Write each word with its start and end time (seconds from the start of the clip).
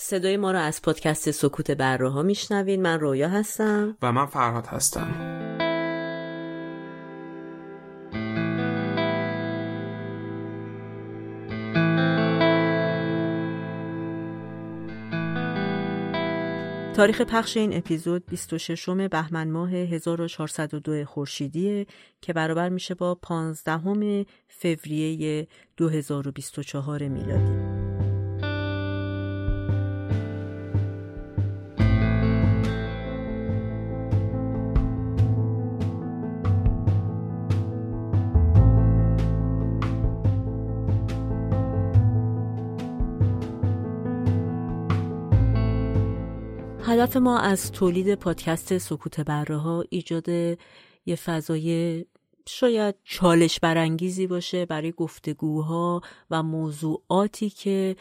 صدای 0.00 0.36
ما 0.36 0.52
را 0.52 0.60
از 0.60 0.82
پادکست 0.82 1.30
سکوت 1.30 1.70
بره 1.70 2.08
ها 2.08 2.22
میشنوین 2.22 2.82
من 2.82 3.00
رویا 3.00 3.28
هستم. 3.28 3.96
و 4.02 4.12
من 4.12 4.26
فرهاد 4.26 4.66
هستم. 4.66 5.34
تاریخ 16.96 17.20
پخش 17.20 17.56
این 17.56 17.76
اپیزود 17.76 18.26
26 18.26 18.88
بهمن 18.88 19.50
ماه 19.50 19.70
1402 19.70 21.04
خورشیدی 21.04 21.86
که 22.20 22.32
برابر 22.32 22.68
میشه 22.68 22.94
با 22.94 23.14
15 23.14 24.26
فوریه 24.48 25.46
2024 25.76 27.08
میلادی. 27.08 27.97
هدف 46.98 47.16
ما 47.16 47.38
از 47.38 47.72
تولید 47.72 48.14
پادکست 48.14 48.78
سکوت 48.78 49.20
بره 49.20 49.56
ها 49.56 49.84
ایجاد 49.90 50.28
یه 51.06 51.16
فضای 51.24 52.04
شاید 52.48 52.94
چالش 53.04 53.60
برانگیزی 53.60 54.26
باشه 54.26 54.66
برای 54.66 54.92
گفتگوها 54.92 56.00
و 56.30 56.42
موضوعاتی 56.42 57.50
که 57.50 57.96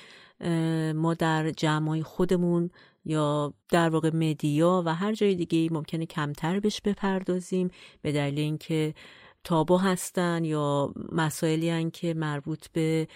ما 0.96 1.14
در 1.14 1.50
جمعای 1.52 2.04
خودمون 2.04 2.70
یا 3.06 3.54
در 3.70 3.90
واقع 3.90 4.10
مدیا 4.16 4.84
و 4.86 4.96
هر 4.96 5.14
جای 5.14 5.36
دیگه 5.36 5.74
ممکنه 5.74 6.06
کمتر 6.06 6.60
بهش 6.60 6.82
بپردازیم. 6.82 7.70
به 8.02 8.12
دلیل 8.12 8.40
اینکه 8.40 8.94
تابو 9.44 9.78
هستن 9.78 10.46
یا 10.46 10.94
مسائلی 11.12 11.92
که 11.92 12.14
مربوط 12.14 12.68
به 12.74 13.08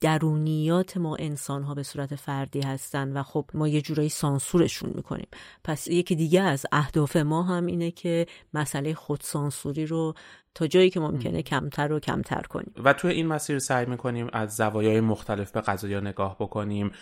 درونیات 0.00 0.96
ما 0.96 1.16
انسان 1.16 1.62
ها 1.62 1.74
به 1.74 1.82
صورت 1.82 2.14
فردی 2.14 2.60
هستن 2.60 3.16
و 3.16 3.22
خب 3.22 3.44
ما 3.54 3.68
یه 3.68 3.80
جورایی 3.80 4.08
سانسورشون 4.08 4.92
می‌کنیم. 4.94 5.28
پس 5.64 5.88
یکی 5.88 6.14
دیگه 6.14 6.42
از 6.42 6.66
اهداف 6.72 7.16
ما 7.16 7.42
هم 7.42 7.66
اینه 7.66 7.90
که 7.90 8.26
مسئله 8.54 8.94
خودسانسوری 8.94 9.86
رو 9.86 10.14
تا 10.54 10.66
جایی 10.66 10.90
که 10.90 11.00
ممکنه 11.00 11.42
کمتر 11.42 11.92
و 11.92 12.00
کمتر 12.00 12.40
کنیم. 12.40 12.72
و 12.84 12.92
توی 12.92 13.12
این 13.12 13.26
مسیر 13.26 13.58
سعی 13.58 13.86
می‌کنیم 13.86 14.28
از 14.32 14.56
زوایای 14.56 15.00
مختلف 15.00 15.50
به 15.50 15.60
قضایا 15.60 16.00
نگاه 16.00 16.36
بکنیم. 16.40 16.92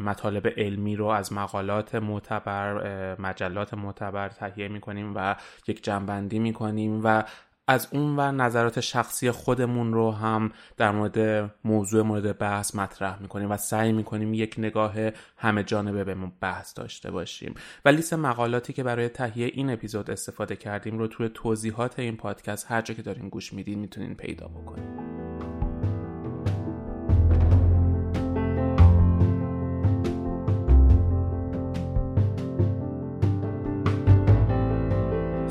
مطالب 0.00 0.46
علمی 0.46 0.96
رو 0.96 1.06
از 1.06 1.32
مقالات 1.32 1.94
معتبر 1.94 3.16
مجلات 3.20 3.74
معتبر 3.74 4.28
تهیه 4.28 4.68
می‌کنیم 4.68 5.12
و 5.14 5.36
یک 5.68 5.84
جنبندی 5.84 6.38
می‌کنیم 6.38 7.00
و 7.04 7.24
از 7.68 7.88
اون 7.92 8.18
و 8.18 8.32
نظرات 8.32 8.80
شخصی 8.80 9.30
خودمون 9.30 9.92
رو 9.92 10.10
هم 10.10 10.52
در 10.76 10.90
مورد 10.90 11.50
موضوع 11.64 12.02
مورد 12.02 12.38
بحث 12.38 12.74
مطرح 12.74 13.22
می‌کنیم 13.22 13.50
و 13.50 13.56
سعی 13.56 13.92
می‌کنیم 13.92 14.34
یک 14.34 14.54
نگاه 14.58 14.94
همه 15.36 15.64
جانبه 15.64 16.04
به 16.04 16.14
بحث 16.40 16.78
داشته 16.78 17.10
باشیم. 17.10 17.54
و 17.84 17.88
لیست 17.88 18.14
مقالاتی 18.14 18.72
که 18.72 18.82
برای 18.82 19.08
تهیه 19.08 19.46
این 19.46 19.70
اپیزود 19.70 20.10
استفاده 20.10 20.56
کردیم 20.56 20.98
رو 20.98 21.06
توی 21.06 21.28
توضیحات 21.28 21.98
این 21.98 22.16
پادکست 22.16 22.70
هر 22.70 22.82
جا 22.82 22.94
که 22.94 23.02
دارین 23.02 23.28
گوش 23.28 23.52
میدین 23.52 23.78
می‌تونین 23.78 24.14
پیدا 24.14 24.48
بکنیم 24.48 25.61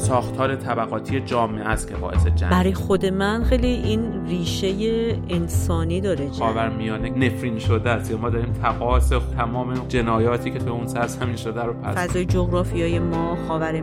ساختار 0.02 0.56
طبقاتی 0.56 1.20
جامعه 1.20 1.64
است 1.64 1.88
که 1.88 1.96
باعث 1.96 2.28
جنگ. 2.28 2.52
برای 2.52 2.74
خود 2.74 3.06
من 3.06 3.44
خیلی 3.44 3.68
این 3.68 4.25
ریشه 4.28 4.68
انسانی 5.30 6.02
داره 6.02 6.30
میانه 6.78 7.09
نفرین 7.09 7.59
شده 7.59 7.90
است. 7.90 8.12
ما 8.12 8.30
داریم 8.30 8.53
تقاس 8.53 9.09
تمام 9.38 9.74
جنایاتی 9.88 10.52
که 10.52 10.59
تو 10.59 10.72
اون 10.72 10.88
سرزمین 10.88 11.36
شده 11.36 11.64
رو 11.64 11.74
پس 11.74 11.96
فضای 11.96 12.25
جغرافیای 12.25 13.00
ما 13.00 13.38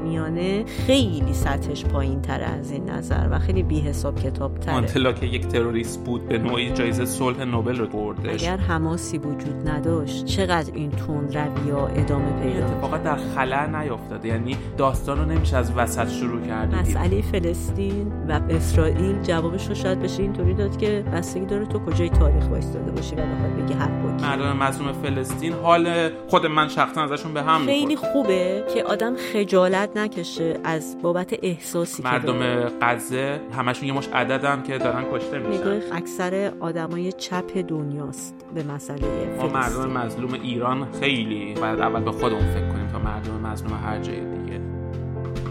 میانه 0.04 0.64
خیلی 0.64 1.32
سطحش 1.32 1.84
پایین 1.84 2.22
تر 2.22 2.42
از 2.42 2.70
این 2.70 2.90
نظر 2.90 3.28
و 3.30 3.38
خیلی 3.38 3.62
بی 3.62 3.80
حساب 3.80 4.20
کتاب 4.20 4.58
تره 4.58 4.74
مانتلا 4.74 5.12
که 5.12 5.26
یک 5.26 5.48
تروریست 5.48 6.04
بود 6.04 6.28
به 6.28 6.38
نوعی 6.38 6.70
جایزه 6.70 7.04
صلح 7.04 7.44
نوبل 7.44 7.78
رو 7.78 7.86
بردش. 7.86 8.42
اگر 8.42 8.56
حماسی 8.56 9.18
وجود 9.18 9.68
نداشت 9.68 10.24
چقدر 10.24 10.72
این 10.74 10.90
تون 10.90 11.28
رویا 11.28 11.86
ادامه 11.86 12.42
پیدا 12.42 12.66
اتفاقا 12.66 12.98
در 12.98 13.16
خلا 13.16 13.66
نیافتاده. 13.66 14.28
یعنی 14.28 14.56
داستان 14.76 15.18
رو 15.18 15.24
نمیشه 15.24 15.56
از 15.56 15.72
وسط 15.76 16.08
شروع 16.20 16.40
کرده 16.40 16.80
مسئله 16.80 17.22
فلسطین 17.22 18.12
و 18.28 18.40
اسرائیل 18.50 19.22
جوابش 19.22 19.68
رو 19.68 19.74
شاید 19.74 20.00
بشه 20.02 20.22
اینطوری 20.22 20.54
داد 20.54 20.76
که 20.76 21.04
بستگی 21.12 21.46
داره 21.46 21.66
تو 21.66 21.78
کجای 21.78 22.08
تاریخ 22.08 22.50
وایستاده 22.50 22.90
باشی 22.90 23.14
و 23.14 23.18
بخواد 23.18 23.62
بگی 23.62 23.74
حق 23.74 24.02
بود 24.02 24.22
مردم 24.22 24.56
مظلوم 24.56 24.92
فلسطین 24.92 25.52
حال 25.52 26.10
خود 26.28 26.46
من 26.46 26.68
شخصا 26.68 27.02
ازشون 27.02 27.34
به 27.34 27.42
هم 27.42 27.66
خیلی 27.66 27.96
خوبه 27.96 28.64
که 28.74 28.84
آدم 28.84 29.16
خجالت 29.32 29.96
نکشه 29.96 30.60
از 30.64 30.96
بابت 31.02 31.34
احساسی 31.42 32.02
مردم 32.02 32.68
غزه 32.80 33.40
همشون 33.52 33.88
یه 33.88 33.94
مش 33.94 34.08
عددن 34.08 34.62
که 34.62 34.78
دارن 34.78 35.04
کشته 35.12 35.38
میشن. 35.38 35.80
اکثر 35.92 36.52
آدمای 36.60 37.12
چپ 37.12 37.58
دنیاست 37.68 38.34
به 38.54 38.62
مسئله 38.62 39.36
ما 39.38 39.46
مردم 39.48 39.90
مظلوم 39.90 40.32
ایران 40.32 40.88
خیلی. 41.00 41.54
باید 41.54 41.80
اول 41.80 42.00
به 42.00 42.12
خودمون 42.12 42.46
فکر 42.54 42.68
کنیم 42.68 42.88
تا 42.88 42.98
مردم 42.98 43.46
مظلوم 43.46 43.72
هر 43.84 43.98
جای 43.98 44.20
دیگه. 44.20 44.77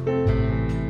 Música 0.08 0.87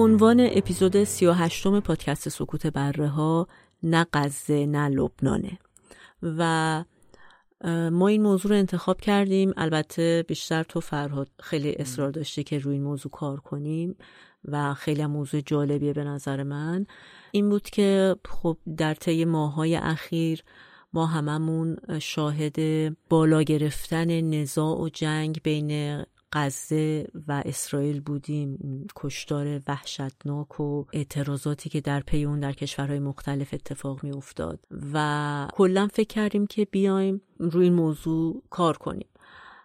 عنوان 0.00 0.48
اپیزود 0.52 1.04
38 1.04 1.80
پادکست 1.80 2.28
سکوت 2.28 2.66
بره 2.66 3.08
ها 3.08 3.48
نه 3.82 4.06
غزه 4.12 4.66
نه 4.66 4.88
لبنانه. 4.88 5.58
و 6.22 6.84
ما 7.90 8.08
این 8.08 8.22
موضوع 8.22 8.50
رو 8.50 8.58
انتخاب 8.58 9.00
کردیم. 9.00 9.52
البته 9.56 10.24
بیشتر 10.28 10.62
تو 10.62 10.80
فرهاد 10.80 11.28
خیلی 11.42 11.72
اصرار 11.72 12.10
داشته 12.10 12.42
که 12.42 12.58
روی 12.58 12.74
این 12.74 12.82
موضوع 12.82 13.12
کار 13.12 13.40
کنیم 13.40 13.96
و 14.44 14.74
خیلی 14.74 15.06
موضوع 15.06 15.40
جالبیه 15.40 15.92
به 15.92 16.04
نظر 16.04 16.42
من. 16.42 16.86
این 17.32 17.48
بود 17.48 17.62
که 17.62 18.16
خب 18.28 18.56
در 18.76 18.94
طی 18.94 19.24
ماهای 19.24 19.76
اخیر 19.76 20.42
ما 20.92 21.06
هممون 21.06 21.76
شاهد 22.00 22.56
بالا 23.08 23.42
گرفتن 23.42 24.20
نزاع 24.20 24.80
و 24.80 24.88
جنگ 24.88 25.40
بین 25.42 26.02
غزه 26.32 27.06
و 27.28 27.42
اسرائیل 27.46 28.00
بودیم 28.00 28.86
کشتار 28.96 29.60
وحشتناک 29.68 30.60
و 30.60 30.84
اعتراضاتی 30.92 31.70
که 31.70 31.80
در 31.80 32.00
پی 32.00 32.24
اون 32.24 32.40
در 32.40 32.52
کشورهای 32.52 32.98
مختلف 32.98 33.54
اتفاق 33.54 34.04
می 34.04 34.12
افتاد 34.12 34.60
و 34.92 35.48
کلا 35.52 35.88
فکر 35.92 36.08
کردیم 36.08 36.46
که 36.46 36.64
بیایم 36.64 37.20
روی 37.38 37.64
این 37.64 37.74
موضوع 37.74 38.42
کار 38.50 38.76
کنیم. 38.76 39.08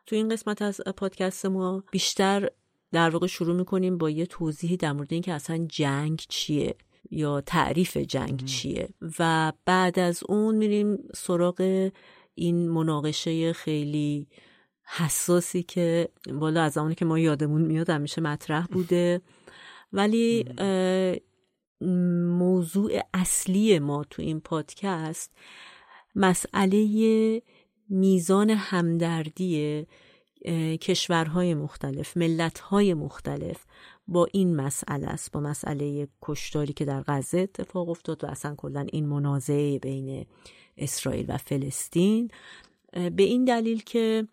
تو 0.06 0.16
این 0.16 0.30
قسمت 0.30 0.62
از 0.62 0.82
پادکست 0.97 1.46
ما 1.46 1.84
بیشتر 1.91 2.50
در 2.91 3.09
واقع 3.09 3.28
شروع 3.28 3.56
می‌کنیم 3.56 3.97
با 3.97 4.09
یه 4.09 4.26
توضیحی 4.26 4.78
در 4.78 4.91
مورد 4.91 5.14
اینکه 5.14 5.34
اصلا 5.34 5.66
جنگ 5.70 6.26
چیه 6.29 6.76
یا 7.11 7.41
تعریف 7.41 7.97
جنگ 7.97 8.46
چیه 8.46 8.90
و 9.20 9.53
بعد 9.66 10.00
از 10.00 10.23
اون 10.29 10.56
میریم 10.56 10.97
سراغ 11.16 11.91
این 12.35 12.70
مناقشه 12.70 13.53
خیلی 13.53 14.28
حساسی 14.85 15.64
که 15.64 16.09
بالا 16.34 16.61
از 16.64 16.73
زمانی 16.73 16.96
که 16.96 17.05
ما 17.05 17.20
یادمون 17.20 17.61
میاد 17.61 17.90
همیشه 17.90 18.22
مطرح 18.22 18.66
بوده. 18.66 19.22
ولی 19.93 20.46
موضوع 22.37 22.99
اصلی 23.14 23.79
ما 23.79 24.03
تو 24.09 24.22
این 24.22 24.40
پادکست 24.40 25.32
مسئله 26.16 27.41
میزان 27.90 28.49
همدردی 28.49 29.85
کشورهای 30.82 31.53
مختلف 31.53 32.17
ملتهای 32.17 32.93
مختلف 32.93 33.66
با 34.08 34.28
این 34.32 34.55
مسئله 34.55 35.08
است 35.08 35.32
با 35.32 35.40
مسئله 35.40 36.08
کشتاری 36.22 36.73
که 36.73 36.85
در 36.85 37.03
غزه 37.08 37.40
اتفاق 37.40 37.90
افتاد 37.90 38.23
و 38.23 38.28
اصلا 38.28 38.55
کلا 38.55 38.85
این 38.91 39.05
منازعه 39.05 39.79
بین 39.79 40.26
اسرائیل 40.78 41.26
و 41.28 41.37
فلسطین. 41.37 42.32
به 42.91 43.23
این 43.23 43.46
دلیل 43.46 43.84
که 43.84 44.28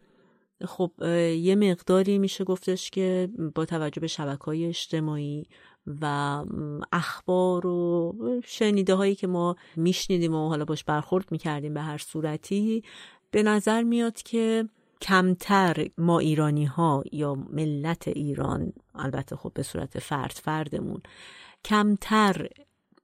خب 0.64 0.90
یه 1.38 1.54
مقداری 1.54 2.18
میشه 2.18 2.44
گفتش 2.44 2.90
که 2.90 3.28
با 3.54 3.64
توجه 3.64 4.00
به 4.00 4.06
شبکه 4.06 4.44
های 4.44 4.66
اجتماعی 4.66 5.46
و 5.86 6.44
اخبار 6.92 7.66
و 7.66 8.14
شنیده 8.44 8.94
هایی 8.94 9.14
که 9.14 9.26
ما 9.26 9.56
میشنیدیم 9.76 10.34
و 10.34 10.48
حالا 10.48 10.64
باش 10.64 10.84
برخورد 10.84 11.32
می‌کردیم 11.32 11.74
به 11.74 11.80
هر 11.80 11.98
صورتی 11.98 12.84
به 13.30 13.42
نظر 13.42 13.82
میاد 13.82 14.22
که 14.22 14.68
کمتر 15.00 15.88
ما 15.98 16.18
ایرانی 16.18 16.64
ها 16.64 17.04
یا 17.12 17.34
ملت 17.34 18.08
ایران 18.08 18.72
البته 18.94 19.36
خب 19.36 19.52
به 19.54 19.62
صورت 19.62 19.98
فرد 19.98 20.32
فردمون 20.32 21.02
کمتر 21.64 22.48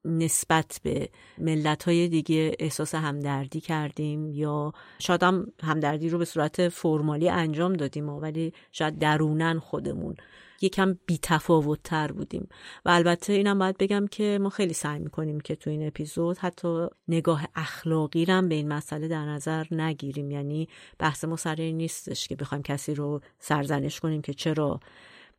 نسبت 0.04 0.80
به 0.82 1.08
ملت 1.38 1.84
های 1.84 2.08
دیگه 2.08 2.56
احساس 2.58 2.94
همدردی 2.94 3.60
کردیم 3.60 4.30
یا 4.32 4.72
شاید 4.98 5.22
هم 5.22 5.46
همدردی 5.62 6.08
رو 6.08 6.18
به 6.18 6.24
صورت 6.24 6.68
فرمالی 6.68 7.28
انجام 7.28 7.72
دادیم 7.72 8.08
ولی 8.08 8.52
شاید 8.72 8.98
درونن 8.98 9.58
خودمون 9.58 10.14
یکم 10.60 10.98
بیتفاوت 11.06 11.82
تر 11.84 12.12
بودیم. 12.12 12.48
و 12.84 12.88
البته 12.90 13.32
اینم 13.32 13.58
باید 13.58 13.78
بگم 13.78 14.06
که 14.06 14.38
ما 14.42 14.50
خیلی 14.50 14.74
سعی 14.74 14.98
می‌کنیم 14.98 15.40
که 15.40 15.56
تو 15.56 15.70
این 15.70 15.86
اپیزود 15.86 16.38
حتی 16.38 16.86
نگاه 17.08 17.48
اخلاقی 17.54 18.24
رم 18.24 18.48
به 18.48 18.54
این 18.54 18.68
مسئله 18.68 19.08
در 19.08 19.24
نظر 19.24 19.66
نگیریم. 19.70 20.30
یعنی 20.30 20.68
بحث 20.98 21.24
ما 21.24 21.36
سر 21.36 21.56
نیستش 21.56 22.28
که 22.28 22.36
بخوایم 22.36 22.62
کسی 22.62 22.94
رو 22.94 23.20
سرزنش 23.38 24.00
کنیم 24.00 24.22
که 24.22 24.34
چرا 24.34 24.80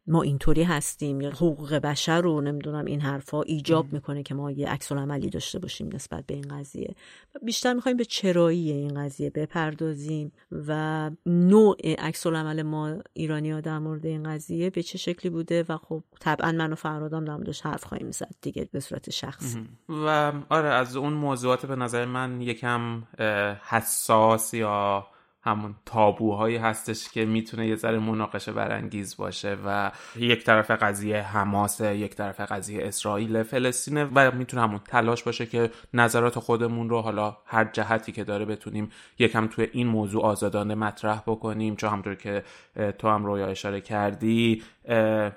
ما 0.07 0.21
اینطوری 0.21 0.63
هستیم 0.63 1.21
یا 1.21 1.29
حقوق 1.29 1.73
بشر 1.73 2.21
رو 2.21 2.41
نمی‌دونم 2.41 2.85
این 2.85 3.01
حرفا 3.01 3.41
ایجاب 3.41 3.93
می‌کنه 3.93 4.23
که 4.23 4.33
ما 4.33 4.51
یه 4.51 4.69
عکس 4.69 4.91
عملی 4.91 5.29
داشته 5.29 5.59
باشیم 5.59 5.89
نسبت 5.93 6.25
به 6.25 6.33
این 6.33 6.47
قضیه. 6.47 6.95
بیشتر 7.45 7.73
می‌خوایم 7.73 7.97
به 7.97 8.05
چرایی 8.05 8.71
این 8.71 9.03
قضیه 9.03 9.29
بپردازیم 9.29 10.31
و 10.67 11.11
نوع 11.25 11.77
عکس 11.97 12.27
عمل 12.27 12.61
ما 12.61 12.95
ایرانی 13.13 13.51
ها 13.51 13.61
در 13.61 13.79
مورد 13.79 14.05
این 14.05 14.23
قضیه 14.23 14.69
به 14.69 14.83
چه 14.83 14.97
شکلی 14.97 15.29
بوده 15.29 15.65
و 15.69 15.77
خب 15.77 16.03
طبعا 16.19 16.51
من 16.51 16.71
و 16.73 16.75
فرادام 16.75 17.25
دارم 17.25 17.43
داشت 17.43 17.65
حرف 17.65 17.83
خواهیم 17.83 18.11
زد 18.11 18.35
دیگه 18.41 18.69
به 18.71 18.79
صورت 18.79 19.09
شخصی. 19.09 19.67
و 19.89 20.33
آره 20.49 20.69
از 20.69 20.95
اون 20.95 21.13
موضوعات 21.13 21.65
به 21.65 21.75
نظر 21.75 22.05
من 22.05 22.41
یکم 22.41 23.03
حساس 23.69 24.53
یا 24.53 25.07
همون 25.49 25.75
تابوهایی 25.85 26.57
هستش 26.57 27.09
که 27.09 27.25
می‌تونه 27.25 27.67
یه 27.67 27.75
ذره 27.75 27.99
مناقشه 27.99 28.51
برانگیز 28.51 29.17
باشه 29.17 29.57
و 29.65 29.91
یک 30.15 30.43
طرف 30.43 30.71
قضیه 30.71 31.21
حماس 31.21 31.81
یک 31.81 32.15
طرف 32.15 32.39
قضیه 32.39 32.87
اسرائیل 32.87 33.43
فلسطینه 33.43 34.07
و 34.15 34.31
می‌تونه 34.31 34.63
همون 34.63 34.79
تلاش 34.87 35.23
باشه 35.23 35.45
که 35.45 35.71
نظرات 35.93 36.39
خودمون 36.39 36.89
رو 36.89 37.01
حالا 37.01 37.37
هر 37.45 37.65
جهتی 37.65 38.11
که 38.11 38.23
داره 38.23 38.45
بتونیم 38.45 38.89
یکم 39.19 39.47
توی 39.47 39.67
این 39.71 39.87
موضوع 39.87 40.23
آزادانه 40.23 40.75
مطرح 40.75 41.21
بکنیم. 41.27 41.75
چون 41.75 41.89
همطور 41.89 42.15
که 42.15 42.43
تو 42.97 43.09
هم 43.09 43.25
رویا 43.25 43.47
اشاره 43.47 43.81
کردی 43.81 44.63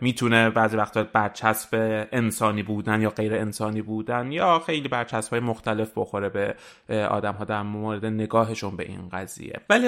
می‌تونه 0.00 0.50
بعضی 0.50 0.76
وقتا 0.76 1.04
برچسب 1.04 1.68
انسانی 2.12 2.62
بودن 2.62 3.00
یا 3.00 3.10
غیر 3.10 3.34
انسانی 3.34 3.82
بودن 3.82 4.32
یا 4.32 4.58
خیلی 4.66 4.88
برچسب 4.88 5.30
های 5.30 5.40
مختلف 5.40 5.92
بخوره 5.96 6.28
به 6.28 6.54
آدم 7.06 7.32
ها 7.32 7.44
در 7.44 7.62
مورد 7.62 8.06
نگاهشون 8.06 8.76
به 8.76 8.82
این 8.82 9.08
قضیه. 9.12 9.60
ولی 9.70 9.86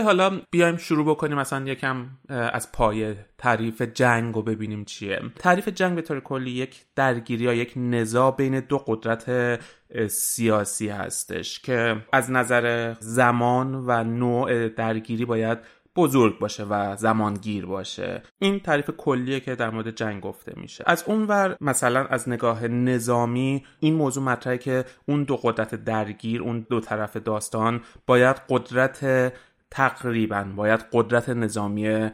بیایم 0.50 0.76
شروع 0.76 1.06
بکنیم 1.06 1.38
مثلا 1.38 1.66
یکم 1.66 2.06
از 2.28 2.72
پای 2.72 3.14
تعریف 3.38 3.82
جنگ 3.82 4.34
رو 4.34 4.42
ببینیم 4.42 4.84
چیه. 4.84 5.20
تعریف 5.38 5.68
جنگ 5.68 5.94
به 5.94 6.02
طور 6.02 6.20
کلی 6.20 6.50
یک 6.50 6.84
درگیری 6.96 7.44
یا 7.44 7.54
یک 7.54 7.72
نزاع 7.76 8.36
بین 8.36 8.60
دو 8.60 8.78
قدرت 8.78 9.60
سیاسی 10.08 10.88
هستش 10.88 11.60
که 11.60 11.96
از 12.12 12.30
نظر 12.30 12.94
زمان 13.00 13.74
و 13.74 14.04
نوع 14.04 14.68
درگیری 14.68 15.24
باید 15.24 15.58
بزرگ 15.96 16.38
باشه 16.38 16.64
و 16.64 16.96
زمانگیر 16.96 17.66
باشه. 17.66 18.22
این 18.38 18.60
تعریف 18.60 18.90
کلیه 18.96 19.40
که 19.40 19.54
در 19.54 19.70
مورد 19.70 19.90
جنگ 19.90 20.22
گفته 20.22 20.52
میشه. 20.56 20.84
از 20.86 21.04
اونور 21.06 21.56
مثلا 21.60 22.06
از 22.06 22.28
نگاه 22.28 22.68
نظامی 22.68 23.64
این 23.80 23.94
موضوع 23.94 24.24
مطرحه 24.24 24.58
که 24.58 24.84
اون 25.06 25.24
دو 25.24 25.36
قدرت 25.36 25.74
درگیر 25.74 26.42
اون 26.42 26.66
دو 26.70 26.80
طرف 26.80 27.16
داستان 27.16 27.80
باید 28.06 28.36
قدرت 28.48 29.32
تقریبا 29.74 30.44
باید 30.56 30.84
قدرت 30.92 31.28
نظامی 31.28 32.10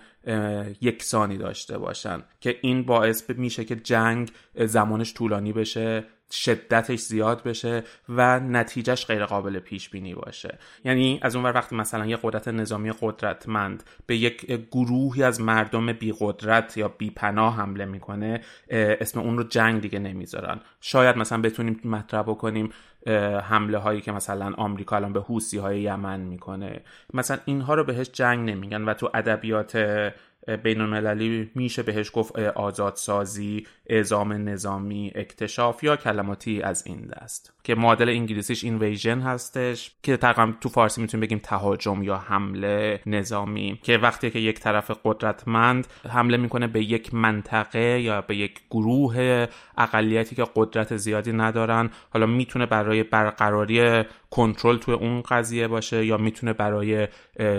یکسانی 0.80 1.36
داشته 1.36 1.78
باشن 1.78 2.22
که 2.40 2.56
این 2.62 2.82
باعث 2.82 3.30
میشه 3.30 3.64
که 3.64 3.76
جنگ 3.76 4.30
زمانش 4.54 5.14
طولانی 5.14 5.52
بشه 5.52 6.04
شدتش 6.30 6.98
زیاد 6.98 7.42
بشه 7.42 7.82
و 8.08 8.40
نتیجهش 8.40 9.06
غیر 9.06 9.24
قابل 9.24 9.58
پیش 9.58 9.88
بینی 9.88 10.14
باشه. 10.14 10.58
یعنی 10.84 11.18
از 11.22 11.36
اون 11.36 11.44
وقتی 11.44 11.76
مثلا 11.76 12.06
یه 12.06 12.18
قدرت 12.22 12.48
نظامی 12.48 12.92
قدرتمند 13.00 13.82
به 14.06 14.16
یک 14.16 14.46
گروهی 14.70 15.22
از 15.22 15.40
مردم 15.40 15.92
بی 15.92 16.14
قدرت 16.20 16.76
یا 16.76 16.88
بی 16.88 17.10
پناه 17.10 17.56
حمله 17.56 17.84
می‌کنه 17.84 18.40
اسم 18.70 19.20
اون 19.20 19.38
رو 19.38 19.44
جنگ 19.44 19.80
دیگه 19.80 19.98
نمی‌ذارن. 19.98 20.60
شاید 20.80 21.16
مثلا 21.16 21.40
بتونیم 21.40 21.80
مطرح 21.84 22.22
بکنیم 22.22 22.70
حمله 23.42 23.78
هایی 23.78 24.00
که 24.00 24.12
مثلا 24.12 24.54
آمریکا 24.56 24.96
الان 24.96 25.12
به 25.12 25.20
حوسی 25.20 25.58
های 25.58 25.82
یمن 25.82 26.20
می‌کنه. 26.20 26.80
مثلا 27.14 27.38
اینها 27.44 27.74
رو 27.74 27.84
بهش 27.84 28.10
جنگ 28.12 28.50
نمیگن 28.50 28.82
و 28.82 28.94
تو 28.94 29.10
ادبیات 29.14 29.76
بین 30.62 30.80
المللی 30.80 31.50
میشه 31.54 31.82
بهش 31.82 32.10
گفت 32.14 32.38
آزادسازی 32.38 33.66
اعزام 33.86 34.32
نظامی 34.48 35.12
اکتشاف 35.14 35.84
یا 35.84 35.96
کلماتی 35.96 36.62
از 36.62 36.86
این 36.86 37.06
دست. 37.06 37.52
که 37.64 37.74
معادل 37.74 38.08
انگلیسیش 38.08 38.64
اینویژن 38.64 39.20
هستش 39.20 39.94
که 40.02 40.16
تقریبا 40.16 40.52
تو 40.60 40.68
فارسی 40.68 41.00
می‌تونیم 41.00 41.26
بگیم 41.26 41.38
تهاجم 41.38 42.02
یا 42.02 42.16
حمله 42.16 43.00
نظامی 43.06 43.78
که 43.82 43.98
وقتی 43.98 44.30
که 44.30 44.38
یک 44.38 44.60
طرف 44.60 44.90
قدرتمند 45.04 45.86
حمله 46.08 46.36
می‌کنه 46.36 46.66
به 46.66 46.84
یک 46.84 47.14
منطقه 47.14 48.00
یا 48.00 48.20
به 48.20 48.36
یک 48.36 48.60
گروه 48.70 49.46
اقلیتی 49.78 50.36
که 50.36 50.46
قدرت 50.56 50.96
زیادی 50.96 51.32
ندارن 51.32 51.90
حالا 52.10 52.26
می‌تونه 52.26 52.66
برای 52.66 53.02
برقراری 53.02 54.04
کنترل 54.30 54.76
توی 54.76 54.94
اون 54.94 55.22
قضیه 55.22 55.68
باشه 55.68 56.06
یا 56.06 56.16
می‌تونه 56.16 56.52
برای 56.52 57.08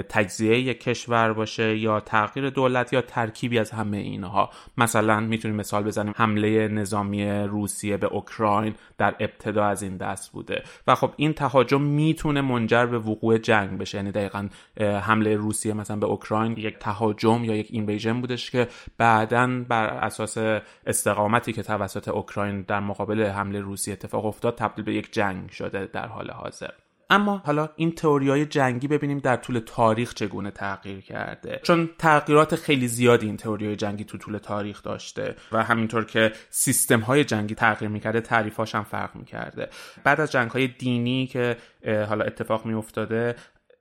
تجزیه 0.10 0.60
یک 0.60 0.80
کشور 0.84 1.34
باشه 1.34 1.78
یا 1.78 2.00
تغییر 2.00 2.50
دولت 2.50 2.94
یا 2.94 3.02
ترکیبی 3.02 3.60
از 3.60 3.72
همه 3.72 3.98
اینها. 3.98 4.50
مثلا 4.78 5.20
می‌تونیم 5.20 5.58
مثال 5.58 5.84
بزنیم 5.84 6.14
حمله 6.18 6.68
نظامی 6.68 7.32
روسیه 7.32 7.98
به 7.98 8.08
اوکراین 8.08 8.76
در 8.98 9.16
ابتدا 9.20 9.66
از 9.66 9.84
این 9.84 9.91
دست 9.98 10.32
بوده. 10.32 10.64
و 10.88 10.96
خب 10.96 11.14
این 11.16 11.34
تهاجم 11.34 11.82
می‌تونه 11.82 12.42
منجر 12.42 12.86
به 12.86 13.00
وقوع 13.00 13.38
جنگ 13.38 13.78
بشه. 13.78 13.98
یعنی 13.98 14.12
دقیقا 14.12 14.50
حمله 14.80 15.36
روسیه 15.36 15.74
مثلا 15.74 15.98
به 15.98 16.06
اوکراین 16.06 16.58
یک 16.58 16.78
تهاجم 16.80 17.44
یا 17.44 17.56
یک 17.56 17.68
اینویژن 17.70 18.22
بودش 18.22 18.52
که 18.52 18.68
بعدا 18.98 19.64
بر 19.70 19.86
اساس 19.86 20.38
استقامتی 20.86 21.54
که 21.54 21.64
توسط 21.64 22.08
اوکراین 22.08 22.62
در 22.62 22.80
مقابل 22.80 23.24
حمله 23.24 23.60
روسیه 23.60 23.94
اتفاق 23.94 24.26
افتاد 24.26 24.56
تبدیل 24.56 24.86
به 24.86 24.94
یک 24.94 25.14
جنگ 25.14 25.50
شده 25.50 25.90
در 25.94 26.08
حال 26.08 26.32
حاضر. 26.32 26.72
اما 27.12 27.38
حالا 27.46 27.70
این 27.76 27.94
های 28.04 28.46
جنگی 28.46 28.88
ببینیم 28.88 29.20
در 29.20 29.36
طول 29.36 29.60
تاریخ 29.60 30.14
چگونه 30.14 30.52
تغییر 30.52 31.02
کرده. 31.02 31.60
چون 31.64 31.90
تغییرات 31.98 32.56
خیلی 32.56 32.88
زیادی 32.88 33.26
این 33.26 33.40
های 33.46 33.76
جنگی 33.76 34.04
تو 34.04 34.18
طول 34.18 34.38
تاریخ 34.38 34.84
داشته 34.84 35.36
و 35.52 35.64
همینطور 35.64 36.06
که 36.06 36.32
سیستم 36.50 37.00
های 37.00 37.24
جنگی 37.24 37.56
تغییر 37.56 37.92
می‌کرده 37.92 38.22
تعریفاش 38.22 38.76
هم 38.76 38.84
فرق 38.84 39.16
می‌کرده. 39.16 39.70
بعد 40.04 40.22
از 40.22 40.32
جنگ 40.32 40.52
های 40.52 40.68
دینی 40.68 41.28
که 41.28 41.58
حالا 41.86 42.26
اتفاق 42.26 42.66
میافتاده 42.66 43.36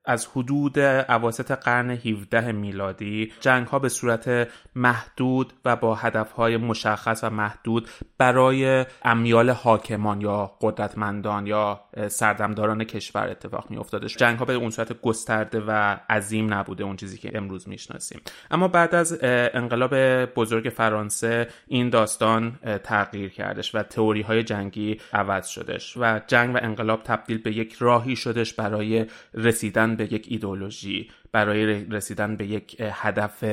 از 0.04 0.26
حدود 0.26 0.80
عواسط 0.80 1.50
قرن 1.50 1.90
17 1.90 2.52
میلادی 2.52 3.32
جنگ 3.40 3.66
ها 3.66 3.78
به 3.78 3.88
صورت 3.88 4.48
محدود 4.74 5.52
و 5.64 5.76
با 5.76 5.94
هدف 5.94 6.32
های 6.32 6.56
مشخص 6.56 7.24
و 7.24 7.30
محدود 7.30 7.88
برای 8.18 8.86
امیال 9.02 9.50
حاکمان 9.50 10.20
یا 10.20 10.52
قدرتمندان 10.60 11.46
یا 11.46 11.80
سردمداران 12.08 12.84
کشور 12.84 13.28
اتفاق 13.28 13.70
می 13.70 13.76
افتاده 13.76 14.06
جنگ 14.06 14.38
ها 14.38 14.44
به 14.44 14.54
اون 14.54 14.70
صورت 14.70 15.00
گسترده 15.00 15.60
و 15.66 15.96
عظیم 16.10 16.54
نبوده 16.54 16.84
اون 16.84 16.96
چیزی 16.96 17.18
که 17.18 17.30
امروز 17.34 17.68
می‌شناسیم. 17.68 18.20
اما 18.50 18.68
بعد 18.68 18.94
از 18.94 19.18
انقلاب 19.22 20.24
بزرگ 20.24 20.68
فرانسه 20.68 21.48
این 21.66 21.90
داستان 21.90 22.58
تغییر 22.84 23.30
کردش 23.30 23.74
و 23.74 23.82
تئوری 23.82 24.22
های 24.22 24.42
جنگی 24.42 25.00
عوض 25.12 25.48
شدش 25.48 25.96
و 25.96 26.20
جنگ 26.26 26.54
و 26.54 26.58
انقلاب 26.62 27.02
تبدیل 27.02 27.38
به 27.38 27.56
یک 27.56 27.76
راهی 27.78 28.16
شدش 28.16 28.54
برای 28.54 29.06
رسیدن 29.34 29.96
به 30.00 30.12
یک 30.12 30.26
ایدولوژی 30.28 31.10
برای 31.32 31.84
رسیدن 31.84 32.36
به 32.36 32.46
یک 32.46 32.76
هدف 32.80 33.44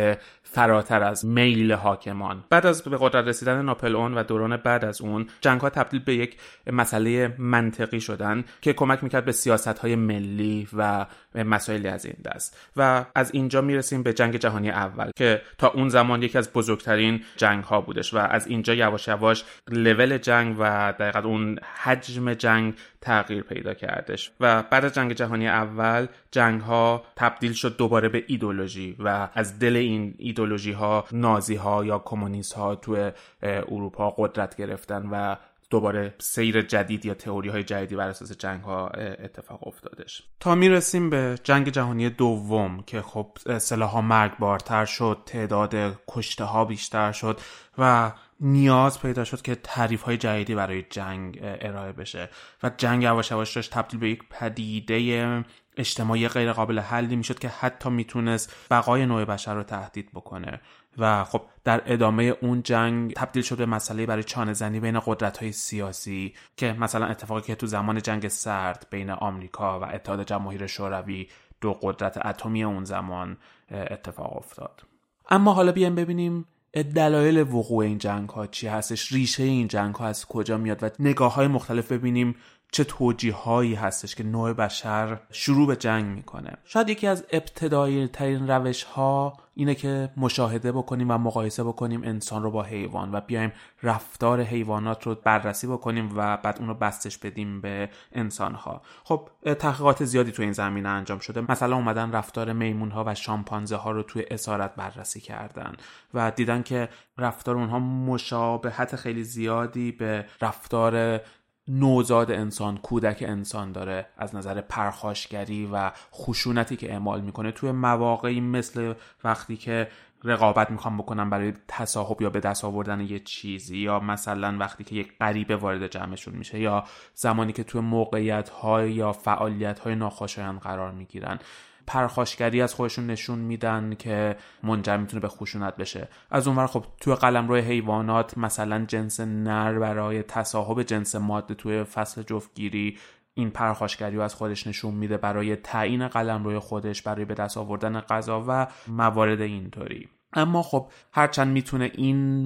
فراتر 0.51 1.03
از 1.03 1.25
میل 1.25 1.71
حاکمان. 1.71 2.43
بعد 2.49 2.65
از 2.65 2.81
به 2.81 2.97
قدرت 2.99 3.27
رسیدن 3.27 3.61
ناپلئون 3.61 4.13
و 4.13 4.23
دوران 4.23 4.57
بعد 4.57 4.85
از 4.85 5.01
اون 5.01 5.27
جنگ 5.41 5.61
ها 5.61 5.69
تبدیل 5.69 5.99
به 5.99 6.15
یک 6.15 6.37
مسئله 6.71 7.35
منطقی 7.37 8.01
شدن 8.01 8.43
که 8.61 8.73
کمک 8.73 9.03
می‌کرد 9.03 9.25
به 9.25 9.31
سیاست 9.31 9.67
های 9.67 9.95
ملی 9.95 10.67
و 10.73 11.05
مسائلی 11.35 11.87
از 11.87 12.05
این 12.05 12.15
دست. 12.25 12.57
و 12.77 13.05
از 13.15 13.31
اینجا 13.33 13.61
می‌رسیم 13.61 14.03
به 14.03 14.13
جنگ 14.13 14.35
جهانی 14.35 14.69
اول 14.69 15.11
که 15.15 15.41
تا 15.57 15.67
اون 15.67 15.89
زمان 15.89 16.23
یکی 16.23 16.37
از 16.37 16.53
بزرگترین 16.53 17.21
جنگ 17.37 17.63
ها 17.63 17.81
بودش 17.81 18.13
و 18.13 18.17
از 18.17 18.47
اینجا 18.47 18.73
یواش 18.73 19.07
یواش 19.07 19.43
لول 19.69 20.17
جنگ 20.17 20.55
و 20.59 20.93
دقیقا 20.99 21.19
اون 21.19 21.59
حجم 21.83 22.33
جنگ 22.33 22.73
تغییر 23.01 23.43
پیدا 23.43 23.73
کردش. 23.73 24.31
و 24.39 24.63
بعد 24.63 24.85
از 24.85 24.93
جنگ 24.93 25.13
جهانی 25.13 25.47
اول 25.47 26.07
جنگ 26.31 26.61
ها 26.61 27.05
تبدیل 27.15 27.53
شد 27.53 27.77
دوباره 27.77 28.09
به 28.09 28.23
ایدولوژی 28.27 28.95
و 28.99 29.29
از 29.33 29.59
دل 29.59 29.75
این 29.75 30.15
ایدولوژی 30.37 30.71
ها 30.71 31.05
نازی 31.11 31.55
ها 31.55 31.85
یا 31.85 31.99
کمونیست 31.99 32.53
ها 32.53 32.75
تو 32.75 33.11
اروپا 33.43 34.09
قدرت 34.09 34.55
گرفتن 34.55 35.09
و 35.11 35.35
دوباره 35.69 36.15
سیر 36.19 36.61
جدید 36.61 37.05
یا 37.05 37.13
تئوری 37.13 37.49
های 37.49 37.63
جدیدی 37.63 37.95
بر 37.95 38.09
اساس 38.09 38.31
جنگ 38.31 38.61
ها 38.61 38.87
اتفاق 38.87 39.67
افتادش. 39.67 40.23
تا 40.39 40.55
می‌رسیم 40.55 41.09
به 41.09 41.39
جنگ 41.43 41.69
جهانی 41.69 42.09
دوم 42.09 42.83
که 42.83 43.01
خب 43.01 43.37
سلاح 43.57 43.89
ها 43.89 44.01
مرگبارتر 44.01 44.85
شد 44.85 45.17
تعداد 45.25 45.75
کشته 46.07 46.43
ها 46.43 46.65
بیشتر 46.65 47.11
شد 47.11 47.39
و 47.77 48.11
نیاز 48.39 49.01
پیدا 49.01 49.23
شد 49.23 49.41
که 49.41 49.55
تعریف 49.55 50.01
های 50.01 50.17
جدیدی 50.17 50.55
برای 50.55 50.83
جنگ 50.89 51.39
ارائه 51.41 51.91
بشه. 51.91 52.29
و 52.63 52.71
جنگ 52.77 53.03
یواش 53.03 53.31
یواش 53.31 53.55
داشت 53.55 53.71
تبدیل 53.71 53.99
به 53.99 54.09
یک 54.09 54.23
پدیده 54.29 55.43
اجتماعی 55.77 56.27
غیر 56.27 56.51
قابل 56.51 56.79
حلی 56.79 57.15
می‌شد 57.15 57.39
که 57.39 57.47
حتی 57.47 57.89
می‌تونست 57.89 58.55
بقای 58.71 59.05
نوع 59.05 59.25
بشر 59.25 59.55
رو 59.55 59.63
تهدید 59.63 60.09
بکنه. 60.13 60.61
و 60.97 61.23
خب 61.23 61.41
در 61.63 61.81
ادامه 61.85 62.23
اون 62.23 62.63
جنگ 62.63 63.13
تبدیل 63.13 63.43
شد 63.43 63.57
به 63.57 63.65
مسئله 63.65 64.05
برای 64.05 64.23
چانه 64.23 64.53
زنی 64.53 64.79
بین 64.79 65.01
قدرت 65.05 65.37
های 65.37 65.51
سیاسی 65.51 66.33
که 66.57 66.73
مثلا 66.73 67.05
اتفاقی 67.05 67.41
که 67.41 67.55
تو 67.55 67.67
زمان 67.67 68.01
جنگ 68.01 68.27
سرد 68.27 68.87
بین 68.89 69.09
آمریکا 69.09 69.79
و 69.79 69.83
اتحاد 69.83 70.23
جماهیر 70.23 70.67
شوروی 70.67 71.27
دو 71.61 71.73
قدرت 71.73 72.25
اتمی 72.25 72.63
اون 72.63 72.83
زمان 72.83 73.37
اتفاق 73.71 74.37
افتاد. 74.37 74.83
اما 75.29 75.53
حالا 75.53 75.71
بیایم 75.71 75.95
ببینیم 75.95 76.45
دلایل 76.73 77.37
وقوع 77.37 77.85
این 77.85 77.97
جنگ 77.97 78.29
ها 78.29 78.47
چی 78.47 78.67
هستش 78.67 79.11
ریشه 79.11 79.43
این 79.43 79.67
جنگ 79.67 79.95
ها 79.95 80.07
از 80.07 80.25
کجا 80.25 80.57
میاد 80.57 80.83
و 80.83 80.89
نگاه 80.99 81.33
های 81.33 81.47
مختلف 81.47 81.91
ببینیم 81.91 82.35
چه 82.71 82.83
توجیه 82.83 83.33
هایی 83.33 83.73
هستش 83.75 84.15
که 84.15 84.23
نوع 84.23 84.53
بشر 84.53 85.19
شروع 85.31 85.67
به 85.67 85.75
جنگ 85.75 86.05
می‌کنه. 86.05 86.57
شاید 86.63 86.89
یکی 86.89 87.07
از 87.07 87.25
ابتدایی 87.31 88.07
ترین 88.07 88.47
روش 88.47 88.83
ها 88.83 89.33
اینه 89.53 89.75
که 89.75 90.09
مشاهده 90.17 90.71
بکنیم 90.71 91.11
و 91.11 91.17
مقایسه 91.17 91.63
بکنیم 91.63 92.03
انسان 92.03 92.43
رو 92.43 92.51
با 92.51 92.63
حیوان 92.63 93.11
و 93.11 93.21
بیایم 93.21 93.51
رفتار 93.83 94.41
حیوانات 94.41 95.03
رو 95.03 95.15
بررسی 95.15 95.67
بکنیم 95.67 96.13
و 96.15 96.37
بعد 96.37 96.59
اون 96.59 96.67
رو 96.67 96.73
بستش 96.73 97.17
بدیم 97.17 97.61
به 97.61 97.89
انسان 98.11 98.53
ها 98.53 98.81
خب 99.03 99.29
تحقیقات 99.59 100.05
زیادی 100.05 100.31
تو 100.31 100.41
این 100.43 100.51
زمینه 100.51 100.89
انجام 100.89 101.19
شده. 101.19 101.51
مثلا 101.51 101.75
اومدن 101.75 102.11
رفتار 102.11 102.53
میمون 102.53 102.91
ها 102.91 103.03
و 103.07 103.15
شامپانزه 103.15 103.75
ها 103.75 103.91
رو 103.91 104.03
توی 104.03 104.25
اسارت 104.31 104.75
بررسی 104.75 105.21
کردن 105.21 105.73
و 106.13 106.31
دیدن 106.31 106.63
که 106.63 106.89
رفتار 107.17 107.55
اونها 107.55 107.79
مشابهت 107.79 108.95
خیلی 108.95 109.23
زیادی 109.23 109.91
به 109.91 110.25
رفتار 110.41 111.21
نوزاد 111.67 112.31
انسان 112.31 112.77
کودک 112.77 113.23
انسان 113.27 113.71
داره 113.71 114.05
از 114.17 114.35
نظر 114.35 114.61
پرخاشگری 114.61 115.69
و 115.73 115.91
خشونتی 116.13 116.75
که 116.75 116.91
اعمال 116.91 117.21
می‌کنه 117.21 117.51
توی 117.51 117.71
مواقعی 117.71 118.41
مثل 118.41 118.93
وقتی 119.23 119.57
که 119.57 119.87
رقابت 120.23 120.71
می‌خوام 120.71 120.97
بکنم 120.97 121.29
برای 121.29 121.53
تصاحب 121.67 122.21
یا 122.21 122.29
به 122.29 122.39
دست 122.39 122.65
آوردن 122.65 122.99
یه 122.99 123.19
چیزی 123.19 123.77
یا 123.77 123.99
مثلا 123.99 124.57
وقتی 124.59 124.83
که 124.83 124.95
یک 124.95 125.17
غریبه 125.19 125.55
وارد 125.55 125.87
جمعشون 125.87 126.35
میشه 126.35 126.59
یا 126.59 126.83
زمانی 127.13 127.53
که 127.53 127.63
توی 127.63 127.81
موقعیت 127.81 128.49
های 128.49 128.91
یا 128.91 129.11
فعالیت 129.11 129.79
های 129.79 129.95
ناخوشایند 129.95 130.59
قرار 130.59 130.91
می‌گیرن. 130.91 131.39
پرخاشگری 131.87 132.61
از 132.61 132.73
خودشون 132.73 133.07
نشون 133.07 133.39
میدن 133.39 133.95
که 133.99 134.35
منجر 134.63 134.97
می‌تونه 134.97 135.21
به 135.21 135.27
خشونت 135.27 135.75
بشه. 135.75 136.07
از 136.31 136.47
اونور 136.47 136.67
خب 136.67 136.85
توی 136.99 137.15
روی 137.47 137.61
حیوانات 137.61 138.37
مثلا 138.37 138.85
جنس 138.85 139.19
نر 139.19 139.79
برای 139.79 140.23
تصاحب 140.23 140.83
جنس 140.83 141.15
ماده 141.15 141.53
توی 141.53 141.83
فصل 141.83 142.23
جفتگیری 142.23 142.97
این 143.33 143.49
پرخاشگری 143.49 144.15
رو 144.15 144.21
از 144.21 144.35
خودش 144.35 144.67
نشون 144.67 144.93
میده 144.93 145.17
برای 145.17 145.55
تعیین 145.55 146.01
روی 146.01 146.59
خودش 146.59 147.01
برای 147.01 147.25
به 147.25 147.33
دست 147.33 147.57
آوردن 147.57 147.99
غذا 147.99 148.45
و 148.47 148.67
موارد 148.87 149.41
اینطوری. 149.41 150.09
اما 150.33 150.63
خب 150.63 150.91
هرچند 151.13 151.47
می‌تونه 151.47 151.91
این 151.95 152.45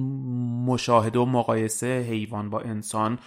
مشاهده 0.66 1.18
و 1.18 1.24
مقایسه 1.24 2.06
حیوان 2.08 2.50
با 2.50 2.60
انسان 2.60 3.18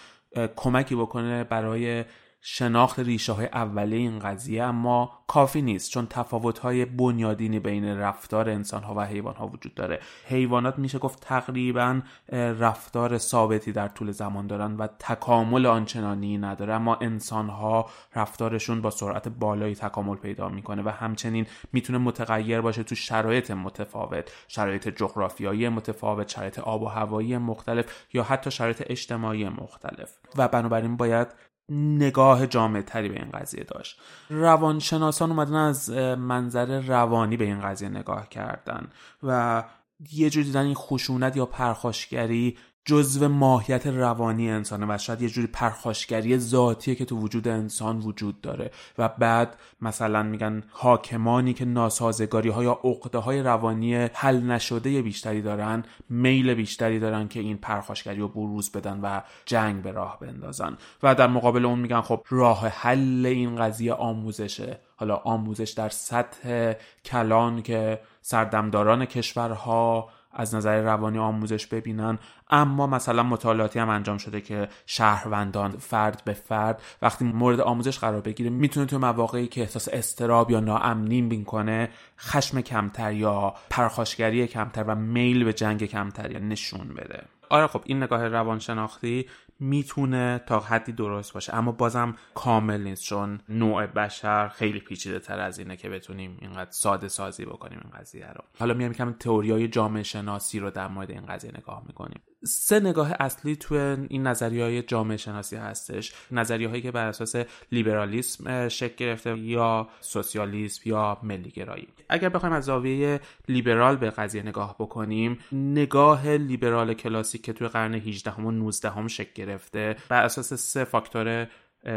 کمکی 0.55 0.95
بکنه 0.95 1.43
برای 1.43 2.05
شناخت 2.47 2.99
ریشه 2.99 3.33
های 3.33 3.45
اولیه 3.45 3.97
این 3.97 4.19
قضیه 4.19 4.63
اما 4.63 5.11
کافی 5.27 5.61
نیست 5.61 5.91
چون 5.91 6.07
تفاوت 6.07 6.59
های 6.59 6.85
بنیادینی 6.85 7.59
بین 7.59 7.85
رفتار 7.85 8.49
انسان 8.49 8.83
ها 8.83 8.93
و 8.95 9.05
حیوان 9.05 9.35
ها 9.35 9.47
وجود 9.47 9.73
داره. 9.73 9.99
حیوانات 10.25 10.79
میشه 10.79 10.99
گفت 10.99 11.19
تقریبا 11.19 12.01
رفتار 12.31 13.17
ثابتی 13.17 13.71
در 13.71 13.87
طول 13.87 14.11
زمان 14.11 14.47
دارن 14.47 14.75
و 14.77 14.87
تکامل 14.99 15.65
آنچنانی 15.65 16.37
نداره. 16.37 16.73
اما 16.73 16.95
انسان 16.95 17.49
ها 17.49 17.89
رفتارشون 18.15 18.81
با 18.81 18.89
سرعت 18.89 19.27
بالایی 19.27 19.75
تکامل 19.75 20.15
پیدا 20.15 20.49
می‌کنه 20.49 20.81
و 20.81 20.89
همچنین 20.89 21.45
می‌تونه 21.73 21.99
متغیر 21.99 22.61
باشه 22.61 22.83
تو 22.83 22.95
شرایط 22.95 23.51
متفاوت. 23.51 24.31
شرایط 24.47 24.87
جغرافیایی 24.87 25.69
متفاوت 25.69 26.27
شرایط 26.27 26.59
آب 26.59 26.81
و 26.81 26.87
هوایی 26.87 27.37
مختلف 27.37 27.85
یا 28.13 28.23
حتی 28.23 28.51
شرایط 28.51 28.83
اجتماعی 28.85 29.49
مختلف. 29.49 30.17
و 30.37 30.47
بنابراین 30.47 30.97
باید 30.97 31.27
نگاه 31.69 32.47
جامع 32.47 32.81
تری 32.81 33.09
به 33.09 33.15
این 33.15 33.31
قضیه 33.31 33.63
داشت. 33.63 33.99
روانشناسان 34.29 35.29
اومدن 35.29 35.55
از 35.55 35.89
منظر 36.17 36.81
روانی 36.81 37.37
به 37.37 37.45
این 37.45 37.61
قضیه 37.61 37.89
نگاه 37.89 38.29
کردن 38.29 38.87
و 39.23 39.63
یه 40.11 40.29
جور 40.29 40.43
دیدن 40.43 40.65
این 40.65 40.75
خشونت 40.75 41.37
یا 41.37 41.45
پرخاشگری 41.45 42.57
جزو 42.85 43.27
ماهیت 43.27 43.87
روانی 43.87 44.51
انسانه 44.51 44.85
و 44.89 44.97
شاید 44.97 45.21
یه 45.21 45.29
جوری 45.29 45.47
پرخاشگری 45.47 46.37
ذاتیه 46.37 46.95
که 46.95 47.05
تو 47.05 47.17
وجود 47.17 47.47
انسان 47.47 47.99
وجود 47.99 48.41
داره. 48.41 48.71
و 48.97 49.09
بعد 49.09 49.57
مثلا 49.81 50.23
میگن 50.23 50.63
حاکمانی 50.69 51.53
که 51.53 51.65
ناسازگاری 51.65 52.49
ها 52.49 52.63
یا 52.63 52.79
عقده 52.83 53.17
های 53.17 53.41
روانی 53.41 53.95
حل 53.95 54.41
نشده 54.41 55.01
بیشتری 55.01 55.41
دارن 55.41 55.83
میل 56.09 56.53
بیشتری 56.53 56.99
دارن 56.99 57.27
که 57.27 57.39
این 57.39 57.57
پرخاشگری 57.57 58.19
رو 58.19 58.27
بروز 58.27 58.71
بدن 58.71 58.99
و 59.01 59.21
جنگ 59.45 59.81
به 59.81 59.91
راه 59.91 60.19
بندازن. 60.19 60.77
و 61.03 61.15
در 61.15 61.27
مقابل 61.27 61.65
اون 61.65 61.79
میگن 61.79 62.01
خب 62.01 62.25
راه 62.29 62.67
حل 62.67 63.25
این 63.25 63.55
قضیه 63.55 63.93
آموزشه. 63.93 64.79
حالا 64.95 65.15
آموزش 65.15 65.71
در 65.71 65.89
سطح 65.89 66.73
کلان 67.05 67.61
که 67.61 67.99
سردمداران 68.21 69.05
کشورها 69.05 70.09
از 70.35 70.55
نظر 70.55 70.81
روانی 70.81 71.17
آموزش 71.17 71.67
ببینن. 71.67 72.19
اما 72.49 72.87
مثلا 72.87 73.23
مطالعاتی 73.23 73.79
هم 73.79 73.89
انجام 73.89 74.17
شده 74.17 74.41
که 74.41 74.67
شهروندان 74.85 75.71
فرد 75.71 76.21
به 76.25 76.33
فرد 76.33 76.81
وقتی 77.01 77.25
مورد 77.25 77.59
آموزش 77.59 77.99
قرار 77.99 78.21
بگیره 78.21 78.49
می‌تونه 78.49 78.85
تو 78.85 78.99
مواقعی 78.99 79.47
که 79.47 79.61
احساس 79.61 79.89
استراب 79.91 80.51
یا 80.51 80.59
ناامنی 80.59 81.21
می‌کنه 81.21 81.89
خشم 82.19 82.61
کمتر 82.61 83.13
یا 83.13 83.53
پرخاشگری 83.69 84.47
کمتر 84.47 84.83
و 84.83 84.95
میل 84.95 85.43
به 85.43 85.53
جنگ 85.53 85.85
کمتر 85.85 86.39
نشون 86.39 86.87
بده. 86.87 87.23
آره 87.49 87.67
خب 87.67 87.81
این 87.85 88.03
نگاه 88.03 88.27
روانشناختی 88.27 89.25
می‌تونه 89.59 90.43
تا 90.45 90.59
حدی 90.59 90.91
درست 90.91 91.33
باشه. 91.33 91.55
اما 91.55 91.71
بازم 91.71 92.15
کامل 92.33 92.81
نیست 92.81 93.03
چون 93.03 93.39
نوع 93.49 93.85
بشر 93.85 94.47
خیلی 94.47 94.79
پیچیده 94.79 95.19
تر 95.19 95.39
از 95.39 95.59
اینه 95.59 95.77
که 95.77 95.89
بتونیم 95.89 96.37
اینقدر 96.41 96.71
ساده 96.71 97.07
سازی 97.07 97.45
بکنیم 97.45 97.79
این 97.83 97.99
قضیه 97.99 98.27
رو. 98.27 98.41
حالا 98.59 98.73
میام 98.73 98.93
کم 98.93 99.13
تئوریای 99.13 99.67
جامعه 99.67 100.03
شناسی 100.03 100.59
رو 100.59 100.69
در 100.71 100.87
مورد 100.87 101.11
این 101.11 101.25
قضیه 101.25 101.51
نگاه 101.57 101.83
می‌کنیم. 101.87 102.21
سه 102.45 102.79
نگاه 102.79 103.11
اصلی 103.19 103.55
تو 103.55 103.75
این 104.09 104.27
نظریه 104.27 104.63
های 104.63 104.81
جامعه 104.81 105.17
شناسی 105.17 105.55
هستش. 105.55 106.13
نظریه 106.31 106.69
هایی 106.69 106.81
که 106.81 106.91
بر 106.91 107.07
اساس 107.07 107.35
لیبرالیسم 107.71 108.67
شکل 108.69 108.95
گرفته 108.95 109.37
یا 109.37 109.89
سوسیالیسم 110.01 110.81
یا 110.85 111.17
ملیگرایی. 111.23 111.87
اگر 112.09 112.29
بخوایم 112.29 112.55
از 112.55 112.65
زاویه 112.65 113.19
لیبرال 113.49 113.95
به 113.95 114.09
قضیه 114.09 114.43
نگاه 114.43 114.75
بکنیم 114.79 115.39
نگاه 115.51 116.29
لیبرال 116.29 116.93
کلاسیک 116.93 117.41
که 117.41 117.53
توی 117.53 117.67
قرن 117.67 117.93
18 117.93 118.31
و 118.31 118.51
19 118.51 119.07
شکل 119.07 119.31
گرفته 119.35 119.95
بر 120.09 120.23
اساس 120.23 120.53
سه 120.53 120.83
فاکتور 120.83 121.47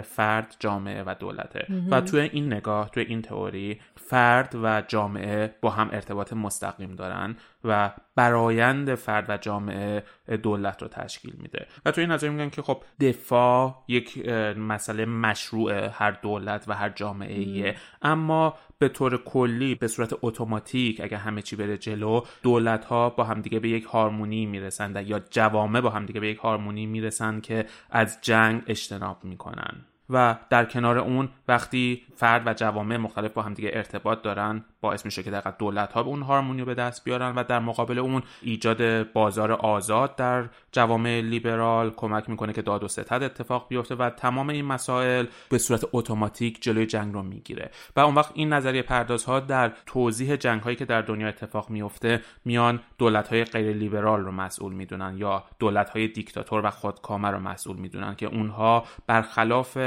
فرد 0.02 0.56
جامعه 0.58 1.02
و 1.06 1.14
دولته. 1.18 1.66
و 1.90 2.00
توی 2.00 2.20
این 2.20 2.52
نگاه 2.52 2.90
توی 2.90 3.02
این 3.02 3.22
تئوری 3.22 3.80
فرد 3.96 4.54
و 4.62 4.82
جامعه 4.88 5.54
با 5.60 5.70
هم 5.70 5.88
ارتباط 5.92 6.32
مستقیم 6.32 6.94
دارن. 6.94 7.36
و 7.64 7.90
برایند 8.16 8.94
فرد 8.94 9.30
و 9.30 9.36
جامعه 9.36 10.04
دولت 10.42 10.82
رو 10.82 10.88
تشکیل 10.88 11.34
میده. 11.38 11.66
و 11.84 11.90
توی 11.90 12.04
این 12.04 12.12
نظر 12.12 12.28
میگن 12.28 12.50
که 12.50 12.62
خب 12.62 12.82
دفاع 13.00 13.84
یک 13.88 14.28
مسئله 14.58 15.04
مشروع 15.04 15.88
هر 15.92 16.10
دولت 16.10 16.64
و 16.68 16.72
هر 16.72 16.88
جامعه 16.88 17.76
اما 18.02 18.54
به 18.78 18.88
طور 18.88 19.16
کلی 19.24 19.74
به 19.74 19.88
صورت 19.88 20.14
اتوماتیک 20.22 21.00
اگر 21.00 21.16
همه 21.16 21.42
چی 21.42 21.56
بره 21.56 21.78
جلو 21.78 22.20
دولت 22.42 22.84
ها 22.84 23.10
با 23.10 23.24
همدیگه 23.24 23.60
به 23.60 23.68
یک 23.68 23.84
هارمونی 23.84 24.46
می‌رسند 24.46 25.06
یا 25.06 25.20
جوامع 25.30 25.80
با 25.80 25.90
همدیگه 25.90 26.20
به 26.20 26.28
یک 26.28 26.38
هارمونی 26.38 26.86
می‌رسند 26.86 27.42
که 27.42 27.66
از 27.90 28.18
جنگ 28.22 28.62
اجتناب 28.66 29.24
می‌کنن. 29.24 29.84
و 30.10 30.36
در 30.50 30.64
کنار 30.64 30.98
اون 30.98 31.28
وقتی 31.48 32.02
فرد 32.16 32.46
و 32.46 32.54
جوامع 32.54 32.96
مختلف 32.96 33.32
با 33.32 33.42
همدیگه 33.42 33.70
ارتباط 33.72 34.22
دارن 34.22 34.64
باعث 34.80 35.04
میشه 35.04 35.22
که 35.22 35.30
دقیقا 35.30 35.50
دولت 35.58 35.92
ها 35.92 36.02
به 36.02 36.08
اون 36.08 36.22
هارمونی 36.22 36.64
به 36.64 36.74
دست 36.74 37.04
بیارن 37.04 37.34
و 37.34 37.44
در 37.44 37.58
مقابل 37.58 37.98
اون 37.98 38.22
ایجاد 38.42 39.12
بازار 39.12 39.52
آزاد 39.52 40.16
در 40.16 40.48
جوامع 40.72 41.20
لیبرال 41.20 41.90
کمک 41.90 42.30
می‌کنه 42.30 42.52
که 42.52 42.62
داد 42.62 42.84
و 42.84 42.88
ستد 42.88 43.22
اتفاق 43.22 43.66
بیفته 43.68 43.94
و 43.94 44.10
تمام 44.10 44.48
این 44.48 44.64
مسائل 44.64 45.26
به 45.48 45.58
صورت 45.58 45.84
اتوماتیک 45.92 46.62
جلوی 46.62 46.86
جنگ 46.86 47.14
رو 47.14 47.22
می‌گیره. 47.22 47.70
و 47.96 48.00
اون 48.00 48.14
وقت 48.14 48.30
این 48.34 48.52
نظریه 48.52 48.82
پردازها 48.82 49.40
در 49.40 49.72
توضیح 49.86 50.36
جنگ 50.36 50.62
هایی 50.62 50.76
که 50.76 50.84
در 50.84 51.02
دنیا 51.02 51.28
اتفاق 51.28 51.70
میفته 51.70 52.22
میان 52.44 52.80
دولت 52.98 53.28
های 53.28 53.44
غیر 53.44 53.76
لیبرال 53.76 54.20
رو 54.20 54.32
مسئول 54.32 54.72
می‌دونن 54.72 55.14
یا 55.16 55.44
دولت 55.58 55.90
های 55.90 56.08
دیکتاتور 56.08 56.66
و 56.66 56.70
خودکامه 56.70 57.28
رو 57.28 57.38
مسئول 57.38 57.76
می‌دونن 57.76 58.14
که 58.14 58.26
اونها 58.26 58.84
برخلاف 59.06 59.78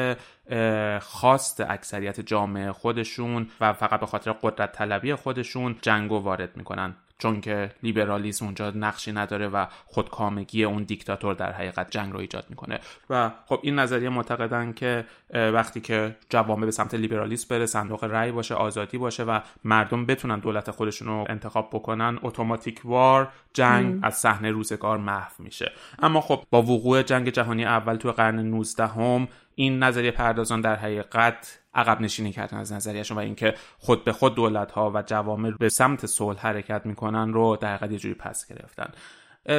خواست 1.01 1.61
اکثریت 1.61 2.19
جامعه 2.19 2.71
خودشون 2.71 3.47
و 3.61 3.73
فقط 3.73 3.99
به 3.99 4.05
خاطر 4.05 4.31
قدرت 4.41 4.71
طلبی 4.71 5.15
خودشون 5.15 5.75
جنگو 5.81 6.17
وارد 6.17 6.57
می‌کنن. 6.57 6.95
چون 7.17 7.41
که 7.41 7.71
لیبرالیسم 7.83 8.45
اونجا 8.45 8.69
نقشی 8.69 9.11
نداره 9.11 9.47
و 9.47 9.65
خودکامگی 9.85 10.63
اون 10.63 10.83
دیکتاتور 10.83 11.33
در 11.33 11.51
حقیقت 11.51 11.91
جنگ 11.91 12.13
رو 12.13 12.19
ایجاد 12.19 12.45
می‌کنه. 12.49 12.79
و 13.09 13.31
خب 13.45 13.59
این 13.63 13.79
نظریه 13.79 14.09
معتقدن 14.09 14.73
که 14.73 15.05
وقتی 15.33 15.81
که 15.81 16.15
جوامع 16.29 16.65
به 16.65 16.71
سمت 16.71 16.93
لیبرالیسم 16.93 17.47
بره 17.49 17.65
صندوق 17.65 18.03
رأی 18.03 18.31
باشه 18.31 18.55
آزادی 18.55 18.97
باشه 18.97 19.23
و 19.23 19.39
مردم 19.63 20.05
بتونن 20.05 20.39
دولت 20.39 20.71
خودشون 20.71 21.07
رو 21.07 21.25
انتخاب 21.29 21.69
بکنن 21.73 22.19
اتوماتیک 22.21 22.81
وار 22.83 23.31
جنگ 23.53 23.99
از 24.03 24.17
صحنه 24.17 24.51
روزگار 24.51 24.97
محو 24.97 25.31
میشه. 25.39 25.71
اما 25.99 26.21
خب 26.21 26.43
با 26.49 26.61
وقوع 26.61 27.03
جنگ 27.03 27.29
جهانی 27.29 27.65
اول 27.65 27.95
تو 27.95 28.11
قرن 28.11 28.39
19 28.39 28.87
هم 28.87 29.27
این 29.61 29.83
نظریه 29.83 30.11
پردازان 30.11 30.61
در 30.61 30.75
حقیقت 30.75 31.59
عقب 31.73 32.01
نشینی 32.01 32.31
کردن 32.31 32.57
از 32.57 32.73
نظریهشون 32.73 33.17
و 33.17 33.19
اینکه 33.19 33.53
خود 33.77 34.03
به 34.03 34.11
خود 34.11 34.35
دولت 34.35 34.71
ها 34.71 34.91
و 34.95 35.01
جوامع 35.01 35.51
به 35.59 35.69
سمت 35.69 36.05
صلح 36.05 36.39
حرکت 36.39 36.85
می‌کنن 36.85 37.33
رو 37.33 37.57
در 37.61 37.75
حقیقت 37.75 37.91
یه 37.91 37.97
جوری 37.97 38.13
پس 38.13 38.47
گرفتن. 38.47 38.91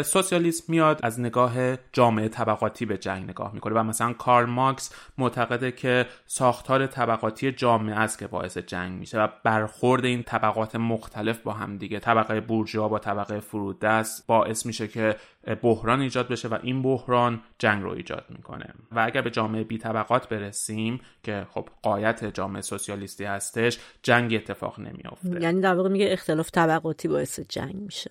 سوسیالیسم 0.05 0.65
میاد 0.69 1.01
از 1.03 1.21
نگاه 1.21 1.77
جامعه 1.93 2.29
طبقاتی 2.29 2.87
به 2.87 2.99
جنگ 2.99 3.25
نگاه 3.31 3.55
می‌کنه 3.55 3.75
و 3.75 3.83
مثلا 3.83 4.13
کارل 4.13 4.51
ماکس 4.51 4.95
معتقده 5.19 5.73
که 5.73 6.07
ساختار 6.27 6.87
طبقاتی 6.87 7.53
جامعه 7.53 7.95
است 7.95 8.19
که 8.19 8.27
باعث 8.27 8.59
جنگ 8.59 8.99
میشه 8.99 9.23
و 9.23 9.29
برخورد 9.45 10.05
این 10.05 10.23
طبقات 10.23 10.77
مختلف 10.77 11.39
با 11.43 11.53
هم 11.53 11.79
دیگه. 11.79 11.99
طبقه 11.99 12.41
بورژوا 12.41 12.89
با 12.89 12.99
طبقه 12.99 13.41
فرودست 13.41 14.27
باعث 14.27 14.67
میشه 14.67 14.89
که 14.89 15.17
بحران 15.63 16.01
ایجاد 16.01 16.29
بشه 16.29 16.49
و 16.49 16.59
این 16.63 16.83
بحران 16.83 17.41
جنگ 17.59 17.83
رو 17.83 17.91
ایجاد 17.91 18.25
می‌کنه. 18.29 18.75
و 18.93 19.01
اگر 19.01 19.23
به 19.23 19.31
جامعه 19.31 19.65
بی 19.65 19.79
طبقات 19.79 20.29
برسیم 20.29 21.01
که 21.23 21.47
خب 21.51 21.69
قایت 21.83 22.25
جامعه 22.25 22.63
سوسیالیستی 22.63 23.25
هستش 23.25 23.79
جنگ 24.03 24.35
اتفاق 24.35 24.81
نمیافته. 24.81 25.43
یعنی 25.43 25.61
در 25.61 25.75
واقع 25.75 25.89
میگه 25.89 26.13
اختلاف 26.13 26.51
طبقاتی 26.51 27.09
باعث 27.09 27.41
جنگ 27.41 27.75
میشه. 27.75 28.11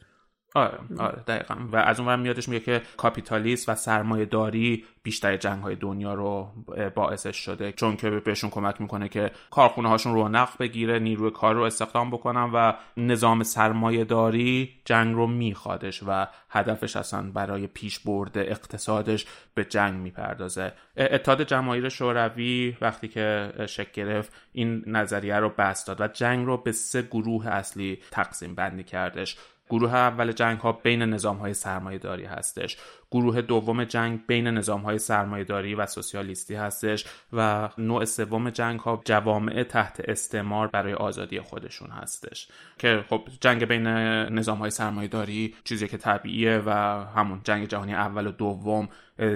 آره 0.56 0.80
آره 1.00 1.24
دقیقا. 1.28 1.56
و 1.72 1.76
از 1.76 2.00
اون 2.00 2.20
میادش 2.20 2.50
میگه 2.50 2.66
که 2.66 2.82
کاپیتالیست 2.98 3.70
و 3.70 3.76
سرمایه 3.76 4.26
داری 4.26 4.86
بیشتر 5.04 5.38
جنگ 5.38 5.64
های 5.64 5.76
دنیا 5.76 6.14
رو 6.14 6.48
باعثش 6.96 7.36
شده. 7.38 7.72
چون 7.72 7.96
که 7.96 8.10
بهشون 8.10 8.50
کمک 8.50 8.82
می‌کنه 8.82 9.10
که 9.10 9.32
کارخونه 9.52 9.90
هاشون 9.90 10.14
رونق 10.14 10.50
بگیره 10.60 11.00
نیروی 11.00 11.32
کار 11.32 11.56
رو 11.56 11.62
استخدام 11.62 12.10
بکنن 12.10 12.50
و 12.54 12.74
نظام 12.98 13.44
سرمایه 13.44 14.04
داری 14.04 14.70
جنگ 14.86 15.16
رو 15.16 15.28
میخوادش 15.28 16.04
و 16.08 16.28
هدفش 16.50 16.96
اصلا 16.96 17.32
برای 17.32 17.68
پیش 17.68 18.00
برده 18.00 18.40
اقتصادش 18.40 19.26
به 19.54 19.66
جنگ 19.66 19.94
می‌پردازه. 19.94 20.74
اتحاد 20.98 21.44
جماهیر 21.44 21.90
شوروی 21.90 22.78
وقتی 22.82 23.08
که 23.08 23.54
شکل 23.68 23.92
گرفت 23.94 24.34
این 24.52 24.84
نظریه 24.88 25.36
رو 25.36 25.50
بست 25.50 25.88
داد 25.88 26.02
و 26.02 26.08
جنگ 26.08 26.46
رو 26.46 26.58
به 26.58 26.72
سه 26.72 27.02
گروه 27.02 27.48
اصلی 27.48 28.00
تقسیم 28.12 28.56
بندی 28.56 28.84
کردش. 28.84 29.38
گروه 29.72 29.96
اول 29.96 30.32
جنگ 30.32 30.60
ها 30.60 30.72
بین 30.72 31.02
نظام 31.02 31.38
های 31.38 31.54
سرمایه 31.54 31.98
داری 31.98 32.26
هستش. 32.26 32.78
گروه 33.12 33.42
دوم 33.42 33.84
جنگ 33.84 34.20
بین 34.28 34.48
نظام 34.48 34.82
های 34.82 34.98
سرمایه 34.98 35.44
داری 35.44 35.76
و 35.76 35.86
سوسیالیستی 35.86 36.56
هستش 36.56 37.06
و 37.34 37.70
نوع 37.78 38.06
سوم 38.06 38.50
جنگ 38.50 38.80
ها 38.80 39.02
جوامع 39.06 39.64
تحت 39.64 40.02
استعمار 40.08 40.68
برای 40.68 40.94
آزادی 40.94 41.40
خودشون 41.40 41.90
هستش 41.90 42.48
که 42.78 43.06
خب 43.10 43.22
جنگ 43.42 43.66
بین 43.66 43.88
نظام 43.88 44.58
های 44.58 44.70
سرمایه 44.70 45.08
داری 45.08 45.56
چیزی 45.64 45.88
که 45.88 45.98
طبیعیه 45.98 46.64
و 46.66 46.72
همون 47.16 47.42
جنگ 47.44 47.68
جهانی 47.68 47.94
اول 47.94 48.28
و 48.28 48.32
دوم 48.32 48.90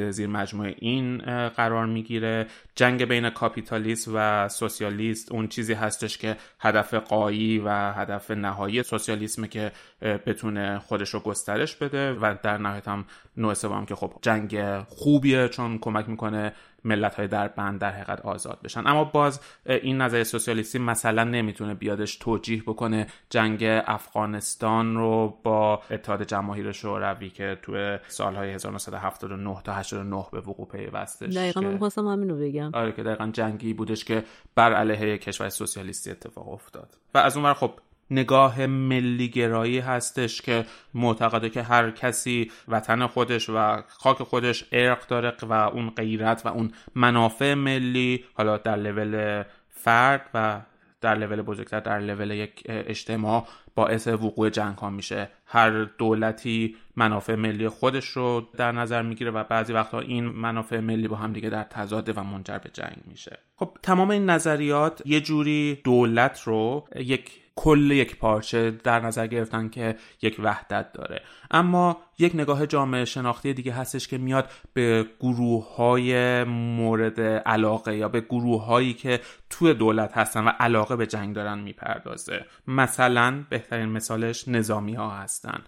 زیر 0.10 0.28
مجموعه 0.28 0.76
این 0.80 1.18
قرار 1.48 1.86
می‌گیره. 1.86 2.48
جنگ 2.76 3.06
بین 3.06 3.30
کاپیتالیست 3.30 4.10
و 4.14 4.50
سوسیالیست 4.50 5.32
اون 5.32 5.48
چیزی 5.48 5.74
هستش 5.74 6.18
که 6.18 6.38
هدف 6.60 6.94
قایی 6.94 7.60
و 7.60 7.70
هدف 7.94 8.32
نهایی 8.32 8.84
سوسیالیسم 8.84 9.48
که 9.48 9.72
بتونه 10.02 10.80
خودش 10.80 11.10
رو 11.10 11.20
گسترش 11.20 11.76
بده 11.76 12.14
و 12.14 12.36
در 12.44 12.58
نهایت 12.58 12.88
هم 12.88 13.06
نوع 13.38 13.54
سوم 13.66 13.86
که 13.86 13.96
خب 13.96 14.14
جنگ 14.22 14.80
خوبیه 14.84 15.48
چون 15.48 15.78
کمک 15.78 16.10
می‌کنه 16.10 16.54
ملت 16.84 17.16
های 17.16 17.28
در 17.28 17.48
بند 17.48 17.80
در 17.80 17.92
حقیقت 17.92 18.22
آزاد 18.22 18.60
بشن. 18.64 18.88
اما 18.88 19.04
باز 19.04 19.40
این 19.66 20.02
نظر 20.02 20.24
سوسیالیستی 20.24 20.80
مثلا 20.80 21.24
نمی‌تونه 21.24 21.74
بیادش 21.74 22.16
توجیه 22.16 22.64
بکنه 22.64 23.08
جنگ 23.30 23.64
افغانستان 23.86 24.96
رو 24.96 25.40
با 25.44 25.82
اتحاد 25.92 26.24
جماهیر 26.24 26.72
شوروی 26.72 27.30
که 27.30 27.58
تو 27.62 27.98
سالهای 28.08 28.54
1979 28.54 29.62
تا 29.64 29.74
89 29.74 30.26
به 30.32 30.40
وقوع 30.40 30.68
پیوستش 30.68 31.34
دقیقا 31.34 31.62
من 31.62 31.78
خواستم 31.78 32.08
همینو 32.08 32.36
بگم. 32.36 32.72
آره 32.74 32.92
که 32.92 33.04
دقیقا 33.04 33.30
جنگی 33.34 33.74
بودش 33.74 34.06
که 34.06 34.24
بر 34.56 34.74
علیه 34.74 35.18
کشور 35.18 35.50
سوسیالیستی 35.50 36.12
اتفاق 36.12 36.50
افتاد. 36.50 36.98
و 37.14 37.18
از 37.18 37.38
اون 37.38 37.54
خب 37.54 37.72
نگاه 38.12 38.66
ملیگرایی 38.66 39.80
هستش 39.80 40.42
که 40.42 40.66
معتقده 40.94 41.50
که 41.50 41.62
هر 41.62 41.92
کسی 41.92 42.52
وطن 42.68 43.08
خودش 43.08 43.50
و 43.50 43.82
خاک 43.88 44.18
خودش 44.18 44.66
ارق 44.72 45.08
داره 45.08 45.34
و 45.42 45.54
اون 45.54 45.90
غیرت 45.90 46.46
و 46.46 46.50
اون 46.50 46.72
منافع 46.96 47.54
ملی 47.54 48.26
حالا 48.34 48.58
در 48.58 48.76
لول 48.76 49.44
فرد 49.70 50.30
و 50.34 50.62
در 51.02 51.16
لول 51.16 51.42
بزرگتر 51.42 51.80
در 51.80 52.00
لول 52.00 52.32
یک 52.32 52.64
اجتماع 52.66 53.48
باعث 53.76 54.08
وقوع 54.08 54.50
جنگ 54.50 54.78
ها 54.78 54.90
میشه. 54.90 55.30
هر 55.46 55.84
دولتی 55.84 56.76
منافع 56.96 57.36
ملی 57.36 57.70
خودش 57.70 58.08
رو 58.08 58.48
در 58.58 58.72
نظر 58.72 59.02
می‌گیره 59.02 59.32
و 59.32 59.44
بعضی 59.44 59.74
وقتها 59.74 60.00
این 60.00 60.26
منافع 60.26 60.80
ملی 60.80 61.08
با 61.08 61.16
هم 61.16 61.34
دیگه 61.34 61.50
در 61.50 61.64
تضاده 61.64 62.14
و 62.14 62.24
منجر 62.24 62.58
به 62.58 62.70
جنگ 62.74 62.98
میشه. 63.06 63.40
خب 63.56 63.78
تمام 63.84 64.10
این 64.10 64.30
نظریات 64.30 65.02
یه 65.06 65.22
جوری 65.22 65.82
دولت 65.84 66.42
رو 66.42 66.88
یک 66.96 67.45
کل 67.56 67.92
یک 67.92 68.18
پارچه 68.18 68.72
در 68.72 69.00
نظر 69.00 69.28
گرفتن 69.28 69.70
که 69.70 69.96
یک 70.22 70.38
وحدت 70.40 70.94
داره. 70.94 71.22
اما 71.52 71.98
یک 72.20 72.36
نگاه 72.36 72.68
جامعه 72.68 73.06
شناختی 73.06 73.54
دیگه 73.54 73.74
هستش 73.74 74.08
که 74.08 74.18
میاد 74.18 74.50
به 74.74 75.06
گروه 75.20 75.76
های 75.76 76.44
مورد 76.44 77.22
علاقه 77.22 77.98
یا 77.98 78.10
به 78.10 78.22
گروه 78.22 78.66
هایی 78.66 78.94
که 78.94 79.20
توی 79.50 79.74
دولت 79.74 80.18
هستن 80.18 80.44
و 80.44 80.50
علاقه 80.60 80.96
به 80.96 81.08
جنگ 81.08 81.36
دارن 81.36 81.60
می‌پردازه. 81.60 82.46
مثلا 82.68 83.44
بهترین 83.50 83.90
مثالش 83.90 84.48
نظامی 84.48 84.94
ها 84.94 85.10
هستن 85.10 85.64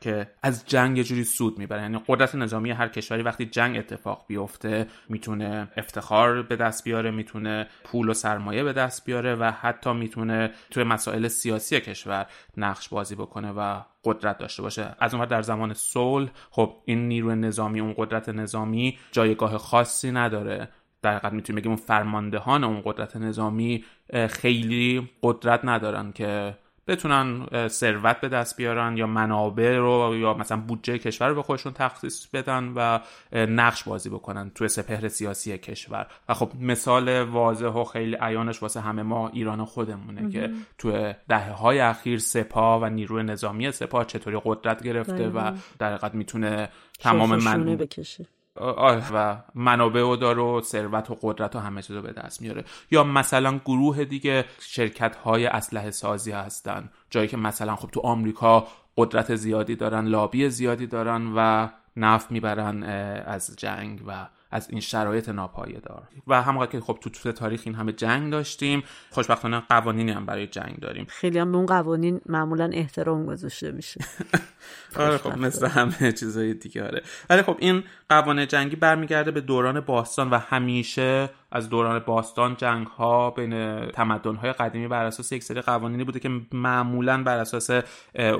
که 0.00 0.30
از 0.42 0.66
جنگ 0.66 0.98
یه 0.98 1.04
جوری 1.04 1.24
سود 1.24 1.58
می‌برن. 1.58 1.82
یعنی 1.82 2.04
قدرت 2.08 2.34
نظامی 2.34 2.70
هر 2.70 2.88
کشوری 2.88 3.22
وقتی 3.22 3.46
جنگ 3.46 3.76
اتفاق 3.76 4.24
بیفته 4.28 4.86
می‌تونه 5.08 5.68
افتخار 5.76 6.42
به 6.42 6.56
دست 6.56 6.84
بیاره 6.84 7.10
می‌تونه 7.10 7.66
پول 7.84 8.08
و 8.08 8.14
سرمایه 8.14 8.64
به 8.64 8.72
دست 8.72 9.04
بیاره 9.04 9.34
و 9.34 9.44
حتی 9.60 9.92
می‌تونه 9.92 10.50
توی 10.70 10.84
مسائل 11.04 11.28
سیاسی 11.28 11.80
کشور 11.80 12.26
نقش 12.56 12.88
بازی 12.88 13.14
بکنه 13.14 13.52
و 13.52 13.80
قدرت 14.04 14.38
داشته 14.38 14.62
باشه. 14.62 14.96
از 14.98 15.14
اون 15.14 15.24
در 15.24 15.42
زمان 15.42 15.74
صلح 15.74 16.30
خب 16.50 16.76
این 16.84 17.08
نیروی 17.08 17.34
نظامی 17.34 17.80
اون 17.80 17.94
قدرت 17.96 18.28
نظامی 18.28 18.98
جایگاه 19.12 19.58
خاصی 19.58 20.12
نداره. 20.12 20.68
در 21.02 21.16
حقیقت 21.16 21.32
می‌تونیم 21.32 21.60
بگیم 21.60 21.76
فرماندهان 21.76 22.64
اون 22.64 22.82
قدرت 22.84 23.16
نظامی 23.16 23.84
خیلی 24.28 25.10
قدرت 25.22 25.60
ندارن 25.64 26.12
که 26.12 26.56
بتونن 26.86 27.46
ثروت 27.68 28.20
به 28.20 28.28
دست 28.28 28.56
بیارن 28.56 28.96
یا 28.96 29.06
منابع 29.06 29.76
رو 29.76 30.16
یا 30.16 30.34
مثلا 30.34 30.60
بودجه 30.60 30.98
کشور 30.98 31.28
رو 31.28 31.34
به 31.34 31.42
خودشون 31.42 31.72
تخصیص 31.72 32.26
بدن 32.26 32.72
و 32.76 32.98
نقش 33.32 33.84
بازی 33.84 34.10
بکنن 34.10 34.50
توی 34.54 34.68
سپهر 34.68 35.08
سیاسی 35.08 35.58
کشور. 35.58 36.06
و 36.28 36.34
خب 36.34 36.50
مثال 36.60 37.22
واضح 37.22 37.66
و 37.66 37.84
خیلی 37.84 38.16
عیانش 38.20 38.62
واسه 38.62 38.80
همه 38.80 39.02
ما 39.02 39.28
ایران 39.28 39.64
خودمونه 39.64 40.30
که 40.30 40.50
توی 40.78 41.14
دهه 41.28 41.52
های 41.52 41.80
اخیر 41.80 42.18
سپاه 42.18 42.82
و 42.82 42.84
نیروی 42.84 43.22
نظامی 43.22 43.70
سپاه 43.72 44.04
چطوری 44.04 44.40
قدرت 44.44 44.82
گرفته 44.82 45.28
و 45.28 45.52
در 45.78 45.88
حقیقت 45.88 46.14
می‌تونه 46.14 46.68
تمام 47.00 47.36
من 47.36 47.76
بکشه. 47.76 48.26
و 48.56 49.42
منابع 49.54 50.02
و 50.02 50.16
داره 50.16 50.42
و 50.42 50.60
ثروت 50.60 51.10
و 51.10 51.18
قدرت 51.22 51.56
و 51.56 51.58
همه 51.58 51.82
چیز 51.82 51.96
رو 51.96 52.02
به 52.02 52.12
دست 52.12 52.42
میاره. 52.42 52.64
یا 52.90 53.04
مثلا 53.04 53.60
گروه 53.64 54.04
دیگه 54.04 54.44
شرکت 54.60 55.16
های 55.16 55.46
اسلحه 55.46 55.90
سازی 55.90 56.32
هستن 56.32 56.90
جایی 57.10 57.28
که 57.28 57.36
مثلا 57.36 57.76
خب 57.76 57.88
تو 57.90 58.00
آمریکا 58.00 58.66
قدرت 58.96 59.34
زیادی 59.34 59.76
دارن 59.76 60.04
لابی 60.04 60.50
زیادی 60.50 60.86
دارن 60.86 61.32
و 61.36 61.68
نفت 61.96 62.30
می‌برن 62.30 62.82
از 63.22 63.56
جنگ 63.56 64.02
و 64.06 64.26
از 64.54 64.70
این 64.70 64.80
شرایط 64.80 65.28
ناپایدار. 65.28 66.02
و 66.26 66.42
همونقدر 66.42 66.70
که 66.72 66.80
خب 66.80 66.98
تو 67.00 67.10
طول 67.10 67.32
تاریخ 67.32 67.62
این 67.64 67.74
همه 67.74 67.92
جنگ 67.92 68.32
داشتیم 68.32 68.82
خوشبختانه 69.10 69.62
قوانینی 69.68 70.10
هم 70.10 70.26
برای 70.26 70.46
جنگ 70.46 70.78
داریم. 70.80 71.06
خیلی 71.08 71.38
هم 71.38 71.52
به 71.52 71.58
اون 71.58 71.66
قوانین 71.66 72.20
معمولا 72.26 72.70
احترام 72.72 73.26
گذاشته 73.26 73.72
میشه. 73.72 74.00
آره 74.96 75.18
خب 75.18 75.38
مثل 75.38 75.66
همه 75.66 76.12
چیزای 76.12 76.54
دیگه 76.54 76.84
آره. 76.84 77.02
ولی 77.30 77.42
خب 77.42 77.56
این 77.58 77.82
قوانین 78.08 78.46
جنگی 78.46 78.76
برمیگرده 78.76 79.30
به 79.30 79.40
دوران 79.40 79.80
باستان 79.80 80.30
و 80.30 80.38
همیشه 80.38 81.30
از 81.52 81.68
دوران 81.68 81.98
باستان 81.98 82.56
جنگ 82.56 82.86
ها 82.86 83.30
بین 83.30 83.80
تمدن 83.90 84.34
های 84.34 84.52
قدیمی 84.52 84.88
بر 84.88 85.04
اساس 85.04 85.32
یک 85.32 85.42
سری 85.42 85.60
قوانینی 85.60 86.04
بوده 86.04 86.20
که 86.20 86.30
معمولا 86.52 87.22
بر 87.22 87.38
اساس 87.38 87.70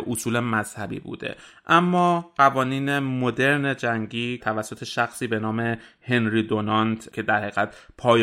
اصول 0.07 0.41
مذهبی 0.41 1.01
بوده. 1.01 1.37
اما 1.67 2.33
قوانین 2.37 2.99
مدرن 2.99 3.77
جنگی 3.77 4.39
توسط 4.39 4.85
شخصی 4.85 5.27
به 5.27 5.39
نام 5.39 5.77
هنری 6.07 6.43
دونانت 6.43 7.13
که 7.13 7.23
در 7.23 7.39
حقیقت 7.39 7.77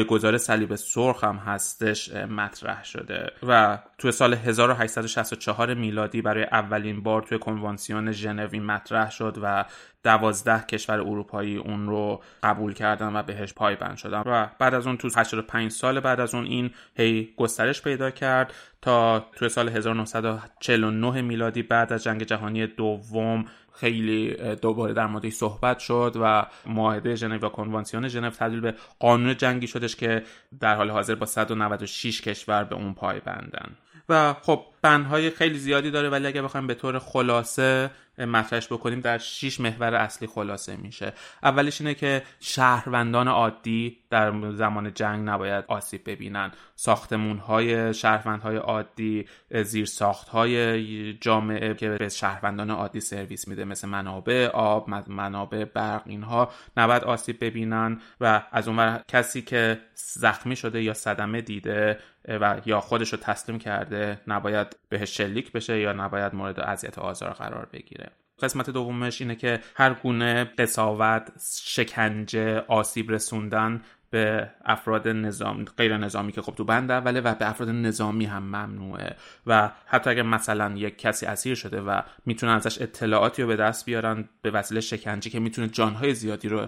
گذار 0.03 0.37
صلیب 0.37 0.75
سرخ 0.75 1.23
هم 1.23 1.35
هستش 1.35 2.13
مطرح 2.13 2.83
شده. 2.83 3.31
و 3.47 3.79
توی 3.97 4.11
سال 4.11 4.33
1864 4.33 5.73
میلادی 5.73 6.21
برای 6.21 6.43
اولین 6.43 7.03
بار 7.03 7.21
توی 7.21 7.39
کنوانسیون 7.39 8.11
ژنو 8.11 8.47
مطرح 8.65 9.11
شد 9.11 9.37
و 9.41 9.65
دوازده 10.03 10.65
کشور 10.65 10.99
اروپایی 10.99 11.57
اون 11.57 11.87
رو 11.87 12.21
قبول 12.43 12.73
کردن 12.73 13.15
و 13.15 13.23
بهش 13.23 13.53
پایبند 13.53 13.97
شدن. 13.97 14.21
و 14.25 14.47
بعد 14.59 14.73
از 14.73 14.87
اون 14.87 14.97
تو 14.97 15.09
85 15.15 15.71
سال 15.71 15.99
بعد 15.99 16.19
از 16.19 16.35
اون 16.35 16.45
این 16.45 16.71
هی 16.95 17.33
گسترش 17.37 17.81
پیدا 17.81 18.11
کرد 18.11 18.53
تا 18.81 19.25
توی 19.35 19.49
سال 19.49 19.69
1949 19.69 21.21
میلادی 21.21 21.63
بعد 21.63 21.93
از 21.93 22.03
جنگ 22.03 22.23
جهانی 22.23 22.67
دوم 22.67 23.45
خیلی 23.73 24.35
دوباره 24.55 24.93
در 24.93 25.07
موردش 25.07 25.33
صحبت 25.33 25.79
شد 25.79 26.15
و 26.21 26.45
معاهده 26.65 27.15
ژنو 27.15 27.37
و 27.37 27.49
کنوانسیون 27.49 28.07
ژنو 28.07 28.29
تبدیل 28.29 28.59
به 28.59 28.75
قانون 28.99 29.37
جنگی 29.37 29.67
شدش 29.67 29.95
که 29.95 30.23
در 30.59 30.75
حال 30.75 30.89
حاضر 30.89 31.15
با 31.15 31.25
196 31.25 32.21
کشور 32.21 32.63
به 32.63 32.75
اون 32.75 32.93
پایبندن. 32.93 33.75
و 34.09 34.33
خب 34.33 34.65
بندهای 34.81 35.29
خیلی 35.29 35.57
زیادی 35.57 35.91
داره 35.91 36.09
ولی 36.09 36.27
اگه 36.27 36.41
بخوایم 36.41 36.67
به 36.67 36.73
طور 36.73 36.99
خلاصه 36.99 37.91
مطرحش 38.25 38.67
بکنیم 38.67 38.99
در 38.99 39.17
شش 39.17 39.59
محور 39.59 39.95
اصلی 39.95 40.27
خلاصه 40.27 40.75
میشه. 40.75 41.13
اولش 41.43 41.81
اینه 41.81 41.93
که 41.93 42.23
شهروندان 42.39 43.27
عادی 43.27 43.97
در 44.09 44.51
زمان 44.51 44.93
جنگ 44.93 45.29
نباید 45.29 45.65
آسیب 45.67 46.01
ببینن. 46.05 46.51
ساختمون 46.75 47.37
های 47.37 47.93
شهروندهای 47.93 48.57
عادی 48.57 49.25
زیر 49.63 49.85
ساخت 49.85 50.29
های 50.29 51.13
جامعه 51.13 51.73
که 51.73 51.89
به 51.89 52.09
شهروندان 52.09 52.71
عادی 52.71 52.99
سرویس 52.99 53.47
میده 53.47 53.65
مثل 53.65 53.87
منابع 53.87 54.47
آب 54.47 54.89
منابع 55.07 55.65
برق 55.65 56.01
اینها 56.05 56.51
نباید 56.77 57.03
آسیب 57.03 57.43
ببینن 57.43 58.01
و 58.21 58.43
از 58.51 58.67
اون 58.67 58.97
کسی 59.07 59.41
که 59.41 59.81
زخمی 59.95 60.55
شده 60.55 60.83
یا 60.83 60.93
صدمه 60.93 61.41
دیده 61.41 61.99
و 62.27 62.61
یا 62.65 62.79
خودش 62.79 63.13
رو 63.13 63.19
تسلیم 63.21 63.59
کرده 63.59 64.21
نباید 64.27 64.75
بهش 64.89 65.17
شلیک 65.17 65.51
بشه 65.51 65.79
یا 65.79 65.93
نباید 65.93 66.35
مورد 66.35 66.59
اذیت 66.59 66.99
آزار 66.99 67.29
قرار 67.29 67.67
بگیره. 67.73 68.10
قسمت 68.41 68.69
دومش 68.69 69.21
اینه 69.21 69.35
که 69.35 69.59
هر 69.75 69.93
گونه 69.93 70.43
قصاوت 70.43 71.31
شکنجه 71.65 72.59
آسیب 72.59 73.11
رسوندن 73.11 73.81
به 74.11 74.49
افراد 74.65 75.07
نظام 75.07 75.65
غیر 75.77 75.97
نظامی 75.97 76.31
که 76.31 76.41
خب 76.41 76.55
تو 76.55 76.63
بند 76.63 76.91
اوله 76.91 77.19
و 77.21 77.35
به 77.35 77.49
افراد 77.49 77.69
نظامی 77.69 78.25
هم 78.25 78.43
ممنوعه. 78.43 79.15
و 79.47 79.71
حتی 79.85 80.09
اگر 80.09 80.21
مثلا 80.21 80.73
یک 80.75 80.97
کسی 80.97 81.25
اسیر 81.25 81.55
شده 81.55 81.81
و 81.81 82.01
می‌تونن 82.25 82.51
ازش 82.51 82.81
اطلاعاتی 82.81 83.41
رو 83.41 83.47
به 83.47 83.55
دست 83.55 83.85
بیارن 83.85 84.29
به 84.41 84.51
وسیله 84.51 84.81
شکنجه 84.81 85.29
که 85.29 85.39
می‌تونه 85.39 85.67
جانهای 85.67 86.13
زیادی 86.13 86.49
رو 86.49 86.67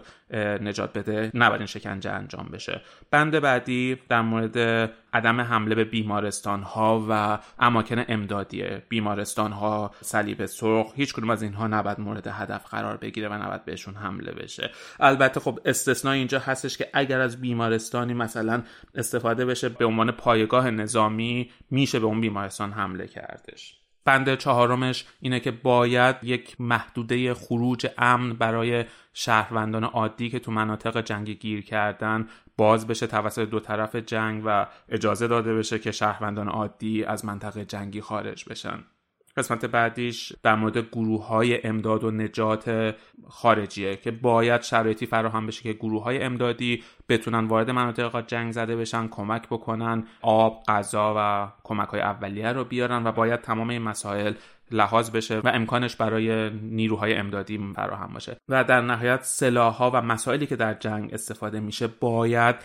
نجات 0.62 0.98
بده 0.98 1.32
نباید 1.34 1.62
این 1.62 1.68
شکنجه 1.68 2.12
انجام 2.12 2.50
بشه. 2.54 2.82
بند 3.12 3.40
بعدی 3.40 3.98
در 4.10 4.22
مورد 4.22 4.90
عدم 5.14 5.42
حمله 5.42 5.76
به 5.76 5.84
بیمارستان 5.84 6.64
ها 6.64 7.06
و 7.10 7.40
اماکن 7.60 8.04
امدادی 8.08 8.64
بیمارستان 8.90 9.52
ها 9.52 9.92
صلیب 10.02 10.46
سرخ 10.46 10.94
هیچ 10.96 11.14
کدوم 11.14 11.30
از 11.30 11.44
اینها 11.44 11.68
نباید 11.68 12.00
مورد 12.00 12.28
هدف 12.28 12.66
قرار 12.66 12.98
بگیره 12.98 13.30
و 13.30 13.34
نباید 13.34 13.66
بهشون 13.66 13.96
حمله 13.96 14.32
بشه. 14.32 14.72
البته 15.00 15.40
خب 15.40 15.60
استثنای 15.66 16.18
اینجا 16.18 16.40
هستش 16.40 16.78
که 16.78 16.90
اگر 16.94 17.20
از 17.20 17.42
بیمارستانی 17.42 18.14
مثلا 18.14 18.64
استفاده 18.96 19.46
بشه 19.46 19.70
به 19.70 19.86
عنوان 19.86 20.12
پایگاه 20.12 20.72
نظامی 20.72 21.52
میشه 21.72 22.00
به 22.00 22.06
اون 22.06 22.22
بیمارستان 22.22 22.72
حمله 22.72 23.08
کردش. 23.08 23.83
بند 24.06 24.36
چهارمش 24.36 25.06
اینه 25.22 25.40
که 25.40 25.52
باید 25.52 26.16
یک 26.24 26.62
محدوده 26.62 27.34
خروج 27.34 27.88
امن 27.98 28.34
برای 28.34 28.86
شهروندان 29.14 29.84
عادی 29.84 30.30
که 30.30 30.40
تو 30.40 30.52
مناطق 30.52 31.02
جنگی 31.02 31.36
گیر 31.36 31.66
کردن 31.66 32.28
باز 32.58 32.88
بشه 32.88 33.08
توسط 33.08 33.50
دو 33.50 33.60
طرف 33.60 33.96
جنگ 33.96 34.44
و 34.46 34.68
اجازه 34.90 35.28
داده 35.28 35.56
بشه 35.56 35.80
که 35.80 35.92
شهروندان 35.92 36.48
عادی 36.48 37.04
از 37.04 37.26
منطقه 37.26 37.66
جنگی 37.66 38.02
خارج 38.02 38.46
بشن. 38.50 38.84
قسمت 39.38 39.66
بعدیش 39.66 40.34
در 40.44 40.56
مورد 40.56 40.78
گروه 40.78 41.28
های 41.28 41.68
امداد 41.68 42.04
و 42.04 42.12
نجات 42.12 42.96
خارجیه 43.28 43.96
که 43.96 44.12
باید 44.12 44.62
شرایطی 44.62 45.06
فراهم 45.06 45.48
بشه 45.48 45.64
که 45.64 45.74
گروه 45.74 46.04
های 46.04 46.24
امدادی 46.24 46.84
بتونن 47.10 47.46
وارد 47.46 47.70
مناطق 47.70 48.28
جنگ 48.28 48.52
زده 48.52 48.76
بشن 48.76 49.08
کمک 49.08 49.48
بکنن 49.48 50.08
آب 50.22 50.64
غذا 50.68 51.14
و 51.18 51.52
کمک 51.64 51.88
های 51.88 52.02
اولیه 52.02 52.52
رو 52.52 52.64
بیارن 52.64 53.08
و 53.08 53.12
باید 53.12 53.42
تمام 53.42 53.70
این 53.70 53.82
مسائل 53.82 54.34
لحاظ 54.72 55.12
بشه 55.12 55.40
و 55.40 55.48
امکانش 55.54 55.96
برای 55.96 56.50
نیروهای 56.50 57.14
امدادی 57.16 57.74
فراهم 57.76 58.14
باشه. 58.14 58.38
و 58.50 58.64
در 58.64 58.82
نهایت 58.82 59.24
سلاح 59.24 59.74
ها 59.74 59.92
و 59.94 60.02
مسائلی 60.02 60.48
که 60.48 60.56
در 60.56 60.74
جنگ 60.74 61.14
استفاده 61.14 61.60
میشه 61.60 61.88
باید 61.88 62.56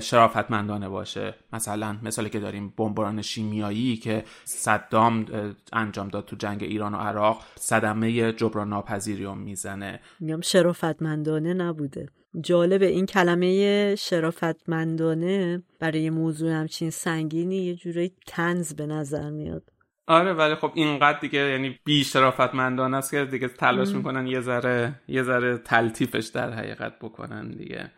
شرافتمندانه 0.00 0.88
باشه. 0.88 1.34
مثلا 1.52 1.96
مثالی 2.02 2.30
که 2.30 2.40
داریم 2.40 2.74
بمباران 2.76 3.22
شیمیایی 3.22 3.96
که 3.96 4.24
صدام 4.44 5.26
انجام 5.72 6.08
داد 6.08 6.24
تو 6.24 6.36
جنگ 6.36 6.62
ایران 6.62 6.94
و 6.94 6.96
عراق 6.96 7.42
صدمه 7.54 8.32
جبران 8.32 8.68
ناپذیری 8.68 9.24
رو 9.24 9.34
می‌زنه. 9.34 10.00
میگم 10.20 10.40
شرافتمندانه 10.40 11.54
نبوده. 11.54 12.08
جالب 12.40 12.82
این 12.82 13.06
کلمه 13.06 13.94
شرافتمندانه 13.96 15.62
برای 15.80 16.10
موضوع 16.10 16.52
همچین 16.52 16.90
سنگینی 16.90 17.56
یه 17.56 17.74
جوری 17.74 18.12
تنز 18.26 18.74
به 18.74 18.86
نظر 18.86 19.30
میاد. 19.30 19.62
آره 20.06 20.32
ولی 20.32 20.54
خب 20.54 20.72
اینقدر 20.74 21.18
دیگه 21.18 21.38
یعنی 21.38 21.78
بی 21.84 22.04
شرافتمندانه 22.04 22.96
است 22.96 23.10
که 23.10 23.24
دیگه 23.24 23.48
تلاش 23.48 23.88
می‌کنن 23.88 24.26
یه 24.26 24.40
ذره 24.40 24.94
یه 25.08 25.22
ذره 25.22 25.58
تلطیفش 25.58 26.26
در 26.26 26.50
حقیقت 26.50 26.98
بکنن 26.98 27.48
دیگه. 27.48 27.90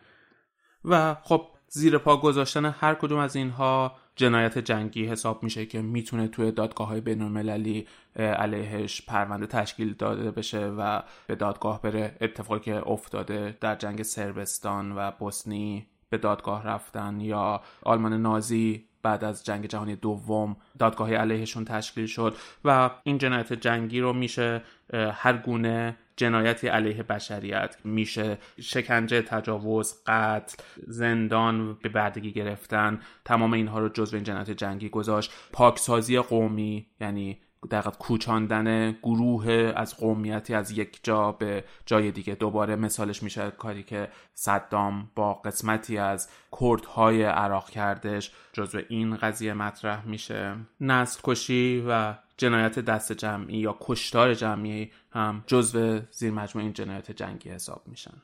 و 0.85 1.15
خب 1.23 1.47
زیر 1.75 1.97
پا 1.97 2.17
گذاشتن 2.17 2.65
هر 2.65 2.93
کدوم 2.93 3.19
از 3.19 3.35
اینها 3.35 3.95
جنایت 4.15 4.57
جنگی 4.57 5.05
حساب 5.05 5.43
میشه 5.43 5.65
که 5.65 5.81
می‌تونه 5.81 6.27
توی 6.27 6.51
دادگاه 6.51 6.87
های 6.87 7.01
بین 7.01 7.21
المللی 7.21 7.87
علیهش 8.15 9.01
پرونده 9.01 9.47
تشکیل 9.47 9.93
داده 9.93 10.31
بشه 10.31 10.67
و 10.67 11.01
به 11.27 11.35
دادگاه 11.35 11.81
بره. 11.81 12.17
اتفاقی 12.21 12.59
که 12.59 12.87
افتاده 12.87 13.57
در 13.61 13.75
جنگ 13.75 14.03
سربستان 14.03 14.91
و 14.97 15.11
بوسنی 15.11 15.87
به 16.09 16.17
دادگاه 16.17 16.67
رفتن 16.67 17.19
یا 17.19 17.61
آلمان 17.83 18.21
نازی 18.21 18.85
بعد 19.03 19.23
از 19.23 19.45
جنگ 19.45 19.65
جهانی 19.65 19.95
دوم 19.95 20.55
دادگاهی 20.79 21.15
علیهشون 21.15 21.65
تشکیل 21.65 22.05
شد 22.05 22.35
و 22.65 22.89
این 23.03 23.17
جنایت 23.17 23.53
جنگی 23.53 23.99
رو 23.99 24.13
میشه 24.13 24.63
هر 24.93 25.37
گونه 25.37 25.97
جنایتی 26.15 26.67
علیه 26.67 27.03
بشریت. 27.03 27.75
میشه 27.83 28.37
شکنجه 28.61 29.21
تجاوز 29.21 30.03
قتل 30.07 30.63
زندان 30.87 31.73
به 31.73 31.89
بردگی 31.89 32.31
گرفتن. 32.31 32.99
تمام 33.25 33.53
اینها 33.53 33.79
رو 33.79 33.89
جزو 33.89 34.15
این 34.15 34.23
جنایت 34.23 34.51
جنگی 34.51 34.89
گذاشت. 34.89 35.31
پاکسازی 35.51 36.19
قومی 36.19 36.87
یعنی 37.01 37.39
در 37.69 37.81
کوچاندن 37.81 38.91
گروه 38.91 39.73
از 39.75 39.97
قومیتی 39.97 40.53
از 40.53 40.71
یک 40.71 40.99
جا 41.03 41.31
به 41.31 41.63
جای 41.85 42.11
دیگه. 42.11 42.35
دوباره 42.35 42.75
مثالش 42.75 43.23
میشه 43.23 43.51
کاری 43.51 43.83
که 43.83 44.09
صدام 44.33 45.11
با 45.15 45.33
قسمتی 45.33 45.97
از 45.97 46.29
کردهای 46.61 47.23
عراق 47.23 47.69
کردش. 47.69 48.31
جزو 48.53 48.81
این 48.89 49.15
قضیه 49.15 49.53
مطرح 49.53 50.05
میشه. 50.05 50.55
نسل 50.81 51.21
کشی 51.23 51.83
و 51.87 52.13
جنایت 52.37 52.79
دست 52.79 53.11
جمعی 53.11 53.57
یا 53.57 53.77
کشتار 53.81 54.33
جمعی 54.33 54.91
هم 55.11 55.43
جزو 55.47 55.99
زیر 56.11 56.31
مجموع 56.31 56.63
این 56.63 56.73
جنایت 56.73 57.11
جنگی 57.11 57.49
حساب 57.49 57.81
میشن. 57.85 58.21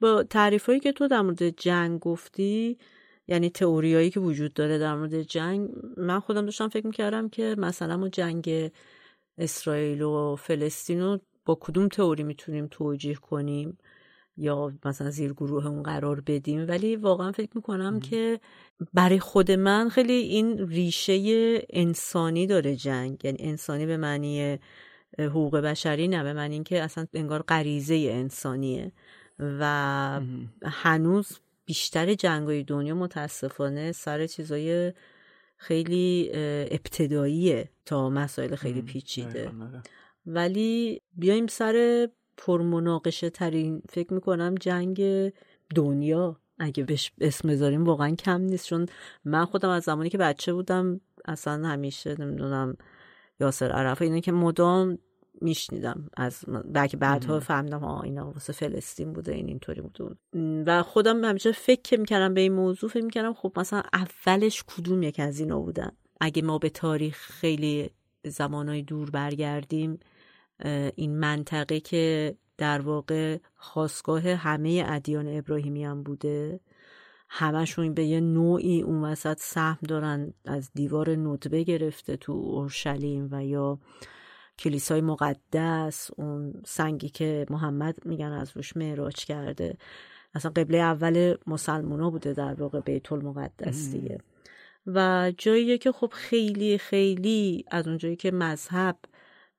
با 0.00 0.22
تعریفایی 0.22 0.80
که 0.80 0.92
تو 0.92 1.08
در 1.08 1.20
مورد 1.20 1.48
جنگ 1.48 2.00
گفتی 2.00 2.78
یعنی 3.30 3.50
تئوریایی 3.50 4.10
که 4.10 4.20
وجود 4.20 4.54
داره 4.54 4.78
در 4.78 4.94
مورد 4.94 5.22
جنگ 5.22 5.70
من 5.96 6.20
خودم 6.20 6.44
داشتم 6.44 6.68
فکر 6.68 6.86
می‌کردم 6.86 7.28
که 7.28 7.54
مثلا 7.58 7.96
ما 7.96 8.08
جنگ 8.08 8.70
اسرائیل 9.38 10.02
و 10.02 10.36
فلسطین 10.36 11.00
رو 11.00 11.18
با 11.44 11.58
کدوم 11.60 11.88
تئوری 11.88 12.22
می‌تونیم 12.22 12.68
توجیه 12.70 13.14
کنیم 13.14 13.78
یا 14.36 14.72
مثلا 14.84 15.10
زیر 15.10 15.32
گروه 15.32 15.66
اون 15.66 15.82
قرار 15.82 16.20
بدیم. 16.20 16.68
ولی 16.68 16.96
واقعا 16.96 17.32
فکر 17.32 17.50
می‌کنم 17.54 18.00
که 18.00 18.40
برای 18.94 19.18
خود 19.18 19.50
من 19.50 19.88
خیلی 19.88 20.12
این 20.12 20.68
ریشه 20.68 21.18
انسانی 21.70 22.46
داره 22.46 22.76
جنگ. 22.76 23.24
یعنی 23.24 23.38
انسانی 23.40 23.86
به 23.86 23.96
معنی 23.96 24.58
حقوق 25.18 25.56
بشری 25.56 26.08
نه 26.08 26.22
به 26.22 26.32
معنی 26.32 26.54
اینکه 26.54 26.82
اصلا 26.82 27.06
انگار 27.14 27.42
غریزه 27.42 28.08
انسانیه. 28.10 28.92
و 29.38 30.20
هنوز 30.62 31.38
بیشتر 31.70 32.14
جنگای 32.14 32.62
دنیا 32.62 32.94
متاسفانه 32.94 33.92
سر 33.92 34.26
چیزای 34.26 34.92
خیلی 35.56 36.30
ابتداییه 36.70 37.68
تا 37.86 38.10
مسائل 38.10 38.54
خیلی 38.54 38.82
پیچیده 38.82 39.48
آره. 39.48 39.82
ولی 40.26 41.02
بیایم 41.16 41.46
سر 41.46 42.08
پرمناقشه 42.36 43.30
ترین 43.30 43.82
فکر 43.88 44.14
می‌کنم 44.14 44.54
جنگ 44.60 45.02
دنیا 45.74 46.40
اگه 46.58 46.84
بهش 46.84 47.12
اسم 47.20 47.48
بذاریم 47.48 47.84
واقعا 47.84 48.14
کم 48.14 48.40
نیست 48.40 48.66
چون 48.66 48.86
من 49.24 49.44
خودم 49.44 49.68
از 49.68 49.82
زمانی 49.82 50.10
که 50.10 50.18
بچه 50.18 50.52
بودم 50.52 51.00
اصلا 51.24 51.68
همیشه 51.68 52.20
نمی‌دونم 52.20 52.76
یاسر 53.40 53.72
عرفه 53.72 54.04
اینه 54.04 54.20
که 54.20 54.32
مدام 54.32 54.98
میشنیدم 55.40 56.10
از 56.16 56.44
بلکه 56.64 56.96
بعدها 56.96 57.40
فهمیدم 57.40 57.80
ها 57.80 58.02
اینا 58.02 58.30
واسه 58.30 58.52
فلسطین 58.52 59.12
بوده 59.12 59.34
این 59.34 59.48
اینطوری 59.48 59.80
بوده 59.80 60.16
و 60.66 60.82
خودم 60.82 61.24
همیشه 61.24 61.52
فکر 61.52 62.00
می‌کردم 62.00 62.34
به 62.34 62.40
این 62.40 62.52
موضوع 62.52 62.90
فکر 62.90 63.04
می‌کردم 63.04 63.34
خب 63.34 63.52
مثلا 63.56 63.82
اولش 63.92 64.64
کدوم 64.66 65.02
یک 65.02 65.20
از 65.20 65.40
اینا 65.40 65.60
بودن؟ 65.60 65.92
اگه 66.20 66.42
ما 66.42 66.58
به 66.58 66.70
تاریخ 66.70 67.16
خیلی 67.16 67.90
زمانهای 68.24 68.82
دور 68.82 69.10
برگردیم 69.10 69.98
این 70.94 71.18
منطقه 71.18 71.80
که 71.80 72.34
در 72.58 72.80
واقع 72.80 73.38
خواستگاه 73.56 74.22
همه 74.22 74.84
ادیان 74.86 75.38
ابراهیمی 75.38 75.84
هم 75.84 76.02
بوده 76.02 76.60
همشون 77.28 77.94
به 77.94 78.04
یه 78.04 78.20
نوعی 78.20 78.82
اون 78.82 79.04
وسط 79.04 79.38
سهم 79.40 79.78
دارن 79.88 80.32
از 80.44 80.70
دیوار 80.74 81.10
ندبه 81.10 81.62
گرفته 81.62 82.16
تو 82.16 82.32
اورشلیم 82.32 83.28
و 83.30 83.44
یا 83.44 83.78
کلیسای 84.60 85.00
مقدس 85.00 86.10
اون 86.16 86.62
سنگی 86.66 87.08
که 87.08 87.46
محمد 87.50 88.06
میگن 88.06 88.32
از 88.32 88.56
روش 88.56 88.76
معراج 88.76 89.14
کرده. 89.14 89.76
اصلا 90.34 90.50
قبله 90.50 90.78
اول 90.78 91.34
مسلمونا 91.46 92.10
بوده 92.10 92.32
در 92.32 92.54
واقع 92.54 92.80
بیت 92.80 93.12
المقدس 93.12 93.90
دیگه. 93.90 94.18
و 94.86 95.32
جاییه 95.38 95.78
که 95.78 95.92
خب 95.92 96.12
خیلی 96.12 96.78
خیلی 96.78 97.64
از 97.70 97.88
اونجایی 97.88 98.16
که 98.16 98.30
مذهب 98.30 98.98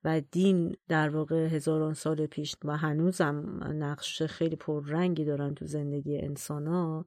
و 0.03 0.21
دین 0.31 0.75
در 0.87 1.09
واقع 1.09 1.47
هزاران 1.47 1.93
سال 1.93 2.25
پیش 2.25 2.55
و 2.65 2.77
هنوزم 2.77 3.63
نقش 3.63 4.21
خیلی 4.21 4.55
پررنگی 4.55 5.25
دارن 5.25 5.55
تو 5.55 5.65
زندگی 5.65 6.17
انسان 6.17 6.67
ها 6.67 7.05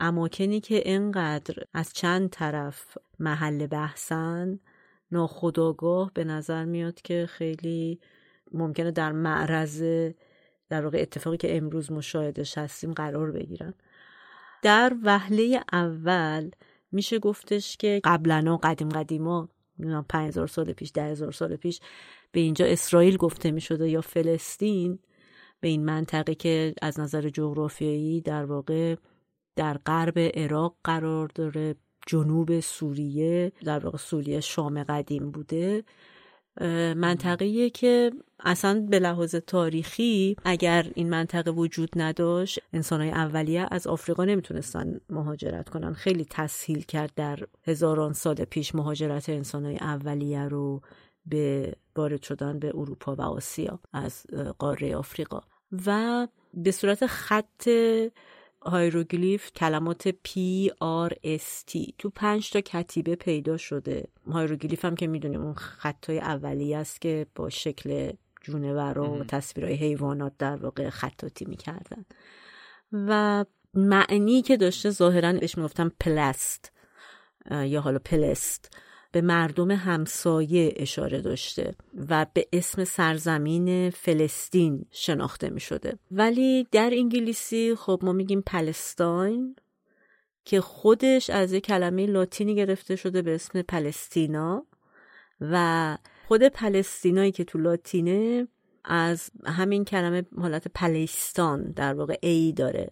اماکنی 0.00 0.60
که 0.60 0.82
انقدر 0.86 1.54
از 1.74 1.92
چند 1.92 2.30
طرف 2.30 2.98
محل 3.18 3.66
بحثن 3.66 4.58
ناخداگاه 5.12 6.10
به 6.14 6.24
نظر 6.24 6.64
میاد 6.64 7.02
که 7.02 7.26
خیلی 7.28 8.00
ممکنه 8.52 8.90
در 8.90 9.12
معرض 9.12 9.82
در 10.68 10.84
واقع 10.84 10.98
اتفاقی 11.00 11.36
که 11.36 11.56
امروز 11.56 11.92
مشاهدش 11.92 12.58
هستیم 12.58 12.92
قرار 12.92 13.32
بگیرن. 13.32 13.74
در 14.62 14.96
وهله 15.02 15.60
اول 15.72 16.50
میشه 16.92 17.18
گفتش 17.18 17.76
که 17.76 18.00
قبلا 18.04 18.56
قدیم 18.62 18.88
قدیما 18.88 19.48
هزار 20.14 20.46
سال 20.46 20.72
پیش 20.72 20.90
ده 20.94 21.04
هزار 21.04 21.32
سال 21.32 21.56
پیش 21.56 21.80
به 22.32 22.40
اینجا 22.40 22.66
اسرائیل 22.66 23.16
گفته 23.16 23.50
می 23.50 23.60
شده 23.60 23.90
یا 23.90 24.00
فلسطین 24.00 24.98
به 25.60 25.68
این 25.68 25.84
منطقه 25.84 26.34
که 26.34 26.74
از 26.82 27.00
نظر 27.00 27.28
جغرافیایی 27.28 28.20
در 28.20 28.44
واقع 28.44 28.96
در 29.56 29.78
غرب 29.78 30.18
عراق 30.18 30.76
قرار 30.84 31.30
داره 31.34 31.74
جنوب 32.06 32.60
سوریه 32.60 33.52
در 33.64 33.78
واقع 33.78 33.98
سوریه 33.98 34.40
شام 34.40 34.82
قدیم 34.82 35.30
بوده. 35.30 35.84
منطقه 36.96 37.70
که 37.70 38.10
اصلا 38.40 38.86
به 38.90 38.98
لحاظ 38.98 39.34
تاریخی 39.34 40.36
اگر 40.44 40.86
این 40.94 41.10
منطقه 41.10 41.50
وجود 41.50 41.90
نداشت 41.96 42.58
انسانهای 42.72 43.10
اولیه 43.10 43.66
از 43.70 43.86
آفریقا 43.86 44.24
نمی‌تونستن 44.24 45.00
مهاجرت 45.10 45.68
کنن. 45.68 45.92
خیلی 45.92 46.26
تسهیل 46.30 46.82
کرد 46.82 47.10
در 47.16 47.38
هزاران 47.64 48.12
سال 48.12 48.34
پیش 48.34 48.74
مهاجرت 48.74 49.28
انسانهای 49.28 49.76
اولیه 49.76 50.48
رو 50.48 50.80
به 51.26 51.72
وارد 51.96 52.22
شدن 52.22 52.58
به 52.58 52.68
اروپا 52.74 53.14
و 53.14 53.20
آسیا 53.20 53.80
از 53.92 54.26
قاره 54.58 54.96
آفریقا. 54.96 55.40
و 55.86 56.28
به 56.54 56.70
صورت 56.70 57.06
خط 57.06 57.68
Hieroglyph 58.66 59.52
کلمات 59.52 60.10
P 60.10 60.30
R 61.08 61.12
S 61.24 61.70
T. 61.70 61.92
تو 61.98 62.10
پنج 62.10 62.50
تا 62.50 62.60
کتیبه 62.60 63.16
پیدا 63.16 63.56
شده. 63.56 64.08
Hieroglyph 64.26 64.84
هم 64.84 64.94
که 64.94 65.06
می‌دونیم 65.06 65.42
اون 65.42 65.54
خط‌های 65.54 66.18
اولیه 66.18 66.76
است 66.78 67.00
که 67.00 67.26
با 67.34 67.50
شکل 67.50 68.12
جونور 68.40 68.98
و 68.98 69.24
تصویرهای 69.24 69.74
حیوانات 69.74 70.32
در 70.38 70.56
واقع 70.56 70.90
خطاطی 70.90 71.44
می‌کردن. 71.44 72.04
و 72.92 73.44
معنی 73.74 74.42
که 74.42 74.56
داشته 74.56 74.90
ظاهرا 74.90 75.32
بهش 75.32 75.58
می‌گفتن 75.58 75.90
پلست 76.00 76.72
یا 77.50 77.80
حالا 77.80 77.98
پلست 77.98 78.76
به 79.12 79.20
مردم 79.20 79.70
همسایه 79.70 80.72
اشاره 80.76 81.20
داشته 81.20 81.74
و 82.08 82.26
به 82.34 82.46
اسم 82.52 82.84
سرزمین 82.84 83.90
فلسطین 83.90 84.84
شناخته 84.90 85.50
می 85.50 85.60
شده 85.60 85.98
ولی 86.10 86.66
در 86.72 86.90
انگلیسی 86.92 87.74
خب 87.74 88.00
ما 88.02 88.12
میگیم 88.12 88.42
Palestine 88.46 89.56
که 90.44 90.60
خودش 90.60 91.30
از 91.30 91.52
یک 91.52 91.64
کلمه 91.64 92.06
لاتینی 92.06 92.54
گرفته 92.54 92.96
شده 92.96 93.22
به 93.22 93.34
اسم 93.34 93.62
پلستینا 93.62 94.66
و 95.40 95.98
خود 96.28 96.42
پلستینایی 96.42 97.32
که 97.32 97.44
تو 97.44 97.58
لاتینه 97.58 98.48
از 98.84 99.30
همین 99.44 99.84
کلمه 99.84 100.24
حالت 100.38 100.68
پلستان 100.68 101.72
در 101.72 101.94
واقع 101.94 102.18
ای 102.22 102.52
داره. 102.52 102.90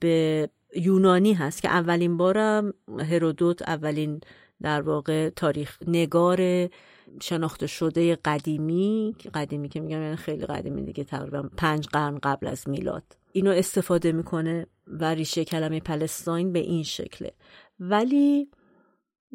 به 0.00 0.48
یونانی 0.76 1.34
هست 1.34 1.62
که 1.62 1.68
اولین 1.68 2.16
بارم 2.16 2.74
هرودوت 2.98 3.68
اولین 3.68 4.20
در 4.62 4.80
واقع 4.80 5.28
تاریخ 5.28 5.78
نگار 5.86 6.68
شناخته 7.22 7.66
شده 7.66 8.16
قدیمی 8.24 9.16
قدیمی 9.34 9.68
که 9.68 9.80
میگم 9.80 10.02
یعنی 10.02 10.16
خیلی 10.16 10.46
قدیمی 10.46 10.82
دیگه 10.82 11.04
تقریبا 11.04 11.50
پنج 11.56 11.86
قرن 11.86 12.18
قبل 12.22 12.46
از 12.46 12.68
میلاد. 12.68 13.02
اینو 13.32 13.50
استفاده 13.50 14.12
می‌کنه 14.12 14.66
و 14.86 15.04
ریشه 15.04 15.44
کلمه 15.44 15.80
Palestine 15.80 16.52
به 16.52 16.58
این 16.58 16.82
شکله. 16.82 17.32
ولی 17.80 18.48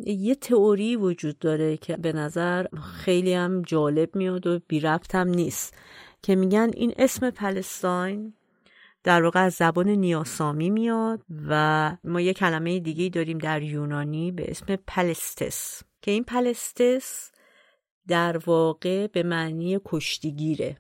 یه 0.06 0.36
تئوری 0.36 0.96
وجود 0.96 1.40
داره 1.40 1.78
که 1.78 1.98
به 1.98 2.14
نظر 2.14 2.66
خیلی 2.94 3.34
هم 3.34 3.62
جالب 3.62 4.16
میاد 4.16 4.48
و 4.48 4.60
بی 4.68 4.80
ربط 4.80 5.16
هم 5.16 5.28
نیست 5.28 5.74
که 6.22 6.36
میگن 6.36 6.70
این 6.74 6.94
اسم 6.98 7.30
Palestine 7.30 8.34
در 9.08 9.24
واقع 9.24 9.40
از 9.40 9.54
زبان 9.54 9.90
نیاسامی 9.90 10.70
میاد 10.70 11.22
و 11.48 11.98
ما 12.04 12.22
یه 12.22 12.34
کلمه 12.34 12.80
دیگه 12.80 13.10
داریم 13.10 13.38
در 13.38 13.62
یونانی 13.62 14.32
به 14.32 14.52
اسم 14.52 14.76
پلستس 14.76 15.84
که 16.02 16.12
این 16.12 16.24
پلستس 16.24 17.32
در 18.08 18.38
واقع 18.38 19.08
به 19.08 19.24
معنی 19.24 19.80
کشتیگیره 19.86 20.78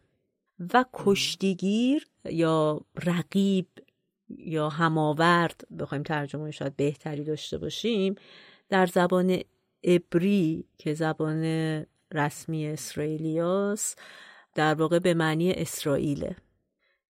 و 0.73 0.85
کشتیگیر 0.93 2.07
یا 2.25 2.81
رقیب 3.05 3.67
یا 4.29 4.69
هماورد 4.69 5.61
بخوایم 5.79 6.03
ترجمه 6.03 6.51
شاید 6.51 6.75
بهتری 6.75 7.23
داشته 7.23 7.57
باشیم 7.57 8.15
در 8.69 8.85
زبان 8.85 9.39
ابری 9.83 10.65
که 10.77 10.93
زبان 10.93 11.43
رسمی 12.13 12.67
اسرائیلیاست 12.67 14.01
در 14.55 14.73
واقع 14.73 14.99
به 14.99 15.13
معنی 15.13 15.51
اسرائیله. 15.51 16.35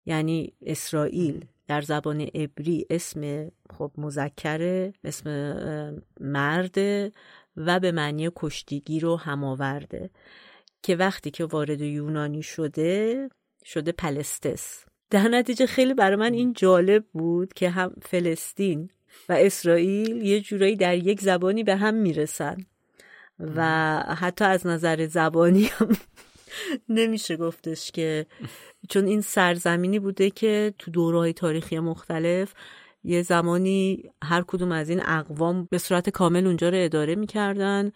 یعنی 0.08 0.54
اسرائیل 0.62 1.46
در 1.68 1.82
زبان 1.82 2.22
عبری 2.22 2.86
اسم 2.90 3.52
خب 3.70 3.92
مذکره 3.98 4.94
اسم 5.04 5.30
مرد 6.20 6.78
و 7.58 7.80
به 7.80 7.92
معنی 7.92 8.30
کشتیگیر 8.36 9.06
و 9.06 9.16
هماورده 9.16 10.10
که 10.84 10.96
وقتی 10.96 11.32
که 11.32 11.46
وارد 11.46 11.82
یونانی 11.82 12.44
شده 12.44 13.30
شده 13.66 13.92
پلستس. 13.92 14.86
در 15.10 15.28
نتیجه 15.28 15.66
خیلی 15.66 15.94
برای 15.94 16.16
من 16.16 16.34
این 16.34 16.54
جالب 16.54 17.06
بود 17.14 17.54
که 17.54 17.70
هم 17.70 17.94
فلسطین 18.02 18.90
و 19.30 19.34
اسرائیل 19.34 20.22
یه 20.22 20.42
جورایی 20.42 20.76
در 20.76 20.98
یک 20.98 21.22
زبانی 21.22 21.64
به 21.64 21.76
هم 21.76 21.94
می‌رسن 21.94 22.58
و 23.40 23.64
حتی 24.18 24.46
از 24.46 24.68
نظر 24.68 25.08
زبانی 25.08 25.64
هم 25.66 25.90
نمیشه 26.90 27.38
گفتش 27.38 27.92
که 27.92 28.26
چون 28.90 29.06
این 29.06 29.22
سرزمینی 29.22 30.00
بوده 30.00 30.30
که 30.30 30.74
تو 30.80 30.92
دورهای 30.92 31.34
تاریخی 31.34 31.80
مختلف 31.80 32.54
یه 33.04 33.22
زمانی 33.22 34.04
هر 34.24 34.44
کدوم 34.48 34.72
از 34.72 34.90
این 34.90 35.02
اقوام 35.06 35.68
به 35.72 35.78
صورت 35.78 36.10
کامل 36.10 36.48
اونجا 36.48 36.70
رو 36.70 36.78
اداره 36.80 37.16
می‌کردن 37.16 37.92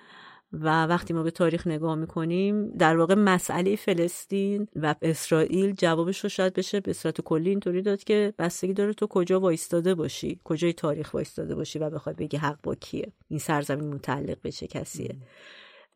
و 0.54 0.86
وقتی 0.86 1.14
ما 1.14 1.24
به 1.24 1.32
تاریخ 1.32 1.68
نگاه 1.68 1.96
می‌کنیم 1.96 2.72
در 2.78 2.98
واقع 2.98 3.16
مسئله 3.16 3.76
فلسطین 3.76 4.68
و 4.76 4.96
اسرائیل 5.02 5.76
جوابش 5.78 6.20
رو 6.20 6.30
شاید 6.30 6.54
بشه 6.54 6.80
به 6.80 6.94
صورت 6.94 7.22
کلی 7.22 7.50
اینطوری 7.50 7.82
داد 7.82 8.04
که 8.04 8.34
بستگی 8.40 8.74
داره 8.74 8.94
تو 8.94 9.08
کجا 9.08 9.40
وایستاده 9.40 9.96
باشی 9.96 10.40
کجای 10.44 10.74
تاریخ 10.74 11.14
وایستاده 11.14 11.56
باشی 11.56 11.80
و 11.80 11.90
بخوای 11.90 12.16
بگی 12.16 12.38
حق 12.38 12.58
با 12.64 12.76
کیه 12.76 13.12
این 13.28 13.40
سرزمین 13.40 13.94
متعلق 13.94 14.42
به 14.42 14.52
چه 14.52 14.68
کسیه. 14.68 15.16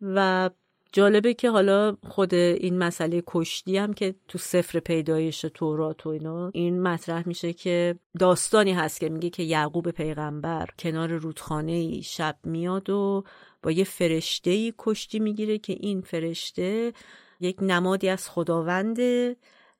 و 0.01 0.49
جالبه 0.95 1.33
که 1.33 1.49
حالا 1.49 1.97
خود 2.07 2.33
این 2.33 2.77
مسئله 2.77 3.23
کشتی 3.27 3.77
هم 3.77 3.93
که 3.93 4.15
تو 4.27 4.37
سفر 4.37 4.79
پیدایش 4.79 5.41
تورات 5.53 6.05
و 6.05 6.09
اینا 6.09 6.51
این 6.53 6.81
مطرح 6.81 7.27
میشه 7.27 7.53
که 7.53 7.95
داستانی 8.19 8.73
هست 8.73 8.99
که 8.99 9.09
میگه 9.09 9.29
که 9.29 9.43
یعقوب 9.43 9.91
پیغمبر 9.91 10.67
کنار 10.79 11.11
رودخانه 11.11 12.01
شب 12.01 12.35
میاد 12.43 12.89
و 12.89 13.23
با 13.63 13.71
یه 13.71 13.83
فرشته 13.83 14.49
ای 14.49 14.73
کشتی 14.77 15.19
می‌گیره 15.19 15.57
که 15.57 15.73
این 15.79 16.01
فرشته 16.01 16.93
یک 17.39 17.57
نمادی 17.61 18.09
از 18.09 18.29
خداونده 18.29 19.35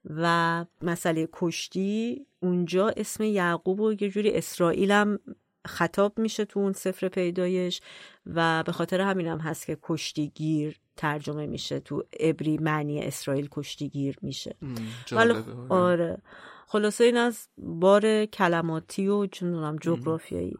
و 0.05 0.65
مسئله 0.81 1.29
کشتی 1.33 2.25
اونجا 2.41 2.89
اسم 2.97 3.23
یعقوب 3.23 3.79
و 3.79 3.91
یه 3.91 4.09
جوری 4.09 4.31
اسرائیل 4.31 4.91
هم 4.91 5.19
خطاب 5.65 6.19
میشه 6.19 6.45
تو 6.45 6.59
اون 6.59 6.73
سفر 6.73 7.07
پیدایش 7.07 7.81
و 8.25 8.63
به 8.63 8.71
خاطر 8.71 9.01
همین 9.01 9.27
هم 9.27 9.37
هست 9.39 9.65
که 9.65 9.77
کشتیگیر 9.83 10.79
ترجمه 10.97 11.45
میشه 11.45 11.79
تو 11.79 12.03
ابری 12.19 12.57
معنی 12.57 13.01
اسرائیل 13.01 13.47
کشتیگیر 13.51 14.17
میشه. 14.21 14.55
ولی 15.11 15.33
آره. 15.69 16.17
خلاصه 16.67 17.03
این 17.03 17.17
از 17.17 17.47
بار 17.57 18.25
کلماتی 18.25 19.07
و 19.07 19.27
چون 19.27 19.79
جغرافیایی. 19.81 20.57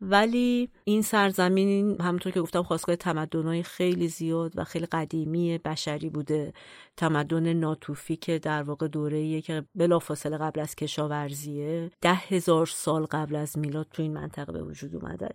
ولی 0.00 0.70
این 0.84 1.02
سرزمین 1.02 2.00
همونطور 2.00 2.32
که 2.32 2.40
گفتم 2.40 2.62
خواستگاه 2.62 2.96
تمدنهای 2.96 3.62
خیلی 3.62 4.08
زیاد 4.08 4.52
و 4.58 4.64
خیلی 4.64 4.86
قدیمی 4.86 5.58
بشری 5.58 6.10
بوده. 6.10 6.52
تمدن 6.96 7.52
ناتوفی 7.52 8.16
که 8.16 8.38
در 8.38 8.62
واقع 8.62 8.88
دوره 8.88 9.40
که 9.40 9.64
بلافاصله 9.74 10.38
قبل 10.38 10.60
از 10.60 10.74
کشاورزیه 10.74 11.90
ده 12.00 12.14
هزار 12.14 12.66
سال 12.66 13.04
قبل 13.04 13.36
از 13.36 13.58
میلاد 13.58 13.86
تو 13.90 14.02
این 14.02 14.12
منطقه 14.12 14.52
به 14.52 14.62
وجود 14.62 14.96
اومده. 14.96 15.28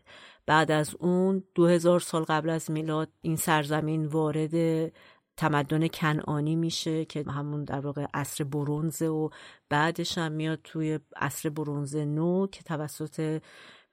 بعد 0.45 0.71
از 0.71 0.95
اون 0.99 1.43
دو 1.55 1.67
هزار 1.67 1.99
سال 1.99 2.23
قبل 2.23 2.49
از 2.49 2.71
میلاد 2.71 3.09
این 3.21 3.35
سرزمین 3.35 4.05
وارد 4.05 4.91
تمدن 5.37 5.87
کنعانی 5.87 6.55
میشه 6.55 7.05
که 7.05 7.23
همون 7.27 7.63
در 7.63 7.79
واقع 7.79 8.05
عصر 8.13 8.43
برونزه 8.43 9.07
و 9.07 9.29
بعدش 9.69 10.17
هم 10.17 10.31
میاد 10.31 10.59
توی 10.63 10.99
عصر 11.15 11.49
برونز 11.49 11.95
نو 11.95 12.47
که 12.47 12.63
توسط 12.63 13.41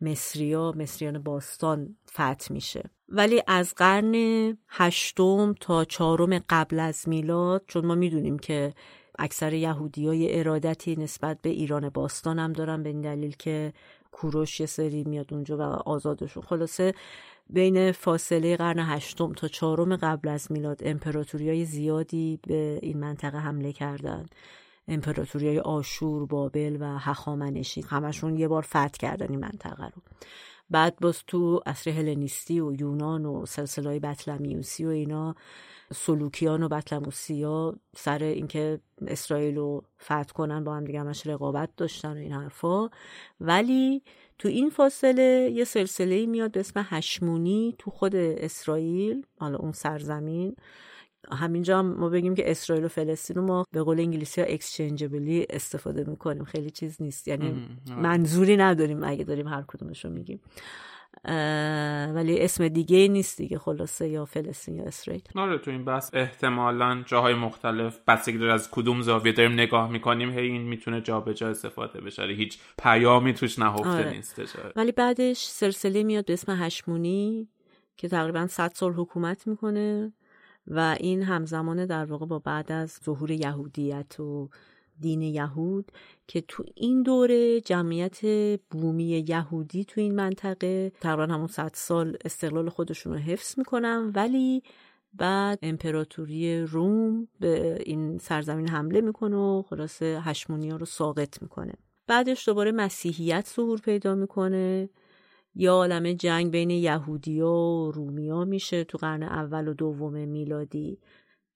مصریا 0.00 0.72
مصریان 0.76 1.18
باستان 1.22 1.96
فتح 2.10 2.52
میشه. 2.52 2.90
ولی 3.08 3.42
از 3.46 3.74
قرن 3.74 4.14
هشتم 4.68 5.54
تا 5.60 5.84
چهارم 5.84 6.38
قبل 6.48 6.80
از 6.80 7.08
میلاد 7.08 7.64
چون 7.66 7.86
ما 7.86 7.94
می‌دونیم 7.94 8.38
که 8.38 8.74
اکثر 9.18 9.52
یهودی 9.52 10.06
های 10.06 10.38
ارادتی 10.38 10.96
نسبت 10.96 11.38
به 11.42 11.50
ایران 11.50 11.88
باستان 11.88 12.38
هم 12.38 12.52
دارن 12.52 12.82
به 12.82 12.88
این 12.88 13.00
دلیل 13.00 13.36
که 13.36 13.72
کوروش 14.12 14.60
یه 14.60 14.66
سری 14.66 15.04
میاد 15.04 15.34
اونجا 15.34 15.58
و 15.58 15.62
آزادشون. 15.62 16.42
خلاصه 16.42 16.94
بین 17.50 17.92
فاصله 17.92 18.56
قرن 18.56 18.78
هشتم 18.78 19.32
تا 19.32 19.48
چهارم 19.48 19.96
قبل 19.96 20.28
از 20.28 20.52
میلاد 20.52 20.80
امپراتوری 20.84 21.48
های 21.48 21.64
زیادی 21.64 22.40
به 22.46 22.78
این 22.82 22.98
منطقه 22.98 23.38
حمله 23.38 23.72
کردند 23.72 24.34
امپراتوری 24.88 25.58
آشور 25.58 26.26
بابل 26.26 26.76
و 26.80 26.98
هخامنشی. 26.98 27.84
همشون 27.88 28.36
یه 28.36 28.48
بار 28.48 28.62
فتح 28.62 28.88
کردن 28.88 29.26
این 29.30 29.40
منطقه 29.40 29.84
رو. 29.84 30.02
بعد 30.70 30.96
باز 31.00 31.22
تو 31.26 31.60
اصر 31.66 31.90
هلنیستی 31.90 32.60
و 32.60 32.72
یونان 32.72 33.26
و 33.26 33.46
سلسله 33.46 33.88
های 33.88 34.00
بطلمیوسی 34.00 34.84
و 34.84 34.88
اینا 34.88 35.34
سلوکیان 35.92 36.62
و 36.62 36.68
بطلموسی 36.68 37.42
ها 37.42 37.76
سر 37.96 38.22
اینکه 38.22 38.80
اسرائیل 39.06 39.56
رو 39.56 39.84
فتح 40.02 40.32
کنن 40.34 40.64
با 40.64 40.74
هم 40.74 40.84
دیگه 40.84 41.00
همش 41.00 41.26
رقابت 41.26 41.70
داشتن 41.76 42.12
و 42.12 42.16
این 42.16 42.32
حرفا. 42.32 42.88
ولی 43.40 44.02
تو 44.38 44.48
این 44.48 44.70
فاصله 44.70 45.50
یه 45.54 45.64
سلسله 45.64 46.26
میاد 46.26 46.52
به 46.52 46.60
اسم 46.60 46.86
هشمونی 46.88 47.74
تو 47.78 47.90
خود 47.90 48.16
اسرائیل 48.16 49.26
حالا 49.40 49.58
اون 49.58 49.72
سرزمین. 49.72 50.56
همینجا 51.32 51.78
هم 51.78 51.86
ما 51.86 52.08
بگیم 52.08 52.34
که 52.34 52.50
اسرائیل 52.50 52.84
و 52.84 52.88
فلسطین 52.88 53.36
رو 53.36 53.42
ما 53.42 53.64
به 53.72 53.82
قول 53.82 54.00
انگلیسی 54.00 54.40
ها 54.40 54.46
اکسچنجبلی 54.46 55.46
استفاده 55.50 56.04
می‌کنیم. 56.04 56.44
خیلی 56.44 56.70
چیز 56.70 57.02
نیست. 57.02 57.28
یعنی 57.28 57.68
منظوری 57.96 58.56
نداریم 58.56 59.04
اگه 59.04 59.24
داریم 59.24 59.48
هر 59.48 59.64
کدومش 59.68 60.04
رو 60.04 60.10
میگیم. 60.10 60.40
ولی 62.14 62.40
اسم 62.40 62.68
دیگه 62.68 63.08
نیست 63.08 63.38
دیگه 63.38 63.58
خلاصه 63.58 64.08
یا 64.08 64.24
فلسطین 64.24 64.74
یا 64.74 64.84
اسرائیل. 64.84 65.22
آره 65.34 65.58
تو 65.58 65.70
این 65.70 65.84
بحث 65.84 66.10
احتمالا 66.14 67.02
جاهای 67.06 67.34
مختلف 67.34 67.98
بستگی 68.06 68.38
داره 68.38 68.52
از 68.52 68.70
کدوم 68.70 69.02
زاویه 69.02 69.32
داریم 69.32 69.52
نگاه 69.52 69.90
می‌کنیم 69.90 70.30
هی 70.30 70.46
این 70.46 70.62
می‌تونه 70.62 71.00
جابجا 71.00 71.48
استفاده 71.48 72.00
بشه. 72.00 72.22
آره، 72.22 72.34
هیچ 72.34 72.58
پیامی 72.78 73.34
توش 73.34 73.58
نهفته 73.58 73.88
آره. 73.88 74.10
نیست. 74.10 74.58
ولی 74.76 74.92
بعدش 74.92 75.44
سلسله 75.44 76.02
میاد 76.02 76.24
به 76.24 76.32
اسم 76.32 76.62
هشمونی 76.62 77.48
که 77.96 78.08
تقریبا 78.08 78.46
100 78.46 78.72
سال 78.74 78.92
حکومت 78.92 79.46
می‌کنه. 79.46 80.12
و 80.70 80.96
این 81.00 81.22
همزمانه 81.22 81.86
در 81.86 82.04
واقع 82.04 82.26
با 82.26 82.38
بعد 82.38 82.72
از 82.72 82.98
ظهور 83.04 83.30
یهودیت 83.30 84.20
و 84.20 84.48
دین 85.00 85.22
یهود 85.22 85.92
که 86.26 86.40
تو 86.40 86.64
این 86.74 87.02
دوره 87.02 87.60
جمعیت 87.60 88.20
بومی 88.70 89.04
یهودی 89.28 89.84
تو 89.84 90.00
این 90.00 90.14
منطقه 90.14 90.92
تقریبا 91.00 91.34
همون 91.34 91.46
صد 91.46 91.70
سال 91.74 92.16
استقلال 92.24 92.68
خودشون 92.68 93.12
رو 93.12 93.18
حفظ 93.18 93.58
می‌کنن 93.58 94.12
ولی 94.14 94.62
بعد 95.12 95.58
امپراتوری 95.62 96.62
روم 96.62 97.28
به 97.40 97.78
این 97.86 98.18
سرزمین 98.18 98.68
حمله 98.68 99.00
می‌کنه 99.00 99.36
و 99.36 99.62
خلاصه 99.62 100.20
هشمونی 100.22 100.70
ها 100.70 100.76
رو 100.76 100.86
ساقط 100.86 101.42
می‌کنه. 101.42 101.72
بعدش 102.06 102.48
دوباره 102.48 102.72
مسیحیت 102.72 103.50
ظهور 103.56 103.78
پیدا 103.78 104.14
می‌کنه. 104.14 104.88
یا 105.54 105.72
عالم 105.72 106.12
جنگ 106.12 106.50
بین 106.50 106.70
یهودیا 106.70 107.52
و 107.52 107.92
رومیا 107.94 108.44
میشه 108.44 108.84
تو 108.84 108.98
قرن 108.98 109.22
اول 109.22 109.68
و 109.68 109.74
دوم 109.74 110.12
میلادی 110.12 110.98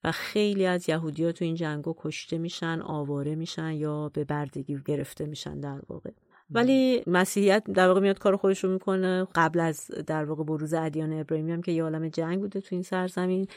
و 0.03 0.11
خیلی 0.11 0.65
از 0.65 0.89
یهودیا 0.89 1.31
تو 1.31 1.45
این 1.45 1.55
جنگو 1.55 1.95
کشته 1.97 2.37
میشن 2.37 2.81
آواره 2.81 3.35
میشن 3.35 3.71
یا 3.71 4.09
به 4.09 4.23
بردگی 4.23 4.79
گرفته 4.85 5.25
میشن 5.25 5.59
در 5.59 5.81
واقع. 5.89 6.11
ولی 6.49 7.03
مسیحیت 7.07 7.63
در 7.73 7.87
واقع 7.87 7.99
میاد 8.01 8.19
کار 8.19 8.35
خودش 8.35 8.63
رو 8.63 8.73
می‌کنه. 8.73 9.27
قبل 9.35 9.59
از 9.59 9.87
در 10.07 10.25
واقع 10.25 10.43
بروز 10.43 10.73
ادیان 10.73 11.13
ابراهیمی 11.13 11.51
هم 11.51 11.61
که 11.61 11.71
یه 11.71 11.83
عالم 11.83 12.09
جنگ 12.09 12.39
بوده 12.39 12.61
تو 12.61 12.75
این 12.75 12.83
سرزمین. 12.83 13.47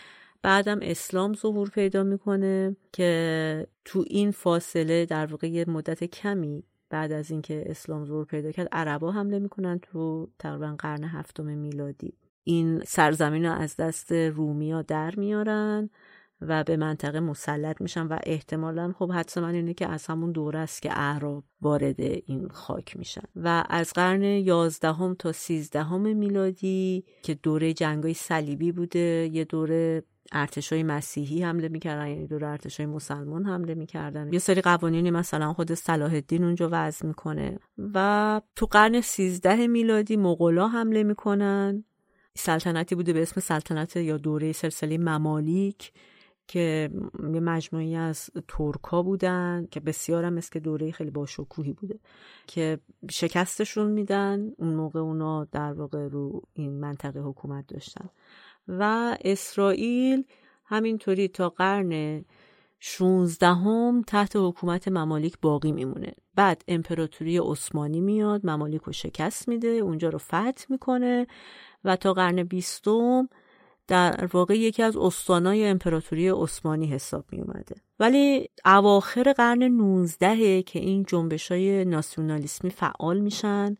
بعدم 0.42 0.78
اسلام 0.82 1.34
ظهور 1.34 1.68
پیدا 1.68 2.02
می‌کنه 2.02 2.76
که 2.92 3.66
تو 3.84 4.04
این 4.06 4.30
فاصله 4.30 5.06
در 5.06 5.26
واقع 5.26 5.48
یه 5.48 5.64
مدت 5.68 6.04
کمی 6.04 6.64
بعد 6.90 7.12
از 7.12 7.30
اینکه 7.30 7.64
اسلام 7.66 8.04
ظهور 8.04 8.24
پیدا 8.24 8.52
کرد 8.52 8.68
عربا 8.72 9.12
حمله 9.12 9.38
می‌کنن 9.38 9.78
تو 9.78 10.30
تقریبا 10.38 10.76
قرن 10.78 11.04
هفتم 11.04 11.44
میلادی. 11.44 12.14
این 12.44 12.80
سرزمین 12.80 13.44
رو 13.44 13.52
از 13.52 13.76
دست 13.76 14.12
رومیا 14.12 14.82
در 14.82 15.14
میارن 15.16 15.90
و 16.40 16.64
به 16.64 16.76
منطقه 16.76 17.20
مسلط 17.20 17.80
میشن 17.80 18.06
و 18.06 18.18
احتمالا 18.26 18.92
خب 18.98 19.12
حدس 19.12 19.38
اینه 19.38 19.74
که 19.74 19.88
از 19.88 20.06
همون 20.06 20.32
دوره 20.32 20.58
است 20.58 20.82
که 20.82 20.98
اعراب 20.98 21.44
وارد 21.60 22.00
این 22.00 22.48
خاک 22.48 22.96
میشن. 22.96 23.22
و 23.36 23.64
از 23.68 23.92
قرن 23.92 24.22
یازدهم 24.22 25.14
تا 25.14 25.32
سیزدهم 25.32 26.16
میلادی 26.16 27.04
که 27.22 27.34
دوره 27.34 27.72
جنگای 27.72 28.14
صلیبی 28.14 28.72
بوده 28.72 29.30
یه 29.32 29.44
دوره 29.44 30.02
ارتش 30.32 30.72
های 30.72 30.82
مسیحی 30.82 31.42
حمله 31.42 31.68
می‌کردن 31.68 32.08
یعنی 32.08 32.26
دور 32.26 32.44
ارتش 32.44 32.80
های 32.80 32.86
مسلمان 32.86 33.44
حمله 33.44 33.74
می‌کردن. 33.74 34.32
یه 34.32 34.38
سری 34.38 34.60
قوانینی 34.60 35.10
مثلا 35.10 35.52
خود 35.52 35.74
صلاح 35.74 36.12
الدین 36.12 36.44
اونجا 36.44 36.68
وضع 36.72 37.06
می‌کنه. 37.06 37.58
و 37.94 38.40
تو 38.56 38.66
قرن 38.66 39.00
سیزده 39.00 39.66
میلادی 39.66 40.16
مغلا 40.16 40.68
حمله 40.68 41.02
می‌کنن. 41.02 41.84
سلطنتی 42.34 42.94
بوده 42.94 43.12
به 43.12 43.22
اسم 43.22 43.40
سلطنت 43.40 43.96
یا 43.96 44.16
دوره 44.16 44.52
سلسله 44.52 44.98
ممالیک 44.98 45.92
که 46.48 46.90
یه 47.34 47.40
مجموعی 47.40 47.96
از 47.96 48.30
ترکا 48.48 49.02
بودن 49.02 49.66
که 49.70 49.80
بسیار 49.80 50.24
هم 50.24 50.40
که 50.40 50.60
دوره 50.60 50.90
خیلی 50.90 51.10
باشکوهی 51.10 51.72
بوده 51.72 51.98
که 52.46 52.78
شکستشون 53.10 53.92
میدن. 53.92 54.52
اون 54.58 54.74
موقع 54.74 55.00
اونا 55.00 55.44
در 55.44 55.72
واقع 55.72 56.08
رو 56.08 56.42
این 56.52 56.80
منطقه 56.80 57.20
حکومت 57.20 57.66
داشتن. 57.66 58.08
و 58.68 59.16
اسرائیل 59.24 60.24
همینطوری 60.64 61.28
تا 61.28 61.48
قرن 61.48 62.24
16 62.80 63.46
هم 63.46 64.02
تحت 64.06 64.36
حکومت 64.36 64.88
ممالیک 64.88 65.36
باقی 65.42 65.72
میمونه. 65.72 66.12
بعد 66.34 66.62
امپراتوری 66.68 67.38
عثمانی 67.38 68.00
میاد 68.00 68.46
ممالیک 68.46 68.82
رو 68.82 68.92
شکست 68.92 69.48
میده 69.48 69.68
اونجا 69.68 70.08
رو 70.08 70.18
فتح 70.18 70.64
می‌کنه 70.68 71.26
و 71.84 71.96
تا 71.96 72.12
قرن 72.12 72.42
بیستم 72.42 73.28
در 73.88 74.28
واقع 74.32 74.58
یکی 74.58 74.82
از 74.82 74.96
استانای 74.96 75.66
امپراتوری 75.66 76.28
عثمانی 76.28 76.86
حساب 76.86 77.24
می 77.32 77.40
اومده 77.40 77.74
ولی 78.00 78.48
اواخر 78.64 79.32
قرن 79.32 79.62
19 79.62 80.62
که 80.62 80.78
این 80.78 81.04
جنبش 81.08 81.52
های 81.52 81.84
ناسیونالیسمی 81.84 82.70
فعال 82.70 83.20
میشن 83.20 83.76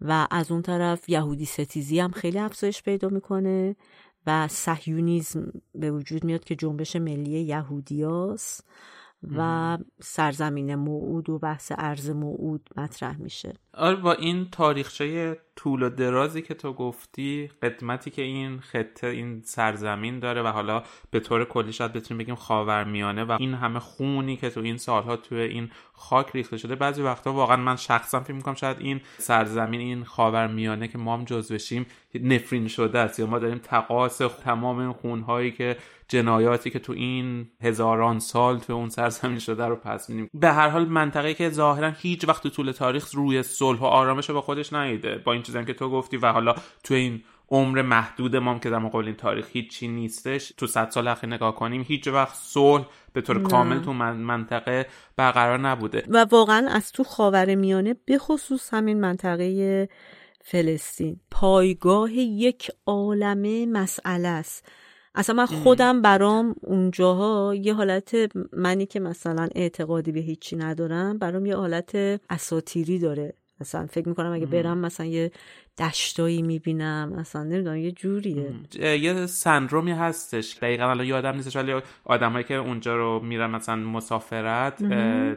و 0.00 0.26
از 0.30 0.52
اون 0.52 0.62
طرف 0.62 1.08
یهودی 1.08 1.44
ستیزی 1.44 2.00
هم 2.00 2.10
خیلی 2.10 2.38
افزایش 2.38 2.82
پیدا 2.82 3.08
می‌کنه 3.08 3.76
و 4.26 4.48
صهیونیزم 4.48 5.52
به 5.74 5.90
وجود 5.90 6.24
میاد 6.24 6.44
که 6.44 6.56
جنبش 6.56 6.96
ملی 6.96 7.40
یهودیاست 7.40 8.68
و 9.36 9.78
سرزمین 10.00 10.74
موعود 10.74 11.30
و 11.30 11.38
بحث 11.38 11.72
ارز 11.78 12.10
موعود 12.10 12.70
مطرح 12.76 13.16
میشه. 13.16 13.54
آره 13.74 13.96
با 13.96 14.12
این 14.12 14.48
تاریخچه 14.50 15.38
طول 15.56 15.82
و 15.82 15.90
درازی 15.90 16.42
که 16.42 16.54
تو 16.54 16.72
گفتی 16.72 17.50
قدمتی 17.62 18.10
که 18.10 18.22
این 18.22 18.60
خطه 18.60 19.06
این 19.06 19.42
سرزمین 19.44 20.18
داره 20.18 20.42
و 20.42 20.46
حالا 20.46 20.82
به 21.10 21.20
طور 21.20 21.44
کلی 21.44 21.72
شاید 21.72 21.92
بتونیم 21.92 22.18
بگیم 22.18 22.34
خاورمیانه 22.34 23.24
و 23.24 23.36
این 23.40 23.54
همه 23.54 23.78
خونی 23.78 24.36
که 24.36 24.50
تو 24.50 24.60
این 24.60 24.76
سالها 24.76 25.16
توی 25.16 25.40
این 25.40 25.70
خاک 25.92 26.30
ریخته 26.34 26.56
شده 26.56 26.74
بعضی 26.74 27.02
وقتا 27.02 27.32
واقعا 27.32 27.56
من 27.56 27.76
شخصا 27.76 28.20
فکر 28.20 28.32
می‌کنم 28.32 28.54
شاید 28.54 28.76
این 28.80 29.00
سرزمین 29.18 29.80
این 29.80 30.04
خاورمیانه 30.04 30.88
که 30.88 30.98
ما 30.98 31.16
هم 31.16 31.24
جزوشیم 31.24 31.86
نفرین 32.14 32.68
شده 32.68 32.98
است 32.98 33.18
یا 33.18 33.26
ما 33.26 33.38
داریم 33.38 33.58
تقاس 33.58 34.18
تمام 34.44 34.78
این 34.78 34.92
خونهایی 34.92 35.50
که 35.50 35.76
جنایاتی 36.08 36.70
که 36.70 36.78
تو 36.78 36.92
این 36.92 37.50
هزاران 37.60 38.18
سال 38.18 38.58
تو 38.58 38.72
اون 38.72 38.88
سرزمین 38.88 39.38
شده 39.38 39.66
رو 39.66 39.76
پس 39.76 40.10
میدیم 40.10 40.30
به 40.34 40.52
هر 40.52 40.68
حال 40.68 40.84
منطقه 40.88 41.34
که 41.34 41.50
ظاهرا 41.50 41.90
هیچ 41.90 42.28
وقت 42.28 42.42
تو 42.42 42.48
طول 42.48 42.72
تاریخ 42.72 43.14
روی 43.14 43.42
صلح 43.42 43.80
و 43.80 43.84
آرامش 43.84 44.30
با 44.30 44.40
خودش 44.40 44.72
نیده 44.72 45.18
با 45.18 45.32
این 45.32 45.42
چیزی 45.46 45.64
که 45.64 45.74
تو 45.74 45.90
گفتی 45.90 46.16
و 46.16 46.32
حالا 46.32 46.54
تو 46.84 46.94
این 46.94 47.22
عمر 47.50 47.82
محدود 47.82 48.36
ما 48.36 48.58
که 48.58 48.70
در 48.70 48.78
مقابل 48.78 49.06
این 49.06 49.14
تاریخ 49.14 49.46
هیچی 49.52 49.88
نیستش 49.88 50.52
تو 50.56 50.66
صد 50.66 50.90
سال 50.90 51.08
اخیر 51.08 51.30
نگاه 51.30 51.54
کنیم 51.54 51.84
هیچ 51.88 52.08
وقت 52.08 52.34
صلح 52.34 52.86
به 53.12 53.20
طور 53.20 53.42
کامل 53.42 53.80
تو 53.80 53.92
منطقه 53.92 54.86
برقرار 55.16 55.58
نبوده. 55.58 56.04
و 56.08 56.24
واقعا 56.24 56.68
از 56.70 56.92
تو 56.92 57.04
خاور 57.04 57.54
میانه 57.54 57.96
به 58.04 58.18
خصوص 58.18 58.74
همین 58.74 59.00
منطقه 59.00 59.88
فلسطین. 60.44 61.20
پایگاه 61.30 62.12
یک 62.12 62.70
عالمه 62.86 63.66
مسئله 63.66 64.28
است. 64.28 64.68
اصلا 65.14 65.36
من 65.36 65.46
خودم 65.46 66.02
برام 66.02 66.54
اونجاها 66.62 67.54
یه 67.54 67.74
حالت 67.74 68.16
منی 68.52 68.86
که 68.86 69.00
مثلا 69.00 69.48
اعتقادی 69.54 70.12
به 70.12 70.20
هیچی 70.20 70.56
ندارم 70.56 71.18
برام 71.18 71.46
یه 71.46 71.56
حالت 71.56 71.94
اساتیری 72.30 72.98
داره. 72.98 73.34
مثلا 73.60 73.86
فکر 73.86 74.08
می‌کنم 74.08 74.32
اگه 74.32 74.46
برم 74.46 74.78
مثلا 74.78 75.06
یه 75.06 75.30
دشتایی 75.78 76.42
می‌بینم 76.42 77.12
مثلا 77.16 77.42
نمی‌دونم 77.42 77.76
یه 77.76 77.92
جوریه. 77.92 78.52
یه 78.80 79.26
سندرومی 79.26 79.92
هستش. 79.92 80.56
دقیقا 80.62 80.90
الان 80.90 81.06
یادم 81.06 81.36
نیستش 81.36 81.56
ولی 81.56 81.74
آدمایی 82.04 82.44
که 82.44 82.54
اونجا 82.54 82.96
رو 82.96 83.20
میرن 83.20 83.50
مثلا 83.50 83.76
مسافرت 83.76 84.82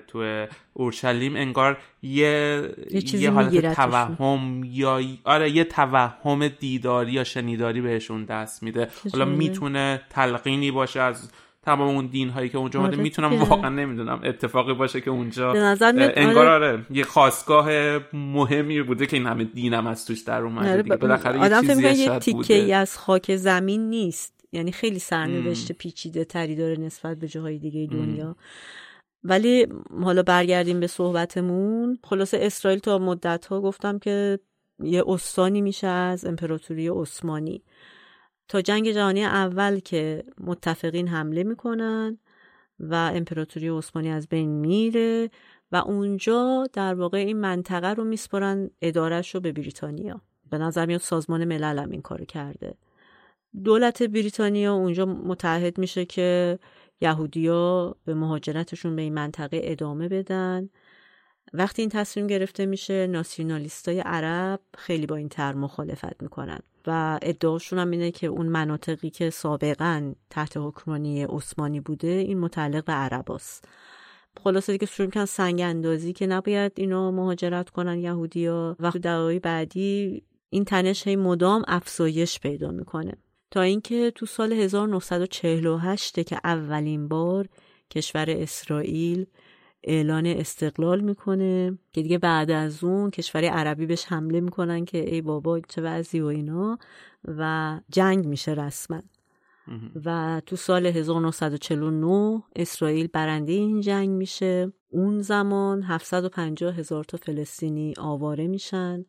تو 0.07 0.47
اورشلیم 0.74 1.36
انگار 1.36 1.78
یه 2.01 2.63
یه, 2.91 3.15
یه 3.15 3.32
حالت 3.32 3.76
توهم 3.76 4.61
یا 4.65 5.01
آره 5.24 5.51
یه 5.51 5.63
توهم 5.63 6.47
دیداری 6.47 7.11
یا 7.11 7.24
شنیداری 7.24 7.82
بهشون 7.82 8.26
دست 8.26 8.63
میده. 8.63 8.88
حالا 9.13 9.26
می‌تونه 9.26 10.01
تلقینی 10.09 10.72
باشه 10.72 10.99
از 11.01 11.32
تمام 11.62 11.95
اون 11.95 12.05
دین 12.05 12.30
هایی 12.30 12.49
که 12.49 12.57
اونجا 12.57 12.80
اومده 12.80 12.95
آره. 12.95 13.03
می‌تونم 13.03 13.39
واقعا 13.43 13.70
نمی‌دونم. 13.70 14.22
اتفاقی 14.24 14.74
باشه 14.74 15.01
که 15.01 15.10
اونجا. 15.10 15.51
انگار 15.51 16.47
آره. 16.47 16.68
آره 16.72 16.86
یه 16.91 17.03
خواستگاه 17.03 17.70
مهمی 18.14 18.82
بوده 18.82 19.05
که 19.05 19.18
این 19.18 19.26
همه 19.26 19.43
دینم 19.43 19.88
از 19.88 20.05
توش 20.05 20.22
در 20.22 20.41
اومده 20.41 20.72
آره 20.72 20.84
بالاخره 20.84 21.39
آدم 21.39 21.62
فکر 21.62 21.95
یه 21.95 22.20
تیکه 22.20 22.76
از 22.76 22.97
خاک 22.97 23.36
زمین 23.36 23.89
نیست. 23.89 24.39
یعنی 24.51 24.72
خیلی 24.72 24.99
سرنوشت 24.99 25.72
پیچیده 25.72 26.26
تری 26.26 26.55
داره 26.55 26.78
نسبت 26.80 27.20
به 27.20 27.28
جاهای 27.28 27.57
دیگه 27.57 27.88
دنیا. 27.91 28.36
ولی 29.24 29.68
حالا 30.03 30.24
برگردیم 30.24 30.80
به 30.80 30.88
صحبتمون. 30.88 31.99
خلاصه 32.03 32.39
اسرائیل 32.41 32.80
تا 32.80 32.97
مدت 32.97 33.45
ها 33.45 33.62
گفتم 33.62 33.99
که 33.99 34.39
یه 34.84 35.03
استانی 35.07 35.62
میشه 35.62 35.88
از 35.88 36.26
امپراتوری 36.26 36.88
عثمانی. 36.88 37.64
تا 38.50 38.62
جنگ 38.62 38.91
جهانی 38.91 39.26
اول 39.26 39.80
که 39.80 40.24
متفقین 40.39 41.08
حمله 41.08 41.43
می‌کنن 41.43 42.18
و 42.80 42.95
امپراتوری 42.95 43.70
عثمانی 43.70 44.10
از 44.10 44.28
بین 44.28 44.50
میره 44.50 45.30
و 45.72 45.76
اونجا 45.76 46.68
در 46.74 46.93
واقع 46.93 47.18
این 47.18 47.38
منطقه 47.38 47.88
رو 47.88 48.04
میسپرن 48.04 48.70
ادارش 48.82 49.36
رو 49.36 49.41
به 49.41 49.52
بریتانیا. 49.52 50.22
به 50.50 50.58
نظر 50.58 50.86
میاد 50.86 51.02
سازمان 51.02 51.45
ملل 51.45 51.80
هم 51.80 51.91
این 51.91 52.02
کارو 52.02 52.26
کرده. 52.26 52.74
دولت 53.64 54.04
بریتانیا 54.04 54.74
اونجا 54.74 55.06
متحد 55.06 55.78
میشه 55.78 56.06
که 56.06 56.60
یهودیا 57.02 57.95
به 58.06 58.14
مهاجرتشون 58.14 58.95
به 58.95 59.02
این 59.02 59.14
منطقه 59.14 59.62
ادامه 59.64 60.10
بدن. 60.10 60.70
وقتی 61.54 61.82
این 61.82 61.89
تصمیم 61.89 62.28
گرفته 62.28 62.66
میشه 62.66 63.08
ناسیونالیستای 63.08 64.00
عرب 64.00 64.60
خیلی 64.78 65.06
با 65.06 65.16
این 65.16 65.30
تر 65.30 65.54
مخالفت 65.54 66.22
می‌کنن 66.22 66.60
و 66.88 67.20
ادعاشون 67.22 67.80
هم 67.80 67.91
اینه 67.91 68.12
که 68.12 68.28
اون 68.28 68.45
مناطقی 68.45 69.10
که 69.10 69.30
سابقا 69.30 70.14
تحت 70.30 70.58
حکمرانی 70.58 71.24
عثمانی 71.24 71.80
بوده 71.80 72.08
این 72.08 72.39
متعلق 72.39 72.86
به 72.86 72.93
عرباست. 72.93 73.66
خلاصه 74.43 74.72
دیگه 74.74 74.86
شروع 74.86 75.10
کردن 75.10 75.26
سنگ 75.26 75.62
اندازی 75.62 76.14
که 76.14 76.28
نباید 76.28 76.72
اینا 76.76 77.12
مهاجرت 77.12 77.70
کنن 77.70 78.00
یهودیا 78.00 78.76
و 78.80 78.91
دعای 78.91 79.39
بعدی 79.39 80.24
این 80.50 80.66
تنش 80.66 81.08
هی 81.08 81.16
مدام 81.16 81.64
افزایش 81.68 82.39
پیدا 82.39 82.72
می‌کنه. 82.72 83.14
تا 83.52 83.62
اینکه 83.62 84.12
تو 84.16 84.26
سال 84.26 84.54
1948 84.54 86.24
که 86.24 86.39
اولین 86.43 87.08
بار 87.08 87.47
کشور 87.91 88.26
اسرائیل 88.30 89.26
اعلان 89.84 90.25
استقلال 90.25 90.99
می‌کنه 90.99 91.77
که 91.93 92.01
دیگه 92.01 92.17
بعد 92.17 92.51
از 92.51 92.84
اون 92.84 93.11
کشور 93.11 93.45
عربی 93.45 93.86
بهش 93.86 94.05
حمله 94.05 94.39
می‌کنن 94.39 94.86
که 94.86 95.13
ای 95.13 95.21
بابا 95.21 95.59
چه 95.59 95.82
وضعی 95.82 96.21
و 96.21 96.25
اینا 96.25 96.77
و 97.25 97.80
جنگ 97.89 98.25
میشه 98.25 98.51
رسما. 98.53 99.01
و 100.05 100.41
تو 100.45 100.55
سال 100.55 100.86
1949 100.86 102.43
اسرائیل 102.55 103.07
برنده 103.07 103.51
این 103.51 103.82
جنگ 103.82 104.09
میشه. 104.09 104.73
اون 104.89 105.21
زمان 105.21 105.84
750 105.84 106.75
هزار 106.75 107.03
تا 107.03 107.17
فلسطینی 107.17 107.93
آواره 107.97 108.47
میشن. 108.47 109.05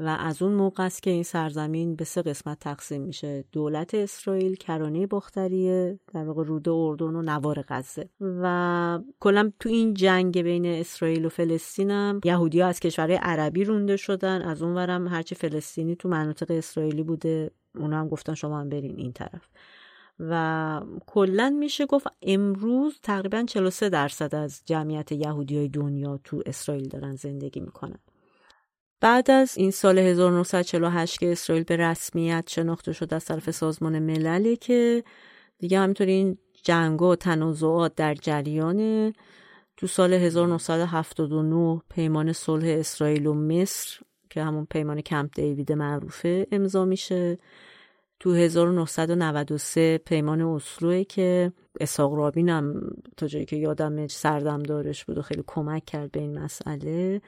و 0.00 0.16
از 0.20 0.42
اون 0.42 0.52
موقع 0.52 0.84
است 0.84 1.02
که 1.02 1.10
این 1.10 1.22
سرزمین 1.22 1.96
به 1.96 2.04
سه 2.04 2.22
قسمت 2.22 2.58
تقسیم 2.60 3.02
میشه. 3.02 3.44
دولت 3.52 3.94
اسرائیل 3.94 4.54
کرانه 4.54 5.06
باختریه 5.06 6.00
در 6.14 6.24
واقع 6.24 6.44
روده 6.44 6.70
اردن 6.70 7.14
و 7.14 7.22
نوار 7.22 7.64
غزه. 7.68 8.08
و 8.20 8.98
کلا 9.20 9.52
تو 9.60 9.68
این 9.68 9.94
جنگ 9.94 10.42
بین 10.42 10.66
اسرائیل 10.66 11.24
و 11.24 11.28
فلسطین 11.28 11.90
هم 11.90 12.20
یهودی 12.24 12.60
ها 12.60 12.68
از 12.68 12.80
کشورهای 12.80 13.18
عربی 13.22 13.64
رونده 13.64 13.96
شدن. 13.96 14.42
از 14.42 14.62
اون 14.62 14.74
ورم 14.74 15.08
هرچی 15.08 15.34
فلسطینی 15.34 15.96
تو 15.96 16.08
مناطق 16.08 16.50
اسرائیلی 16.50 17.02
بوده 17.02 17.50
اونا 17.74 18.00
هم 18.00 18.08
گفتن 18.08 18.34
شما 18.34 18.60
هم 18.60 18.68
برین 18.68 18.96
این 18.96 19.12
طرف. 19.12 19.48
و 20.20 20.82
کلا 21.06 21.56
میشه 21.58 21.86
گفت 21.86 22.06
امروز 22.22 23.00
تقریبا 23.02 23.42
43 23.42 23.88
درصد 23.88 24.34
از 24.34 24.62
جمعیت 24.64 25.12
یهودی 25.12 25.56
های 25.56 25.68
دنیا 25.68 26.20
تو 26.24 26.42
اسرائیل 26.46 26.88
دارن 26.88 27.16
زندگی 27.16 27.60
می‌کنن. 27.60 27.98
بعد 29.00 29.30
از 29.30 29.58
این 29.58 29.70
سال 29.70 29.98
1948 29.98 31.18
که 31.18 31.32
اسرائیل 31.32 31.64
به 31.64 31.76
رسمیت 31.76 32.44
شناخته 32.48 32.92
شد 32.92 33.14
از 33.14 33.24
طرف 33.24 33.50
سازمان 33.50 33.98
مللی 33.98 34.56
که 34.56 35.04
دیگه 35.58 35.78
همینطور 35.78 36.06
این 36.06 36.38
جنگ 36.62 37.02
و 37.02 37.16
تنازعات 37.16 37.94
در 37.94 38.14
جریان 38.14 39.12
تو 39.76 39.86
سال 39.86 40.12
1979 40.12 41.80
پیمان 41.90 42.32
صلح 42.32 42.66
اسرائیل 42.66 43.26
و 43.26 43.34
مصر 43.34 44.00
که 44.30 44.42
همون 44.42 44.66
پیمان 44.70 45.00
کمپ 45.00 45.34
دیوید 45.34 45.72
معروفه 45.72 46.46
امضا 46.52 46.84
میشه. 46.84 47.38
تو 48.20 48.34
1993 48.34 49.98
پیمان 49.98 50.40
اسلوه 50.40 51.04
که 51.04 51.52
اساق 51.80 52.14
رابین 52.14 52.48
هم 52.48 52.80
تا 53.16 53.26
جایی 53.26 53.44
که 53.44 53.56
یادم 53.56 54.06
سردم 54.06 54.62
دارش 54.62 55.04
بود 55.04 55.18
و 55.18 55.22
خیلی 55.22 55.44
کمک 55.46 55.84
کرد 55.84 56.10
به 56.10 56.20
این 56.20 56.38
مسئله. 56.38 57.20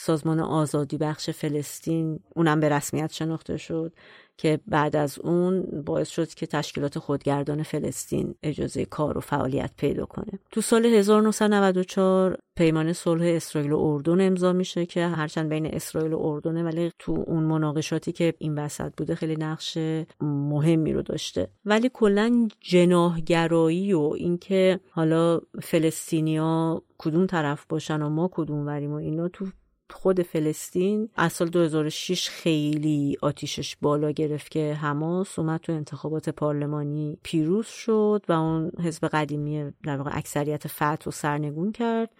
سازمان 0.00 0.40
آزادی 0.40 0.98
بخش 0.98 1.30
فلسطین 1.30 2.20
اونم 2.36 2.60
به 2.60 2.68
رسمیت 2.68 3.12
شناخته 3.12 3.56
شد 3.56 3.92
که 4.38 4.60
بعد 4.66 4.96
از 4.96 5.18
اون 5.18 5.82
باعث 5.86 6.08
شد 6.08 6.28
که 6.28 6.46
تشکیلات 6.46 6.98
خودگردان 6.98 7.62
فلسطین 7.62 8.34
اجازه 8.42 8.84
کار 8.84 9.18
و 9.18 9.20
فعالیت 9.20 9.70
پیدا 9.76 10.06
کنه. 10.06 10.38
تو 10.50 10.60
سال 10.60 10.86
1994 10.86 12.38
پیمان 12.56 12.92
صلح 12.92 13.24
اسرائیل 13.26 13.72
و 13.72 13.78
اردن 13.78 14.26
امضا 14.26 14.52
میشه 14.52 14.86
که 14.86 15.06
هرچند 15.06 15.48
بین 15.48 15.66
اسرائیل 15.66 16.12
و 16.12 16.18
اردنه 16.22 16.62
ولی 16.62 16.90
تو 16.98 17.24
اون 17.26 17.42
مناقشاتی 17.42 18.12
که 18.12 18.34
این 18.38 18.58
وسط 18.58 18.92
بوده 18.96 19.14
خیلی 19.14 19.36
نقش 19.36 19.78
مهمی 20.20 20.92
رو 20.92 21.02
داشته. 21.02 21.48
ولی 21.64 21.90
کلا 21.94 22.48
جناهگرایی 22.60 23.92
و 23.92 24.12
اینکه 24.16 24.80
حالا 24.90 25.40
فلسطینیا 25.62 26.82
کدوم 26.98 27.26
طرف 27.26 27.66
باشن 27.68 28.02
و 28.02 28.08
ما 28.08 28.28
کدوم 28.32 28.66
وریم 28.66 28.92
و 28.92 28.96
اینا 28.96 29.28
تو 29.28 29.46
خود 29.92 30.22
فلسطین 30.22 31.08
از 31.16 31.32
سال 31.32 31.48
2006 31.48 32.28
خیلی 32.28 33.16
آتیشش 33.22 33.76
بالا 33.82 34.10
گرفت 34.10 34.50
که 34.50 34.74
حماس 34.74 35.38
اومد 35.38 35.60
تو 35.60 35.72
انتخابات 35.72 36.28
پارلمانی 36.28 37.18
پیروز 37.22 37.66
شد 37.66 38.24
و 38.28 38.32
اون 38.32 38.70
حزب 38.84 39.08
قدیمی 39.08 39.72
در 39.84 39.96
واقع 39.96 40.10
اکثریت 40.14 40.68
فتح 40.68 41.08
و 41.08 41.10
سرنگون 41.10 41.72
کرد. 41.72 42.10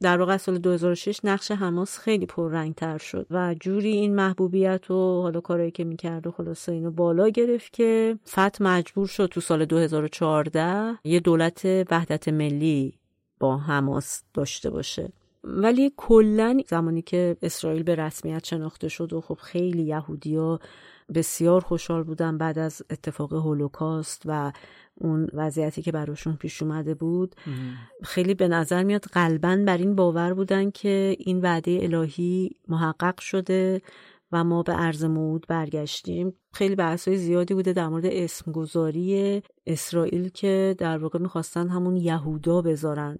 در 0.00 0.18
واقع 0.18 0.36
سال 0.36 0.58
2006 0.58 1.20
نقش 1.24 1.50
حماس 1.50 1.98
خیلی 1.98 2.26
پررنگتر 2.26 2.98
شد 2.98 3.26
و 3.30 3.54
جوری 3.60 3.90
این 3.90 4.14
محبوبیت 4.14 4.90
و 4.90 5.22
حالا 5.22 5.40
کارایی 5.40 5.70
که 5.70 5.84
می‌کرد 5.84 6.26
و 6.26 6.30
خلاصه 6.30 6.72
اینو 6.72 6.90
بالا 6.90 7.28
گرفت 7.28 7.72
که 7.72 8.18
فتح 8.28 8.64
مجبور 8.64 9.06
شد 9.06 9.26
تو 9.26 9.40
سال 9.40 9.64
2014 9.64 10.98
یه 11.04 11.20
دولت 11.20 11.64
وحدت 11.90 12.28
ملی 12.28 12.98
با 13.40 13.58
حماس 13.58 14.22
داشته 14.34 14.70
باشه. 14.70 15.12
ولی 15.48 15.92
کلا 15.96 16.60
زمانی 16.68 17.02
که 17.02 17.36
اسرائیل 17.42 17.82
به 17.82 17.94
رسمیت 17.94 18.44
شناخته 18.44 18.88
شد 18.88 19.12
و 19.12 19.20
خب 19.20 19.34
خیلی 19.34 19.82
یهودیا 19.82 20.60
بسیار 21.14 21.60
خوشحال 21.60 22.02
بودن 22.02 22.38
بعد 22.38 22.58
از 22.58 22.82
اتفاق 22.90 23.32
هولوکاست 23.32 24.22
و 24.24 24.52
اون 24.94 25.28
وضعیتی 25.32 25.82
که 25.82 25.92
براشون 25.92 26.36
پیش 26.36 26.62
اومده 26.62 26.94
بود 26.94 27.34
خیلی 28.02 28.34
به 28.34 28.48
نظر 28.48 28.82
میاد 28.82 29.04
قلبا 29.04 29.56
بر 29.66 29.76
این 29.76 29.94
باور 29.94 30.34
بودن 30.34 30.70
که 30.70 31.16
این 31.18 31.40
وعده 31.40 31.78
الهی 31.82 32.50
محقق 32.68 33.20
شده 33.20 33.82
و 34.32 34.44
ما 34.44 34.62
به 34.62 34.72
عرض 34.72 35.04
موعود 35.04 35.46
برگشتیم. 35.48 36.34
خیلی 36.52 36.74
بحث 36.74 37.08
زیادی 37.08 37.54
بوده 37.54 37.72
در 37.72 37.88
مورد 37.88 38.06
اسمگذاری 38.06 39.42
اسرائیل 39.66 40.28
که 40.28 40.74
در 40.78 40.98
واقع 40.98 41.18
می‌خواستن 41.18 41.68
همون 41.68 41.96
یهودا 41.96 42.62
بذارن. 42.62 43.18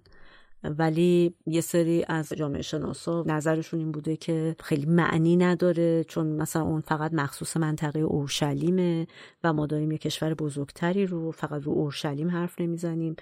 ولی 0.63 1.33
یه 1.45 1.61
سری 1.61 2.05
از 2.07 2.29
جامعه 2.29 2.61
شناسا 2.61 3.23
نظرشون 3.27 3.79
این 3.79 3.91
بوده 3.91 4.17
که 4.17 4.55
خیلی 4.59 4.85
معنی 4.85 5.35
نداره 5.35 6.03
چون 6.03 6.27
مثلا 6.27 6.61
اون 6.61 6.81
فقط 6.81 7.13
مخصوص 7.13 7.57
منطقه 7.57 7.99
اورشلیمه 7.99 9.07
و 9.43 9.53
ما 9.53 9.65
داریم 9.65 9.91
یه 9.91 9.97
کشور 9.97 10.33
بزرگتری 10.33 11.05
رو 11.05 11.31
فقط 11.31 11.63
رو 11.63 11.71
اورشلیم 11.71 12.29
حرف 12.29 12.61
نمی‌زنیم. 12.61 13.15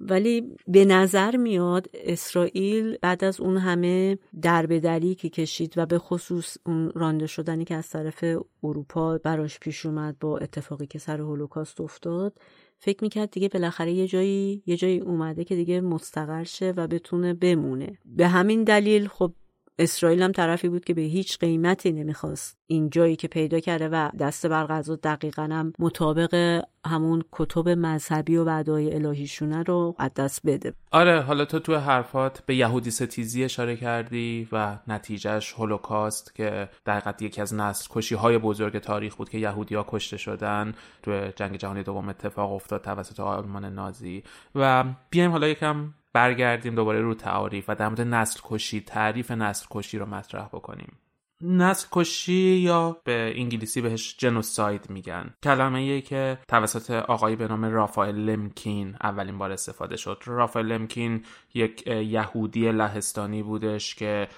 ولی 0.00 0.56
به 0.68 0.84
نظر 0.84 1.36
میاد 1.36 1.86
اسرائیل 1.94 2.98
بعد 3.02 3.24
از 3.24 3.40
اون 3.40 3.56
همه 3.56 4.18
دربدری 4.42 5.14
که 5.14 5.28
کشید 5.28 5.74
و 5.76 5.86
به 5.86 5.98
خصوص 5.98 6.56
اون 6.66 6.92
رانده 6.94 7.26
شدنی 7.26 7.64
که 7.64 7.74
از 7.74 7.88
طرف 7.88 8.24
اروپا 8.62 9.18
براش 9.18 9.58
پیش 9.58 9.86
اومد 9.86 10.18
با 10.18 10.38
اتفاقی 10.38 10.86
که 10.86 10.98
سر 10.98 11.20
هولوکاست 11.20 11.80
افتاد 11.80 12.32
فکر 12.80 13.04
می‌کرد 13.04 13.30
دیگه 13.30 13.48
بالاخره 13.48 13.92
یه 13.92 14.06
جایی 14.06 14.62
یه 14.66 14.76
جایی 14.76 15.00
اومده 15.00 15.44
که 15.44 15.54
دیگه 15.54 15.80
مستقر 15.80 16.44
شه 16.44 16.74
و 16.76 16.86
بتونه 16.86 17.34
بمونه. 17.34 17.98
به 18.04 18.28
همین 18.28 18.64
دلیل 18.64 19.08
خب 19.08 19.32
اسرائیل 19.78 20.22
هم 20.22 20.32
طرفی 20.32 20.68
بود 20.68 20.84
که 20.84 20.94
به 20.94 21.02
هیچ 21.02 21.38
قیمتی 21.38 21.92
نمی‌خواست. 21.92 22.58
این 22.66 22.90
جایی 22.90 23.16
که 23.16 23.28
پیدا 23.28 23.60
کرده 23.60 23.88
و 23.88 24.10
دست 24.18 24.46
بر 24.46 24.66
غذا 24.66 24.96
دقیقا 24.96 25.42
هم 25.42 25.72
مطابق 25.78 26.62
همون 26.86 27.24
کتب 27.32 27.68
مذهبی 27.68 28.36
و 28.36 28.44
وعدای 28.44 28.94
الهیشونه 28.94 29.62
رو 29.62 29.94
از 29.98 30.14
دست 30.14 30.40
بده. 30.46 30.74
آره 30.92 31.20
حالا 31.20 31.44
تو 31.44 31.58
تو 31.58 31.76
حرفات 31.76 32.42
به 32.46 32.54
یهودی 32.56 32.90
ستیزی 32.90 33.44
اشاره 33.44 33.76
کردی 33.76 34.48
و 34.52 34.78
نتیجهش 34.88 35.52
هولوکاست 35.52 36.34
که 36.34 36.68
دقیقا 36.86 37.12
یکی 37.20 37.40
از 37.40 37.54
نسل 37.54 37.86
کشی 37.90 38.14
های 38.14 38.38
بزرگ 38.38 38.78
تاریخ 38.78 39.14
بود 39.14 39.28
که 39.28 39.38
یهودی 39.38 39.74
ها 39.74 39.86
کشته 39.88 40.16
شدن 40.16 40.74
تو 41.02 41.30
جنگ 41.36 41.56
جهانی 41.56 41.82
دوم 41.82 42.08
اتفاق 42.08 42.52
افتاد 42.52 42.82
توسط 42.82 43.20
آلمان 43.20 43.64
نازی. 43.64 44.22
و 44.54 44.84
بیایم 45.10 45.30
حالا 45.30 45.48
یکم 45.48 45.94
برگردیم 46.12 46.74
دوباره 46.74 47.00
رو 47.00 47.14
تعاریف 47.14 47.64
و 47.68 47.74
در 47.74 47.88
مورد 47.88 48.00
نسل 48.00 48.40
کشی 48.44 48.80
تعریف 48.80 49.30
نسل 49.30 49.66
کشی 49.70 49.98
رو 49.98 50.06
مطرح 50.06 50.46
بکنیم. 50.46 50.98
نسل 51.42 51.88
کشی 51.92 52.32
یا 52.32 53.00
به 53.04 53.32
انگلیسی 53.36 53.80
بهش 53.80 54.16
جنوساید 54.18 54.90
میگن. 54.90 55.34
کلمه 55.42 55.78
ای 55.78 56.02
که 56.02 56.38
توسط 56.48 56.90
آقایی 56.90 57.36
به 57.36 57.48
نام 57.48 57.64
رافائل 57.64 58.14
لمکین 58.14 58.96
اولین 59.02 59.38
بار 59.38 59.52
استفاده 59.52 59.96
شد. 59.96 60.22
رافائل 60.26 60.66
لمکین 60.66 61.24
یک 61.54 61.86
یهودی 61.86 62.72
لهستانی 62.72 63.42
بودش 63.42 63.94
که 63.94 64.28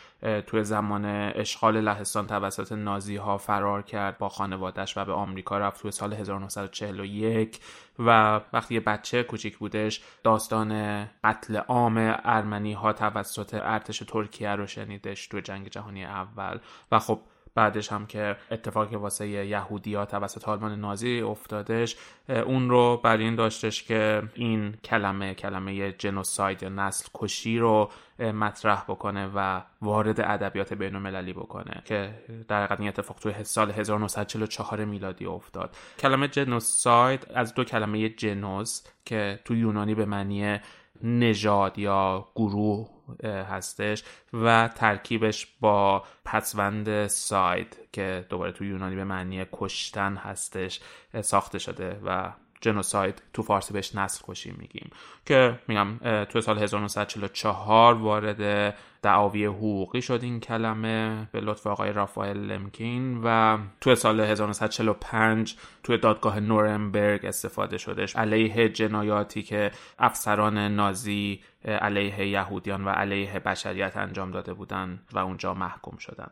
توی 0.47 0.65
زمان 0.65 1.05
اشغال 1.35 1.81
لهستان 1.81 2.27
توسط 2.27 2.73
نازی 2.73 3.17
ها 3.17 3.39
فرار 3.39 3.83
کرد 3.83 4.19
با 4.19 4.29
خانوادش 4.29 4.97
و 4.97 5.05
به 5.05 5.13
آمریکا 5.13 5.59
رفت 5.59 5.83
توی 5.83 5.91
سال 5.91 6.13
1941 6.13 7.61
و 7.99 8.41
وقتی 8.53 8.75
یه 8.75 8.81
بچه 8.81 9.23
کوچیک 9.23 9.59
بودش 9.59 10.03
داستان 10.25 11.05
قتل 11.25 11.57
عام 11.57 11.97
ارمنی 12.25 12.73
ها 12.73 12.93
توسط 12.93 13.55
ارتش 13.55 13.99
ترکیه 13.99 14.51
رو 14.51 14.67
شنیدش 14.67 15.29
توی 15.29 15.43
جنگ 15.43 15.69
جهانی 15.69 16.05
اول. 16.05 16.59
و 16.93 16.99
خب 16.99 17.21
بعدش 17.55 17.93
هم 17.93 18.07
که 18.07 18.37
اتفاقی 18.51 18.97
واسه 18.97 19.29
یهودی 19.29 19.95
ها 19.95 20.05
توسط 20.07 20.49
آلمان 20.49 20.81
نازی 20.81 21.21
افتادش 21.21 21.97
اون 22.29 22.71
رو 22.71 23.01
بر 23.05 23.17
این 23.17 23.35
داشتش 23.35 23.83
که 23.83 24.23
این 24.35 24.73
کلمه 24.85 25.35
کلمه 25.35 25.93
جنوساید 25.93 26.63
یا 26.63 26.69
نسل 26.69 27.09
کشی 27.15 27.59
رو 27.59 27.91
مطرح 28.19 28.85
بکنه 28.89 29.31
و 29.35 29.61
وارد 29.83 30.21
ادبیات 30.21 30.73
بین 30.75 30.95
المللی 30.95 31.33
بکنه 31.33 31.83
که 31.85 32.15
در 32.49 32.65
حقیقت 32.65 32.81
این 32.81 32.89
اتفاق 32.89 33.19
توی 33.19 33.45
سال 33.45 33.71
1944 33.71 34.85
میلادی 34.85 35.27
افتاد. 35.27 35.77
کلمه 35.99 36.29
جنوساید 36.29 37.27
از 37.35 37.55
دو 37.55 37.65
کلمه 37.65 38.09
جنوس 38.09 38.83
که 39.05 39.41
تو 39.45 39.55
یونانی 39.55 39.95
به 39.95 40.05
معنی 40.05 40.61
نژاد 41.03 41.79
یا 41.79 42.29
گروه 42.35 42.89
هستش 43.25 44.05
و 44.33 44.69
ترکیبش 44.69 45.47
با 45.61 46.05
پسوند 46.25 47.07
ساید 47.07 47.77
که 47.93 48.27
دوباره 48.29 48.53
تو 48.53 48.65
یونانی 48.65 48.97
به 48.97 49.05
معنی 49.05 49.45
کشتن 49.53 50.17
هستش 50.17 50.81
ساخته 51.21 51.59
شده 51.59 52.01
و 52.05 52.33
جنوساید 52.61 53.23
تو 53.33 53.43
فارسی 53.43 53.73
بهش 53.73 53.95
نسل 53.95 54.25
کشی 54.29 54.55
میگیم. 54.59 54.91
که 55.27 55.59
میگم 55.69 56.25
تو 56.25 56.41
سال 56.41 56.59
1944 56.59 57.95
وارد 57.95 58.75
دعاوی 59.03 59.45
حقوقی 59.45 60.03
شد 60.03 60.21
این 60.23 60.41
کلمه 60.41 61.29
به 61.33 61.41
لطف 61.41 61.67
آقای 61.67 61.93
رافائل 61.93 62.37
لمکین 62.37 63.21
و 63.25 63.59
تو 63.81 63.95
سال 63.95 64.21
1945 64.21 65.57
توی 65.83 65.99
دادگاه 65.99 66.41
نورنبرگ 66.41 67.27
استفاده 67.27 67.79
شدش. 67.79 68.17
علیه 68.17 68.69
جنایاتی 68.69 69.43
که 69.43 69.71
افسران 69.99 70.59
نازی 70.59 71.41
علیه 71.65 72.27
یهودیان 72.27 72.85
و 72.85 72.89
علیه 72.89 73.39
بشریت 73.39 73.97
انجام 73.97 74.31
داده 74.31 74.55
بودند 74.55 75.09
و 75.13 75.19
اونجا 75.19 75.55
محکوم 75.55 75.97
شدن 75.97 76.31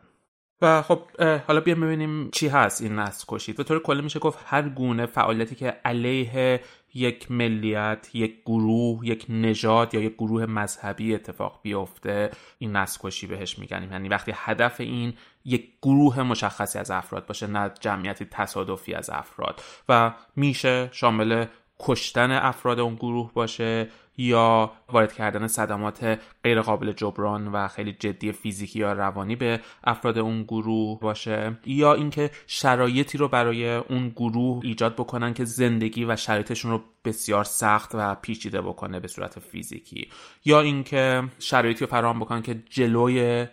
و 0.61 0.81
خب 0.81 1.01
حالا 1.47 1.59
بیایم 1.59 1.81
ببینیم 1.81 2.29
چی 2.31 2.47
هست 2.47 2.81
این 2.81 2.95
نسل 2.95 3.25
کشید. 3.27 3.57
به 3.57 3.63
طور 3.63 3.79
کلی 3.79 4.01
میشه 4.01 4.19
گفت 4.19 4.39
هر 4.45 4.69
گونه 4.69 5.05
فعالیتی 5.05 5.55
که 5.55 5.75
علیه 5.85 6.61
یک 6.93 7.31
ملیت 7.31 8.09
یک 8.13 8.41
گروه 8.45 9.07
یک 9.07 9.25
نژاد 9.29 9.93
یا 9.93 10.01
یک 10.01 10.13
گروه 10.13 10.45
مذهبی 10.45 11.15
اتفاق 11.15 11.59
بیفته 11.63 12.31
این 12.57 12.71
نسل 12.75 12.99
کشی 13.03 13.27
بهش 13.27 13.59
میگن 13.59 13.89
یعنی 13.91 14.09
وقتی 14.09 14.31
هدف 14.35 14.81
این 14.81 15.13
یک 15.45 15.69
گروه 15.81 16.23
مشخصی 16.23 16.79
از 16.79 16.91
افراد 16.91 17.25
باشه 17.25 17.47
نه 17.47 17.71
جمعیتی 17.79 18.25
تصادفی 18.25 18.93
از 18.93 19.09
افراد. 19.09 19.61
و 19.89 20.13
میشه 20.35 20.89
شامل 20.91 21.45
کشتن 21.79 22.31
افراد 22.31 22.79
اون 22.79 22.95
گروه 22.95 23.33
باشه 23.33 23.89
یا 24.19 24.71
وارد 24.91 25.13
کردن 25.13 25.47
صدمات 25.47 26.19
غیر 26.43 26.61
قابل 26.61 26.91
جبران 26.91 27.47
و 27.47 27.67
خیلی 27.67 27.93
جدی 27.99 28.31
فیزیکی 28.31 28.79
یا 28.79 28.93
روانی 28.93 29.35
به 29.35 29.59
افراد 29.83 30.17
اون 30.17 30.43
گروه 30.43 30.99
باشه 30.99 31.57
یا 31.65 31.93
اینکه 31.93 32.31
شرایطی 32.47 33.17
رو 33.17 33.27
برای 33.27 33.75
اون 33.75 34.09
گروه 34.09 34.59
ایجاد 34.63 34.95
بکنن 34.95 35.33
که 35.33 35.45
زندگی 35.45 36.05
و 36.05 36.15
شرایطشون 36.15 36.71
رو 36.71 36.81
بسیار 37.05 37.43
سخت 37.43 37.91
و 37.93 38.15
پیچیده 38.15 38.61
بکنه 38.61 38.99
به 38.99 39.07
صورت 39.07 39.39
فیزیکی 39.39 40.09
یا 40.45 40.61
اینکه 40.61 41.23
شرایطی 41.39 41.79
رو 41.79 41.87
فراهم 41.87 42.19
بکنن 42.19 42.41
که 42.41 42.63
جلوی 42.69 43.47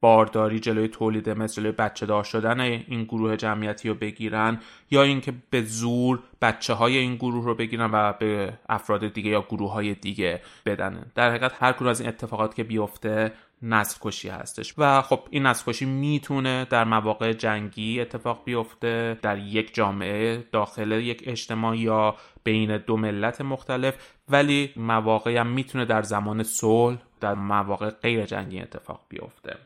بارداری 0.00 0.60
جلوی 0.60 0.88
تولید 0.88 1.30
مثل 1.30 1.54
جلوی 1.54 1.72
بچه 1.72 2.06
دار 2.06 2.24
شدن 2.24 2.60
این 2.60 3.04
گروه 3.04 3.36
جمعیتی 3.36 3.88
رو 3.88 3.94
بگیرن 3.94 4.60
یا 4.90 5.02
اینکه 5.02 5.32
به 5.50 5.62
زور 5.62 6.22
بچه 6.42 6.74
های 6.74 6.96
این 6.96 7.16
گروه 7.16 7.44
رو 7.44 7.54
بگیرن 7.54 7.90
و 7.92 8.12
به 8.12 8.52
افراد 8.68 9.08
دیگه 9.08 9.30
یا 9.30 9.42
گروه 9.42 9.72
های 9.72 9.94
دیگه 9.94 10.40
بدن 10.66 11.06
در 11.14 11.30
حقیقت 11.30 11.62
هر 11.62 11.72
کدوم 11.72 11.88
از 11.88 12.00
این 12.00 12.08
اتفاقات 12.08 12.54
که 12.54 12.64
بیفته 12.64 13.32
نسل 13.62 13.98
کشی 14.00 14.28
هستش. 14.28 14.74
و 14.78 15.02
خب 15.02 15.20
این 15.30 15.46
نسل 15.46 15.72
کشی 15.72 15.84
می‌تونه 15.84 16.66
در 16.70 16.84
مواقع 16.84 17.32
جنگی 17.32 18.00
اتفاق 18.00 18.42
بیفته 18.44 19.18
در 19.22 19.38
یک 19.38 19.74
جامعه 19.74 20.44
داخل 20.52 20.92
یک 20.92 21.22
اجتماع 21.26 21.76
یا 21.76 22.16
بین 22.44 22.78
دو 22.78 22.96
ملت 22.96 23.40
مختلف 23.40 23.94
ولی 24.28 24.72
مواقعی 24.76 25.36
هم 25.36 25.46
می‌تونه 25.46 25.84
در 25.84 26.02
زمان 26.02 26.42
صلح 26.42 26.98
در 27.20 27.34
مواقع 27.34 27.90
غیر 27.90 28.26
جنگی 28.26 28.60
اتفاق 28.60 29.00
بیفته. 29.08 29.56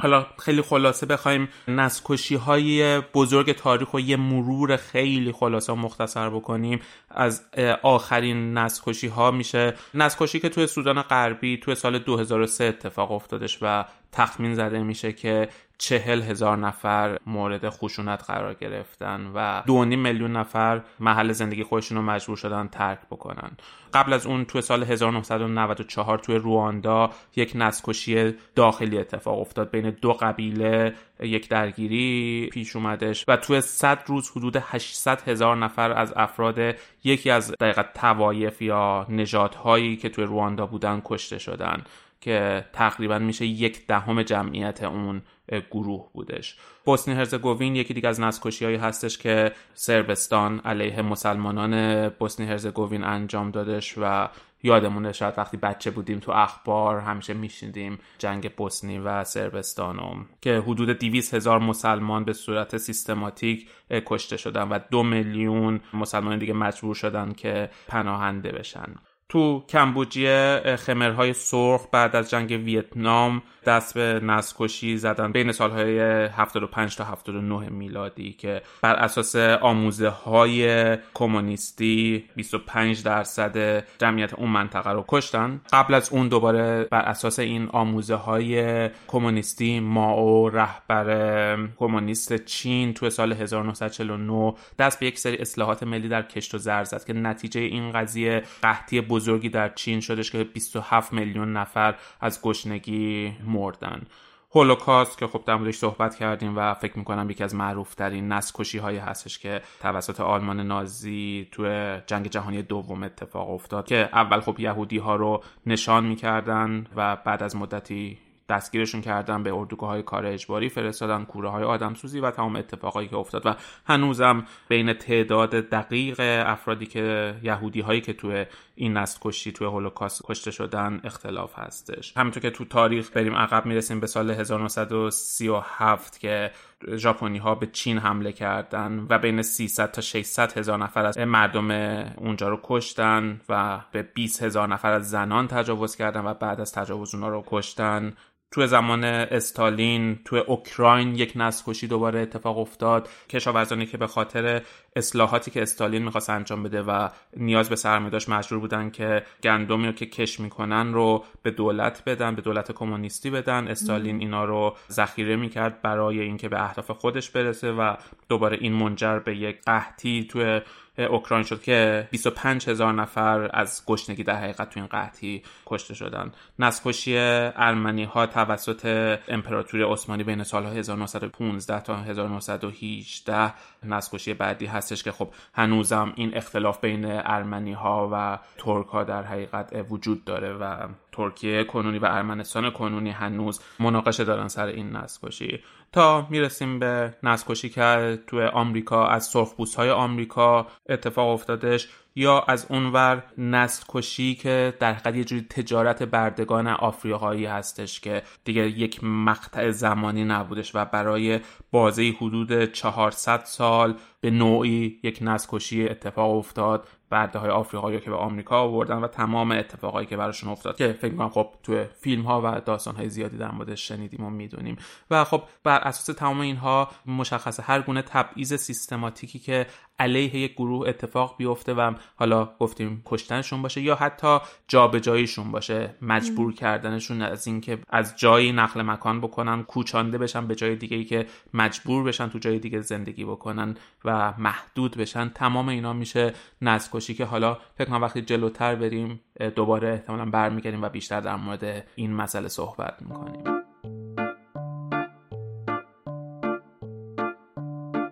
حالا 0.00 0.26
خیلی 0.38 0.62
خلاصه 0.62 1.06
بخوایم 1.06 1.48
نسکشی 1.68 2.34
های 2.34 3.00
بزرگ 3.00 3.52
تاریخ 3.52 3.94
و 3.94 4.00
یه 4.00 4.16
مرور 4.16 4.76
خیلی 4.76 5.32
خلاصه 5.32 5.72
و 5.72 5.76
مختصر 5.76 6.30
بکنیم. 6.30 6.80
از 7.10 7.44
آخرین 7.82 8.58
نسکشی 8.58 9.06
ها 9.06 9.30
میشه. 9.30 9.74
نسکشی 9.94 10.40
که 10.40 10.48
توی 10.48 10.66
سودان 10.66 11.02
غربی 11.02 11.56
توی 11.56 11.74
سال 11.74 11.98
2003 11.98 12.64
اتفاق 12.64 13.12
افتادش 13.12 13.58
و 13.62 13.84
تخمین 14.12 14.54
زده 14.54 14.82
میشه 14.82 15.12
که 15.12 15.48
چهل 15.78 16.22
هزار 16.22 16.56
نفر 16.56 17.18
مورد 17.26 17.68
خشونت 17.68 18.24
قرار 18.24 18.54
گرفتن 18.54 19.30
و 19.34 19.62
دو 19.66 19.84
میلیون 19.84 20.36
نفر 20.36 20.82
محل 21.00 21.32
زندگی 21.32 21.62
خودشون 21.62 21.98
رو 21.98 22.04
مجبور 22.04 22.36
شدن 22.36 22.68
ترک 22.68 22.98
بکنن. 23.10 23.50
قبل 23.94 24.12
از 24.12 24.26
اون 24.26 24.44
توی 24.44 24.60
سال 24.60 24.82
1994 24.82 26.18
توی 26.18 26.36
رواندا 26.36 27.10
یک 27.36 27.52
نسکشی 27.54 28.34
داخلی 28.54 28.98
اتفاق 28.98 29.40
افتاد. 29.40 29.70
بین 29.70 29.90
دو 29.90 30.12
قبیله 30.12 30.94
یک 31.20 31.48
درگیری 31.48 32.48
پیش 32.52 32.76
اومدش 32.76 33.24
و 33.28 33.36
توی 33.36 33.60
100 33.60 34.02
روز 34.06 34.30
حدود 34.30 34.56
800 34.60 35.28
هزار 35.28 35.56
نفر 35.56 35.92
از 35.92 36.12
افراد 36.16 36.58
یکی 37.04 37.30
از 37.30 37.54
دقیقا 37.60 37.82
توایف 37.94 38.62
یا 38.62 39.06
نژادهایی 39.08 39.96
که 39.96 40.08
توی 40.08 40.24
رواندا 40.24 40.66
بودن 40.66 41.02
کشته 41.04 41.38
شدن 41.38 41.82
که 42.20 42.64
تقریبا 42.72 43.18
میشه 43.18 43.46
یک 43.46 43.86
دهم 43.86 44.22
جمعیت 44.22 44.82
اون 44.82 45.22
گروه 45.70 46.08
بودش. 46.12 46.56
بوسنی 46.84 47.14
هرزگوین 47.14 47.76
یکی 47.76 47.94
دیگه 47.94 48.08
از 48.08 48.20
نسکشی 48.20 48.74
هستش 48.74 49.18
که 49.18 49.52
سربستان 49.74 50.60
علیه 50.60 51.02
مسلمانان 51.02 52.08
بوسنی 52.08 52.46
هرزگوین 52.46 53.04
انجام 53.04 53.50
دادش 53.50 53.94
و 53.98 54.28
یادمونه 54.62 55.12
شاید 55.12 55.34
وقتی 55.38 55.56
بچه 55.56 55.90
بودیم 55.90 56.18
تو 56.18 56.32
اخبار 56.32 57.00
همیشه 57.00 57.34
میشنیدیم 57.34 57.98
جنگ 58.18 58.54
بوسنی 58.54 58.98
و 58.98 59.24
سربستانو 59.24 60.24
که 60.40 60.58
حدود 60.58 60.88
200 60.88 61.34
هزار 61.34 61.58
مسلمان 61.58 62.24
به 62.24 62.32
صورت 62.32 62.76
سیستماتیک 62.76 63.68
کشته 63.90 64.36
شدن 64.36 64.68
و 64.68 64.78
دو 64.90 65.02
میلیون 65.02 65.80
مسلمان 65.94 66.38
دیگه 66.38 66.52
مجبور 66.52 66.94
شدن 66.94 67.32
که 67.32 67.70
پناهنده 67.88 68.52
بشن. 68.52 68.94
تو 69.28 69.64
کمبوجیه 69.68 70.62
خمرهای 70.78 71.32
سرخ 71.32 71.86
بعد 71.92 72.16
از 72.16 72.30
جنگ 72.30 72.50
ویتنام 72.50 73.42
دست 73.66 73.94
به 73.94 74.20
نسکشی 74.22 74.96
زدن 74.96 75.32
بین 75.32 75.52
سالهای 75.52 75.98
75 76.26 76.96
تا 76.96 77.04
79 77.04 77.68
میلادی 77.68 78.32
که 78.32 78.62
بر 78.82 78.94
اساس 78.94 79.36
آموزه 79.36 80.08
های 80.08 80.96
کمونیستی 81.14 82.24
25 82.36 83.02
درصد 83.02 83.84
جمعیت 83.98 84.34
اون 84.34 84.50
منطقه 84.50 84.90
رو 84.90 85.04
کشتن. 85.08 85.60
قبل 85.72 85.94
از 85.94 86.12
اون 86.12 86.28
دوباره 86.28 86.84
بر 86.84 87.00
اساس 87.00 87.38
این 87.38 87.68
آموزه 87.72 88.14
های 88.14 88.90
کمونیستی 89.08 89.80
ماو 89.80 90.50
رهبر 90.50 91.68
کمونیست 91.76 92.44
چین 92.44 92.94
تو 92.94 93.10
سال 93.10 93.32
1949 93.32 94.54
دست 94.78 95.00
به 95.00 95.06
یک 95.06 95.18
سری 95.18 95.36
اصلاحات 95.36 95.82
ملی 95.82 96.08
در 96.08 96.22
کشت 96.22 96.54
و 96.54 96.58
زر 96.58 96.84
زد 96.84 97.04
که 97.04 97.12
نتیجه 97.12 97.60
این 97.60 97.92
قضیه 97.92 98.42
قحطی 98.62 99.00
بزرگی 99.00 99.48
در 99.48 99.68
چین 99.68 100.00
شدش 100.00 100.30
که 100.30 100.44
27 100.44 101.12
میلیون 101.12 101.52
نفر 101.52 101.94
از 102.20 102.42
گشنگی 102.42 103.32
مردن. 103.56 104.06
هولوکاست 104.54 105.18
که 105.18 105.26
خب 105.26 105.42
در 105.46 105.56
موردش 105.56 105.76
صحبت 105.76 106.14
کردیم 106.14 106.56
و 106.56 106.74
فکر 106.74 106.98
می‌کنم 106.98 107.30
یکی 107.30 107.44
از 107.44 107.54
معروف 107.54 107.94
ترین 107.94 108.32
نسکشی 108.32 108.78
هایی 108.78 108.98
هستش 108.98 109.38
که 109.38 109.62
توسط 109.80 110.20
آلمان 110.20 110.60
نازی 110.60 111.48
تو 111.52 111.62
جنگ 112.06 112.26
جهانی 112.26 112.62
دوم 112.62 113.02
اتفاق 113.02 113.50
افتاد 113.50 113.86
که 113.86 114.08
اول 114.12 114.40
خب 114.40 114.60
یهودی 114.60 114.98
ها 114.98 115.16
رو 115.16 115.42
نشان 115.66 116.06
می‌کردن 116.06 116.86
و 116.96 117.16
بعد 117.16 117.42
از 117.42 117.56
مدتی 117.56 118.18
دستگیرشون 118.48 119.00
کردن 119.00 119.42
به 119.42 119.54
اردوگاه 119.54 119.88
های 119.88 120.02
کار 120.02 120.26
اجباری 120.26 120.68
فرستادن 120.68 121.24
کوره 121.24 121.48
های 121.48 121.64
آدمسوزی 121.64 122.20
و 122.20 122.30
تمام 122.30 122.56
اتفاقایی 122.56 123.08
که 123.08 123.16
افتاد. 123.16 123.46
و 123.46 123.54
هنوزم 123.86 124.44
بین 124.68 124.92
تعداد 124.92 125.50
دقیق 125.50 126.16
افرادی 126.46 126.86
که 126.86 127.34
یهودی 127.42 127.80
هایی 127.80 128.00
که 128.00 128.12
توی 128.12 128.46
این 128.74 128.96
نسل 128.96 129.18
کشی 129.22 129.52
توی 129.52 129.66
هولوکاست 129.66 130.22
کشته 130.24 130.50
شدن 130.50 131.00
اختلاف 131.04 131.58
هستش. 131.58 132.16
همینطور 132.16 132.42
که 132.42 132.50
تو 132.50 132.64
تاریخ 132.64 133.10
بریم 133.14 133.34
عقب 133.34 133.66
می‌رسیم 133.66 134.00
به 134.00 134.06
سال 134.06 134.30
1937 134.30 136.18
که 136.20 136.50
ژاپنی 136.96 137.38
ها 137.38 137.54
به 137.54 137.66
چین 137.66 137.98
حمله 137.98 138.32
کردن 138.32 139.06
و 139.10 139.18
بین 139.18 139.42
300 139.42 139.90
تا 139.90 140.00
600 140.00 140.58
هزار 140.58 140.78
نفر 140.78 141.06
از 141.06 141.18
مردم 141.18 141.70
اونجا 142.16 142.48
رو 142.48 142.60
کشتن 142.62 143.40
و 143.48 143.80
به 143.92 144.02
20 144.02 144.42
هزار 144.42 144.68
نفر 144.68 144.92
از 144.92 145.10
زنان 145.10 145.48
تجاوز 145.48 145.96
کردن 145.96 146.26
و 146.26 146.34
بعد 146.34 146.60
از 146.60 146.72
تجاوز 146.72 147.14
اونا 147.14 147.28
رو 147.28 147.44
کشتن. 147.46 148.12
تو 148.56 148.66
زمان 148.66 149.04
استالین 149.04 150.18
تو 150.24 150.44
اوکراین 150.46 151.14
یک 151.14 151.32
نسل 151.36 151.86
دوباره 151.86 152.20
اتفاق 152.20 152.58
افتاد. 152.58 153.08
کشاورزانی 153.30 153.86
که 153.86 153.96
به 153.96 154.06
خاطر 154.06 154.62
اصلاحاتی 154.96 155.50
که 155.50 155.62
استالین 155.62 156.02
می‌خواست 156.02 156.30
انجام 156.30 156.62
بده 156.62 156.82
و 156.82 157.08
نیاز 157.36 157.68
به 157.68 157.76
سرمایه 157.76 158.10
داشت 158.10 158.28
مجبور 158.28 158.58
بودن 158.58 158.90
که 158.90 159.22
گندمی 159.42 159.86
رو 159.86 159.92
که 159.92 160.06
کش 160.06 160.40
می‌کنن 160.40 160.92
رو 160.92 161.24
به 161.42 161.50
دولت 161.50 162.02
بدن 162.06 162.34
به 162.34 162.42
دولت 162.42 162.72
کمونیستی 162.72 163.30
بدن. 163.30 163.68
استالین 163.68 164.20
اینا 164.20 164.44
رو 164.44 164.76
ذخیره 164.90 165.36
می‌کرد 165.36 165.82
برای 165.82 166.20
اینکه 166.20 166.48
به 166.48 166.64
اهداف 166.64 166.90
خودش 166.90 167.30
برسه 167.30 167.72
و 167.72 167.94
دوباره 168.28 168.58
این 168.60 168.72
منجر 168.72 169.18
به 169.18 169.36
یک 169.36 169.60
قحطی 169.66 170.26
توی 170.30 170.60
اوکراین 170.98 171.44
شد 171.44 171.62
که 171.62 172.08
25 172.10 172.68
هزار 172.68 172.92
نفر 172.92 173.50
از 173.52 173.82
گشنگی 173.86 174.24
در 174.24 174.36
حقیقت 174.36 174.70
تو 174.70 174.80
این 174.80 174.86
قحطی 174.86 175.42
کشته 175.66 175.94
شدن. 175.94 176.32
نسکشی 176.58 177.16
ارمنی 177.16 178.04
ها 178.04 178.26
توسط 178.26 179.18
امپراتوری 179.28 179.82
عثمانی 179.82 180.24
بین 180.24 180.42
سالها 180.42 180.70
1915 180.70 181.80
تا 181.80 181.96
1918 181.96 183.54
نسکشی 183.84 184.34
بعدی 184.34 184.66
هستش 184.66 185.02
که 185.02 185.12
خب 185.12 185.28
هنوزم 185.54 186.12
این 186.16 186.36
اختلاف 186.36 186.80
بین 186.80 187.04
ارمنی 187.04 187.72
ها 187.72 188.10
و 188.12 188.38
ترک 188.58 188.86
ها 188.86 189.04
در 189.04 189.22
حقیقت 189.22 189.86
وجود 189.90 190.24
داره 190.24 190.52
و 190.52 190.88
ترکیه 191.12 191.64
کنونی 191.64 191.98
و 191.98 192.04
ارمنستان 192.04 192.70
کنونی 192.70 193.10
هنوز 193.10 193.60
مناقشه 193.80 194.24
دارن 194.24 194.48
سر 194.48 194.66
این 194.66 194.96
نسکشی 194.96 195.62
تا 195.96 196.26
می‌رسیم 196.30 196.78
به 196.78 197.14
نسکشی 197.22 197.68
که 197.68 198.18
توی 198.26 198.44
آمریکا 198.44 199.06
از 199.06 199.24
سرخپوست 199.24 199.76
های 199.76 199.90
آمریکا 199.90 200.66
اتفاق 200.88 201.28
افتادش 201.28 201.88
یا 202.14 202.40
از 202.40 202.66
اونور 202.70 203.22
نسل 203.38 203.84
کشی 203.88 204.34
که 204.34 204.74
در 204.80 204.92
حقیقت 204.92 205.16
یه 205.16 205.24
جوری 205.24 205.46
تجارت 205.50 206.02
بردگان 206.02 206.66
آفریقایی 206.66 207.46
هستش 207.46 208.00
که 208.00 208.22
دیگه 208.44 208.68
یک 208.68 209.04
مقطع 209.04 209.70
زمانی 209.70 210.24
نبودش 210.24 210.74
و 210.74 210.84
برای 210.84 211.40
بازه 211.70 212.14
حدود 212.20 212.64
400 212.64 213.44
سال 213.44 213.94
به 214.26 214.30
نوعی 214.30 215.00
یک 215.02 215.18
نسل 215.22 215.48
کشی 215.50 215.88
اتفاق 215.88 216.30
افتاد 216.30 216.88
برده 217.10 217.38
های 217.38 217.50
آفریقایی 217.50 218.00
که 218.00 218.10
به 218.10 218.16
آمریکا 218.16 218.60
آوردن 218.60 218.96
و 218.96 219.08
تمام 219.08 219.52
اتفاقایی 219.52 220.06
که 220.06 220.16
براشون 220.16 220.50
افتاد 220.50 220.76
که 220.76 220.92
فکر 220.92 221.14
کنم 221.14 221.28
خب 221.28 221.48
توی 221.62 221.84
فیلم 221.84 222.22
ها 222.22 222.42
و 222.44 222.60
داستان 222.60 222.96
های 222.96 223.08
زیادی 223.08 223.36
در 223.36 223.50
موردش 223.50 223.88
شنیدیم 223.88 224.24
و 224.24 224.30
می‌دونیم. 224.30 224.76
و 225.10 225.24
خب 225.24 225.42
بر 225.64 225.78
اساس 225.78 226.16
تمام 226.16 226.40
اینها 226.40 226.88
مشخصه 227.06 227.62
هر 227.62 227.82
گونه 227.82 228.02
تبعیض 228.02 228.54
سیستماتیکی 228.54 229.38
که 229.38 229.66
علیه 229.98 230.36
یک 230.36 230.52
گروه 230.52 230.88
اتفاق 230.88 231.34
بیفته 231.38 231.74
و 231.74 231.94
حالا 232.16 232.48
گفتیم 232.58 233.02
کشتنشون 233.04 233.62
باشه 233.62 233.80
یا 233.80 233.94
حتی 233.94 234.38
جابجاییشون 234.68 235.52
باشه 235.52 235.94
مجبور 236.02 236.54
کردنشون 236.54 237.22
از 237.22 237.46
اینکه 237.46 237.78
از 237.88 238.16
جایی 238.16 238.52
نقل 238.52 238.82
مکان 238.82 239.20
بکنن 239.20 239.62
کوچانده 239.62 240.18
بشن 240.18 240.46
به 240.46 240.54
جای 240.54 240.76
دیگه 240.76 240.96
ای 240.96 241.04
که 241.04 241.26
مجبور 241.54 242.04
بشن 242.04 242.28
تو 242.28 242.38
جای 242.38 242.58
دیگه 242.58 242.80
زندگی 242.80 243.24
بکنن 243.24 243.76
و 244.04 244.10
محدود 244.38 244.96
بشن. 244.96 245.28
تمام 245.28 245.68
اینا 245.68 245.92
میشه 245.92 246.32
نزدکشی 246.62 247.14
که 247.14 247.24
حالا 247.24 247.58
فکر 247.74 247.88
کنم 247.88 248.02
وقتی 248.02 248.22
جلوتر 248.22 248.74
بریم 248.74 249.20
دوباره 249.56 249.88
احتمالا 249.88 250.24
برمیگردیم 250.24 250.82
و 250.82 250.88
بیشتر 250.88 251.20
در 251.20 251.36
مورد 251.36 251.86
این 251.94 252.12
مسئله 252.12 252.48
صحبت 252.48 252.94
می‌کنیم. 253.02 253.44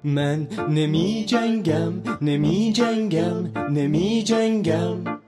من 0.04 0.48
نمی 0.70 1.24
جنگم 1.28 1.92
نمی 2.22 2.72
جنگم 2.72 3.68
نمی 3.70 4.22
جنگم. 4.22 5.20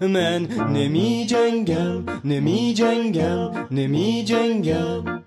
من 0.00 0.46
نمی 0.72 1.26
جنگم 1.26 2.04
نمی 2.24 2.74
جنگم 2.74 3.50
نمی 3.70 4.24
جنگم. 4.24 5.22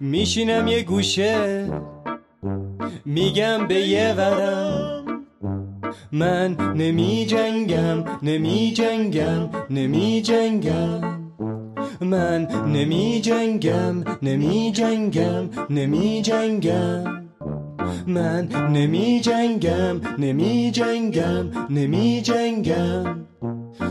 میشینم 0.00 0.66
یه 0.66 0.82
گوشه 0.82 1.68
میگم 3.14 3.66
به 3.66 3.74
یه 3.74 4.14
ورم. 4.14 5.26
من 6.12 6.56
نمی 6.76 7.26
جنگم 7.26 8.04
نمی 8.22 8.72
جنگم 8.76 9.50
نمی 9.70 10.22
جنگم 10.22 11.00
من 12.00 12.48
نمی 12.66 13.20
جنگم 13.20 14.04
نمی 14.22 14.72
جنگم 14.72 15.50
نمی 15.70 16.22
جنگم 16.22 17.22
من 18.06 18.48
نمی 18.72 19.20
جنگم 19.20 20.00
نمی 20.18 20.70
جنگم 20.70 21.50
نمی 21.70 22.22
جنگم 22.22 23.16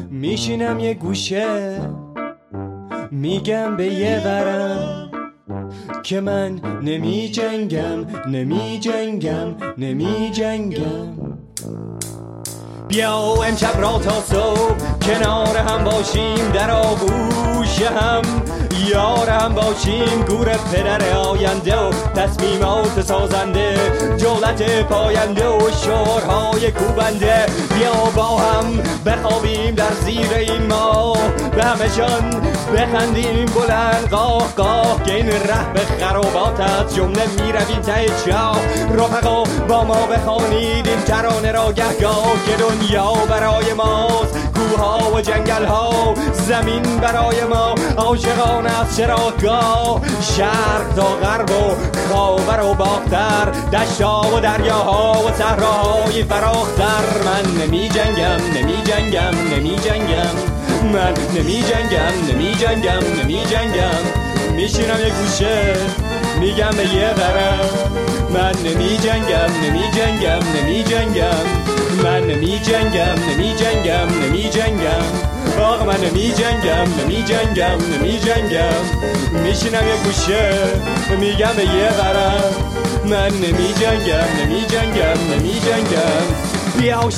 میشینم 0.10 0.80
یه 0.80 0.94
گوشه. 0.94 1.80
میگم 3.12 3.78
به 3.78 3.86
یه 3.86 4.22
ورم. 4.26 5.01
که 6.04 6.22
من 6.22 6.60
نمی 6.82 7.30
جنگم 7.30 8.06
نمی 8.28 8.80
جنگم 8.80 9.56
نمی 9.78 10.32
جنگم. 10.34 11.38
بیا 12.88 13.18
امشب 13.18 13.82
را 13.82 14.00
تا 14.00 14.22
صبح 14.22 15.00
کنار 15.02 15.58
هم 15.58 15.84
باشیم 15.84 16.52
در 16.54 16.72
آغوش 16.72 17.82
هم. 17.82 18.22
یار 18.74 19.30
هم 19.30 19.54
باشیم 19.54 20.22
گور 20.28 20.48
پدر 20.48 21.18
آینده 21.18 21.78
و 21.78 21.92
تصمیمات 22.16 23.02
سازنده 23.02 23.76
جولت 24.18 24.84
پاینده 24.84 25.48
و 25.48 25.72
شعرهای 25.72 26.72
کوبنده. 26.72 27.46
بیا 27.76 27.94
با 28.16 28.38
هم 28.38 28.66
بخوابیم 29.06 29.76
در 29.76 29.94
زیر 30.06 30.34
این 30.34 30.68
ما. 30.68 31.14
به 31.56 31.64
همشان 31.64 32.42
بخندیم 32.76 33.46
بلند 33.46 34.10
قاه 34.12 34.56
قاه 34.58 35.04
که 35.04 35.16
این 35.16 35.28
ره 35.28 35.74
به 35.74 35.80
خرابات 35.80 36.60
از 36.60 36.96
جمله 36.96 37.28
می‌رویم 37.28 37.82
ته 37.82 38.06
چاه 38.26 38.60
رفقا 38.94 39.44
با 39.44 39.84
ما 39.84 40.06
بخوانید 40.06 40.88
این 40.88 41.02
ترانه 41.02 41.52
را 41.52 41.72
گهگاه. 41.72 42.32
که 42.46 42.56
دنیا 42.58 43.14
برای 43.30 43.74
ماست. 43.74 44.38
کوها 44.56 45.12
و 45.16 45.22
جنگل 45.22 45.66
ها 45.66 46.14
زمین 46.52 46.82
برای 46.82 47.44
ما 47.44 47.76
عاشقان 47.98 48.68
از 48.68 48.98
چراگاه 48.98 50.02
شرق 50.22 50.96
تا 50.96 51.16
غرب 51.16 51.52
و 51.52 51.76
خاور 52.10 52.64
و 52.64 52.74
باختر 52.74 53.52
دشتا 53.74 54.22
و 54.36 54.40
دریاها 54.40 55.12
و 55.12 55.32
صحراهای 55.32 56.24
فراختر. 56.24 57.04
من 57.26 57.64
نمی 57.64 57.90
جنگم 57.90 58.40
نمی 58.56 58.84
جنگم 58.84 59.56
نمی 59.56 59.76
جنگم 59.76 60.36
من 60.94 61.14
نمی 61.36 61.64
جنگم 61.64 62.34
نمی 62.34 62.56
جنگم 62.56 63.22
نمی 63.22 63.46
جنگم 63.46 64.02
میشینم 64.56 65.00
یه 65.00 65.10
گوشه 65.10 65.74
میگم 66.40 66.70
به 66.70 66.96
یه 66.96 67.14
برم 67.14 67.70
من 68.34 68.52
نمی 68.66 68.98
جنگم 68.98 69.52
نمی 69.64 69.92
جنگم 69.92 70.40
نمی 70.56 70.84
جنگم 70.84 71.46
من 72.04 72.22
نمی 72.22 72.60
جنگم 72.60 73.16
نمی 73.30 73.56
جنگم 73.56 74.08
نمی 74.24 74.50
جنگم 74.50 75.41
آقا 75.62 75.86
من 75.86 76.00
نمی 76.00 76.32
جنگم 76.32 76.88
نمی 77.00 77.24
جنگم 77.24 77.78
نمی 77.94 78.20
جنگم 78.20 78.84
میشینم 79.44 79.88
یه 79.88 79.96
گوشه 80.04 80.54
میگم 81.20 81.54
به 81.56 81.64
یه 81.64 81.90
برم 81.90 82.44
من 83.06 83.30
نمی 83.30 83.74
جنگم 83.74 84.28
نمی 84.42 84.62
جنگم 84.62 85.34
نمی 85.34 85.54
جنگم 85.60 86.52
بیا 86.80 87.10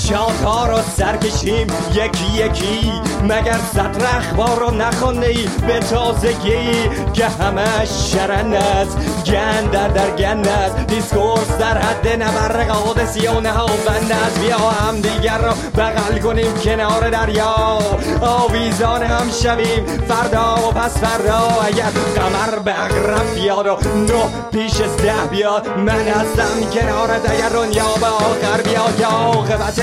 ها 0.43 0.67
رو 0.67 0.77
سر 0.97 1.17
کشیم 1.17 1.67
یکی 1.93 2.25
یکی. 2.35 2.91
مگر 3.23 3.59
سطر 3.73 4.05
اخبار 4.17 4.59
رو 4.59 4.71
نخونده 4.71 5.27
ای 5.27 5.47
به 5.67 5.79
تازگی 5.79 6.89
که 7.13 7.25
همه 7.27 7.85
شرن 7.85 8.53
است؟ 8.53 8.97
گند 9.25 9.71
در 9.71 10.15
گند 10.15 10.47
است. 10.47 10.77
دیسکورس 10.77 11.57
در 11.57 11.77
حد 11.77 12.07
نبر 12.07 12.63
قادسی 12.63 13.27
و 13.27 13.33
بند 13.41 14.11
است. 14.11 14.39
بیا 14.39 14.57
هم 14.57 15.01
دیگر 15.01 15.37
رو 15.37 15.53
بغل 15.77 16.19
کنیم 16.19 16.53
کنار 16.63 17.09
دریا. 17.09 17.79
آویزان 18.21 19.03
هم 19.03 19.29
شویم. 19.43 19.85
فردا 20.07 20.55
و 20.55 20.71
پس 20.71 20.97
فردا. 20.97 21.61
اگر 21.65 21.91
قمر 22.15 22.59
به 22.59 22.83
اغرب 22.83 23.35
بیاد 23.35 23.67
و 23.67 23.77
نه 23.95 24.23
پیش 24.51 24.81
از 24.81 24.97
ده 24.97 25.27
بیاد 25.31 25.67
من 25.77 26.07
هستم 26.07 26.69
کنارت 26.73 27.29
اگر 27.29 27.49
دنیا 27.49 27.95
به 27.99 28.05
آخر 28.05 28.61
بیاد. 28.61 28.99
یا 28.99 29.07
عاقبت 29.07 29.79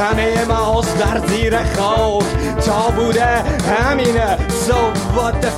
همه 0.00 0.44
ماست 0.44 0.98
در 0.98 1.26
زیر 1.26 1.56
خاک. 1.56 2.24
تا 2.66 2.90
بوده 2.96 3.44
همینه 3.80 4.36
سو 4.66 4.74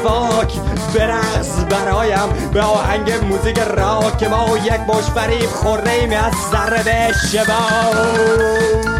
فاک 0.03 0.53
برقص 0.95 1.51
برایم 1.71 2.51
به 2.53 2.63
آهنگ 2.63 3.13
موزیک 3.25 3.59
راک. 3.59 4.19
که 4.19 4.29
ما 4.29 4.59
یک 4.65 4.81
باش 4.87 5.05
فریب 5.05 5.51
خوریم 5.51 6.11
از 6.13 6.33
ذره 6.53 7.13
شباک. 7.33 8.96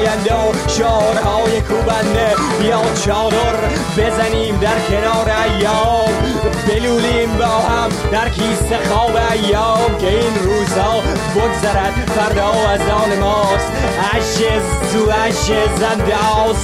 پاینده 0.00 0.34
و 0.34 0.68
شعارهای 0.68 1.60
کوبنده. 1.60 2.34
بیا 2.60 2.82
چادر 3.04 3.56
بزنیم 3.96 4.56
در 4.56 4.80
کنار 4.88 5.30
ایام. 5.46 6.12
بلولیم 6.68 7.36
با 7.38 7.46
هم 7.46 7.88
در 8.12 8.28
کیسه 8.28 8.78
خواب 8.88 9.16
ایام. 9.32 9.98
که 9.98 10.08
این 10.08 10.34
روزها 10.44 11.00
بگذرد 11.36 12.10
فردا 12.16 12.50
از 12.68 12.80
آن 12.80 13.18
ماست. 13.18 13.72
زو 14.92 15.10
اش 15.10 15.52
زنده 15.78 16.14
من 16.36 16.54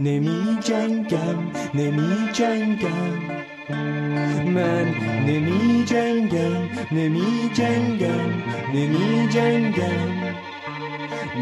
نمی 0.00 0.58
جنگم 0.60 1.38
نمی 1.74 2.28
جنگم 2.32 3.14
من 4.54 4.86
نمی 5.26 5.84
جنگم 5.86 6.68
نمی 6.92 7.50
جنگم 7.54 8.30
نمی 8.74 9.28
جنگم 9.28 10.34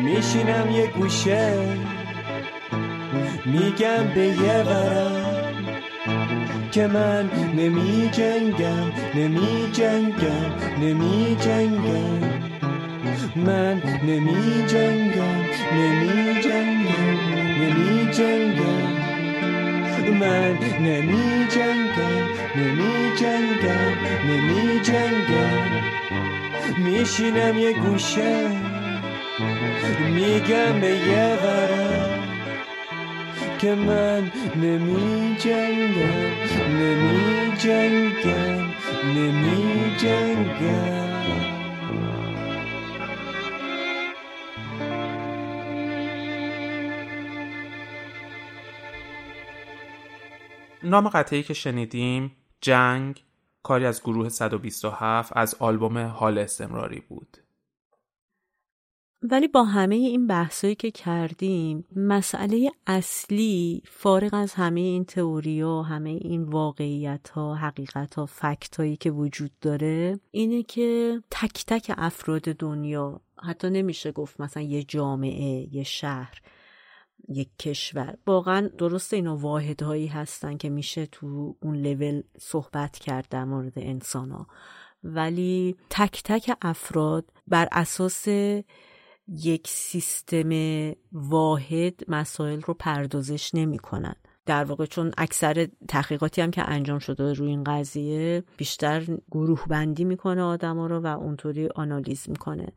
میشینم 0.05 0.71
یه 0.71 0.87
گوشه 0.87 1.55
میگم 3.47 4.15
به 4.15 4.27
یه 4.27 4.63
ورم 4.63 5.33
که 6.71 6.87
من 6.87 7.31
نمی 7.57 8.11
جنگم 8.13 8.93
نمی 9.15 9.71
جنگم 9.73 10.51
نمی 10.81 11.37
جنگم 11.41 12.43
من 13.37 13.83
نمی 14.03 14.67
جنگم 14.67 15.41
نمی 15.73 16.41
جنگم 16.43 16.82
جنگم 18.13 18.93
من 20.21 20.59
نمی 20.81 21.47
جنگم 21.49 22.29
نمی 22.57 23.13
جنگم 23.21 23.97
نمی 24.29 24.81
جنگم 24.81 25.93
میشینم 26.79 27.59
یه 27.59 27.73
گوشه 27.73 28.51
میگم 30.15 30.81
به 30.81 30.89
یه 30.89 31.39
ورم 31.45 32.23
که 33.59 33.75
من 33.75 34.33
نمی 34.57 35.37
جنگم 35.39 36.33
نمی 36.81 37.57
جنگم 37.59 38.65
نمی 39.17 39.97
جنگم 39.99 41.52
نام 50.93 51.09
قطعی 51.09 51.43
که 51.43 51.55
شنیدیم 51.55 52.37
جنگ 52.61 53.25
کاری 53.63 53.87
از 53.87 54.03
گروه 54.03 54.29
127 54.29 55.33
از 55.37 55.55
آلبوم 55.59 55.99
حال 55.99 56.39
استمراری 56.39 57.01
بود. 57.01 57.37
ولی 59.23 59.49
با 59.49 59.65
همه 59.65 59.95
این 59.95 60.27
بحثایی 60.27 60.75
که 60.75 60.91
کردیم 60.91 61.85
مسئله 61.97 62.71
اصلی 62.87 63.83
فارغ 63.87 64.35
از 64.35 64.55
همه 64.55 64.81
این 64.81 65.05
تئوری 65.05 65.61
ها 65.61 65.83
همه 65.83 66.11
این 66.11 66.43
واقعیت 66.43 67.29
ها 67.29 67.55
حقیقت 67.55 68.15
ها 68.15 68.27
فکت 68.27 68.77
هایی 68.77 68.97
که 68.97 69.11
وجود 69.11 69.51
داره 69.61 70.21
اینه 70.31 70.63
که 70.63 71.21
تک 71.31 71.65
تک 71.67 71.95
افراد 71.99 72.43
دنیا 72.43 73.21
حتی 73.43 73.71
نمیشه 73.71 74.13
گفت 74.13 74.41
مثلا 74.41 74.63
یه 74.63 74.83
جامعه 74.83 75.75
یه 75.75 75.83
شهر 75.83 76.43
یک 77.29 77.49
کشور. 77.59 78.17
واقعا 78.27 78.69
درست 78.79 79.15
اینا 79.15 79.37
واحدهایی 79.37 80.07
هستن 80.07 80.57
که 80.57 80.69
میشه 80.69 81.07
تو 81.07 81.57
اون 81.63 81.77
لول 81.77 82.23
صحبت 82.39 82.99
کرد 82.99 83.27
در 83.31 83.45
مورد 83.45 83.73
انسان 83.77 84.31
ها 84.31 84.47
ولی 85.05 85.77
تک 85.91 86.23
تک 86.25 86.57
افراد 86.63 87.25
بر 87.47 87.69
اساس 87.73 88.29
یک 89.29 89.69
سیستم 89.69 90.51
واحد 91.13 91.95
مسائل 92.09 92.61
رو 92.61 92.75
پردازش 92.75 93.55
نمی 93.55 93.79
کنن. 93.79 94.15
در 94.47 94.65
واقع 94.65 94.87
چون 94.87 95.13
اکثر 95.19 95.69
تحقیقاتی 95.89 96.41
هم 96.41 96.51
که 96.51 96.71
انجام 96.71 96.99
شده 96.99 97.33
روی 97.33 97.49
این 97.49 97.65
قضیه 97.65 98.45
بیشتر 98.57 99.07
گروه 99.31 99.65
بندی 99.69 100.05
می‌کنه 100.05 100.43
آدم 100.43 100.77
ها 100.77 100.87
رو 100.87 101.01
و 101.01 101.07
اونطوری 101.07 101.69
آنالیز 101.75 102.31
می‌کنه. 102.31 102.73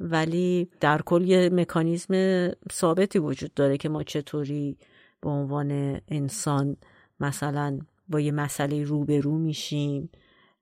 ولی 0.00 0.70
در 0.80 1.02
کل 1.02 1.22
یه 1.22 1.50
مکانیزم 1.52 2.48
ثابتی 2.72 3.18
وجود 3.18 3.54
داره 3.54 3.76
که 3.76 3.88
ما 3.88 4.02
چطوری 4.02 4.78
به 5.20 5.30
عنوان 5.30 6.00
انسان 6.08 6.76
مثلا 7.20 7.78
با 8.08 8.20
یه 8.20 8.32
مسئله 8.32 8.84
روبرو 8.84 9.38
میشیم 9.38 10.10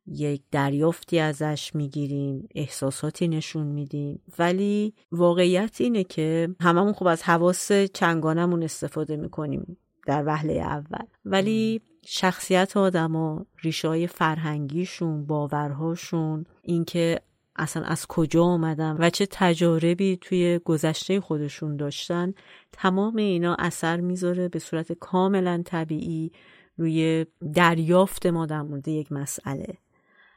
یک 0.06 0.42
دریافتی 0.50 1.18
ازش 1.18 1.70
می‌گیریم 1.74 2.48
احساساتی 2.54 3.28
نشون 3.28 3.66
میدیم. 3.66 4.22
ولی 4.38 4.94
واقعیت 5.12 5.80
اینه 5.80 6.04
که 6.04 6.48
هممون 6.60 6.92
خوب 6.92 7.08
از 7.08 7.22
حواس 7.22 7.72
چنگانمون 7.72 8.62
استفاده 8.62 9.16
می‌کنیم 9.16 9.76
در 10.06 10.26
وهله 10.26 10.52
اول. 10.52 11.06
ولی 11.24 11.80
شخصیت 12.06 12.76
آدما 12.76 13.46
ریشه 13.62 13.88
های 13.88 14.06
فرهنگیشون 14.06 15.26
باورهاشون 15.26 16.46
اینکه 16.62 17.20
اصلا 17.56 17.82
از 17.82 18.06
کجا 18.06 18.44
آمدن 18.44 18.96
و 18.98 19.10
چه 19.10 19.26
تجاربی 19.30 20.16
توی 20.20 20.60
گذشته 20.64 21.20
خودشون 21.20 21.76
داشتن 21.76 22.34
تمام 22.72 23.16
اینا 23.16 23.56
اثر 23.58 24.00
می‌ذاره 24.00 24.48
به 24.48 24.58
صورت 24.58 24.92
کاملا 24.92 25.62
طبیعی 25.66 26.32
روی 26.78 27.26
دریافت 27.54 28.26
ما 28.26 28.46
در 28.46 28.62
مورد 28.62 28.88
یک 28.88 29.12
مسئله. 29.12 29.78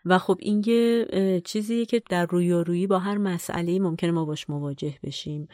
و 0.07 0.17
خب 0.17 0.37
این 0.39 0.63
یه 0.65 1.41
چیزیه 1.45 1.85
که 1.85 2.01
در 2.09 2.25
رویارویی 2.25 2.87
با 2.87 2.99
هر 2.99 3.17
مسئله 3.17 3.79
ممکنه 3.79 4.11
ما 4.11 4.25
باش 4.25 4.49
مواجه 4.49 4.93
بشیم. 5.03 5.47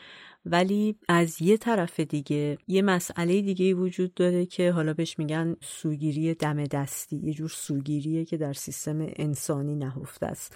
ولی 0.45 0.95
از 1.10 1.41
یه 1.41 1.58
طرف 1.58 1.99
دیگه 1.99 2.58
یه 2.68 2.82
مسئله 2.82 3.41
دیگه 3.41 3.74
وجود 3.74 4.14
داره 4.14 4.45
که 4.45 4.72
حالا 4.72 4.93
بهش 4.93 5.20
میگن 5.20 5.56
سوگیری 5.62 6.34
دم 6.34 6.64
دستی 6.64 7.16
یه 7.16 7.34
جور 7.34 7.49
سوگیریه 7.49 8.26
که 8.26 8.38
در 8.38 8.54
سیستم 8.54 8.97
انسانی 9.16 9.76
نهفته 9.76 10.26
است. 10.26 10.56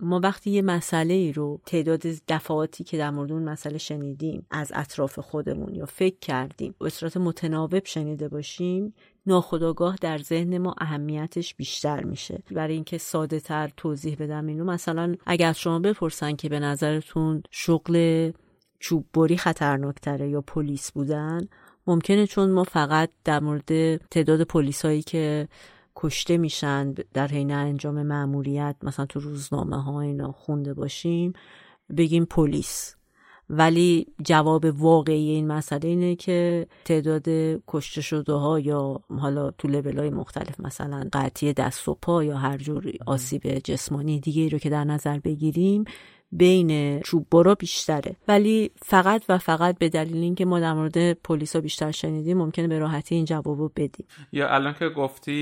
ما 0.00 0.20
وقتی 0.22 0.50
یه 0.50 0.62
مسئله 0.62 1.14
ای 1.14 1.32
رو 1.32 1.60
تعداد 1.66 2.00
دفعاتی 2.28 2.84
که 2.84 2.98
در 2.98 3.10
مورد 3.10 3.32
اون 3.32 3.42
مسئله 3.42 3.78
شنیدیم 3.78 4.46
از 4.50 4.72
اطراف 4.74 5.18
خودمون 5.18 5.74
یا 5.74 5.86
فکر 5.86 6.18
کردیم 6.20 6.74
به 6.80 6.90
صورت 6.90 7.16
متناوب 7.16 7.84
شنیده 7.84 8.28
باشیم 8.28 8.94
ناخداگاه 9.28 9.96
در 10.00 10.18
ذهن 10.18 10.58
ما 10.58 10.74
اهمیتش 10.78 11.54
بیشتر 11.54 12.04
میشه. 12.04 12.42
برای 12.50 12.74
اینکه 12.74 12.98
ساده 12.98 13.40
تر 13.40 13.70
توضیح 13.76 14.16
بدم 14.20 14.46
اینو 14.46 14.64
مثلا 14.64 15.14
اگر 15.26 15.52
شما 15.52 15.78
بپرسن 15.78 16.36
که 16.36 16.48
به 16.48 16.60
نظرتون 16.60 17.42
شغل 17.50 18.30
چوب 18.80 19.06
بری 19.14 19.36
خطرناکتره 19.36 20.28
یا 20.28 20.40
پلیس 20.40 20.92
بودن 20.92 21.48
ممکنه 21.86 22.26
چون 22.26 22.50
ما 22.50 22.64
فقط 22.64 23.10
در 23.24 23.40
مورد 23.40 23.96
تعداد 23.96 24.42
پلیس 24.42 24.84
هایی 24.84 25.02
که 25.02 25.48
کشته 25.96 26.36
میشن 26.36 26.94
در 27.14 27.26
حین 27.26 27.52
انجام 27.52 28.02
مأموریت 28.02 28.76
مثلا 28.82 29.06
تو 29.06 29.20
روزنامه 29.20 29.82
ها 29.82 30.00
اینا 30.00 30.32
خونده 30.32 30.74
باشیم 30.74 31.32
بگیم 31.96 32.24
پلیس. 32.24 32.97
ولی 33.50 34.06
جواب 34.24 34.64
واقعی 34.64 35.30
این 35.30 35.46
مسئله 35.46 35.88
اینه 35.88 36.16
که 36.16 36.66
تعداد 36.84 37.28
کشته 37.68 38.00
شده 38.00 38.32
ها 38.32 38.60
یا 38.60 39.00
حالا 39.20 39.50
تو 39.50 39.68
لبل 39.68 39.98
های 39.98 40.10
مختلف 40.10 40.60
مثلا 40.60 41.08
قطعی 41.12 41.52
دست 41.52 41.88
و 41.88 41.98
پا 42.02 42.24
یا 42.24 42.36
هر 42.36 42.56
جور 42.58 42.92
آسیب 43.06 43.58
جسمانی 43.58 44.20
دیگه 44.20 44.48
رو 44.48 44.58
که 44.58 44.70
در 44.70 44.84
نظر 44.84 45.18
بگیریم 45.18 45.84
بین 46.32 47.00
چوب 47.00 47.26
برا 47.30 47.54
بیشتره. 47.54 48.16
ولی 48.28 48.70
فقط 48.82 49.24
و 49.28 49.38
فقط 49.38 49.78
به 49.78 49.88
دلیل 49.88 50.16
اینکه 50.16 50.44
ما 50.44 50.60
در 50.60 50.72
مورد 50.72 51.12
پلیسا 51.12 51.60
بیشتر 51.60 51.90
شنیدیم 51.90 52.38
ممکنه 52.38 52.68
به 52.68 52.78
راحتی 52.78 53.14
این 53.14 53.24
جوابو 53.24 53.68
بدیم. 53.76 54.06
یا 54.32 54.54
الان 54.54 54.74
که 54.78 54.88
گفتی 54.88 55.32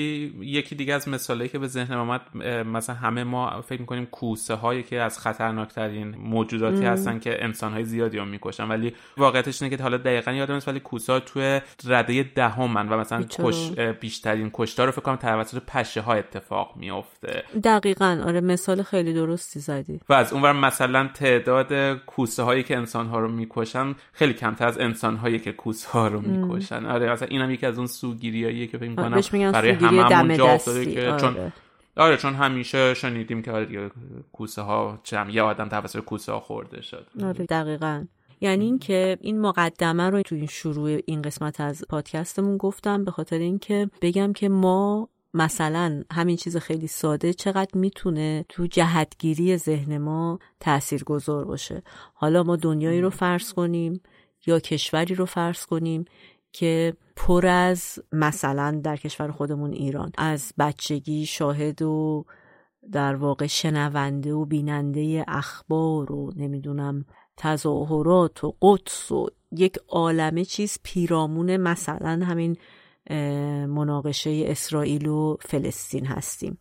یکی 0.41 0.75
دیگه 0.75 0.95
از 0.95 1.09
مثالایی 1.09 1.51
که 1.51 1.59
به 1.59 1.67
ذهن 1.67 1.95
اومد 1.95 2.37
مثلا 2.67 2.97
همه 2.97 3.25
ما 3.25 3.61
فکر 3.61 3.81
می‌کنیم 3.81 4.07
کوسه 4.07 4.55
هایی 4.55 4.83
که 4.83 5.01
از 5.01 5.19
خطرناکترین 5.19 6.15
موجوداتی 6.15 6.85
هستن 6.85 7.19
که 7.19 7.45
انسان 7.45 7.73
های 7.73 7.85
زیادی 7.85 8.19
هم 8.19 8.29
می‌کشن. 8.29 8.69
ولی 8.69 8.93
واقعیتش 9.17 9.63
اینه 9.63 9.77
که 9.77 9.83
حالا 9.83 9.97
دقیقا 9.97 10.33
یادم 10.33 10.55
نیست 10.55 10.69
ولی 10.69 10.81
کوسه 10.81 11.13
ها 11.13 11.21
توی 11.21 11.61
رده 11.87 12.23
دهمن 12.35 12.89
و 12.89 12.99
مثلا 12.99 13.23
کش 13.23 13.71
بیشترین 14.01 14.51
کشتار 14.53 14.87
رو 14.87 14.93
فکر 14.93 15.03
کنم 15.03 15.17
توسط 15.17 15.63
پشه 15.67 16.01
ها 16.01 16.15
اتفاق 16.15 16.77
میفته 16.77 17.43
دقیقا. 17.65 18.23
آره 18.27 18.41
مثال 18.41 18.83
خیلی 18.83 19.13
درستی 19.15 19.61
زدی. 19.61 20.01
و 20.09 20.13
از 20.13 20.33
اونور 20.33 20.53
مثلا 20.77 21.09
تعداد 21.15 21.99
کوسه 21.99 22.43
هایی 22.43 22.63
که 22.63 22.77
انسان 22.77 23.07
ها 23.07 23.19
رو 23.19 23.29
می‌کشن 23.29 23.95
خیلی 24.13 24.35
کمتر 24.35 24.67
از 24.67 24.79
انسان 24.79 25.17
هایی 25.17 25.39
که 25.39 25.53
کوسه 25.53 25.89
ها 25.89 26.09
رو 26.09 26.21
می‌کشن. 26.21 26.87
آره 26.87 27.13
مثلا 27.13 27.29
اینم 27.31 27.51
یکی 27.51 27.67
از 27.67 27.79
اون 27.79 27.87
سوگیریاییه 27.87 28.67
که 28.67 28.79
فکر 28.79 28.89
می‌کنم 28.89 29.21
برای 29.53 29.71
هممون 29.71 30.37
جا 30.37 30.47
افتاده 30.47 30.87
که 30.87 31.09
آره. 31.09 31.21
چون 31.21 31.53
آره 31.97 32.17
چون 32.17 32.35
همیشه 32.35 32.95
شنیدیم 32.95 33.43
که 33.43 33.53
آره 33.53 33.91
کوسه 34.33 34.63
ها 34.63 34.99
چم 35.03 35.29
یه 35.31 35.43
آدم 35.43 35.69
توسط 35.69 35.99
کوسه 35.99 36.33
ها 36.33 36.41
خورده 36.41 36.83
شد. 36.83 37.07
آره 37.23 37.47
دقیقا. 37.47 38.05
یعنی 38.41 38.65
اینکه 38.65 39.19
این 39.21 39.41
مقدمه 39.41 40.11
رو 40.11 40.23
تو 40.23 40.35
این 40.35 40.47
شروع 40.47 40.99
این 41.07 41.23
قسمت 41.23 41.61
از 41.61 41.85
پادکستمون 41.89 42.57
گفتم 42.57 43.05
به 43.05 43.11
خاطر 43.11 43.39
اینکه 43.39 43.91
بگم 44.03 44.33
که 44.33 44.49
ما 44.49 45.09
مثلا 45.37 46.03
همین 46.13 46.37
چیز 46.37 46.57
خیلی 46.57 46.87
ساده 46.87 47.33
چقدر 47.33 47.71
می‌تونه 47.79 48.45
تو 48.49 48.67
جهتگیری 48.67 49.57
ذهن 49.57 49.99
ما 49.99 50.39
تأثیر 50.61 51.05
گذار 51.05 51.45
باشه. 51.45 51.83
حالا 52.15 52.43
ما 52.43 52.57
دنیایی 52.57 53.01
رو 53.01 53.11
فرض 53.11 53.53
کنیم 53.53 54.01
یا 54.47 54.61
کشوری 54.61 55.15
رو 55.15 55.27
فرض 55.27 55.67
کنیم 55.67 56.05
که 56.53 56.95
پر 57.17 57.47
از 57.47 57.99
مثلا 58.13 58.81
در 58.85 58.97
کشور 58.97 59.31
خودمون 59.31 59.73
ایران 59.73 60.13
از 60.19 60.53
بچگی 60.59 61.27
شاهد 61.27 61.83
و 61.83 62.25
در 62.93 63.15
واقع 63.15 63.47
شنونده 63.47 64.33
و 64.33 64.45
بیننده 64.45 65.25
اخبار 65.29 66.13
و 66.13 66.33
نمی‌دونم 66.37 67.05
تظاهرات 67.37 68.45
و 68.45 68.57
قدس 68.63 69.13
و 69.13 69.27
یک 69.53 69.79
عالمه 69.89 70.45
چیز 70.45 70.79
پیرامون 70.83 71.57
مثلا 71.57 72.25
همین 72.25 72.57
مناقشه 73.67 74.45
اسرائیل 74.47 75.07
و 75.07 75.37
فلسطین 75.41 76.07
هستیم. 76.07 76.59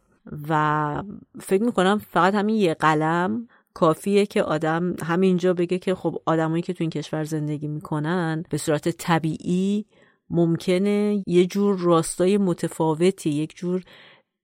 و 0.50 1.04
فکر 1.40 1.64
می‌کنم 1.64 2.02
فقط 2.12 2.36
همین 2.36 2.56
یه 2.56 2.74
قلم 2.74 3.48
کافیه 3.74 4.26
که 4.26 4.44
آدم 4.44 4.96
همینجا 5.04 5.54
بگه 5.54 5.80
که 5.80 5.96
خب 5.96 6.22
آدمایی 6.26 6.62
که 6.62 6.74
تو 6.74 6.84
این 6.84 6.90
کشور 6.90 7.24
زندگی 7.24 7.68
می‌کنن 7.68 8.44
به 8.50 8.58
صورت 8.58 8.90
طبیعی 8.90 9.86
ممکنه 10.30 11.24
یه 11.28 11.46
جور 11.46 11.78
راستای 11.80 12.38
متفاوتی 12.38 13.30
یک 13.30 13.56
جور 13.56 13.84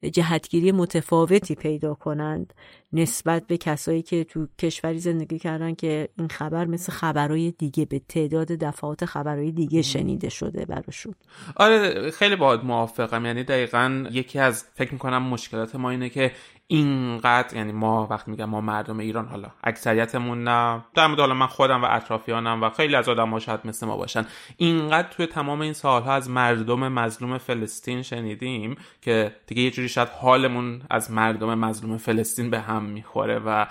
جهتگیری 0.09 0.71
متفاوتی 0.71 1.55
پیدا 1.55 1.93
کنند 1.93 2.53
نسبت 2.93 3.47
به 3.47 3.57
کسایی 3.57 4.01
که 4.01 4.23
تو 4.23 4.47
کشوری 4.59 4.99
زندگی 4.99 5.39
کردن 5.39 5.75
که 5.75 6.09
این 6.17 6.27
خبر 6.27 6.65
مثل 6.65 6.91
خبرهای 6.91 7.51
دیگه 7.51 7.85
به 7.85 7.99
تعداد 7.99 8.47
دفعات 8.47 9.05
خبرهای 9.05 9.51
دیگه 9.51 9.81
شنیده 9.81 10.29
شده 10.29 10.65
براشون. 10.65 11.13
آره 11.55 12.11
خیلی 12.11 12.35
باید 12.35 12.63
موافقم. 12.63 13.25
یعنی 13.25 13.43
دقیقا 13.43 14.05
یکی 14.11 14.39
از 14.39 14.65
فکر 14.73 14.93
می‌کنم 14.93 15.23
مشکلات 15.23 15.75
ما 15.75 15.89
اینه 15.89 16.09
که 16.09 16.31
اینقدر 16.71 17.57
یعنی 17.57 17.71
ما 17.71 18.07
وقتی 18.11 18.31
میگم 18.31 18.45
ما 18.45 18.61
مردم 18.61 18.99
ایران 18.99 19.27
حالا 19.27 19.47
اکثریتمون 19.63 20.43
نه. 20.43 20.83
در 20.93 21.07
مورد 21.07 21.19
حالا 21.19 21.33
من 21.33 21.47
خودم 21.47 21.83
و 21.83 21.87
اطرافیانم 21.89 22.63
و 22.63 22.69
خیلی 22.69 22.95
از 22.95 23.09
آدم 23.09 23.29
ها 23.29 23.39
شاید 23.39 23.59
مثل 23.65 23.85
ما 23.85 23.97
باشن. 23.97 24.25
اینقدر 24.57 25.07
توی 25.07 25.25
تمام 25.25 25.61
این 25.61 25.73
سالها 25.73 26.13
از 26.13 26.29
مردم 26.29 26.87
مظلوم 26.87 27.37
فلسطین 27.37 28.01
شنیدیم 28.01 28.75
که 29.01 29.35
دیگه 29.47 29.61
یه 29.61 29.71
جوری 29.71 29.89
شاید 29.89 30.09
حالمون 30.09 30.81
از 30.89 31.11
مردم 31.11 31.59
مظلوم 31.59 31.97
فلسطین 31.97 32.49
به 32.49 32.59
هم 32.59 32.83
می‌خوره 32.83 33.39
و 33.39 33.65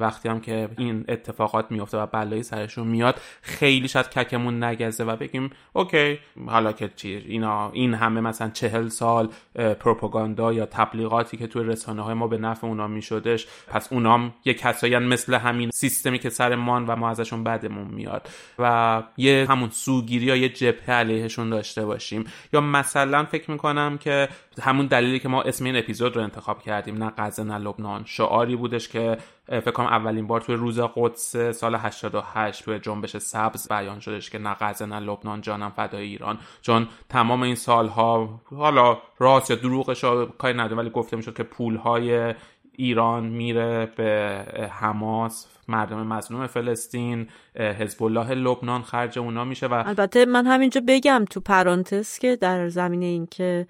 وقتی 0.00 0.28
هم 0.28 0.40
که 0.40 0.68
این 0.78 1.04
اتفاقات 1.08 1.70
میفته 1.70 1.98
و 1.98 2.06
بلایی 2.06 2.42
سرشون 2.42 2.86
میاد 2.86 3.20
خیلی 3.42 3.88
شاید 3.88 4.10
ککمون 4.10 4.64
نگزه 4.64 5.04
و 5.04 5.16
بگیم 5.16 5.50
اوکی 5.72 6.18
حالا 6.46 6.72
که 6.72 6.90
چی 6.96 7.14
اینا 7.14 7.70
این 7.70 7.94
همه 7.94 8.20
مثلا 8.20 8.50
چهل 8.50 8.88
سال 8.88 9.28
پروپاگاندا 9.54 10.52
یا 10.52 10.66
تبلیغاتی 10.66 11.36
که 11.36 11.46
توی 11.46 11.64
رسانه 11.64 12.02
های 12.02 12.14
ما 12.14 12.26
به 12.26 12.38
نفع 12.38 12.66
اونا 12.66 12.86
میشدش 12.86 13.46
پس 13.68 13.92
اونام 13.92 14.34
یه 14.44 14.54
کسایی 14.54 14.98
مثل 14.98 15.34
همین 15.34 15.70
سیستمی 15.70 16.18
که 16.18 16.30
سر 16.30 16.54
مان 16.54 16.86
و 16.86 16.96
ما 16.96 17.10
ازشون 17.10 17.44
بدمون 17.44 17.88
میاد 17.88 18.28
و 18.58 19.02
یه 19.16 19.46
همون 19.48 19.70
سوگیری 19.70 20.26
یا 20.26 20.36
یه 20.36 20.48
جبهه 20.48 20.90
علیهشون 20.90 21.50
داشته 21.50 21.86
باشیم. 21.86 22.24
یا 22.52 22.60
مثلا 22.60 23.24
فکر 23.24 23.50
می‌کنم 23.50 23.98
که 23.98 24.28
همون 24.62 24.86
دلیلی 24.86 25.18
که 25.18 25.28
ما 25.28 25.42
اسم 25.42 25.64
این 25.64 25.76
اپیزود 25.76 26.16
رو 26.16 26.22
انتخاب 26.22 26.62
کردیم 26.62 27.04
نه 27.04 27.12
غزه 27.18 27.42
نه 27.42 27.58
لبنان 27.58 28.02
شعاری 28.06 28.56
بودش 28.56 28.88
که 28.88 29.16
فکر 29.50 29.70
کنم 29.70 29.86
اولین 29.86 30.26
بار 30.26 30.40
توی 30.40 30.54
روز 30.54 30.80
قدس 30.80 31.36
سال 31.36 31.74
88 31.74 32.64
توی 32.64 32.78
جنبش 32.78 33.16
سبز 33.16 33.68
بیان 33.68 34.00
شدش 34.00 34.30
که 34.30 34.38
نه 34.38 34.56
غزه 34.60 34.86
نه 34.86 35.00
لبنان 35.00 35.40
جانم 35.40 35.70
فدای 35.70 36.04
ایران. 36.04 36.38
چون 36.62 36.88
تمام 37.08 37.42
این 37.42 37.54
سالها 37.54 38.40
حالا 38.56 38.98
راست 39.18 39.50
یا 39.50 39.56
دروغش 39.56 40.04
کاری 40.38 40.58
نداره 40.58 40.76
ولی 40.76 40.90
گفته 40.90 41.16
می‌شد 41.16 41.36
که 41.36 41.42
پولهای 41.42 42.34
ایران 42.76 43.26
میره 43.26 43.92
به 43.96 44.44
حماس 44.72 45.46
مردم 45.68 46.06
مظلوم 46.06 46.46
فلسطین 46.46 47.28
حزب 47.54 48.02
الله 48.02 48.34
لبنان 48.34 48.82
خرج 48.82 49.18
اونا 49.18 49.44
میشه 49.44 49.66
و 49.66 49.82
البته 49.86 50.24
من 50.24 50.46
همینجا 50.46 50.80
بگم 50.88 51.24
تو 51.30 51.40
پرانتز 51.40 52.18
که 52.18 52.36
در 52.36 52.68
زمینه 52.68 53.06
اینکه 53.06 53.66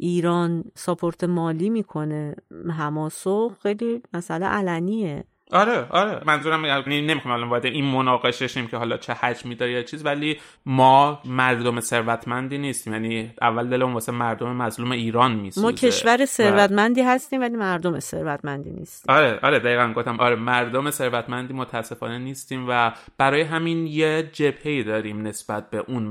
ایران 0.00 0.64
ساپورت 0.76 1.24
مالی 1.24 1.70
می‌کنه 1.70 2.36
حماسو 2.78 3.48
خیلی 3.62 4.02
مسئله 4.14 4.46
علنیه. 4.46 5.24
آره 5.52 5.86
آره. 5.90 6.22
منظورم 6.26 6.64
یعنی 6.64 7.02
نمی‌خوام 7.02 7.34
الان 7.34 7.48
وارد 7.48 7.66
این 7.66 7.84
مناقشه 7.84 8.46
شیم 8.46 8.66
که 8.66 8.76
حالا 8.76 8.96
چه 8.96 9.12
حجمی 9.12 9.54
داره 9.54 9.72
یا 9.72 9.82
چیز 9.82 10.06
ولی 10.06 10.38
ما 10.66 11.20
مردم 11.24 11.80
ثروتمندی 11.80 12.58
نیستیم. 12.58 12.92
یعنی 12.92 13.32
اول 13.42 13.68
دلمون 13.68 13.94
واسه 13.94 14.12
مردم 14.12 14.56
مظلوم 14.56 14.90
ایران 14.92 15.32
میسوزه. 15.32 15.66
ما 15.66 15.72
کشور 15.72 16.24
ثروتمندی 16.24 17.02
هستیم 17.02 17.40
ولی 17.40 17.56
مردم 17.56 18.00
ثروتمندی 18.00 18.70
نیستیم. 18.70 19.14
آره 19.14 19.38
آره 19.42 19.58
دقیقا 19.58 19.92
گفتم. 19.96 20.20
آره 20.20 20.36
مردم 20.36 20.90
ثروتمندی 20.90 21.54
متاسفانه 21.54 22.18
نیستیم 22.18 22.66
و 22.68 22.92
برای 23.18 23.42
همین 23.42 23.86
یه 23.86 24.30
جبهه 24.32 24.82
داریم 24.82 25.26
نسبت 25.26 25.70
به 25.70 25.84
اون 25.88 26.02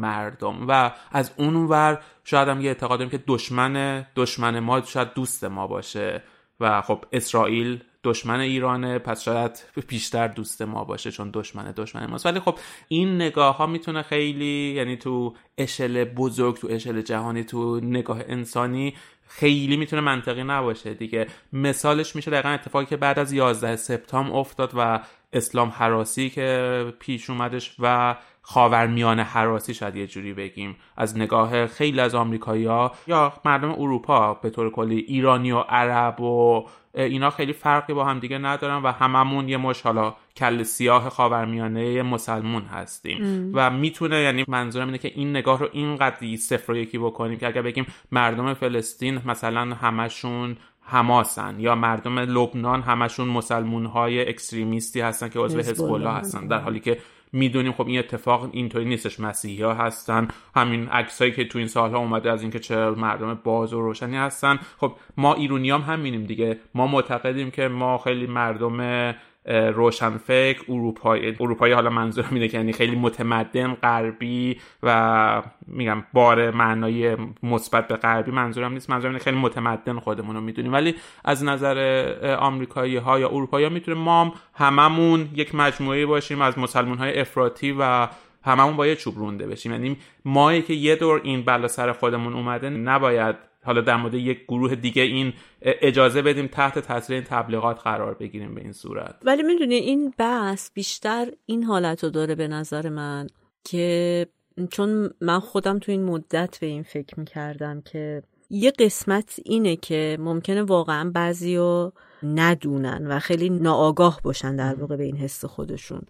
مردم. 0.00 0.68
و 0.68 0.90
از 1.12 1.32
اون 1.36 1.54
ور 1.54 1.98
شاید 2.24 2.48
هم 2.48 2.60
یه 2.60 2.68
اعتقاد 2.68 2.98
داریم 2.98 3.10
که 3.10 3.24
دشمن 3.26 4.06
دشمن 4.16 4.58
ما 4.58 4.80
شاید 4.80 5.14
دوست 5.14 5.44
ما 5.44 5.66
باشه. 5.66 6.22
و 6.60 6.80
خب 6.80 7.04
اسرائیل 7.12 7.80
دشمن 8.04 8.40
ایرانه 8.40 8.98
پس 8.98 9.22
شاید 9.22 9.64
بیشتر 9.88 10.28
دوست 10.28 10.62
ما 10.62 10.84
باشه 10.84 11.10
چون 11.10 11.30
دشمن 11.34 11.72
دشمن 11.76 12.06
ماست. 12.06 12.26
ولی 12.26 12.40
خب 12.40 12.58
این 12.88 13.16
نگاه 13.16 13.56
ها 13.56 13.66
می‌تونه 13.66 14.02
خیلی 14.02 14.72
یعنی 14.76 14.96
تو 14.96 15.34
اشل 15.58 16.04
بزرگ 16.04 16.56
تو 16.56 16.68
اشل 16.70 17.00
جهانی 17.00 17.44
تو 17.44 17.80
نگاه 17.80 18.20
انسانی 18.28 18.94
خیلی 19.28 19.76
می‌تونه 19.76 20.02
منطقی 20.02 20.44
نباشه. 20.44 20.94
دیگه 20.94 21.26
مثالش 21.52 22.16
میشه 22.16 22.30
دقیقا 22.30 22.48
اتفاقی 22.48 22.86
که 22.86 22.96
بعد 22.96 23.18
از 23.18 23.32
11 23.32 23.76
سپتامبر 23.76 24.36
افتاد 24.36 24.72
و 24.76 25.00
اسلام 25.32 25.68
حراسی 25.68 26.30
که 26.30 26.92
پیش 26.98 27.30
اومدش 27.30 27.76
و 27.78 28.16
خاورمیانه 28.50 29.22
حراسی 29.22 29.74
شاید 29.74 29.96
یه 29.96 30.06
جوری 30.06 30.32
بگیم 30.32 30.76
از 30.96 31.18
نگاه 31.18 31.66
خیلی 31.66 32.00
از 32.00 32.14
آمریکایی‌ها 32.14 32.92
یا 33.06 33.32
مردم 33.44 33.70
اروپا 33.70 34.34
به 34.34 34.50
طور 34.50 34.70
کلی 34.70 34.96
ایرانی 34.96 35.52
و 35.52 35.58
عرب 35.58 36.20
و 36.20 36.66
اینا 36.94 37.30
خیلی 37.30 37.52
فرقی 37.52 37.92
با 37.92 38.04
هم 38.04 38.18
دیگه 38.18 38.38
ندارن 38.38 38.82
و 38.82 38.92
هممون 38.92 39.48
یه 39.48 39.56
مش 39.56 39.82
حالا 39.82 40.14
کل 40.36 40.62
سیاه 40.62 41.08
خاورمیانه 41.08 42.02
مسلمون 42.02 42.62
هستیم. 42.62 43.50
و 43.54 43.70
می‌تونه 43.70 44.20
یعنی 44.22 44.44
منظورم 44.48 44.86
اینه 44.86 44.98
که 44.98 45.12
این 45.14 45.30
نگاه 45.30 45.58
رو 45.58 45.68
اینقدر 45.72 46.36
صفر 46.36 46.72
و 46.72 46.76
یکی 46.76 46.98
بکنیم 46.98 47.38
که 47.38 47.46
اگر 47.46 47.62
بگیم 47.62 47.86
مردم 48.12 48.54
فلسطین 48.54 49.20
مثلا 49.26 49.74
همشون 49.74 50.56
حماسن 50.82 51.60
یا 51.60 51.74
مردم 51.74 52.18
لبنان 52.18 52.82
همشون 52.82 53.28
مسلمون 53.28 53.86
های 53.86 54.28
اکستریمیستی 54.28 55.00
هستن 55.00 55.28
که 55.28 55.38
عضو 55.38 55.58
حزب 55.58 55.92
الله 55.92 56.10
هستن. 56.10 56.46
در 56.46 56.58
حالی 56.58 56.80
که 56.80 56.98
می‌دونیم 57.32 57.72
خب 57.72 57.86
این 57.86 57.98
اتفاق 57.98 58.48
اینطوری 58.52 58.84
نیستش. 58.84 59.20
مسیحی 59.20 59.62
ها 59.62 59.74
هستن. 59.74 60.28
همین 60.56 60.88
عکسایی 60.88 61.32
که 61.32 61.44
تو 61.44 61.58
این 61.58 61.68
سالها 61.68 61.98
اومده 61.98 62.32
از 62.32 62.42
اینکه 62.42 62.58
چه 62.58 62.90
مردم 62.90 63.40
باز 63.44 63.74
و 63.74 63.80
روشنی 63.80 64.16
هستن. 64.16 64.58
خب 64.78 64.92
ما 65.16 65.34
ایرونی 65.34 65.70
هم 65.70 65.80
همینیم 65.80 66.24
دیگه. 66.24 66.58
ما 66.74 66.86
معتقدیم 66.86 67.50
که 67.50 67.68
ما 67.68 67.98
خیلی 67.98 68.26
مردم 68.26 69.14
روشنفکر 69.44 70.64
اروپایی 70.68 71.36
اروپایی 71.40 71.72
حالا 71.72 71.90
منظورم 71.90 72.28
اینه 72.30 72.48
که 72.48 72.56
یعنی 72.56 72.72
خیلی 72.72 72.96
متمدن 72.96 73.74
غربی 73.74 74.60
و 74.82 75.42
میگم 75.66 76.04
بار 76.12 76.50
معنای 76.50 77.16
مثبت 77.42 77.88
به 77.88 77.96
غربی 77.96 78.30
منظورم 78.30 78.72
نیست. 78.72 78.90
منظورم 78.90 79.12
اینه 79.12 79.24
خیلی 79.24 79.36
متمدن 79.36 79.98
خودمون 79.98 80.36
رو 80.36 80.40
می‌دونیم. 80.40 80.72
ولی 80.72 80.94
از 81.24 81.44
نظر 81.44 82.36
آمریکایی 82.38 82.96
ها 82.96 83.18
یا 83.18 83.28
اروپایی 83.28 83.66
ها 83.66 83.72
می‌تونه 83.72 84.00
ما 84.00 84.34
هممون 84.54 85.28
یک 85.34 85.54
مجموعه 85.54 86.06
باشیم 86.06 86.40
از 86.40 86.58
مسلمان 86.58 86.98
های 86.98 87.20
افراطی 87.20 87.76
و 87.78 88.08
هممون 88.44 88.76
با 88.76 88.86
یه 88.86 88.96
چوب 88.96 89.18
رونده 89.18 89.46
بشیم. 89.46 89.72
یعنی 89.72 89.96
مایی 90.24 90.62
که 90.62 90.74
یه 90.74 90.96
دور 90.96 91.20
این 91.24 91.42
بلا 91.42 91.68
سر 91.68 91.92
خودمون 91.92 92.32
اومده 92.32 92.70
نباید 92.70 93.47
حالا 93.68 93.80
در 93.80 93.96
مورد 93.96 94.14
یک 94.14 94.44
گروه 94.44 94.74
دیگه 94.74 95.02
این 95.02 95.32
اجازه 95.62 96.22
بدیم 96.22 96.46
تحت 96.46 96.78
تاثیر 96.78 97.16
این 97.16 97.24
تبلیغات 97.24 97.80
قرار 97.80 98.14
بگیریم 98.14 98.54
به 98.54 98.60
این 98.60 98.72
صورت. 98.72 99.14
ولی 99.24 99.42
می‌دونی 99.42 99.74
این 99.74 100.14
بحث 100.18 100.70
بیشتر 100.74 101.26
این 101.46 101.64
حالت 101.64 102.04
رو 102.04 102.10
داره 102.10 102.34
به 102.34 102.48
نظر 102.48 102.88
من 102.88 103.26
که 103.64 104.26
چون 104.70 105.10
من 105.20 105.40
خودم 105.40 105.78
تو 105.78 105.92
این 105.92 106.04
مدت 106.04 106.58
به 106.60 106.66
این 106.66 106.82
فکر 106.82 107.20
می‌کردم 107.20 107.80
که 107.80 108.22
یه 108.50 108.70
قسمت 108.70 109.40
اینه 109.44 109.76
که 109.76 110.16
ممکنه 110.20 110.62
واقعا 110.62 111.10
بعضی 111.14 111.56
رو 111.56 111.92
ندونن 112.22 113.06
و 113.06 113.18
خیلی 113.18 113.50
ناآگاه 113.50 114.20
باشن 114.24 114.56
در 114.56 114.74
واقع 114.74 114.96
به 114.96 115.04
این 115.04 115.16
حس 115.16 115.44
خودشون 115.44 116.02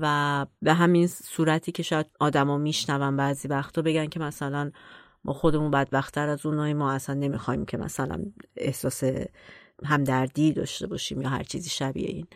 و 0.00 0.46
به 0.62 0.72
همین 0.72 1.06
صورتی 1.06 1.72
که 1.72 1.82
شاید 1.82 2.06
آدما 2.20 2.58
میشنون 2.58 3.16
بعضی 3.16 3.48
وقتا 3.48 3.82
بگن 3.82 4.06
که 4.06 4.20
مثلا 4.20 4.70
ما 5.24 5.32
خودمون 5.32 5.70
بدبختتر 5.70 6.28
از 6.28 6.46
اونایی. 6.46 6.74
ما 6.74 6.92
اصلا 6.92 7.14
نمی‌خوایم 7.14 7.64
که 7.64 7.76
مثلا 7.76 8.24
احساس 8.56 9.02
همدردی 9.84 10.52
داشته 10.52 10.86
باشیم 10.86 11.22
یا 11.22 11.28
هر 11.28 11.42
چیزی 11.42 11.70
شبیه 11.70 12.08
این. 12.08 12.26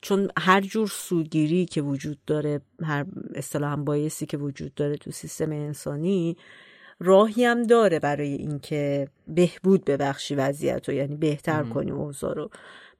چون 0.00 0.28
هر 0.38 0.60
جور 0.60 0.88
سودگیری 0.88 1.66
که 1.66 1.82
وجود 1.82 2.18
داره 2.26 2.60
هر 2.82 3.06
اصطلاحا 3.34 3.76
بایسی 3.76 4.26
که 4.26 4.36
وجود 4.36 4.74
داره 4.74 4.96
تو 4.96 5.10
سیستم 5.10 5.52
انسانی 5.52 6.36
راهی 7.00 7.44
هم 7.44 7.62
داره 7.62 7.98
برای 7.98 8.32
اینکه 8.32 9.08
بهبود 9.28 9.84
ببخشی 9.84 10.34
وضعیت 10.34 10.88
رو 10.88 10.94
یعنی 10.94 11.16
بهتر 11.16 11.62
کنی 11.62 11.90
اوضاع 11.90 12.34
رو. 12.34 12.50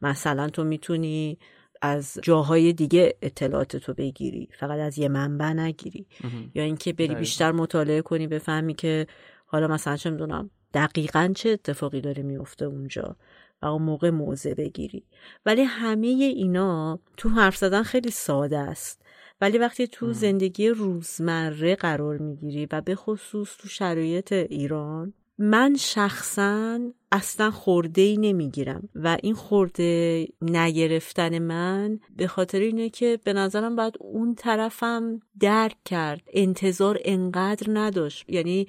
مثلا 0.02 0.48
تو 0.48 0.64
می‌تونی 0.64 1.38
از 1.82 2.18
جاهای 2.22 2.72
دیگه 2.72 3.16
اطلاعات 3.22 3.76
تو 3.76 3.94
بگیری 3.94 4.48
فقط 4.58 4.78
از 4.78 4.98
یه 4.98 5.08
منبع 5.08 5.46
نگیری. 5.52 6.06
یا 6.54 6.62
اینکه 6.62 6.92
بری 6.92 7.14
بیشتر 7.14 7.52
مطالعه 7.52 8.02
کنی 8.02 8.26
بفهمی 8.26 8.74
که 8.74 9.06
حالا 9.46 9.68
مثلا 9.68 9.96
چه 9.96 10.10
می‌دونم 10.10 10.50
دقیقا 10.74 11.32
چه 11.36 11.50
اتفاقی 11.50 12.00
داره 12.00 12.22
میفته 12.22 12.64
اونجا 12.64 13.16
و 13.62 13.66
اون 13.66 13.82
موقع 13.82 14.10
موضع 14.10 14.54
بگیری. 14.54 15.04
ولی 15.46 15.62
همه 15.62 16.06
اینا 16.06 16.98
تو 17.16 17.28
حرف 17.28 17.56
زدن 17.56 17.82
خیلی 17.82 18.10
ساده 18.10 18.58
است. 18.58 19.02
ولی 19.40 19.58
وقتی 19.58 19.86
تو 19.86 20.12
زندگی 20.12 20.68
روزمره 20.68 21.74
قرار 21.74 22.18
می‌گیری 22.18 22.68
و 22.72 22.80
به 22.80 22.94
خصوص 22.94 23.56
تو 23.58 23.68
شرایط 23.68 24.32
ایران 24.32 25.14
من 25.38 25.74
شخصا 25.78 26.80
اصلا 27.12 27.50
خورده 27.50 28.02
ای 28.02 28.16
نمی‌گیرم 28.16 28.88
و 28.94 29.18
این 29.22 29.34
خورده 29.34 30.26
نگرفتن 30.42 31.38
من 31.38 32.00
به 32.16 32.26
خاطر 32.26 32.58
اینه 32.58 32.90
که 32.90 33.18
به 33.24 33.32
نظرم 33.32 33.76
باید 33.76 33.94
اون 34.00 34.34
طرفم 34.34 35.20
درک 35.40 35.76
کرد. 35.84 36.20
انتظار 36.32 36.98
انقدر 37.04 37.66
نداشت. 37.70 38.30
یعنی 38.30 38.68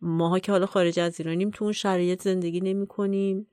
ماها 0.00 0.38
که 0.38 0.52
حالا 0.52 0.66
خارج 0.66 1.00
از 1.00 1.20
ایرانیم 1.20 1.50
تو 1.50 1.64
اون 1.64 1.72
شرایط 1.72 2.22
زندگی 2.22 2.60
نمی 2.60 2.86
کنیم 2.86 3.46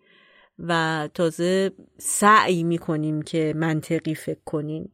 و 0.59 1.09
تازه 1.14 1.72
سعی 1.97 2.64
می 2.64 2.78
کنیم 2.78 3.22
که 3.22 3.53
منطقی 3.55 4.16
فکر 4.16 4.41
کنیم 4.45 4.91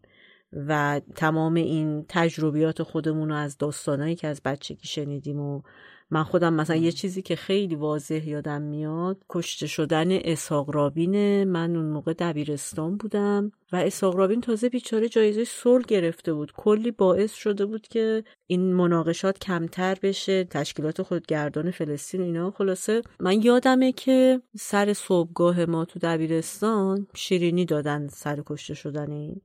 و 0.54 1.02
تمام 1.16 1.54
این 1.54 2.06
تجربیات 2.10 2.84
خودمون 2.84 3.30
رو 3.30 3.36
از 3.36 3.58
داستانهایی 3.58 4.16
که 4.16 4.28
از 4.28 4.42
بچگی 4.46 4.88
شنیدیم 4.88 5.40
و 5.40 5.62
من 6.10 6.24
خودم 6.24 6.54
مثلا 6.54 6.76
یه 6.76 6.92
چیزی 6.92 7.22
که 7.22 7.36
خیلی 7.36 7.76
واضح 7.76 8.30
یادم 8.30 8.62
میاد 8.62 9.24
کشته 9.30 9.68
شدن 9.68 10.12
اسحاق 10.12 10.70
رابینه 10.70 11.46
من 11.46 11.76
اون 11.76 11.86
موقع 11.86 12.14
دبیرستان 12.14 12.98
بودم 12.98 13.52
و 13.72 13.76
اسحاق 13.76 14.16
رابین 14.16 14.42
تازه 14.42 14.70
بیچاره 14.70 15.10
جایزه 15.10 15.44
صلح 15.44 15.86
گرفته 15.88 16.34
بود. 16.34 16.52
کلی 16.52 16.92
باعث 16.92 17.34
شده 17.34 17.66
بود 17.66 17.88
که 17.88 18.24
این 18.48 18.74
مناقشات 18.74 19.40
کمتر 19.40 19.98
بشه 20.04 20.44
تشکیلات 20.44 21.02
خودگردان 21.02 21.72
فلسطین 21.72 22.22
اینا. 22.22 22.52
خلاصه 22.52 23.02
من 23.20 23.42
یادمه 23.42 23.92
که 23.92 24.42
سر 24.58 24.94
صبحگاه 24.94 25.66
ما 25.66 25.86
تو 25.86 26.00
دبیرستان 26.00 27.08
شیرینی 27.16 27.66
دادن 27.66 28.08
سر 28.08 28.44
کشته 28.46 28.74
شدن 28.74 29.12
این. 29.12 29.42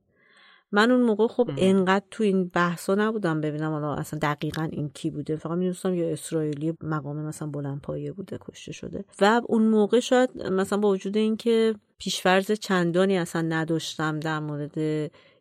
من 0.75 0.91
اون 0.91 1.01
موقع 1.01 1.27
خب 1.27 1.49
انقدر 1.57 2.05
تو 2.11 2.23
این 2.23 2.47
بحثا 2.53 2.95
نبودم 2.95 3.41
ببینم 3.41 3.71
حالا 3.71 3.93
اصلا 3.93 4.19
دقیقا 4.19 4.63
این 4.71 4.89
کی 4.89 5.09
بوده. 5.09 5.35
فقط 5.35 5.57
می‌دونستم 5.57 5.93
یا 5.93 6.09
اسرائیلی 6.09 6.73
مقام 6.81 7.17
مثلا 7.17 7.47
بلند 7.47 7.81
پایه 7.81 8.11
بوده 8.11 8.37
کشته 8.41 8.71
شده. 8.71 9.05
و 9.21 9.41
اون 9.45 9.63
موقع 9.63 9.99
شاید 9.99 10.43
مثلا 10.43 10.79
با 10.79 10.89
وجود 10.89 11.17
اینکه 11.17 11.75
پیشفرز 11.97 12.51
چندانی 12.51 13.17
اصلا 13.17 13.41
نداشتم 13.41 14.19
در 14.19 14.39
مورد 14.39 14.77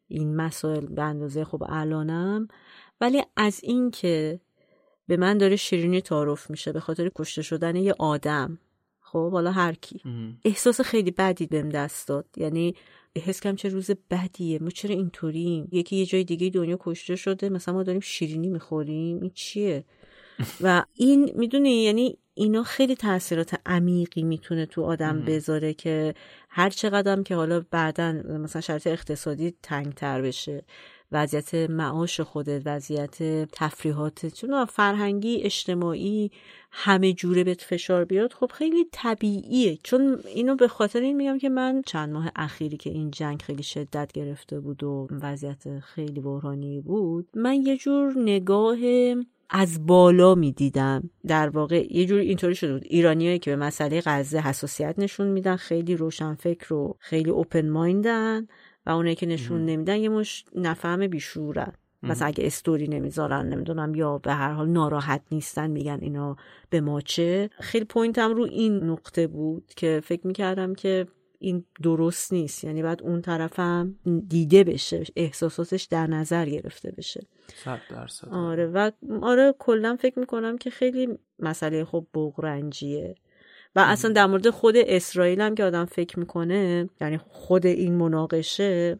این 0.08 0.36
مسائل 0.36 0.86
به 0.86 1.02
اندازه 1.02 1.44
خب 1.44 1.62
الانم 1.68 2.48
ولی 3.00 3.22
از 3.36 3.60
اینکه 3.62 4.40
به 5.06 5.16
من 5.16 5.38
داره 5.38 5.56
شیرینی 5.56 6.00
تعارف 6.00 6.50
میشه 6.50 6.72
به 6.72 6.80
خاطر 6.80 7.10
کشته 7.14 7.42
شدن 7.42 7.76
یه 7.76 7.94
آدم 7.98 8.58
خب 9.00 9.32
حالا 9.32 9.50
هر 9.52 9.72
کی. 9.72 10.00
احساس 10.44 10.80
خیلی 10.80 11.10
بدی 11.10 11.46
بهم 11.46 11.68
دست 11.68 12.08
داد. 12.08 12.26
یعنی 12.36 12.74
حس 13.18 13.40
کم 13.40 13.56
چه 13.56 13.68
روز 13.68 13.90
بدیه. 14.10 14.58
ما 14.58 14.70
چرا 14.70 14.94
اینطوریم؟ 14.94 15.68
یکی 15.72 15.96
یه 15.96 16.06
جای 16.06 16.24
دیگه 16.24 16.50
دنیا 16.50 16.78
کشته 16.80 17.16
شده. 17.16 17.48
مثلا 17.48 17.74
ما 17.74 17.82
داریم 17.82 18.00
شیرینی 18.00 18.48
می‌خوریم. 18.48 19.20
این 19.20 19.30
چیه؟ 19.34 19.84
و 20.60 20.84
این 20.94 21.32
می‌دونی 21.34 21.82
یعنی 21.82 22.18
اینا 22.34 22.62
خیلی 22.62 22.96
تاثیرات 22.96 23.60
عمیقی 23.66 24.22
می‌تونه 24.22 24.66
تو 24.66 24.82
آدم 24.82 25.20
بذاره 25.20 25.74
که 25.74 26.14
هر 26.48 26.70
چقدر 26.70 27.22
که 27.22 27.34
حالا 27.34 27.64
بعدا 27.70 28.12
مثلا 28.12 28.62
شرط 28.62 28.86
اقتصادی 28.86 29.54
تنگتر 29.62 30.22
بشه. 30.22 30.64
وضعیت 31.12 31.54
معاش 31.54 32.20
خودت 32.20 32.62
وضعیت 32.64 33.22
تفریحات. 33.52 34.26
چون 34.26 34.64
فرهنگی 34.64 35.42
اجتماعی 35.42 36.30
همه 36.70 37.12
جوره 37.12 37.44
بهت 37.44 37.62
فشار 37.62 38.04
بیاد 38.04 38.32
خب 38.32 38.50
خیلی 38.54 38.86
طبیعیه. 38.92 39.78
چون 39.82 40.18
اینو 40.34 40.56
به 40.56 40.68
خاطر 40.68 41.00
این 41.00 41.16
میگم 41.16 41.38
که 41.38 41.48
من 41.48 41.82
چند 41.86 42.12
ماه 42.12 42.30
اخیری 42.36 42.76
که 42.76 42.90
این 42.90 43.10
جنگ 43.10 43.42
خیلی 43.42 43.62
شدت 43.62 44.12
گرفته 44.12 44.60
بود 44.60 44.84
و 44.84 45.08
وضعیت 45.10 45.78
خیلی 45.78 46.20
بحرانی 46.20 46.80
بود 46.80 47.28
من 47.34 47.54
یه 47.54 47.76
جور 47.76 48.12
نگاه 48.16 48.76
از 49.50 49.86
بالا 49.86 50.34
می‌دیدم. 50.34 51.10
در 51.26 51.48
واقع 51.48 51.86
یه 51.90 52.06
جور 52.06 52.18
اینطوری 52.18 52.54
شده 52.54 52.72
بود. 52.72 52.82
ایرانیایی 52.84 53.38
که 53.38 53.50
به 53.50 53.56
مسئله 53.56 54.02
غزه 54.06 54.38
حساسیت 54.38 54.94
نشون 54.98 55.26
میدن 55.26 55.56
خیلی 55.56 55.96
روشن 55.96 56.34
فکر 56.34 56.74
و 56.74 56.96
خیلی 56.98 57.30
اوپن 57.30 57.68
مایندن 57.68 58.46
و 58.86 58.90
اونایی 58.90 59.14
که 59.14 59.26
نشون 59.26 59.66
نمیدن 59.66 59.96
یه 59.96 60.08
مش 60.08 60.44
نفهم 60.54 61.06
بیشورن 61.06 61.72
مثلا 62.02 62.28
اگه 62.28 62.46
استوری 62.46 62.88
نمی‌ذارن 62.88 63.48
نمی‌دونم 63.48 63.94
یا 63.94 64.18
به 64.18 64.32
هر 64.32 64.52
حال 64.52 64.68
ناراحت 64.68 65.22
نیستن 65.32 65.70
میگن 65.70 65.98
اینا 66.02 66.36
به 66.70 66.80
ما 66.80 67.00
چه. 67.00 67.50
خیلی 67.60 67.84
پوینتم 67.84 68.34
رو 68.34 68.42
این 68.42 68.84
نقطه 68.84 69.26
بود 69.26 69.72
که 69.76 70.00
فکر 70.04 70.26
می‌کردم 70.26 70.74
که 70.74 71.06
این 71.38 71.64
درست 71.82 72.32
نیست. 72.32 72.64
یعنی 72.64 72.82
باید 72.82 73.02
اون 73.02 73.22
طرفم 73.22 73.94
دیده 74.28 74.64
بشه 74.64 75.04
احساساتش 75.16 75.82
در 75.84 76.06
نظر 76.06 76.46
گرفته 76.46 76.90
بشه. 76.90 77.26
صد 77.54 77.80
درصد. 77.90 78.28
آره 78.28 78.66
و 78.66 78.90
آره 79.22 79.54
کلا 79.58 79.96
فکر 80.00 80.18
می‌کنم 80.18 80.58
که 80.58 80.70
خیلی 80.70 81.18
مسئله 81.38 81.84
خب 81.84 82.06
بغرنجیه. 82.14 83.14
و 83.76 83.80
اصلا 83.80 84.12
در 84.12 84.26
مورد 84.26 84.50
خود 84.50 84.74
اسرائیل 84.76 85.40
هم 85.40 85.54
که 85.54 85.64
آدم 85.64 85.84
فکر 85.84 86.18
می‌کنه 86.18 86.88
یعنی 87.00 87.18
خود 87.18 87.66
این 87.66 87.94
مناقشه 87.94 88.98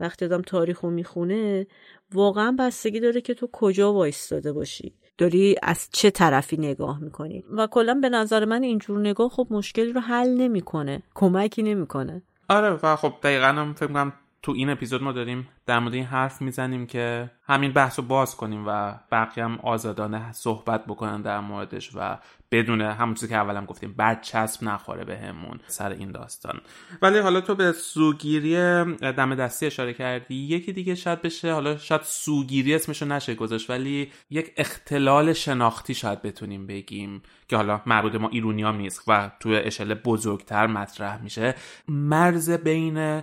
وقتی 0.00 0.24
آدم 0.24 0.42
تاریخ 0.42 0.80
رو 0.80 0.90
می‌خونه 0.90 1.66
واقعا 2.14 2.56
بستگی 2.58 3.00
داره 3.00 3.20
که 3.20 3.34
تو 3.34 3.48
کجا 3.52 3.92
وایستاده 3.92 4.52
باشی. 4.52 4.94
داری 5.18 5.56
از 5.62 5.88
چه 5.92 6.10
طرفی 6.10 6.56
نگاه 6.56 6.98
می‌کنی؟ 6.98 7.44
و 7.56 7.66
کلا 7.66 7.94
به 7.94 8.08
نظر 8.08 8.44
من 8.44 8.62
اینجور 8.62 9.00
نگاه 9.00 9.28
خب 9.28 9.46
مشکلی 9.50 9.92
رو 9.92 10.00
حل 10.00 10.28
نمی‌کنه 10.28 11.02
کمکی 11.14 11.62
نمی‌کنه. 11.62 12.22
آره 12.48 12.78
و 12.82 12.96
خب 12.96 13.12
دقیقا 13.22 13.46
هم 13.46 13.74
فکر 13.74 13.86
کنم 13.86 14.12
تو 14.42 14.52
این 14.52 14.70
اپیزود 14.70 15.02
ما 15.02 15.12
داریم 15.12 15.48
در 15.66 15.78
مورد 15.78 15.94
این 15.94 16.04
حرف 16.04 16.42
می‌زنیم 16.42 16.86
که 16.86 17.30
همین 17.46 17.72
بحث 17.72 17.98
رو 17.98 18.04
باز 18.04 18.36
کنیم 18.36 18.64
و 18.66 18.94
بقیه 19.12 19.44
هم 19.44 19.58
آزادانه 19.62 20.32
صحبت 20.32 20.86
بکنن 20.86 21.22
در 21.22 21.40
موردش 21.40 21.90
و 21.94 22.18
بدون 22.50 22.80
همون 22.80 23.14
چیزی 23.14 23.28
که 23.28 23.36
اولم 23.36 23.64
گفتیم 23.64 23.92
برچسب 23.92 24.64
نخوره 24.64 25.04
بهمون 25.04 25.60
سر 25.66 25.90
این 25.90 26.12
داستان. 26.12 26.60
ولی 27.02 27.18
حالا 27.18 27.40
تو 27.40 27.54
به 27.54 27.72
سوگیری 27.72 28.54
دم 28.94 29.34
دستی 29.34 29.66
اشاره 29.66 29.92
کردی 29.92 30.34
یکی 30.34 30.72
دیگه 30.72 30.94
شاید 30.94 31.22
بشه 31.22 31.52
حالا 31.52 31.76
شاید 31.76 32.02
سوگیری 32.02 32.74
اسمشو 32.74 33.06
نشه 33.06 33.34
گذاشت 33.34 33.70
ولی 33.70 34.12
یک 34.30 34.52
اختلال 34.56 35.32
شناختی 35.32 35.94
شاید 35.94 36.22
بتونیم 36.22 36.66
بگیم 36.66 37.22
که 37.48 37.56
حالا 37.56 37.80
مربوط 37.86 38.14
ما 38.14 38.28
ایرونیام 38.28 38.76
نیست 38.76 39.02
و 39.08 39.30
تو 39.40 39.48
اشل 39.64 39.94
بزرگتر 39.94 40.66
مطرح 40.66 41.22
میشه. 41.22 41.54
مرز 41.88 42.50
بین 42.50 43.22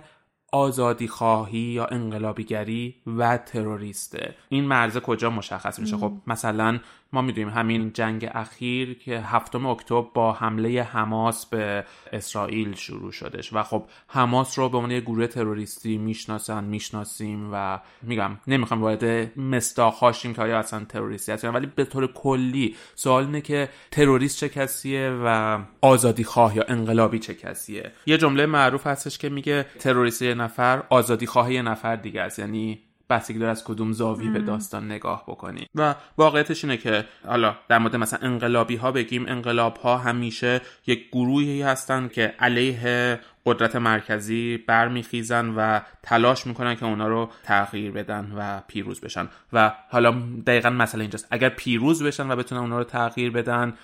آزادی 0.52 1.08
خواهی 1.08 1.58
یا 1.58 1.86
انقلابیگری 1.86 2.94
و 3.06 3.36
تروریسته. 3.36 4.34
این 4.48 4.64
مرزه 4.64 5.00
کجا 5.00 5.30
مشخص 5.30 5.78
میشه؟ 5.78 5.96
خب 5.96 6.12
مثلا 6.26 6.78
ما 7.12 7.22
می‌دونیم 7.22 7.48
همین 7.48 7.92
جنگ 7.92 8.30
اخیر 8.34 8.98
که 8.98 9.18
هفتم 9.18 9.66
اکتبر 9.66 10.06
با 10.14 10.32
حمله 10.32 10.82
حماس 10.82 11.46
به 11.46 11.84
اسرائیل 12.12 12.74
شروع 12.74 13.12
شدش 13.12 13.52
و 13.52 13.62
خب 13.62 13.84
حماس 14.08 14.58
رو 14.58 14.68
به 14.68 14.76
عنوان 14.76 14.90
یه 14.90 15.00
گروه 15.00 15.26
تروریستی 15.26 15.98
می‌شناسن 15.98 16.64
می‌شناسیم 16.64 17.50
و 17.52 17.80
میگم 18.02 18.30
نمی‌خوام 18.46 18.82
وارد 18.82 19.38
مستاق 19.38 19.94
هاشیم 19.94 20.34
که 20.34 20.42
آیا 20.42 20.58
اصلا 20.58 20.84
تروریستی 20.84 21.32
هستن 21.32 21.48
ولی 21.48 21.66
به 21.66 21.84
طور 21.84 22.12
کلی 22.12 22.76
سوال 22.94 23.24
اینه 23.24 23.40
که 23.40 23.68
تروریست 23.90 24.38
چه 24.38 24.48
کسیه 24.48 25.20
و 25.24 25.58
آزادی 25.80 26.24
خواه 26.24 26.56
یا 26.56 26.64
انقلابی 26.68 27.18
چه 27.18 27.34
کسیه. 27.34 27.92
یه 28.06 28.18
جمله 28.18 28.46
معروف 28.46 28.86
هستش 28.86 29.18
که 29.18 29.28
میگه 29.28 29.66
تروریست 29.78 30.22
یه 30.22 30.34
نفر 30.34 30.82
آزادی 30.90 31.26
خواه 31.26 31.52
یه 31.52 31.62
نفر 31.62 31.96
دیگه 31.96 32.20
است. 32.20 32.38
یعنی 32.38 32.89
بستگی 33.10 33.38
داره 33.38 33.50
از 33.50 33.64
کدوم 33.64 33.92
زاوی 33.92 34.28
به 34.28 34.38
داستان 34.38 34.86
نگاه 34.86 35.24
بکنی. 35.26 35.66
و 35.74 35.94
واقعیتش 36.18 36.64
اینه 36.64 36.76
که 36.76 37.04
حالا 37.26 37.56
در 37.68 37.78
مورد 37.78 37.96
مثلا 37.96 38.18
انقلابی 38.22 38.76
ها 38.76 38.92
بگیم 38.92 39.26
انقلاب 39.28 39.76
ها 39.76 39.98
همیشه 39.98 40.60
یک 40.86 41.08
گروهی 41.12 41.62
هستن 41.62 42.08
که 42.08 42.34
علیه 42.38 43.20
قدرت 43.46 43.76
مرکزی 43.76 44.56
برمیخیزن 44.56 45.54
و 45.56 45.80
تلاش 46.02 46.46
می‌کنن 46.46 46.74
که 46.74 46.84
اونا 46.86 47.08
رو 47.08 47.30
تغییر 47.42 47.92
بدن 47.92 48.32
و 48.36 48.60
پیروز 48.68 49.00
بشن. 49.00 49.28
و 49.52 49.72
حالا 49.90 50.22
دقیقا 50.46 50.70
مسئله 50.70 51.00
اینجاست. 51.00 51.26
اگر 51.30 51.48
پیروز 51.48 52.02
بشن 52.02 52.30
و 52.30 52.36
بتونن 52.36 52.60
اونا 52.60 52.78
رو 52.78 52.84
تغییر 52.84 53.30
بدن 53.30 53.74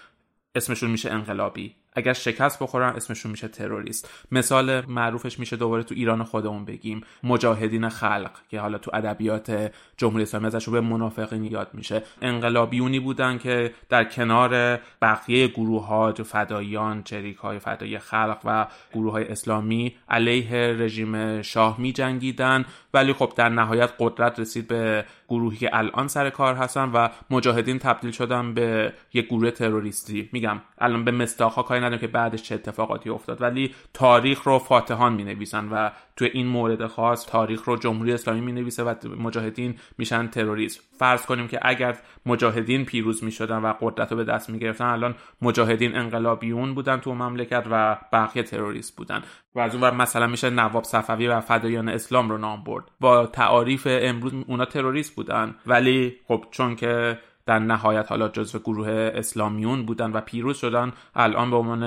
اسمشون 0.55 0.91
میشه 0.91 1.11
انقلابی. 1.11 1.75
اگر 1.97 2.13
شکست 2.13 2.63
بخورن 2.63 2.97
اسمشون 2.97 3.31
میشه 3.31 3.49
تروریست. 3.49 4.11
مثال 4.33 4.87
معروفش 4.87 5.39
میشه 5.39 5.57
دوباره 5.57 5.83
تو 5.83 5.95
ایران 5.95 6.25
خودمون 6.25 6.65
بگیم. 6.65 7.01
مجاهدین 7.23 7.89
خلق 7.89 8.31
که 8.49 8.61
حالا 8.61 8.79
تو 8.79 8.91
ادبیات 8.95 9.73
جمهوری 9.97 10.23
اسلامی 10.23 10.47
ازش 10.47 10.69
به 10.69 10.81
منافقین 10.81 11.45
یاد 11.45 11.71
میشه. 11.73 12.03
انقلابیونی 12.23 13.01
بودن 13.01 13.39
که 13.39 13.75
در 13.89 14.05
کنار 14.05 14.81
بقیه 15.03 15.49
گروه 15.49 15.87
ها 15.87 16.13
فدایان 16.13 17.03
چریک 17.03 17.37
های 17.37 17.59
فدایی 17.59 17.99
خلق 17.99 18.39
و 18.45 18.67
گروه 18.93 19.13
های 19.13 19.29
اسلامی 19.29 19.97
علیه 20.09 20.77
رژیم 20.79 21.43
شاه 21.43 21.81
می 21.81 21.93
جنگیدن 21.93 22.65
ولی 22.97 23.13
خب 23.13 23.33
در 23.37 23.49
نهایت 23.49 23.91
قدرت 23.99 24.41
رسید 24.41 24.69
به 24.69 25.05
گروهی 25.29 25.57
که 25.57 25.71
الان 25.73 26.09
سر 26.09 26.31
کار 26.31 26.55
هستن 26.55 26.91
و 26.93 27.09
مجاهدین 27.31 27.79
تبدیل 27.79 28.11
شدن 28.11 28.55
به 28.55 28.93
یک 29.13 29.27
گروه 29.27 29.51
تروریستی. 29.51 30.29
میگم 30.33 30.61
الان 30.79 31.05
به 31.05 31.11
مستاخ 31.11 31.67
کاری 31.67 31.81
ندارم 31.81 31.99
که 31.99 32.07
بعدش 32.07 32.43
چه 32.43 32.55
اتفاقاتی 32.55 33.11
افتاد. 33.11 33.43
ولی 33.43 33.75
تاریخ 33.95 34.43
رو 34.43 34.59
فاتحان 34.59 35.13
می 35.13 35.25
نویسن 35.25 35.69
و 35.69 35.91
تو 36.17 36.25
این 36.33 36.47
مورد 36.47 36.87
خاص 36.87 37.27
تاریخ 37.27 37.65
رو 37.65 37.77
جمهوری 37.77 38.13
اسلامی 38.13 38.41
می 38.41 38.53
نویسه 38.53 38.85
و 38.85 38.95
مجاهدین 39.19 39.75
میشن 39.99 40.27
تروریست. 40.27 40.81
فرض 40.99 41.27
کنیم 41.27 41.49
که 41.49 41.59
اگر 41.63 41.97
مجاهدین 42.27 42.85
پیروز 42.85 43.25
می 43.25 43.33
شدن 43.33 43.57
و 43.57 43.75
قدرت 43.81 44.11
رو 44.11 44.17
به 44.17 44.25
دست 44.25 44.51
می 44.51 44.59
گرفتن 44.59 44.85
الان 44.85 45.15
مجاهدین 45.43 45.97
انقلابیون 45.97 46.75
بودن 46.75 46.97
تو 46.97 47.15
مملکت 47.15 47.67
و 47.71 47.97
بقیه 48.13 48.43
تروریست 48.43 48.97
بودن. 48.97 49.23
و 49.57 49.61
از 49.61 49.75
اون 49.75 49.95
مثلا 49.95 50.27
میشه 50.27 50.51
نواب 50.51 50.85
صفوی 50.85 51.29
و 51.29 51.41
فدایان 51.41 51.89
اسلام 51.89 52.31
رو 52.31 52.39
نام 52.39 52.65
برد. 52.65 52.85
با 53.01 53.27
تعاریف 53.27 53.89
امروز 53.91 54.33
اونا 54.47 54.65
تروریست 54.65 55.15
بودن. 55.15 55.55
ولی 55.67 56.17
خب 56.29 56.45
چون 56.51 56.77
که 56.77 57.19
در 57.47 57.59
نهایت 57.59 58.07
حالا 58.09 58.29
جزو 58.29 58.59
گروه 58.59 58.89
اسلامیون 59.15 59.87
بودن 59.87 60.13
و 60.13 60.21
پیروز 60.21 60.59
شدن. 60.59 60.93
الان 61.15 61.51
به 61.51 61.57
عنوان 61.57 61.83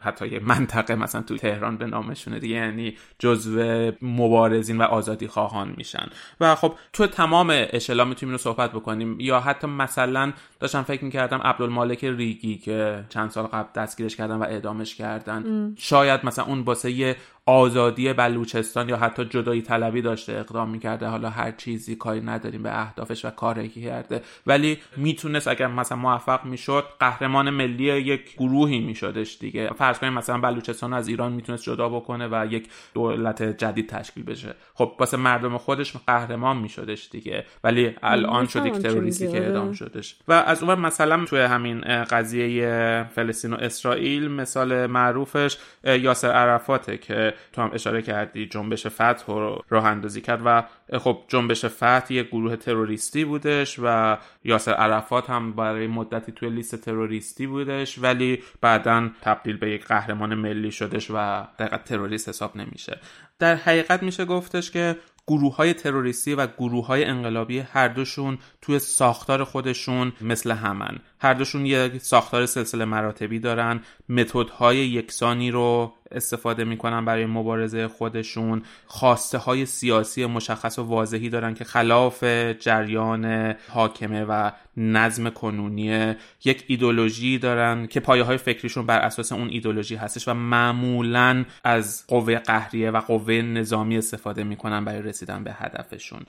حتی 0.00 0.28
یه 0.28 0.40
منطقه 0.40 0.94
مثلا 0.94 1.22
تو 1.22 1.36
تهران 1.36 1.76
به 1.76 1.86
نامشونه 1.86 2.38
دیگه 2.38 2.54
یعنی 2.54 2.96
جزو 3.18 3.92
مبارزین 4.02 4.78
و 4.78 4.82
آزادی 4.82 5.26
خواهان 5.26 5.74
میشن. 5.76 6.06
و 6.40 6.54
خب 6.54 6.74
تو 6.92 7.06
تمام 7.06 7.66
اشلا 7.72 8.04
می‌تونیم 8.04 8.32
رو 8.32 8.38
صحبت 8.38 8.72
بکنیم. 8.72 9.20
یا 9.20 9.40
حتی 9.40 9.66
مثلا 9.66 10.32
داشتم 10.60 10.82
فکر 10.82 11.04
می‌کردم 11.04 11.38
عبدالمالک 11.38 12.04
ریگی 12.04 12.56
که 12.56 13.04
چند 13.08 13.30
سال 13.30 13.44
قبل 13.46 13.68
دستگیرش 13.74 14.16
کردن 14.16 14.36
و 14.36 14.42
اعدامش 14.42 14.94
کردن. 14.94 15.74
شاید 15.78 16.26
مثلا 16.26 16.44
اون 16.44 16.64
باسه 16.64 17.16
آزادی 17.46 18.12
بلوچستان 18.12 18.88
یا 18.88 18.96
حتی 18.96 19.24
جدایی 19.24 19.62
طلبی 19.62 20.02
داشته 20.02 20.32
اقدام 20.32 20.70
می‌کرده 20.70 21.06
حالا 21.06 21.30
هر 21.30 21.50
چیزی 21.50 21.96
کاری 21.96 22.20
نداریم 22.20 22.62
به 22.62 22.80
اهدافش 22.80 23.24
و 23.24 23.30
کاری 23.30 23.68
کرده. 23.68 24.22
ولی 24.46 24.78
می‌تونست 24.96 25.48
اگر 25.48 25.66
مثلا 25.66 25.98
موفق 25.98 26.44
می‌شد 26.44 26.84
قهرمان 27.00 27.50
ملی 27.50 27.84
یک 27.84 28.36
گروهی 28.36 28.80
میشدش 28.80 29.38
دیگه. 29.40 29.70
فرض 29.78 29.98
کنیم 29.98 30.12
مثلا 30.12 30.38
بلوچستان 30.38 30.92
از 30.92 31.08
ایران 31.08 31.32
می‌تونست 31.32 31.64
جدا 31.64 31.88
بکنه 31.88 32.28
و 32.28 32.46
یک 32.50 32.68
دولت 32.94 33.42
جدید 33.42 33.88
تشکیل 33.88 34.24
بشه. 34.24 34.54
خب 34.74 34.92
واسه 34.98 35.16
مردم 35.16 35.58
خودش 35.58 35.96
قهرمان 36.06 36.56
میشدش 36.56 37.08
دیگه. 37.10 37.44
ولی 37.64 37.94
الان 38.02 38.46
شد 38.46 38.66
یک 38.66 38.74
تروریستی 38.74 39.28
که 39.28 39.38
اعدام 39.38 39.72
شدش. 39.72 40.16
و 40.28 40.32
از 40.32 40.62
اون 40.62 40.78
مثلا 40.78 41.24
توی 41.24 41.40
همین 41.40 41.80
قضیه 42.04 43.06
فلسطین 43.14 43.52
و 43.52 43.56
اسرائیل 43.56 44.30
مثال 44.30 44.86
معروفش 44.86 45.56
یاسر 45.84 46.30
عرفاته 46.30 46.98
که 46.98 47.33
تو 47.52 47.62
هم 47.62 47.70
اشاره 47.74 48.02
کردی 48.02 48.46
جنبش 48.46 48.86
فتح 48.86 49.24
رو 49.26 49.64
راه 49.68 49.84
اندازی 49.84 50.20
کرد 50.20 50.40
و 50.44 50.64
خب 50.98 51.18
جنبش 51.28 51.64
فتح 51.64 52.06
یک 52.10 52.28
گروه 52.28 52.56
تروریستی 52.56 53.24
بودش 53.24 53.78
و 53.82 54.18
یاسر 54.44 54.72
عرفات 54.72 55.30
هم 55.30 55.52
برای 55.52 55.86
مدتی 55.86 56.32
توی 56.32 56.50
لیست 56.50 56.76
تروریستی 56.76 57.46
بودش 57.46 57.98
ولی 57.98 58.42
بعدا 58.60 59.10
تبدیل 59.22 59.56
به 59.56 59.70
یک 59.70 59.86
قهرمان 59.86 60.34
ملی 60.34 60.70
شدش 60.70 61.10
و 61.10 61.46
دقیقا 61.58 61.78
تروریست 61.78 62.28
حساب 62.28 62.56
نمیشه. 62.56 63.00
در 63.38 63.54
حقیقت 63.54 64.02
میشه 64.02 64.24
گفتش 64.24 64.70
که 64.70 64.96
گروه 65.26 65.56
های 65.56 65.74
تروریستی 65.74 66.34
و 66.34 66.46
گروه 66.46 66.86
های 66.86 67.04
انقلابی 67.04 67.58
هر 67.58 67.88
دوشون 67.88 68.38
توی 68.62 68.78
ساختار 68.78 69.44
خودشون 69.44 70.12
مثل 70.20 70.50
همن. 70.50 70.98
هر 71.24 71.34
دوشون 71.34 71.66
یک 71.66 71.98
ساختار 71.98 72.46
سلسله 72.46 72.84
مراتبی 72.84 73.38
دارن. 73.38 73.80
متدهای 74.08 74.76
یکسانی 74.76 75.50
رو 75.50 75.92
استفاده 76.10 76.64
می‌کنن 76.64 77.04
برای 77.04 77.26
مبارزه 77.26 77.88
خودشون. 77.88 78.62
خواسته 78.86 79.38
های 79.38 79.66
سیاسی 79.66 80.26
مشخص 80.26 80.78
و 80.78 80.82
واضحی 80.82 81.28
دارن 81.28 81.54
که 81.54 81.64
خلاف 81.64 82.24
جریان 82.60 83.54
حاکمه 83.68 84.24
و 84.24 84.50
نظم 84.76 85.30
کنونی 85.30 86.14
یک 86.44 86.64
ایدولوژی 86.66 87.38
دارن 87.38 87.86
که 87.86 88.00
پایه 88.00 88.22
های 88.22 88.36
فکریشون 88.36 88.86
بر 88.86 88.98
اساس 88.98 89.32
اون 89.32 89.48
ایدولوژی 89.48 89.96
هستش 89.96 90.28
و 90.28 90.34
معمولا 90.34 91.44
از 91.64 92.04
قوه 92.08 92.38
قهریه 92.38 92.90
و 92.90 93.00
قوه 93.00 93.34
نظامی 93.34 93.98
استفاده 93.98 94.44
می‌کنن 94.44 94.84
برای 94.84 95.02
رسیدن 95.02 95.44
به 95.44 95.52
هدفشون. 95.52 96.20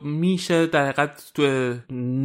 میشه 0.00 0.66
در 0.66 0.82
حقیقت 0.82 1.30
تو 1.34 1.74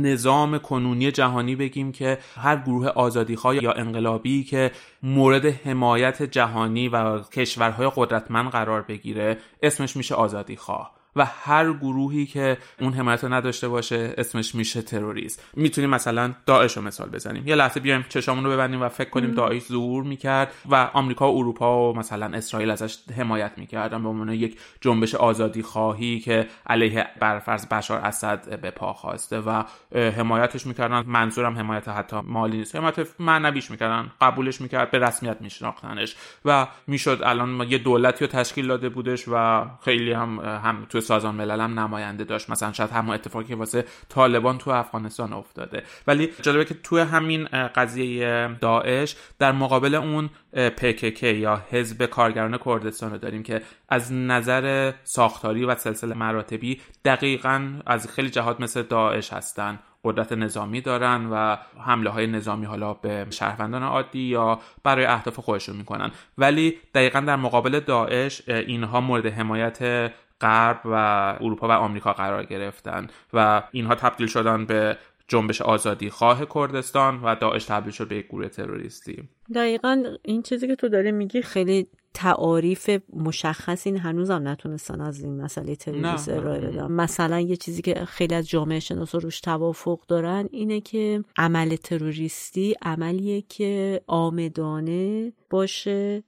نظام 0.02 0.58
کنونی 0.58 1.12
جهانی 1.12 1.56
بگیم 1.56 1.92
که 1.92 2.18
هر 2.36 2.58
گروه 2.58 2.88
آزادیخواه 2.88 3.64
یا 3.64 3.72
انقلابی 3.72 4.44
که 4.44 4.72
مورد 5.04 5.46
حمایت 5.46 6.24
جهانی 6.24 6.90
و 6.90 7.20
کشورهای 7.20 7.92
قدرتمند 7.96 8.52
قرار 8.52 8.82
بگیره 8.82 9.38
اسمش 9.62 9.96
میشه 9.96 10.16
آزادیخواه. 10.16 10.99
و 11.16 11.26
هر 11.26 11.74
گروهی 11.74 12.26
که 12.26 12.58
اون 12.80 12.94
حمایت 12.94 13.24
رو 13.24 13.34
نداشته 13.34 13.68
باشه 13.68 14.14
اسمش 14.18 14.56
میشه 14.56 14.82
تروریست. 14.82 15.44
می‌تونیم 15.54 15.90
مثلا 15.90 16.34
داعش 16.46 16.78
رو 16.78 16.84
مثال 16.84 17.10
بزنیم. 17.10 17.48
یه 17.48 17.56
لحظه 17.56 17.80
بیایم 17.80 18.06
چشامون 18.10 18.44
رو 18.44 18.52
ببندیم 18.52 18.82
و 18.82 18.90
فکر 18.90 19.10
کنیم 19.10 19.32
داعش 19.32 19.62
ظهور 19.62 20.04
می‌کرد 20.04 20.54
و 20.70 20.90
آمریکا 20.94 21.32
و 21.32 21.38
اروپا 21.38 21.92
و 21.92 21.98
مثلا 21.98 22.26
اسرائیل 22.26 22.70
ازش 22.70 22.98
حمایت 23.18 23.52
می‌کردن. 23.58 24.04
به 24.04 24.10
عنوان 24.10 24.30
یک 24.30 24.60
جنبش 24.82 25.16
آزادی 25.16 25.62
خواهی 25.62 26.20
که 26.20 26.48
علیه 26.68 27.08
برفرض 27.20 27.68
بشار 27.68 28.00
اسد 28.00 28.62
به 28.62 28.72
پا 28.72 28.94
خواسته 28.94 29.40
و 29.40 29.64
حمایتش 29.92 30.66
می‌کردن. 30.66 31.04
منظورم 31.08 31.58
حمایت 31.58 31.88
حتی 31.88 32.22
مالی 32.24 32.58
نیست. 32.58 32.76
حمایت 32.76 33.08
معنویش 33.20 33.72
می‌کردن. 33.72 34.12
قبولش 34.22 34.62
می‌کرد. 34.62 34.92
به 34.92 35.00
رسمیت 35.00 35.42
میشناختنش. 35.42 36.16
و 36.46 36.68
می‌شد 36.88 37.22
الان 37.24 37.68
یه 37.70 37.78
دولتی 37.78 38.26
رو 38.26 38.32
تشکیل 38.32 38.68
داده 38.68 38.90
بودش 38.90 39.26
و 39.28 39.66
خیلی 39.86 40.12
هم 40.12 40.40
هم 40.40 40.86
تو 40.90 40.99
سازمان 41.02 41.36
ملل 41.36 41.62
هم 41.62 41.80
نماینده 41.80 42.24
داشت. 42.24 42.50
مثلا 42.50 42.74
شاید 42.74 42.90
همون 42.90 43.16
اتفاقی 43.16 43.46
که 43.46 43.56
واسه 43.56 43.86
طالبان 44.10 44.58
تو 44.58 44.72
افغانستان 44.72 45.34
افتاده. 45.34 45.84
ولی 46.08 46.30
جالبه 46.42 46.66
که 46.66 46.74
تو 46.74 47.00
همین 47.00 47.46
قضیه 47.76 48.58
داعش 48.62 49.16
در 49.40 49.52
مقابل 49.52 49.96
اون 49.96 50.30
PKK 50.56 51.24
یا 51.24 51.62
حزب 51.70 52.06
کارگران 52.06 52.60
کردستان 52.66 53.12
رو 53.12 53.18
داریم 53.18 53.44
که 53.44 53.62
از 53.90 54.14
نظر 54.14 54.94
ساختاری 55.04 55.66
و 55.66 55.76
سلسله 55.76 56.16
مراتبی 56.16 56.82
دقیقا 57.06 57.74
از 57.86 58.08
خیلی 58.08 58.30
جهات 58.30 58.62
مثل 58.62 58.82
داعش 58.82 59.34
هستن. 59.34 59.80
قدرت 60.04 60.32
نظامی 60.32 60.82
دارن 60.82 61.26
و 61.32 61.58
حمله 61.86 62.10
های 62.10 62.28
نظامی 62.28 62.66
حالا 62.66 62.94
به 62.94 63.28
شهروندان 63.30 63.84
عادی 63.84 64.20
یا 64.20 64.60
برای 64.84 65.06
اهداف 65.06 65.40
خودشون 65.40 65.76
می‌کنن. 65.76 66.12
ولی 66.38 66.78
دقیقا 66.94 67.20
در 67.20 67.36
مقابل 67.36 67.80
داعش 67.80 68.50
اینها 68.50 69.02
مورد 69.02 69.26
حمایت 69.26 70.12
غرب 70.42 70.82
و 70.86 70.94
اروپا 71.42 71.68
و 71.68 71.72
آمریکا 71.72 72.14
قرار 72.14 72.46
گرفتن 72.46 73.08
و 73.34 73.64
اینها 73.72 73.96
تبدیل 73.96 74.28
شدن 74.28 74.66
به 74.66 74.98
جنبش 75.28 75.62
آزادی 75.62 76.10
خواه 76.10 76.46
کردستان 76.46 77.22
و 77.24 77.36
داعش 77.36 77.66
تبدیل 77.66 77.92
شد 77.92 78.08
به 78.08 78.16
یک 78.16 78.28
گروه 78.28 78.48
تروریستی. 78.48 79.24
دقیقا 79.56 80.04
این 80.24 80.42
چیزی 80.42 80.68
که 80.68 80.76
تو 80.76 80.90
داری 80.90 81.12
میگی 81.12 81.42
خیلی 81.42 81.88
تعاریف 82.14 82.90
مشخص 83.14 83.88
این 83.88 83.98
هم 83.98 84.48
نتونستن 84.48 85.02
از 85.02 85.24
این 85.24 85.42
مسئله 85.42 85.76
تروریسم 85.76 86.34
ارائه 86.34 86.62
بدن. 86.62 86.92
مثلا 86.92 87.40
یه 87.40 87.56
چیزی 87.56 87.82
که 87.82 88.06
خیلی 88.06 88.36
از 88.36 88.50
جامعه 88.50 88.80
شناسا 88.80 89.18
روش 89.18 89.42
توافق 89.42 90.00
دارن 90.08 90.50
اینه 90.52 90.82
که 90.82 91.24
عمل 91.38 91.76
تروریستی 91.76 92.76
عملیه 92.82 93.42
که 93.42 94.02
آمدانه 94.08 95.34
باشه 95.50 96.24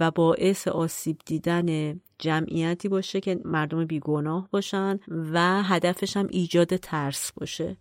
و 0.00 0.10
باعث 0.10 0.68
آسیب 0.68 1.16
دیدن 1.26 2.00
جمعیتی 2.18 2.88
باشه 2.88 3.20
که 3.20 3.40
مردم 3.44 3.84
بیگناه 3.84 4.48
باشن 4.50 4.98
و 5.08 5.62
هدفش 5.62 6.16
هم 6.16 6.26
ایجاد 6.30 6.76
ترس 6.76 7.32
باشه. 7.32 7.76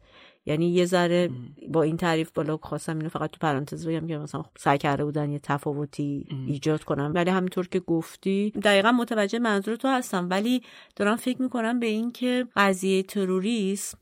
یعنی 0.46 0.70
یه 0.70 0.86
ذره 0.86 1.30
با 1.70 1.84
این 1.84 1.98
تعریف 1.98 2.32
بالا 2.32 2.58
خواستم 2.58 2.98
اینو 2.98 3.10
فقط 3.10 3.32
تو 3.32 3.38
پرانتز 3.42 3.88
بگم 3.88 4.08
که 4.08 4.18
مثلا 4.18 4.44
سعی 4.58 4.78
کرده 4.78 5.06
بودن 5.06 5.30
یه 5.30 5.40
تفاوتی 5.40 6.28
ایجاد 6.48 6.84
کنم 6.84 7.12
ولی 7.16 7.30
همینطور 7.30 7.68
که 7.68 7.80
گفتی 7.80 8.52
دقیقا 8.52 8.92
متوجه 8.92 9.40
منظور 9.40 9.76
تو 9.76 9.88
هستم. 9.88 10.28
ولی 10.30 10.62
دارم 10.96 11.16
فکر 11.16 11.42
می‌کنم 11.42 11.80
به 11.80 11.86
این 11.86 12.12
که 12.12 12.48
قضیه 12.56 13.04
تروریسم 13.04 13.98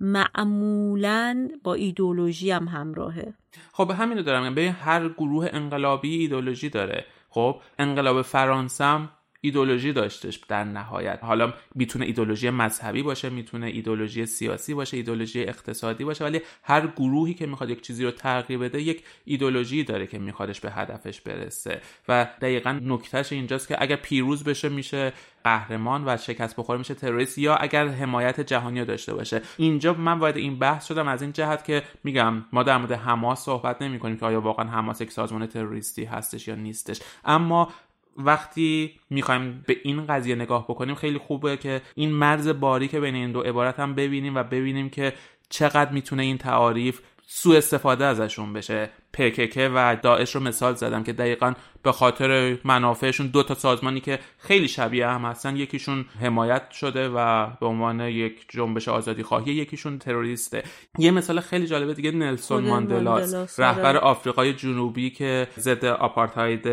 معمولا 0.00 1.48
با 1.64 1.74
ایدولوژی 1.74 2.50
هم 2.50 2.68
همراهه. 2.68 3.34
خب 3.72 3.90
همین 3.90 4.18
رو 4.18 4.24
دارم 4.24 4.54
به 4.54 4.70
هر 4.70 5.08
گروه 5.08 5.48
انقلابی 5.52 6.16
ایدولوژی 6.16 6.68
داره. 6.68 7.04
خب 7.34 7.56
انقلاب 7.78 8.22
فرانسه 8.22 9.08
ایدولوژی 9.44 9.92
داشتش 9.92 10.36
در 10.36 10.64
نهایت. 10.64 11.18
حالا 11.22 11.52
می‌تونه 11.74 12.04
ایدولوژی 12.04 12.50
مذهبی 12.50 13.02
باشه 13.02 13.30
می‌تونه 13.30 13.66
ایدولوژی 13.66 14.26
سیاسی 14.26 14.74
باشه 14.74 14.96
ایدولوژی 14.96 15.42
اقتصادی 15.42 16.04
باشه 16.04 16.24
ولی 16.24 16.40
هر 16.62 16.86
گروهی 16.86 17.34
که 17.34 17.46
می‌خواد 17.46 17.70
یک 17.70 17.82
چیزی 17.82 18.04
رو 18.04 18.10
تغییر 18.10 18.58
بده 18.58 18.82
یک 18.82 19.04
ایدولوژی 19.24 19.84
داره 19.84 20.06
که 20.06 20.18
میخوادش 20.18 20.60
به 20.60 20.70
هدفش 20.70 21.20
برسه. 21.20 21.80
و 22.08 22.26
دقیقا 22.40 22.80
نکتهش 22.82 23.32
اینجاست 23.32 23.68
که 23.68 23.82
اگر 23.82 23.96
پیروز 23.96 24.44
بشه 24.44 24.68
میشه 24.68 25.12
قهرمان 25.44 26.02
و 26.06 26.16
شکست 26.16 26.56
بخوره 26.56 26.78
میشه 26.78 26.94
تروریست 26.94 27.38
یا 27.38 27.56
اگر 27.56 27.88
حمایت 27.88 28.40
جهانی 28.40 28.84
داشته 28.84 29.14
باشه. 29.14 29.42
اینجا 29.56 29.94
من 29.94 30.18
وارد 30.18 30.36
این 30.36 30.58
بحث 30.58 30.86
شدم 30.88 31.08
از 31.08 31.22
این 31.22 31.32
جهت 31.32 31.64
که 31.64 31.82
میگم 32.04 32.44
ما 32.52 32.62
در 32.62 32.78
مورد 32.78 32.92
حماس 32.92 33.44
صحبت 33.44 33.82
نمی 33.82 33.98
کنیم 33.98 34.16
که 34.16 34.26
آیا 34.26 34.40
واقعا 34.40 34.68
حماس 34.68 35.00
یک 35.00 35.12
سازمان 35.12 35.46
تروریستی 35.46 36.04
هستش 36.04 36.48
یا 36.48 36.54
نیستش. 36.54 37.00
اما 37.24 37.72
وقتی 38.16 39.00
می‌خوایم 39.10 39.64
به 39.66 39.76
این 39.82 40.06
قضیه 40.06 40.34
نگاه 40.34 40.64
بکنیم 40.64 40.94
خیلی 40.94 41.18
خوبه 41.18 41.56
که 41.56 41.80
این 41.94 42.10
مرز 42.10 42.48
باری 42.48 42.88
که 42.88 43.00
بین 43.00 43.14
این 43.14 43.32
دو 43.32 43.40
عبارت 43.40 43.80
هم 43.80 43.94
ببینیم 43.94 44.34
و 44.34 44.42
ببینیم 44.42 44.90
که 44.90 45.12
چقدر 45.48 45.92
می‌تونه 45.92 46.22
این 46.22 46.38
تعاریف 46.38 47.00
سوء 47.26 47.56
استفاده 47.56 48.04
ازشون 48.04 48.52
بشه. 48.52 48.90
پککه 49.12 49.70
و 49.74 49.96
داعش 50.02 50.34
رو 50.34 50.40
مثال 50.40 50.74
زدم 50.74 51.02
که 51.02 51.12
دقیقا 51.12 51.52
به 51.82 51.92
خاطر 51.92 52.58
منافعشون 52.64 53.26
دو 53.26 53.42
تا 53.42 53.54
سازمانی 53.54 54.00
که 54.00 54.18
خیلی 54.38 54.68
شبیه 54.68 55.08
هم 55.08 55.24
هستن 55.24 55.56
یکیشون 55.56 56.04
حمایت 56.20 56.70
شده 56.70 57.08
و 57.08 57.46
به 57.60 57.66
عنوان 57.66 58.00
یک 58.00 58.46
جنبش 58.48 58.88
آزادی 58.88 59.22
خواهی 59.22 59.52
یکیشون 59.52 59.98
تروریسته. 59.98 60.62
یه 60.98 61.10
مثال 61.10 61.40
خیلی 61.40 61.66
جالبه 61.66 61.94
دیگه 61.94 62.10
نلسون 62.10 62.64
ماندلا 62.64 63.16
رهبر 63.58 63.96
آفریقای 63.96 64.52
جنوبی 64.52 65.10
که 65.10 65.48
ضد 65.58 65.84
آپارتاید 65.84 66.68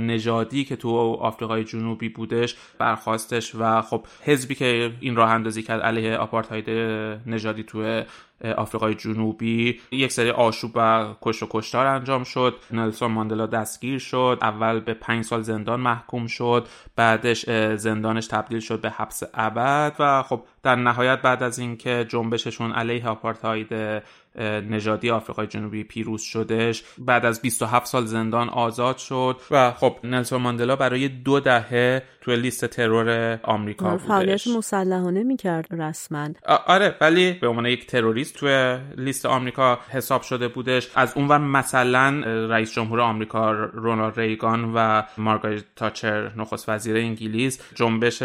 نژادی 0.00 0.64
که 0.64 0.76
تو 0.76 0.96
آفریقای 1.20 1.64
جنوبی 1.64 2.08
بودش 2.08 2.56
برخواستش 2.78 3.54
و 3.54 3.82
خب 3.82 4.06
حزبی 4.22 4.54
که 4.54 4.92
این 5.00 5.16
راه 5.16 5.30
اندازی 5.30 5.62
کرد 5.62 5.80
علیه 5.80 6.16
آپارتاید 6.16 6.70
نژادی 7.26 7.62
تو 7.62 8.02
آفریقای 8.56 8.94
جنوبی 8.94 9.80
یک 9.90 10.12
سری 10.12 10.30
آشوب 10.30 10.70
و 10.74 11.14
کش 11.22 11.42
و 11.42 11.46
کشتار 11.50 11.83
انجام 11.86 12.24
شد. 12.24 12.54
نلسون 12.70 13.10
ماندلا 13.10 13.46
دستگیر 13.46 13.98
شد. 13.98 14.38
اول 14.42 14.80
به 14.80 14.94
پنج 14.94 15.24
سال 15.24 15.42
زندان 15.42 15.80
محکوم 15.80 16.26
شد. 16.26 16.68
بعدش 16.96 17.50
زندانش 17.76 18.26
تبدیل 18.26 18.60
شد 18.60 18.80
به 18.80 18.90
حبس 18.90 19.22
ابد 19.34 19.96
و 19.98 20.22
خب 20.22 20.42
در 20.64 20.76
نهایت 20.76 21.22
بعد 21.22 21.42
از 21.42 21.58
اینکه 21.58 22.06
جنبششون 22.08 22.72
علیه 22.72 23.08
آپارتاید 23.08 24.02
نژادی 24.70 25.10
آفریقای 25.10 25.46
جنوبی 25.46 25.84
پیروز 25.84 26.22
شدش 26.22 26.84
بعد 26.98 27.26
از 27.26 27.42
27 27.42 27.86
سال 27.86 28.06
زندان 28.06 28.48
آزاد 28.48 28.98
شد 28.98 29.40
و 29.50 29.70
خب 29.70 29.96
نلسون 30.04 30.42
ماندلا 30.42 30.76
برای 30.76 31.08
دو 31.08 31.40
دهه 31.40 32.02
توی 32.20 32.36
لیست 32.36 32.66
ترور 32.66 33.38
آمریکا 33.42 33.90
بودش 33.90 34.06
فعالیت 34.06 34.46
مسلحانه 34.46 35.22
می‌کرد 35.22 35.66
رسما. 35.70 36.28
آره 36.66 36.96
ولی 37.00 37.32
به 37.32 37.48
عنوان 37.48 37.66
یک 37.66 37.86
تروریست 37.86 38.34
توی 38.34 38.78
لیست 38.96 39.26
آمریکا 39.26 39.78
حساب 39.90 40.22
شده 40.22 40.48
بودش 40.48 40.90
از 40.94 41.12
اون 41.16 41.28
و 41.28 41.38
مثلا 41.38 42.20
رئیس 42.48 42.72
جمهور 42.72 43.00
آمریکا 43.00 43.52
رونالد 43.52 44.20
ریگان 44.20 44.72
و 44.74 45.02
مارگارت 45.18 45.64
تاچر 45.76 46.30
نخست 46.36 46.68
وزیر 46.68 46.96
انگلیس 46.96 47.60
جنبش 47.74 48.18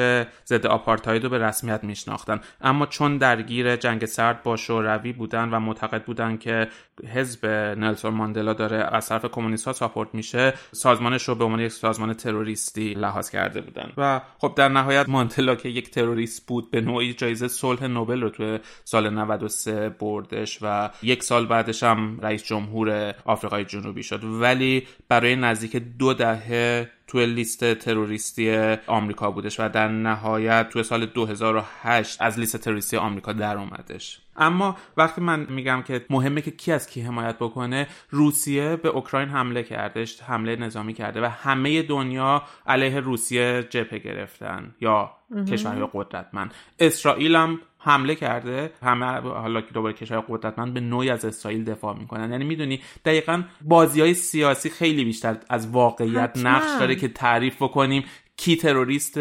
ضد 0.46 0.66
آپارتاید 0.66 1.24
رو 1.24 1.30
به 1.30 1.38
رسمیت 1.38 1.84
میشناختن 2.30 2.68
اما 2.70 2.86
چون 2.86 3.18
درگیر 3.18 3.76
جنگ 3.76 4.06
سرد 4.06 4.44
با 4.44 4.56
شوروی 4.58 5.14
بودن 5.14 5.50
و 5.50 5.60
معتقد 5.60 6.04
بودن 6.04 6.38
که 6.38 6.68
حزب 7.14 7.46
نلسون 7.78 8.14
ماندلا 8.14 8.54
داره 8.54 8.78
از 8.78 9.10
طرف 9.10 9.26
کمونیست 9.26 9.66
ها 9.66 9.74
ساپورت 9.74 10.10
میشه 10.14 10.54
سازمانش 10.72 11.24
رو 11.24 11.36
به 11.36 11.44
عنوان 11.44 11.60
یک 11.60 11.72
سازمان 11.72 12.14
تروریستی 12.14 12.94
لحاظ 12.94 13.30
کرده 13.30 13.62
بودن. 13.62 13.92
و 13.98 14.22
خب 14.38 14.54
در 14.56 14.70
نهایت 14.70 15.10
ماندلا 15.10 15.56
که 15.56 15.70
یک 15.70 15.92
تروریست 15.92 16.48
بود 16.48 16.72
به 16.72 16.82
نوعی 16.82 17.14
جایزه 17.14 17.48
صلح 17.48 17.88
نوبل 17.88 18.22
رو 18.22 18.30
توی 18.30 18.60
سال 18.84 19.10
93 19.10 19.90
بردش 19.90 20.60
و 20.62 20.90
یک 21.04 21.24
سال 21.24 21.46
بعدش 21.46 21.84
هم 21.84 22.20
رئیس 22.22 22.44
جمهور 22.44 23.16
آفریقای 23.26 23.66
جنوبی 23.66 24.04
شد. 24.04 24.24
ولی 24.24 24.88
برای 25.10 25.36
نزدیک 25.36 25.76
دو 25.76 26.14
دهه 26.14 26.90
توی 27.10 27.26
لیست 27.26 27.74
تروریستی 27.74 28.52
آمریکا 28.88 29.32
بودش 29.32 29.60
و 29.60 29.70
در 29.70 29.88
نهایت 29.88 30.70
توی 30.70 30.84
سال 30.84 31.06
2008 31.06 32.22
از 32.22 32.40
لیست 32.40 32.58
تروریستی 32.58 32.98
آمریکا 32.98 33.34
در 33.34 33.58
اومدش. 33.58 34.22
اما 34.38 34.78
وقتی 34.98 35.22
من 35.22 35.48
میگم 35.50 35.82
که 35.82 36.06
مهمه 36.10 36.42
که 36.42 36.52
کی 36.52 36.72
از 36.72 36.90
کی 36.90 37.02
حمایت 37.02 37.36
بکنه 37.36 37.88
روسیه 38.10 38.76
به 38.76 38.90
اوکراین 38.90 39.30
حمله 39.30 39.64
کردش 39.64 40.22
حمله 40.22 40.56
نظامی 40.56 40.94
کرده 40.94 41.22
و 41.22 41.26
همه 41.26 41.82
دنیا 41.82 42.44
علیه 42.68 43.00
روسیه 43.00 43.68
جبهه 43.70 44.00
گرفتن 44.00 44.76
یا 44.82 45.12
کشورهای 45.52 45.88
قدرتمند. 45.94 46.54
اسرائیل 46.80 47.36
هم 47.36 47.60
حمله 47.80 48.16
کرده. 48.16 48.72
همه 48.84 49.06
حالا 49.22 49.62
که 49.62 49.74
دوباره 49.74 49.94
کشور 49.94 50.24
قدرتمند 50.30 50.74
به 50.74 50.80
نوعی 50.80 51.10
از 51.10 51.26
اسرائیل 51.26 51.64
دفاع 51.64 51.98
می‌کنن. 52.00 52.32
یعنی 52.32 52.46
می‌دونی 52.46 52.82
دقیقا 53.06 53.44
بازی 53.62 54.02
های 54.02 54.14
سیاسی 54.14 54.70
خیلی 54.70 55.06
بیشتر 55.06 55.38
از 55.50 55.68
واقعیت 55.68 56.38
نقش 56.38 56.80
داره 56.80 56.96
که 56.96 57.08
تعریف 57.08 57.56
بکنیم. 57.56 58.04
کی 58.38 58.56
تروریست 58.56 59.20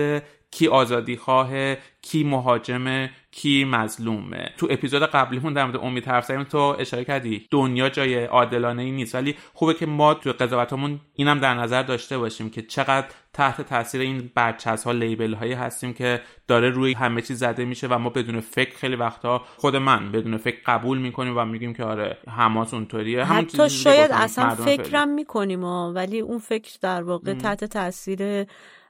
کی 0.50 0.68
آزادی 0.68 1.16
خواه 1.16 1.74
کی 2.02 2.24
مهاجمه 2.24 3.10
کی 3.38 3.64
مظلومه. 3.64 4.52
تو 4.56 4.66
اپیزود 4.70 5.02
قبلیمون 5.02 5.52
در 5.52 5.64
مورد 5.64 5.76
امید 5.76 6.08
حرف 6.08 6.24
زدیم. 6.24 6.44
تو 6.44 6.58
اشاره 6.58 7.04
کردی 7.04 7.46
دنیا 7.50 7.88
جای 7.88 8.24
عادلانه 8.24 8.82
ای 8.82 8.90
نیست 8.90 9.14
ولی 9.14 9.34
خوبه 9.54 9.74
که 9.74 9.86
ما 9.86 10.14
تو 10.14 10.32
قضاوتمون 10.32 11.00
اینم 11.14 11.38
در 11.38 11.54
نظر 11.54 11.82
داشته 11.82 12.18
باشیم 12.18 12.50
که 12.50 12.62
چقدر 12.62 13.06
تحت 13.32 13.62
تاثیر 13.62 14.00
این 14.00 14.30
برچسب 14.34 14.86
ها 14.86 14.92
لیبل 14.92 15.34
هایی 15.34 15.52
هستیم 15.52 15.92
که 15.92 16.20
داره 16.48 16.70
روی 16.70 16.92
همه 16.92 17.22
چیز 17.22 17.38
زده 17.38 17.64
میشه 17.64 17.86
و 17.86 17.98
ما 17.98 18.10
بدون 18.10 18.40
فکر 18.40 18.76
خیلی 18.76 18.96
وقتا 18.96 19.42
خود 19.56 19.76
من 19.76 20.12
بدون 20.12 20.36
فکر 20.36 20.58
قبول 20.66 20.98
می‌کنیم 20.98 21.38
و 21.38 21.44
میگیم 21.44 21.74
که 21.74 21.84
آره 21.84 22.18
حماس 22.28 22.74
اونطوریه. 22.74 23.24
حتی 23.24 23.70
شاید 23.70 24.10
اصلا 24.12 24.54
فکرم 24.54 25.08
می‌کنیم 25.08 25.64
ولی 25.64 26.20
اون 26.20 26.38
فکر 26.38 26.78
در 26.80 27.02
واقع 27.02 27.34
تحت 27.34 27.64
تاثیر 27.64 28.46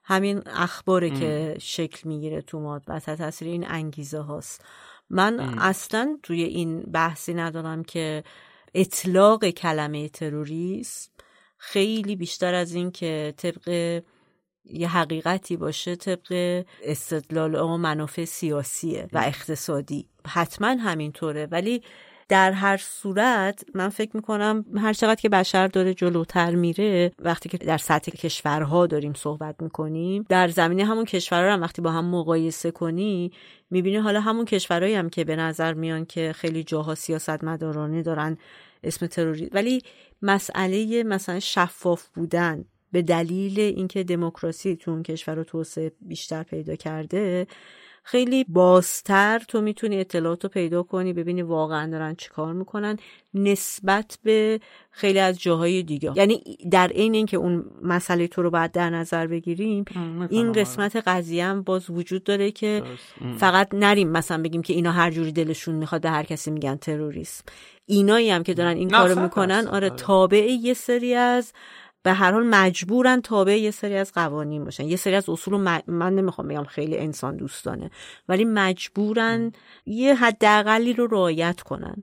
همین 0.09 0.43
اخباره 0.47 1.11
که 1.11 1.57
شکل 1.61 2.09
می‌گیره 2.09 2.41
تو 2.43 2.61
ما 2.61 2.81
و 2.89 3.01
تاثیر 3.01 3.49
این 3.49 3.71
انگیزه 3.71 4.19
هاست. 4.19 4.65
من 5.11 5.41
اصلا 5.59 6.19
توی 6.23 6.43
این 6.43 6.81
بحثی 6.83 7.35
ندارم 7.35 7.85
که 7.85 8.25
اطلاق 8.75 9.51
کلمه 9.51 10.09
تروریسم 10.09 11.11
خیلی 11.59 12.17
بیشتر 12.17 12.55
از 12.55 12.75
این 12.75 12.91
که 12.91 13.35
طبق 13.37 13.69
یه 14.65 14.89
حقیقتی 14.89 15.57
باشه 15.57 15.97
طبق 15.97 16.65
استدلال 16.83 17.55
و 17.55 17.77
منافع 17.77 18.25
سیاسیه 18.25 19.09
و 19.13 19.23
اقتصادی. 19.27 20.09
حتما 20.27 20.69
همینطوره. 20.69 21.47
ولی 21.47 21.83
در 22.29 22.53
هر 22.53 22.77
صورت 22.77 23.65
من 23.75 23.89
فکر 23.89 24.11
می‌کنم 24.15 24.65
هر 24.77 24.93
چقدر 24.93 25.21
که 25.21 25.29
بشر 25.29 25.67
داره 25.67 25.95
جلوتر 25.95 26.55
میره 26.55 27.13
وقتی 27.19 27.49
که 27.49 27.59
در 27.59 27.79
سطح 27.79 28.13
کشورها 28.13 28.87
داریم 28.87 29.13
صحبت 29.15 29.63
می‌کنیم 29.63 30.25
در 30.29 30.49
زمینه 30.49 30.85
همون 30.85 31.05
کشورها 31.05 31.53
هم 31.53 31.63
وقتی 31.63 31.83
با 31.83 31.91
هم 31.91 32.05
مقایسه 32.05 32.71
کنی 32.71 33.33
می‌بینی 33.71 33.97
حالا 33.97 34.21
همون 34.21 34.45
کشورهایی 34.45 34.95
هم 34.95 35.11
که 35.11 35.25
به 35.25 35.37
نظر 35.37 35.75
میان 35.75 36.05
که 36.05 36.33
خیلی 36.33 36.65
جاها 36.65 36.95
سیاست 36.95 37.45
مدارانه 37.45 38.03
دارن 38.03 38.39
اسم 38.85 39.07
تروریسم 39.07 39.51
ولی 39.53 39.83
مسئله 40.23 41.03
مثلا 41.03 41.41
شفاف 41.41 42.09
بودن 42.09 42.65
به 42.93 43.03
دلیل 43.03 43.61
اینکه 43.61 44.05
دموکراسی 44.05 44.77
تو 44.77 44.91
اون 44.91 45.03
کشور 45.03 45.35
رو 45.35 45.45
توسعه 45.45 45.93
بیشتر 46.01 46.43
پیدا 46.43 46.77
کرده 46.77 47.47
خیلی 48.11 48.45
بازتر 48.45 49.39
تو 49.49 49.61
می‌تونی 49.61 50.01
اطلاعات 50.01 50.45
رو 50.45 50.51
پیدا 50.51 50.83
کنی 50.83 51.13
ببینی 51.13 51.43
واقعا 51.43 51.91
دارن 51.91 52.15
چیکار 52.15 52.53
می‌کنن 52.53 52.97
نسبت 53.35 54.19
به 54.23 54.61
خیلی 54.91 55.19
از 55.19 55.41
جاهای 55.41 55.83
دیگه. 55.83 56.13
یعنی 56.17 56.59
در 56.71 56.89
عین 56.89 57.15
اینکه 57.15 57.37
اون 57.37 57.65
مسئله 57.83 58.27
تو 58.27 58.43
رو 58.43 58.51
باید 58.51 58.73
در 58.73 58.91
نظر 58.91 59.27
بگیریم 59.27 59.85
این 60.31 60.53
قسمت 60.53 60.97
قضیه 60.97 61.45
هم 61.45 61.63
باز 61.63 61.91
وجود 61.91 62.25
داره 62.25 62.51
که 62.51 62.83
فقط 63.39 63.69
نریم 63.75 64.09
مثلا 64.09 64.43
بگیم 64.43 64.63
که 64.63 64.73
اینا 64.73 64.93
هر 64.93 65.11
جوری 65.11 65.33
دلشون 65.33 65.75
می‌خواد 65.75 66.01
به 66.01 66.11
هر 66.11 66.23
کسی 66.23 66.51
میگن 66.51 66.77
تروریسم. 66.77 67.45
اینایی 67.87 68.31
هم 68.31 68.43
که 68.43 68.55
دارن 68.55 68.77
این 68.77 68.91
کارو 68.91 69.21
می‌کنن 69.23 69.67
آره, 69.67 69.69
آره. 69.69 69.91
تابع 69.91 70.47
یه 70.63 70.75
سری 70.75 71.15
از 71.15 71.53
به 72.09 72.15
هر 72.15 72.33
حال 72.33 72.47
مجبورن 72.47 73.21
تابع 73.21 73.59
یه 73.59 73.71
سری 73.71 73.97
از 73.97 74.13
قوانین 74.13 74.65
باشن. 74.65 74.85
یه 74.85 74.97
سری 74.97 75.15
از 75.15 75.29
اصول 75.29 75.81
من 75.87 76.15
نمی‌خوام 76.15 76.49
بگم 76.49 76.65
خیلی 76.65 76.99
انسان 76.99 77.37
دوستانه 77.37 77.91
ولی 78.29 78.45
مجبورن 78.45 79.53
یه 79.87 80.15
حداقلی 80.15 80.93
رو 80.93 81.07
رعایت 81.07 81.61
کنن. 81.61 82.03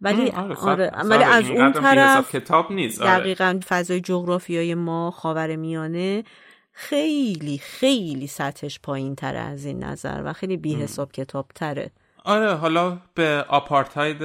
ولی 0.00 0.30
آره, 0.30 0.54
آره. 0.54 0.90
ولی 1.04 1.24
از 1.24 1.50
اون 1.50 1.72
طرف 1.72 2.36
کتاب 2.36 2.72
نیست 2.72 3.02
آره. 3.02 3.10
دقیقا 3.10 3.60
فضای 3.68 4.00
جغرافیای 4.00 4.74
ما 4.74 5.10
خاور 5.10 5.56
میانه 5.56 6.24
خیلی 6.72 7.58
خیلی 7.58 8.26
سطحش 8.26 8.80
پایین 8.80 9.14
تره 9.14 9.38
از 9.38 9.64
این 9.64 9.84
نظر 9.84 10.22
و 10.24 10.32
خیلی 10.32 10.56
بی 10.56 10.74
حساب 10.74 11.12
کتاب 11.12 11.46
تره 11.54 11.90
آره 12.24 12.54
حالا 12.54 12.98
به 13.14 13.44
آپارتاید 13.48 14.22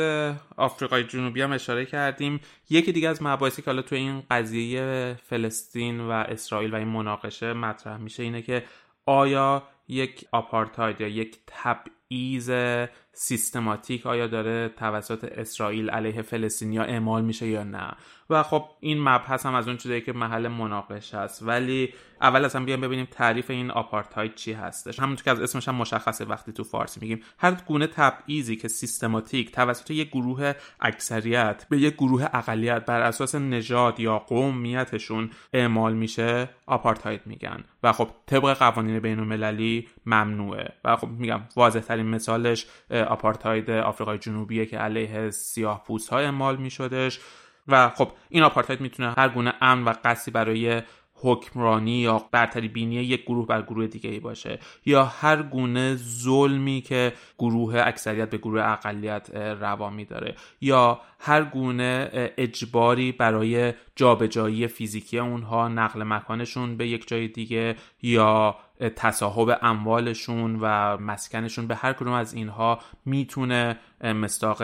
آفریقای 0.57 1.03
جنوبی 1.03 1.41
هم 1.41 1.51
اشاره 1.51 1.85
کردیم. 1.85 2.39
یکی 2.69 2.91
دیگه 2.91 3.09
از 3.09 3.23
مباحثی 3.23 3.61
که 3.61 3.65
حالا 3.65 3.81
تو 3.81 3.95
این 3.95 4.23
قضیه 4.31 5.15
فلسطین 5.23 5.99
و 5.99 6.11
اسرائیل 6.11 6.73
و 6.73 6.75
این 6.75 6.87
مناقشه 6.87 7.53
مطرح 7.53 7.97
میشه 7.97 8.23
اینه 8.23 8.41
که 8.41 8.63
آیا 9.05 9.63
یک 9.87 10.25
آپارتاید 10.31 11.01
یا 11.01 11.07
یک 11.07 11.37
تبعیض 11.47 12.51
سیستماتیک 13.13 14.05
آیا 14.05 14.27
داره 14.27 14.69
توسط 14.69 15.23
اسرائیل 15.23 15.89
علیه 15.89 16.21
فلسطینیا 16.21 16.83
اعمال 16.83 17.23
میشه 17.23 17.47
یا 17.47 17.63
نه؟ 17.63 17.93
و 18.29 18.43
خب 18.43 18.65
این 18.79 19.01
مبحث 19.01 19.45
هم 19.45 19.53
از 19.53 19.67
اون 19.67 19.77
چیزایی 19.77 20.01
که 20.01 20.13
محل 20.13 20.47
مناقشه 20.47 21.17
است. 21.17 21.43
ولی 21.43 21.93
اول 22.21 22.45
اصلا 22.45 22.63
بیایم 22.65 22.81
ببینیم 22.81 23.07
تعریف 23.11 23.49
این 23.49 23.71
آپارتاید 23.71 24.35
چی 24.35 24.53
هستش. 24.53 24.99
همونطور 24.99 25.23
که 25.23 25.31
از 25.31 25.41
اسمش 25.41 25.67
هم 25.67 25.75
مشخصه 25.75 26.25
وقتی 26.25 26.51
تو 26.51 26.63
فارسی 26.63 26.99
میگیم. 26.99 27.19
هر 27.37 27.51
گونه 27.51 27.87
تبعیضی 27.87 28.55
که 28.55 28.67
سیستماتیک 28.67 29.51
توسط 29.51 29.91
یک 29.91 30.09
گروه 30.09 30.53
اکثریت 30.79 31.65
به 31.69 31.79
یک 31.79 31.93
گروه 31.93 32.25
اقلیت 32.33 32.85
بر 32.85 33.01
اساس 33.01 33.35
نژاد 33.35 33.99
یا 33.99 34.19
قومیتشون 34.19 35.29
اعمال 35.53 35.93
میشه 35.93 36.49
آپارتاید 36.65 37.21
میگن. 37.25 37.63
و 37.83 37.91
خب 37.91 38.09
طبق 38.25 38.53
قوانین 38.53 38.99
بین 38.99 39.19
المللی 39.19 39.87
ممنوعه. 40.05 40.73
و 40.83 40.95
خب 40.95 41.07
میگم 41.07 41.41
واضح 41.55 41.79
ترین 41.79 42.05
مثالش 42.05 42.65
آپارتاید 43.07 43.69
آفریقای 43.69 44.17
جنوبیه 44.17 44.65
که 44.65 44.77
علیه 44.77 45.29
سیاه 45.29 45.83
اعمال 46.11 46.57
میشدش. 46.57 47.19
و 47.67 47.89
خب 47.89 48.11
این 48.29 48.43
آپارتاید 48.43 48.81
می‌تونه 48.81 49.13
هر 49.17 49.29
گونه 49.29 49.53
امن 49.61 49.83
و 49.83 49.93
قصی 50.03 50.31
برای 50.31 50.81
حکمرانی 51.25 51.97
یا 51.97 52.21
برتری 52.31 52.67
بینی 52.67 52.95
یک 52.95 53.23
گروه 53.23 53.47
بر 53.47 53.61
گروه 53.61 53.87
دیگه 53.87 54.09
ای 54.09 54.19
باشه 54.19 54.59
یا 54.85 55.05
هر 55.05 55.43
گونه 55.43 55.95
ظلمی 55.95 56.81
که 56.81 57.13
گروه 57.39 57.81
اکثریت 57.85 58.29
به 58.29 58.37
گروه 58.37 58.61
اقلیت 58.63 59.29
روا 59.35 59.91
داره 60.09 60.35
یا 60.61 61.01
هر 61.19 61.43
گونه 61.43 62.09
اجباری 62.37 63.11
برای 63.11 63.73
جابجایی 63.95 64.67
فیزیکی 64.67 65.19
اونها 65.19 65.67
نقل 65.67 66.03
مکانشون 66.03 66.77
به 66.77 66.87
یک 66.87 67.07
جای 67.07 67.27
دیگه 67.27 67.75
یا 68.01 68.55
تصاحب 68.95 69.57
اموالشون 69.61 70.57
و 70.61 70.97
مسکنشون 70.97 71.67
به 71.67 71.75
هر 71.75 71.93
کدوم 71.93 72.13
از 72.13 72.33
اینها 72.33 72.79
می‌تونه 73.05 73.79
مستاق 74.03 74.61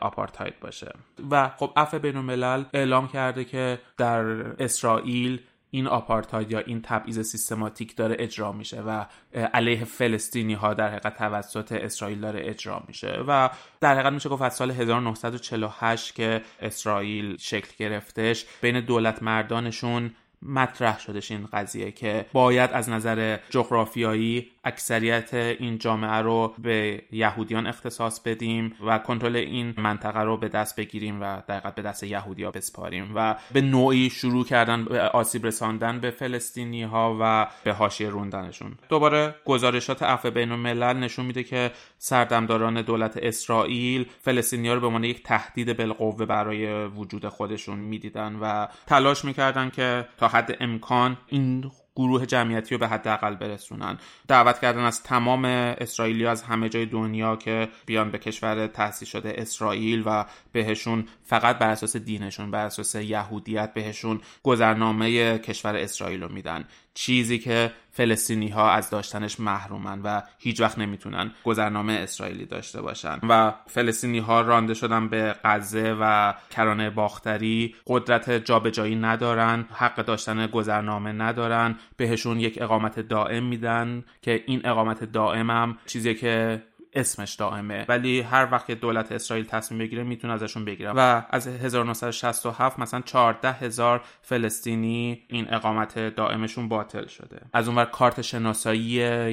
آپارتاید 0.00 0.60
باشه. 0.60 0.92
و 1.30 1.48
خب 1.48 1.72
عفو 1.76 1.98
بین 1.98 2.16
الملل 2.16 2.64
اعلام 2.74 3.08
کرده 3.08 3.44
که 3.44 3.78
در 3.96 4.24
اسرائیل 4.62 5.40
این 5.74 5.86
آپارتاید 5.86 6.50
یا 6.50 6.58
این 6.58 6.82
تبعیض 6.82 7.20
سیستماتیک 7.20 7.96
داره 7.96 8.16
اجرا 8.18 8.52
میشه 8.52 8.82
و 8.82 9.04
علیه 9.34 9.84
فلسطینی 9.84 10.54
ها 10.54 10.74
در 10.74 10.88
حقیقت 10.88 11.18
توسط 11.18 11.72
اسرائیل 11.72 12.20
داره 12.20 12.40
اجرا 12.48 12.82
میشه 12.88 13.24
و 13.28 13.50
در 13.80 13.94
حقیقت 13.94 14.12
میشه 14.12 14.28
گفت 14.28 14.42
از 14.42 14.54
سال 14.54 14.70
1948 14.70 16.14
که 16.14 16.42
اسرائیل 16.60 17.36
شکل 17.36 17.68
گرفتش 17.78 18.46
بین 18.60 18.80
دولت 18.80 19.22
مردانشون 19.22 20.10
مطرح 20.42 21.00
شدش 21.00 21.30
این 21.30 21.48
قضیه 21.52 21.92
که 21.92 22.26
باید 22.32 22.70
از 22.72 22.88
نظر 22.88 23.38
جغرافیایی 23.50 24.50
اکثریت 24.64 25.34
این 25.34 25.78
جامعه 25.78 26.10
رو 26.10 26.54
به 26.58 27.02
یهودیان 27.12 27.66
اختصاص 27.66 28.20
بدیم 28.20 28.74
و 28.86 28.98
کنترل 28.98 29.36
این 29.36 29.74
منطقه 29.76 30.20
رو 30.20 30.36
به 30.36 30.48
دست 30.48 30.76
بگیریم 30.76 31.22
و 31.22 31.42
در 31.46 31.60
به 31.60 31.82
دست 31.82 32.02
یهودیا 32.02 32.50
بسپاریم 32.50 33.12
و 33.14 33.36
به 33.52 33.60
نوعی 33.60 34.10
شروع 34.10 34.44
کردن 34.44 34.84
به 34.84 35.00
آسیب 35.00 35.46
رساندن 35.46 36.00
به 36.00 36.10
فلسطینی 36.10 36.82
ها 36.82 37.18
و 37.20 37.46
به 37.64 37.72
حاشیه 37.72 38.08
روندنشون. 38.08 38.74
دوباره 38.88 39.34
گزارشات 39.44 40.02
عفو 40.02 40.30
بین 40.30 40.52
الملل 40.52 40.96
نشون 40.96 41.26
میده 41.26 41.44
که 41.44 41.70
سردمداران 41.98 42.82
دولت 42.82 43.16
اسرائیل 43.16 44.06
فلسطینی 44.20 44.68
ها 44.68 44.74
رو 44.74 44.80
به 44.80 44.86
عنوان 44.86 45.04
یک 45.04 45.22
تهدید 45.22 45.76
بالقوه 45.76 46.26
برای 46.26 46.84
وجود 46.84 47.28
خودشون 47.28 47.78
می‌دیدن 47.78 48.36
و 48.36 48.66
تلاش 48.86 49.24
می‌کردن 49.24 49.70
که 49.70 50.08
تا 50.16 50.28
حد 50.28 50.56
امکان 50.60 51.16
این 51.26 51.70
گروه 51.96 52.26
جمعیتی 52.26 52.74
رو 52.74 52.78
به 52.78 52.88
حداقل 52.88 53.34
برسونن. 53.34 53.98
دعوت 54.28 54.60
کردن 54.60 54.84
از 54.84 55.02
تمام 55.02 55.44
اسرائیلی 55.44 56.26
از 56.26 56.42
همه 56.42 56.68
جای 56.68 56.86
دنیا 56.86 57.36
که 57.36 57.68
بیان 57.86 58.10
به 58.10 58.18
کشور 58.18 58.66
تأسیس 58.66 59.08
شده 59.08 59.34
اسرائیل 59.36 60.02
و 60.06 60.24
بهشون 60.52 61.08
فقط 61.22 61.58
بر 61.58 61.70
اساس 61.70 61.96
دینشون 61.96 62.50
بر 62.50 62.66
اساس 62.66 62.94
یهودیت 62.94 63.74
بهشون 63.74 64.20
گذرنامه 64.42 65.38
کشور 65.38 65.76
اسرائیل 65.76 66.22
رو 66.22 66.32
میدن. 66.32 66.64
چیزی 66.94 67.38
که 67.38 67.72
فلسطینی 67.92 68.48
ها 68.48 68.70
از 68.70 68.90
داشتنش 68.90 69.40
محرومن 69.40 70.02
و 70.02 70.22
هیچ 70.38 70.60
وقت 70.60 70.78
نمی‌تونن 70.78 71.30
گذرنامه 71.44 71.92
اسرائیلی 71.92 72.46
داشته 72.46 72.82
باشن. 72.82 73.18
و 73.28 73.54
فلسطینی 73.66 74.18
ها 74.18 74.40
رانده 74.40 74.74
شدن 74.74 75.08
به 75.08 75.36
غزه 75.44 75.96
و 76.00 76.34
کرانه 76.50 76.90
باختری 76.90 77.74
قدرت 77.86 78.30
جابجایی 78.30 78.96
ندارن 78.96 79.64
حق 79.72 79.96
داشتن 79.96 80.46
گذرنامه 80.46 81.12
ندارن 81.12 81.78
بهشون 81.96 82.40
یک 82.40 82.62
اقامت 82.62 83.00
دائم 83.00 83.44
میدن 83.44 84.04
که 84.22 84.44
این 84.46 84.66
اقامت 84.66 85.04
دائم 85.04 85.50
هم 85.50 85.78
چیزی 85.86 86.14
که 86.14 86.62
اسمش 86.94 87.34
دائمه. 87.34 87.84
ولی 87.88 88.20
هر 88.20 88.48
وقت 88.52 88.70
دولت 88.70 89.12
اسرائیل 89.12 89.46
تصمیم 89.46 89.78
بگیره 89.78 90.02
می‌تونه 90.02 90.32
ازشون 90.32 90.64
بگیره 90.64 90.92
و 90.96 91.22
از 91.30 91.46
1967 91.46 92.78
مثلا 92.78 93.00
14 93.00 93.52
هزار 93.52 94.02
فلسطینی 94.22 95.22
این 95.28 95.54
اقامت 95.54 95.98
دائمشون 95.98 96.68
باطل 96.68 97.06
شده. 97.06 97.40
از 97.52 97.68
اونور 97.68 97.84
کارت 97.84 98.22
شناسایی 98.22 98.80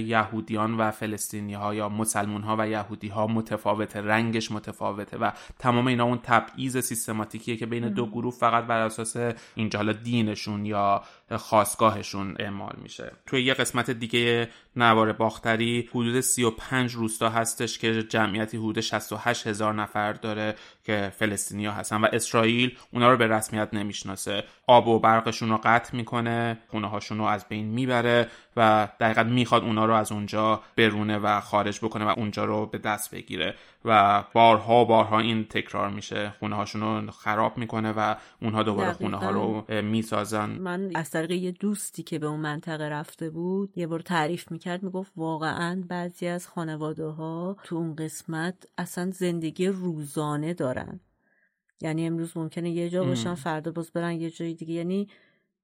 یهودیان 0.02 0.78
و 0.78 0.92
فلسطینی 0.92 1.54
ها 1.54 1.76
یا 1.76 1.90
مسلمون 1.90 2.42
ها 2.42 2.56
و 2.60 2.68
یهودی 2.68 3.08
ها 3.08 3.28
متفاوته 3.28 4.02
رنگش 4.02 4.52
متفاوته 4.52 5.18
و 5.18 5.32
تمام 5.60 5.88
اینا 5.88 6.04
اون 6.04 6.20
تبعیض 6.24 6.78
سیستماتیکیه 6.78 7.58
که 7.58 7.66
بین 7.66 7.90
دو 7.90 8.06
گروه 8.06 8.34
فقط 8.34 8.64
بر 8.64 8.80
اساس 8.80 9.16
اینجا 9.56 9.82
دینشون 9.94 10.66
یا 10.66 11.04
خواستگاهشون 11.38 12.36
اعمال 12.40 12.76
میشه. 12.82 13.12
توی 13.26 13.44
یه 13.44 13.54
قسمت 13.54 13.92
دیگه 13.92 14.50
نوار 14.76 15.12
باختری 15.12 15.90
حدود 15.92 16.22
35 16.22 16.94
روستا 16.94 17.30
هستش 17.30 17.80
که 17.80 18.04
جمعیتی 18.04 18.58
حدود 18.58 18.80
68 18.80 19.48
هزار 19.48 19.74
نفر 19.74 20.14
داره 20.14 20.56
که 20.84 21.12
فلسطینیا 21.16 21.72
هستن 21.72 22.02
و 22.02 22.08
اسرائیل 22.14 22.78
اونا 22.94 23.12
رو 23.12 23.18
به 23.18 23.28
رسمیت 23.28 23.70
نمی‌شناسه. 23.74 24.44
آب 24.68 24.88
و 24.88 25.00
برقشون 25.00 25.50
رو 25.50 25.60
قطع 25.64 25.96
می‌کنه 25.96 26.58
خونه 26.68 26.88
هاشون 26.88 27.18
رو 27.18 27.24
از 27.24 27.46
بین 27.50 27.66
می‌بره 27.66 28.28
و 28.58 28.88
دقیقا 29.00 29.24
می‌خواد 29.24 29.64
اونا 29.64 29.86
رو 29.86 29.94
از 29.94 30.12
اونجا 30.12 30.62
برونه 30.78 31.18
و 31.18 31.40
خارج 31.40 31.80
بکنه 31.80 32.06
و 32.06 32.14
اونجا 32.18 32.46
رو 32.46 32.66
به 32.66 32.78
دست 32.78 33.16
بگیره. 33.16 33.56
و 33.86 34.24
بارها 34.34 34.86
بارها 34.86 35.20
این 35.20 35.44
تکرار 35.44 35.90
میشه. 35.90 36.34
خونه 36.40 36.56
هاشون 36.56 36.82
رو 36.82 37.12
خراب 37.12 37.58
می‌کنه 37.58 37.92
و 37.92 38.16
اونها 38.42 38.64
دوباره 38.64 38.94
خونه 38.94 39.18
ها 39.18 39.30
رو 39.30 39.66
می‌سازن. 39.82 40.50
من 40.50 40.92
از 40.96 41.10
طریق 41.10 41.32
یه 41.32 41.52
دوستی 41.52 42.04
که 42.04 42.20
به 42.20 42.28
اون 42.28 42.40
منطقه 42.40 42.90
رفته 42.90 43.30
بود 43.30 43.78
یه 43.78 43.88
بار 43.88 44.00
تعریف 44.00 44.52
می‌کرد 44.52 44.84
می‌گفت 44.84 45.12
واقعا 45.16 45.84
بعضی 45.88 46.28
از 46.28 46.48
خانواده 46.48 47.06
ها 47.06 47.58
تو 47.64 47.76
اون 47.76 47.96
قسمت 47.96 48.56
اصلا 48.78 49.12
زندگی 49.12 49.68
روزانه 49.68 50.54
دارن. 50.54 50.81
یعنی 51.82 52.08
امروز 52.08 52.38
ممکنه 52.38 52.70
یه 52.70 52.90
جا 52.90 53.04
باشن 53.04 53.36
فردا 53.36 53.72
باز 53.72 53.92
برن 53.92 54.12
یه 54.12 54.30
جای 54.30 54.54
دیگه. 54.54 54.74
یعنی 54.74 55.08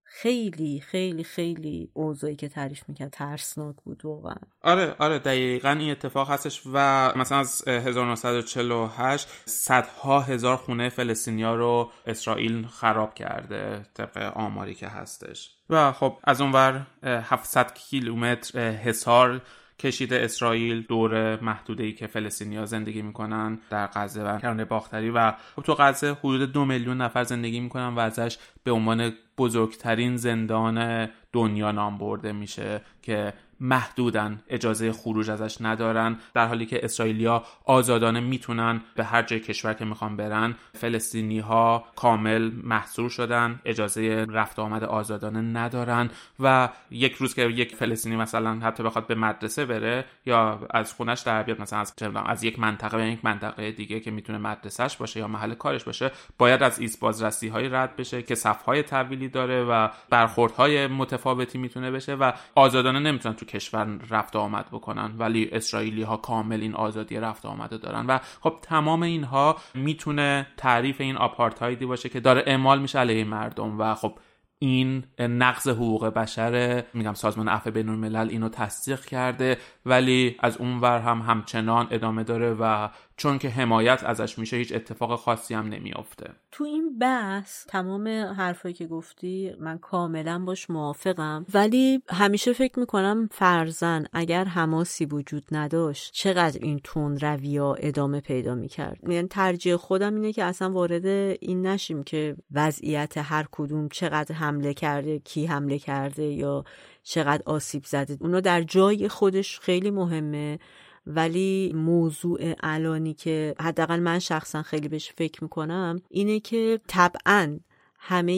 خیلی 0.09 0.79
خیلی 0.79 1.23
خیلی 1.23 1.89
اوضاعی 1.93 2.35
که 2.35 2.47
تعریف 2.47 2.83
می‌کرد 2.87 3.09
ترسناک 3.09 3.75
بود 3.83 4.05
واقعا. 4.05 4.35
آره 4.61 4.95
آره 4.99 5.19
دقیقا 5.19 5.69
این 5.69 5.91
اتفاق 5.91 6.29
هستش 6.29 6.61
و 6.73 7.11
مثلا 7.15 7.37
از 7.37 7.67
1948 7.67 9.27
صدها 9.45 10.19
هزار 10.19 10.57
خونه 10.57 10.89
فلسطینیا 10.89 11.55
رو 11.55 11.91
اسرائیل 12.05 12.67
خراب 12.67 13.13
کرده 13.13 13.85
طبق 13.93 14.17
آماری 14.35 14.75
که 14.75 14.87
هستش. 14.87 15.55
و 15.69 15.91
خب 15.91 16.17
از 16.23 16.41
اونور 16.41 16.87
700 17.03 17.73
کیلومتر 17.73 18.71
حصار 18.71 19.41
کشیده 19.79 20.21
اسرائیل 20.23 20.81
دور 20.81 21.43
محدوده 21.43 21.83
ای 21.83 21.93
که 21.93 22.07
فلسطینیا 22.07 22.65
زندگی 22.65 23.01
می‌کنن 23.01 23.59
در 23.69 23.87
غزه 23.87 24.23
و 24.23 24.39
کرانه 24.39 24.65
باختری 24.65 25.09
و 25.09 25.33
تو 25.63 25.73
غزه 25.73 26.13
حدود 26.13 26.51
دو 26.51 26.65
میلیون 26.65 27.01
نفر 27.01 27.23
زندگی 27.23 27.59
می‌کنن 27.59 27.87
و 27.87 27.99
ازش 27.99 28.37
به 28.63 28.71
عنوان 28.71 29.13
بزرگترین 29.37 30.17
زندان 30.17 31.07
دنیا 31.37 31.71
نام 31.71 31.97
برده 31.97 32.31
میشه 32.31 32.81
که 33.01 33.33
محدودن 33.59 34.39
اجازه 34.49 34.91
خروج 34.91 35.29
ازش 35.29 35.57
ندارن 35.61 36.17
در 36.33 36.47
حالی 36.47 36.65
که 36.65 36.85
اسرائیلیا 36.85 37.43
آزادانه 37.65 38.19
می‌تونن 38.19 38.81
به 38.95 39.03
هر 39.03 39.21
جای 39.21 39.39
کشور 39.39 39.73
که 39.73 39.85
می‌خوان 39.85 40.17
برن. 40.17 40.55
فلسطینی 40.73 41.39
ها 41.39 41.85
کامل 41.95 42.51
محصور 42.63 43.09
شدن 43.09 43.59
اجازه 43.65 44.25
رفت 44.29 44.59
آمد 44.59 44.83
آزادانه 44.83 45.41
ندارن 45.41 46.09
و 46.39 46.69
یک 46.91 47.13
روز 47.13 47.35
که 47.35 47.41
یک 47.41 47.75
فلسطینی 47.75 48.15
مثلا 48.15 48.53
حتی 48.53 48.83
بخواد 48.83 49.07
به 49.07 49.15
مدرسه 49.15 49.65
بره 49.65 50.05
یا 50.25 50.59
از 50.69 50.93
خونش 50.93 51.21
در 51.21 51.43
بیاد 51.43 51.61
مثلا 51.61 51.79
از 51.79 51.93
از 52.25 52.43
یک 52.43 52.59
منطقه 52.59 52.97
به 52.97 53.11
یک 53.11 53.25
منطقه 53.25 53.71
دیگه 53.71 53.99
که 53.99 54.11
می‌تونه 54.11 54.39
مدرسهش 54.39 54.97
باشه 54.97 55.19
یا 55.19 55.27
محل 55.27 55.53
کارش 55.53 55.83
باشه 55.83 56.11
باید 56.37 56.63
از 56.63 56.79
ایست 56.79 56.99
بازرسی 56.99 57.47
های 57.47 57.69
رد 57.69 57.95
بشه 57.95 58.21
که 58.21 58.35
صف 58.35 58.63
های 58.63 58.83
طویلی 58.83 59.29
داره 59.29 59.63
و 59.63 59.89
برخوردهای 60.09 60.87
متفاوتی 61.27 61.57
می‌تونه 61.57 61.91
بشه 61.91 62.15
و 62.15 62.31
آزادانه 62.55 62.99
نمی‌تونن 62.99 63.35
تو 63.35 63.45
کشور 63.45 63.99
رفت 64.09 64.35
آمد 64.35 64.65
بکنن 64.71 65.11
ولی 65.17 65.49
اسرائیلی 65.51 66.03
ها 66.03 66.17
کامل 66.17 66.61
این 66.61 66.75
آزادی 66.75 67.17
رفت 67.17 67.45
آمده 67.45 67.77
دارن 67.77 68.05
و 68.05 68.19
خب 68.41 68.55
تمام 68.61 69.03
اینها 69.03 69.57
می‌تونه 69.73 70.47
تعریف 70.57 71.01
این 71.01 71.17
آپارتایدی 71.17 71.85
باشه 71.85 72.09
که 72.09 72.19
داره 72.19 72.43
اعمال 72.47 72.79
میشه 72.79 72.99
علیه 72.99 73.23
مردم 73.23 73.79
و 73.79 73.95
خب 73.95 74.19
این 74.59 75.03
نقض 75.19 75.67
حقوق 75.67 76.05
بشر 76.05 76.83
میگم 76.93 77.13
سازمان 77.13 77.47
عفو 77.47 77.71
بین 77.71 77.89
الملل 77.89 78.29
اینو 78.29 78.49
تصدیق 78.49 79.05
کرده 79.05 79.57
ولی 79.87 80.35
از 80.39 80.57
اون 80.57 80.79
ور 80.79 80.99
هم 80.99 81.21
همچنان 81.21 81.87
ادامه 81.91 82.23
داره 82.23 82.53
و 82.53 82.89
چون 83.17 83.37
که 83.37 83.49
حمایت 83.49 84.03
ازش 84.03 84.39
میشه 84.39 84.57
هیچ 84.57 84.73
اتفاق 84.73 85.19
خاصی 85.19 85.53
هم 85.53 85.67
نمیافته. 85.67 86.29
تو 86.51 86.63
این 86.63 86.99
بحث 86.99 87.65
تمام 87.65 88.07
حرفایی 88.07 88.73
که 88.73 88.87
گفتی 88.87 89.51
من 89.59 89.77
کاملا 89.77 90.39
باش 90.39 90.69
موافقم. 90.69 91.45
ولی 91.53 92.01
همیشه 92.09 92.53
فکر 92.53 92.79
می‌کنم 92.79 93.29
فرزن 93.31 94.05
اگر 94.13 94.45
حماسی 94.45 95.05
وجود 95.05 95.43
نداشت 95.51 96.13
چقدر 96.13 96.59
این 96.61 96.79
تون 96.83 97.17
رویا 97.17 97.73
ادامه 97.73 98.21
پیدا 98.21 98.55
می‌کرد؟ 98.55 99.09
یعنی 99.09 99.27
ترجیح 99.27 99.75
خودم 99.75 100.15
اینه 100.15 100.33
که 100.33 100.43
اصلا 100.43 100.71
وارد 100.71 101.05
این 101.39 101.67
نشیم 101.67 102.03
که 102.03 102.35
وضعیت 102.51 103.17
هر 103.17 103.45
کدوم 103.51 103.89
چقدر 103.89 104.35
حمله 104.35 104.73
کرده 104.73 105.19
کی 105.19 105.45
حمله 105.45 105.79
کرده 105.79 106.23
یا 106.23 106.63
چقدر 107.09 107.43
آسیب 107.45 107.85
زده 107.85 108.17
اونا 108.21 108.39
در 108.39 108.63
جای 108.63 109.07
خودش 109.07 109.59
خیلی 109.59 109.91
مهمه 109.91 110.59
ولی 111.07 111.71
موضوع 111.75 112.39
الانی 112.63 113.13
که 113.13 113.55
حداقل 113.59 113.99
من 113.99 114.19
شخصا 114.19 114.61
خیلی 114.61 114.87
بهش 114.87 115.11
فکر 115.11 115.43
می‌کنم 115.43 116.01
اینه 116.09 116.39
که 116.39 116.79
طبعا 116.87 117.59
همه 117.99 118.31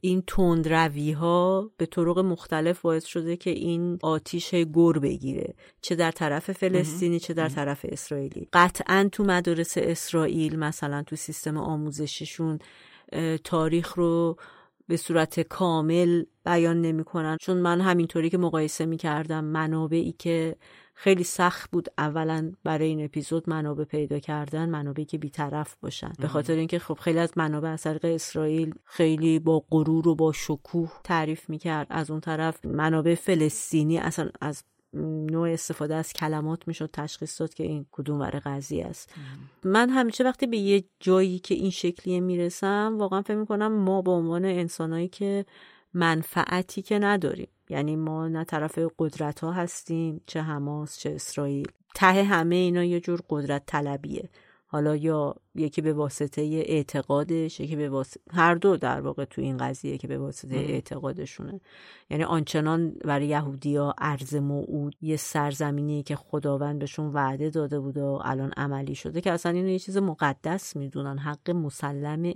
این 0.00 0.22
تندروی 0.26 1.12
ها 1.12 1.70
به 1.76 1.86
طرق 1.86 2.18
مختلف 2.18 2.80
باعث 2.80 3.04
شده 3.04 3.36
که 3.36 3.50
این 3.50 3.98
آتیش 4.02 4.54
گر 4.54 4.92
بگیره. 5.02 5.54
چه 5.80 5.94
در 5.94 6.10
طرف 6.10 6.52
فلسطینی 6.52 7.20
چه 7.20 7.34
در 7.34 7.48
طرف 7.48 7.86
اسرائیلی. 7.88 8.48
قطعا 8.52 9.08
تو 9.12 9.24
مدارس 9.24 9.78
اسرائیل 9.78 10.58
مثلا 10.58 11.02
تو 11.02 11.16
سیستم 11.16 11.56
آموزششون 11.56 12.58
تاریخ 13.44 13.94
رو 13.94 14.36
به 14.88 14.96
صورت 14.96 15.40
کامل 15.40 16.24
بیان 16.44 16.80
نمی‌کنن. 16.80 17.36
چون 17.40 17.56
من 17.56 17.80
همینطوری 17.80 18.30
که 18.30 18.38
مقایسه 18.38 18.86
می‌کردم 18.86 19.44
منابعی 19.44 20.12
که 20.12 20.56
خیلی 20.94 21.24
سخت 21.24 21.70
بود 21.70 21.88
اولا 21.98 22.52
برای 22.64 22.88
این 22.88 23.04
اپیزود 23.04 23.50
منابع 23.50 23.84
پیدا 23.84 24.18
کردن 24.18 24.68
منابعی 24.68 25.04
که 25.04 25.18
بیطرف 25.18 25.76
باشن. 25.80 26.12
به 26.18 26.28
خاطر 26.28 26.52
اینکه 26.52 26.78
خب 26.78 26.94
خیلی 26.94 27.18
از 27.18 27.32
منابع 27.36 27.68
از 27.68 27.82
طریق 27.82 28.04
اسرائیل 28.04 28.74
خیلی 28.84 29.38
با 29.38 29.64
غرور 29.70 30.08
و 30.08 30.14
با 30.14 30.32
شکوه 30.32 30.92
تعریف 31.04 31.50
می‌کرد. 31.50 31.86
از 31.90 32.10
اون 32.10 32.20
طرف 32.20 32.64
منابع 32.64 33.14
فلسطینی 33.14 33.98
اصلا 33.98 34.28
از 34.40 34.64
نوع 35.30 35.48
استفاده 35.48 35.94
از 35.94 36.12
کلمات 36.12 36.68
می‌شد 36.68 36.90
تشخیص 36.92 37.40
داد 37.40 37.54
که 37.54 37.64
این 37.64 37.86
کدوم 37.92 38.20
ور 38.20 38.42
قضیه 38.44 38.86
است. 38.86 39.10
من 39.64 39.90
همیشه 39.90 40.24
وقتی 40.24 40.46
به 40.46 40.56
یه 40.56 40.84
جایی 41.00 41.38
که 41.38 41.54
این 41.54 41.70
شکلیه 41.70 42.20
می‌رسم 42.20 42.96
واقعا 42.98 43.22
فکر 43.22 43.36
می‌کنم 43.36 43.72
ما 43.72 44.02
به 44.02 44.10
عنوان 44.10 44.44
انسانهایی 44.44 45.08
که 45.08 45.44
منفعتی 45.94 46.82
که 46.82 46.98
نداریم 46.98 47.48
یعنی 47.68 47.96
ما 47.96 48.28
نه 48.28 48.44
طرف 48.44 48.78
قدرت 48.98 49.40
ها 49.40 49.52
هستیم 49.52 50.20
چه 50.26 50.40
حماس 50.40 50.98
چه 50.98 51.10
اسرائیل. 51.10 51.68
ته 51.94 52.24
همه 52.24 52.54
اینا 52.54 52.84
یه 52.84 53.00
جور 53.00 53.20
قدرت 53.30 53.62
طلبیه. 53.66 54.28
حالا 54.74 54.96
یا 54.96 55.36
یکی 55.54 55.80
به 55.82 55.92
واسطه 55.92 56.42
اعتقادش 56.42 57.60
یکی 57.60 57.76
به 57.76 57.88
واسطه 57.88 58.20
هر 58.30 58.54
دو 58.54 58.76
در 58.76 59.00
واقع 59.00 59.24
تو 59.24 59.42
این 59.42 59.56
قضیه 59.56 59.98
که 59.98 60.08
به 60.08 60.18
واسطه 60.18 60.56
اعتقادشونه. 60.56 61.60
یعنی 62.10 62.24
آنچنان 62.24 62.90
برای 62.90 63.26
یهودیا 63.26 63.94
ارز 63.98 64.34
موعود 64.34 64.96
یه 65.00 65.16
سرزمینی 65.16 66.02
که 66.02 66.16
خداوند 66.16 66.78
بهشون 66.78 67.12
وعده 67.12 67.50
داده 67.50 67.80
بود 67.80 67.96
و 67.96 68.20
الان 68.24 68.52
عملی 68.56 68.94
شده 68.94 69.20
که 69.20 69.32
اصلا 69.32 69.52
اینو 69.52 69.68
یه 69.68 69.78
چیز 69.78 69.96
مقدس 69.96 70.76
می‌دونن 70.76 71.18
حق 71.18 71.50
مسلم 71.50 72.32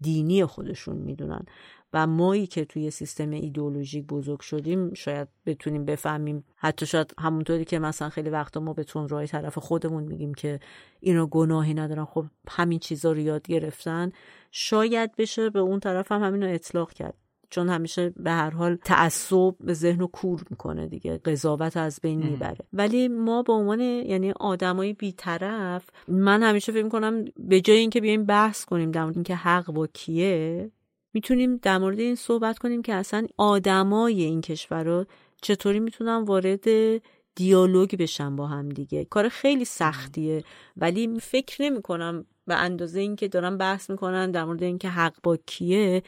دینی 0.00 0.44
خودشون 0.44 0.96
می‌دونن. 0.96 1.44
و 1.92 2.06
مایی 2.06 2.46
که 2.46 2.64
توی 2.64 2.90
سیستم 2.90 3.30
ایدئولوژیک 3.30 4.06
بزرگ 4.06 4.40
شدیم 4.40 4.94
شاید 4.94 5.28
بتونیم 5.46 5.84
بفهمیم. 5.84 6.44
حتی 6.56 6.86
شاید 6.86 7.14
همونطوری 7.18 7.64
که 7.64 7.78
مثلا 7.78 8.08
خیلی 8.08 8.30
وقتا 8.30 8.60
ما 8.60 8.72
به 8.72 8.84
رای 9.08 9.26
طرف 9.26 9.58
خودمون 9.58 10.04
میگیم 10.04 10.34
که 10.34 10.60
اینا 11.00 11.26
گناهی 11.26 11.74
ندارن 11.74 12.04
خب 12.04 12.24
همین 12.48 12.78
چیزا 12.78 13.12
رو 13.12 13.18
یاد 13.18 13.46
گرفتن 13.46 14.12
شاید 14.50 15.16
بشه 15.16 15.50
به 15.50 15.58
اون 15.58 15.80
طرف 15.80 16.12
هم 16.12 16.22
همین 16.22 16.42
رو 16.42 16.54
اطلاق 16.54 16.92
کرد. 16.92 17.14
چون 17.50 17.68
همیشه 17.68 18.10
به 18.10 18.30
هر 18.30 18.50
حال 18.50 18.76
تعصب 18.84 19.54
به 19.60 19.74
ذهن 19.74 20.00
و 20.00 20.06
کور 20.06 20.44
می‌کنه 20.50 20.86
دیگه 20.86 21.18
قضاوت 21.18 21.76
از 21.76 22.00
بین 22.02 22.22
می‌بره. 22.22 22.58
ولی 22.72 23.08
ما 23.08 23.42
به 23.42 23.52
عنوان 23.52 23.80
یعنی 23.80 24.30
آدمای 24.30 24.92
بیطرف 24.92 25.90
من 26.08 26.42
همیشه 26.42 26.72
فکر 26.72 26.82
می‌کنم 26.82 27.24
به 27.38 27.60
جای 27.60 27.76
اینکه 27.76 28.00
بیایم 28.00 28.24
بحث 28.24 28.64
کنیم 28.64 28.90
در 28.90 29.04
اینکه 29.04 29.34
حق 29.34 29.72
با 29.72 29.86
کیه 29.86 30.70
می‌تونیم 31.14 31.56
در 31.56 31.78
مورد 31.78 32.00
این 32.00 32.14
صحبت 32.14 32.58
کنیم 32.58 32.82
که 32.82 32.94
اصلا 32.94 33.26
آدمای 33.36 34.22
این 34.22 34.40
کشور 34.40 34.84
رو 34.84 35.04
چطوری 35.42 35.80
می‌تونن 35.80 36.16
وارد 36.24 36.64
دیالوگ 37.34 37.96
بشن 37.96 38.36
با 38.36 38.46
هم 38.46 38.68
دیگه. 38.68 39.04
کار 39.04 39.28
خیلی 39.28 39.64
سختیه. 39.64 40.44
ولی 40.76 41.20
فکر 41.20 41.62
نمی 41.62 41.82
کنم 41.82 42.24
به 42.46 42.54
اندازه 42.54 43.00
اینکه 43.00 43.28
دارن 43.28 43.56
بحث 43.56 43.90
می‌کنن 43.90 44.30
در 44.30 44.44
مورد 44.44 44.62
اینکه 44.62 44.88
حق 44.88 45.14
با 45.22 45.36
کیه 45.46 46.02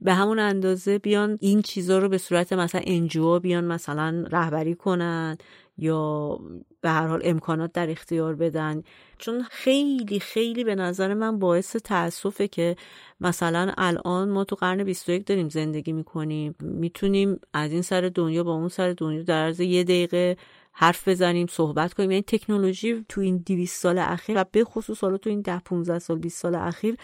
به 0.00 0.14
همون 0.14 0.38
اندازه 0.38 0.98
بیان 0.98 1.38
این 1.40 1.62
چیزا 1.62 1.98
رو 1.98 2.08
به 2.08 2.18
صورت 2.18 2.52
مثلا 2.52 2.80
انجوا 2.84 3.38
بیان 3.38 3.64
مثلا 3.64 4.24
رهبری 4.30 4.74
کنن. 4.74 5.38
یا 5.78 6.38
به 6.80 6.90
هر 6.90 7.06
حال 7.06 7.20
امکانات 7.24 7.72
در 7.72 7.90
اختیار 7.90 8.34
بدن. 8.34 8.82
چون 9.18 9.42
خیلی 9.42 10.20
خیلی 10.20 10.64
به 10.64 10.74
نظر 10.74 11.14
من 11.14 11.38
باعث 11.38 11.76
تاسفه 11.76 12.48
که 12.48 12.76
مثلا 13.20 13.72
الان 13.78 14.28
ما 14.28 14.44
تو 14.44 14.56
قرن 14.56 14.84
21 14.84 15.26
داریم 15.26 15.48
زندگی 15.48 15.92
می‌کنیم. 15.92 16.54
می‌تونیم 16.60 17.40
از 17.52 17.72
این 17.72 17.82
سر 17.82 18.10
دنیا 18.14 18.44
با 18.44 18.54
اون 18.54 18.68
سر 18.68 18.92
دنیا 18.92 19.22
در 19.22 19.44
عرض 19.44 19.60
یه 19.60 19.84
دقیقه 19.84 20.36
حرف 20.72 21.08
بزنیم 21.08 21.46
صحبت 21.46 21.94
کنیم. 21.94 22.10
یعنی 22.10 22.22
تکنولوژی 22.22 23.04
تو 23.08 23.20
این 23.20 23.36
200 23.46 23.82
سال 23.82 23.98
اخیر 23.98 24.40
و 24.40 24.44
به 24.52 24.64
خصوص 24.64 25.04
حالا 25.04 25.16
تو 25.16 25.30
این 25.30 25.40
10 25.40 25.58
15 25.58 25.98
سال 25.98 26.18
20 26.18 26.42
سال 26.42 26.54
اخیر 26.54 26.96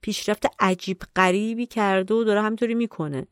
پیشرفت 0.00 0.46
عجیب 0.58 1.02
غریبی 1.16 1.66
کرده 1.66 2.14
و 2.14 2.24
داره 2.24 2.42
همینطوری 2.42 2.74
می‌کنه. 2.74 3.26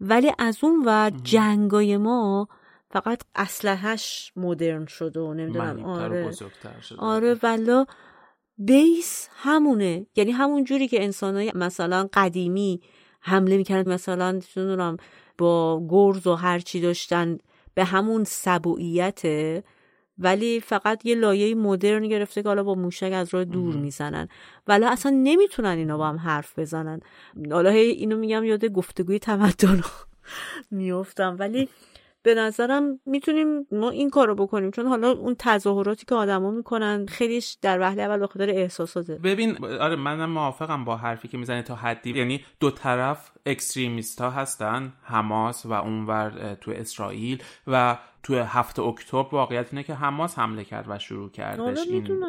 ولی 0.00 0.32
از 0.38 0.58
اون 0.62 0.82
و 0.86 1.10
جنگای 1.22 1.96
ما 1.96 2.48
فقط 2.92 3.22
اسلحهش 3.34 4.32
مدرن 4.36 4.86
شده 4.86 5.20
و 5.20 5.34
نمی‌دونم 5.34 5.84
آره. 5.84 6.24
آره 6.98 7.36
ولا 7.42 7.86
بیس 8.58 9.28
همونه. 9.32 10.06
یعنی 10.16 10.30
همون 10.30 10.64
جوری 10.64 10.88
که 10.88 11.04
انسانای 11.04 11.52
مثلا 11.54 12.08
قدیمی 12.12 12.80
حمله 13.20 13.56
می‌کردن 13.56 13.92
مثلا 13.92 14.40
نمی‌دونم 14.56 14.96
با 15.38 15.86
گرز 15.90 16.26
و 16.26 16.34
هرچی 16.34 16.80
داشتن 16.80 17.38
به 17.74 17.84
همون 17.84 18.24
سبوعیته 18.24 19.64
ولی 20.18 20.60
فقط 20.60 21.06
یه 21.06 21.14
لایه 21.14 21.54
مدرن 21.54 22.08
گرفته 22.08 22.42
که 22.42 22.48
حالا 22.48 22.62
با 22.62 22.74
موشک 22.74 23.12
از 23.14 23.34
راه 23.34 23.44
دور 23.44 23.76
می‌زنن. 23.76 24.28
ولی 24.66 24.84
اصلا 24.84 25.12
نمی‌تونن 25.12 25.68
اینا 25.68 25.98
با 25.98 26.08
هم 26.08 26.16
حرف 26.16 26.58
بزنن. 26.58 27.00
حالا 27.50 27.70
اینو 27.70 28.16
میگم 28.16 28.44
یاد 28.44 28.64
گفتگوی 28.64 29.18
تمدن 29.18 29.80
میفتم 30.70 31.36
ولی 31.38 31.68
به 32.22 32.34
نظرم 32.34 33.00
می‌تونیم 33.06 33.66
ما 33.72 33.90
این 33.90 34.10
کار 34.10 34.26
رو 34.26 34.34
بکنیم. 34.34 34.70
چون 34.70 34.86
حالا 34.86 35.10
اون 35.10 35.36
تظاهراتی 35.38 36.06
که 36.06 36.14
آدما 36.14 36.50
می‌کنن 36.50 37.06
خیلیش 37.06 37.58
در 37.62 37.80
وهله 37.80 38.02
اول 38.02 38.18
به 38.18 38.26
خاطر 38.26 38.50
احساساته. 38.50 39.14
ببین 39.14 39.64
آره 39.64 39.96
منم 39.96 40.30
موافقم 40.30 40.84
با 40.84 40.96
حرفی 40.96 41.28
که 41.28 41.38
می‌زنه 41.38 41.62
تا 41.62 41.74
حدی. 41.74 42.10
یعنی 42.10 42.44
دو 42.60 42.70
طرف 42.70 43.30
extremist 43.46 44.20
ها 44.20 44.30
هستن 44.30 44.92
حماس 45.02 45.66
و 45.66 45.72
اونور 45.72 46.56
تو 46.60 46.70
اسرائیل 46.70 47.42
و 47.66 47.98
تو 48.22 48.34
هفت 48.34 48.82
اکتبر 48.82 49.28
واقعیت 49.32 49.66
اینه 49.70 49.82
که 49.82 49.94
حماس 49.94 50.38
حمله 50.38 50.64
کرد 50.64 50.84
و 50.88 50.98
شروع 50.98 51.30
کردش 51.30 51.78
این 51.86 52.24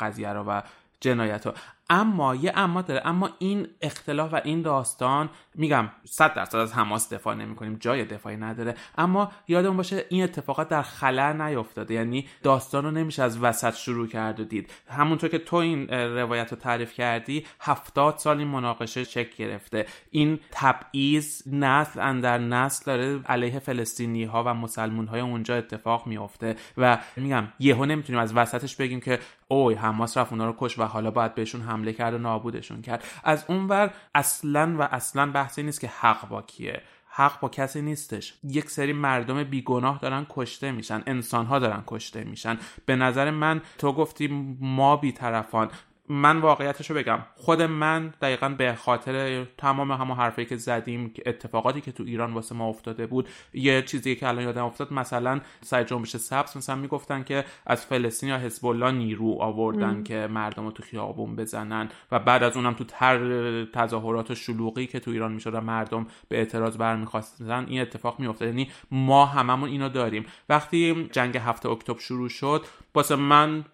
قضیه 0.00 0.32
رو 0.32 0.42
و 0.42 0.62
جنایت 1.00 1.46
ها 1.46 1.54
اما 1.90 2.34
یه 2.34 2.52
اما 2.54 2.82
داره. 2.82 3.02
اما 3.04 3.30
این 3.38 3.68
اختلاف 3.80 4.32
و 4.32 4.40
این 4.44 4.62
داستان 4.62 5.30
میگم 5.54 5.90
صد 6.04 6.34
درصد 6.34 6.58
از 6.58 6.72
حماس 6.72 7.12
دفاع 7.12 7.34
نمی 7.34 7.54
کنیم 7.54 7.76
جای 7.80 8.04
دفاعی 8.04 8.36
نداره. 8.36 8.74
اما 8.98 9.32
یادمون 9.48 9.76
باشه 9.76 10.04
این 10.08 10.24
اتفاقات 10.24 10.68
در 10.68 10.82
خلا 10.82 11.32
نیفتاده. 11.32 11.94
یعنی 11.94 12.28
داستان 12.42 12.84
رو 12.84 12.90
نمیشه 12.90 13.22
از 13.22 13.42
وسط 13.42 13.74
شروع 13.74 14.06
کرد 14.06 14.40
و 14.40 14.44
دید. 14.44 14.70
همونطور 14.88 15.30
که 15.30 15.38
تو 15.38 15.56
این 15.56 15.88
روایت 15.88 16.50
رو 16.50 16.58
تعریف 16.58 16.94
کردی 16.94 17.46
هفتاد 17.60 18.16
سال 18.18 18.38
این 18.38 18.48
مناقشه 18.48 19.04
شکل 19.04 19.36
گرفته. 19.36 19.86
این 20.10 20.40
تبعیض 20.50 21.42
نسل 21.46 22.00
اندر 22.00 22.38
نسل 22.38 22.84
داره 22.86 23.22
علیه 23.26 23.58
فلسطینی 23.58 24.24
ها 24.24 24.44
و 24.44 24.54
مسلمون 24.54 25.06
های 25.06 25.20
اونجا 25.20 25.56
اتفاق 25.56 26.06
میافته. 26.06 26.56
و 26.76 26.98
میگم 27.16 27.48
یهو 27.58 27.84
نمی‌تونیم 27.84 28.20
از 28.20 28.36
وسطش 28.36 28.76
بگیم 28.76 29.00
که 29.00 29.18
اوی 29.48 29.74
حماس 29.74 30.16
رفت 30.16 30.32
اونا 30.32 30.46
رو 30.46 30.54
کش 30.58 30.78
و 30.78 30.82
حالا 30.82 31.10
باید 31.10 31.34
بهشون 31.34 31.60
حمله 31.60 31.92
کرد 31.92 32.14
و 32.14 32.18
نابودشون 32.18 32.82
کرد. 32.82 33.04
از 33.24 33.44
اونور 33.48 33.90
اصلا 34.14 34.76
و 34.78 34.82
اصلا 34.82 35.32
بحثی 35.32 35.62
نیست 35.62 35.80
که 35.80 35.88
حق 35.88 36.28
با 36.28 36.42
کیه. 36.42 36.82
حق 37.10 37.40
با 37.40 37.48
کسی 37.48 37.82
نیستش. 37.82 38.34
یک 38.44 38.70
سری 38.70 38.92
مردم 38.92 39.44
بیگناه 39.44 39.98
دارن 39.98 40.26
کشته 40.30 40.72
میشن. 40.72 41.02
انسان 41.06 41.46
ها 41.46 41.58
دارن 41.58 41.82
کشته 41.86 42.24
میشن. 42.24 42.58
به 42.86 42.96
نظر 42.96 43.30
من 43.30 43.60
تو 43.78 43.92
گفتی 43.92 44.56
ما 44.60 44.96
بیطرفان. 44.96 45.70
من 46.08 46.38
واقعیتش 46.38 46.90
رو 46.90 46.96
بگم. 46.96 47.18
خود 47.34 47.62
من 47.62 48.14
دقیقا 48.22 48.48
به 48.48 48.74
خاطر 48.74 49.44
تمام 49.58 49.92
همون 49.92 50.16
حرفایی 50.16 50.46
که 50.46 50.56
زدیم 50.56 51.10
که 51.10 51.22
اتفاقاتی 51.26 51.80
که 51.80 51.92
تو 51.92 52.02
ایران 52.02 52.34
واسه 52.34 52.54
ما 52.54 52.68
افتاده 52.68 53.06
بود 53.06 53.28
یه 53.54 53.82
چیزی 53.82 54.16
که 54.16 54.28
الان 54.28 54.44
یادم 54.44 54.64
افتاد 54.64 54.92
مثلا 54.92 55.40
سر 55.60 55.84
جنبش 55.84 56.16
سبز 56.16 56.56
مثلا 56.56 56.76
می‌گفتن 56.76 57.22
که 57.22 57.44
از 57.66 57.86
فلسطین 57.86 58.28
یا 58.28 58.38
حزب 58.38 58.66
الله 58.66 58.90
نیرو 58.90 59.36
آوردن 59.40 60.02
که 60.02 60.26
مردم 60.30 60.64
رو 60.64 60.70
تو 60.70 60.82
خیابون 60.82 61.36
بزنن 61.36 61.88
و 62.12 62.18
بعد 62.18 62.42
از 62.42 62.56
اونم 62.56 62.74
تو 62.74 62.84
تر 62.84 63.64
تظاهرات 63.64 64.30
و 64.30 64.34
شلوغی 64.34 64.86
که 64.86 65.00
تو 65.00 65.10
ایران 65.10 65.32
می‌شد 65.32 65.56
مردم 65.56 66.06
به 66.28 66.38
اعتراض 66.38 66.76
برمیخواستن 66.76 67.66
این 67.68 67.80
اتفاق 67.80 68.20
میافتاد. 68.20 68.48
یعنی 68.48 68.70
ما 68.90 69.26
هممون 69.26 69.68
اینو 69.68 69.88
داریم. 69.88 70.26
وقتی 70.48 71.08
جنگ 71.12 71.36
هفته 71.36 71.68
اکتبر 71.68 71.98
شروع 71.98 72.28
شد 72.28 72.64
واسه 72.94 73.16
من 73.16 73.64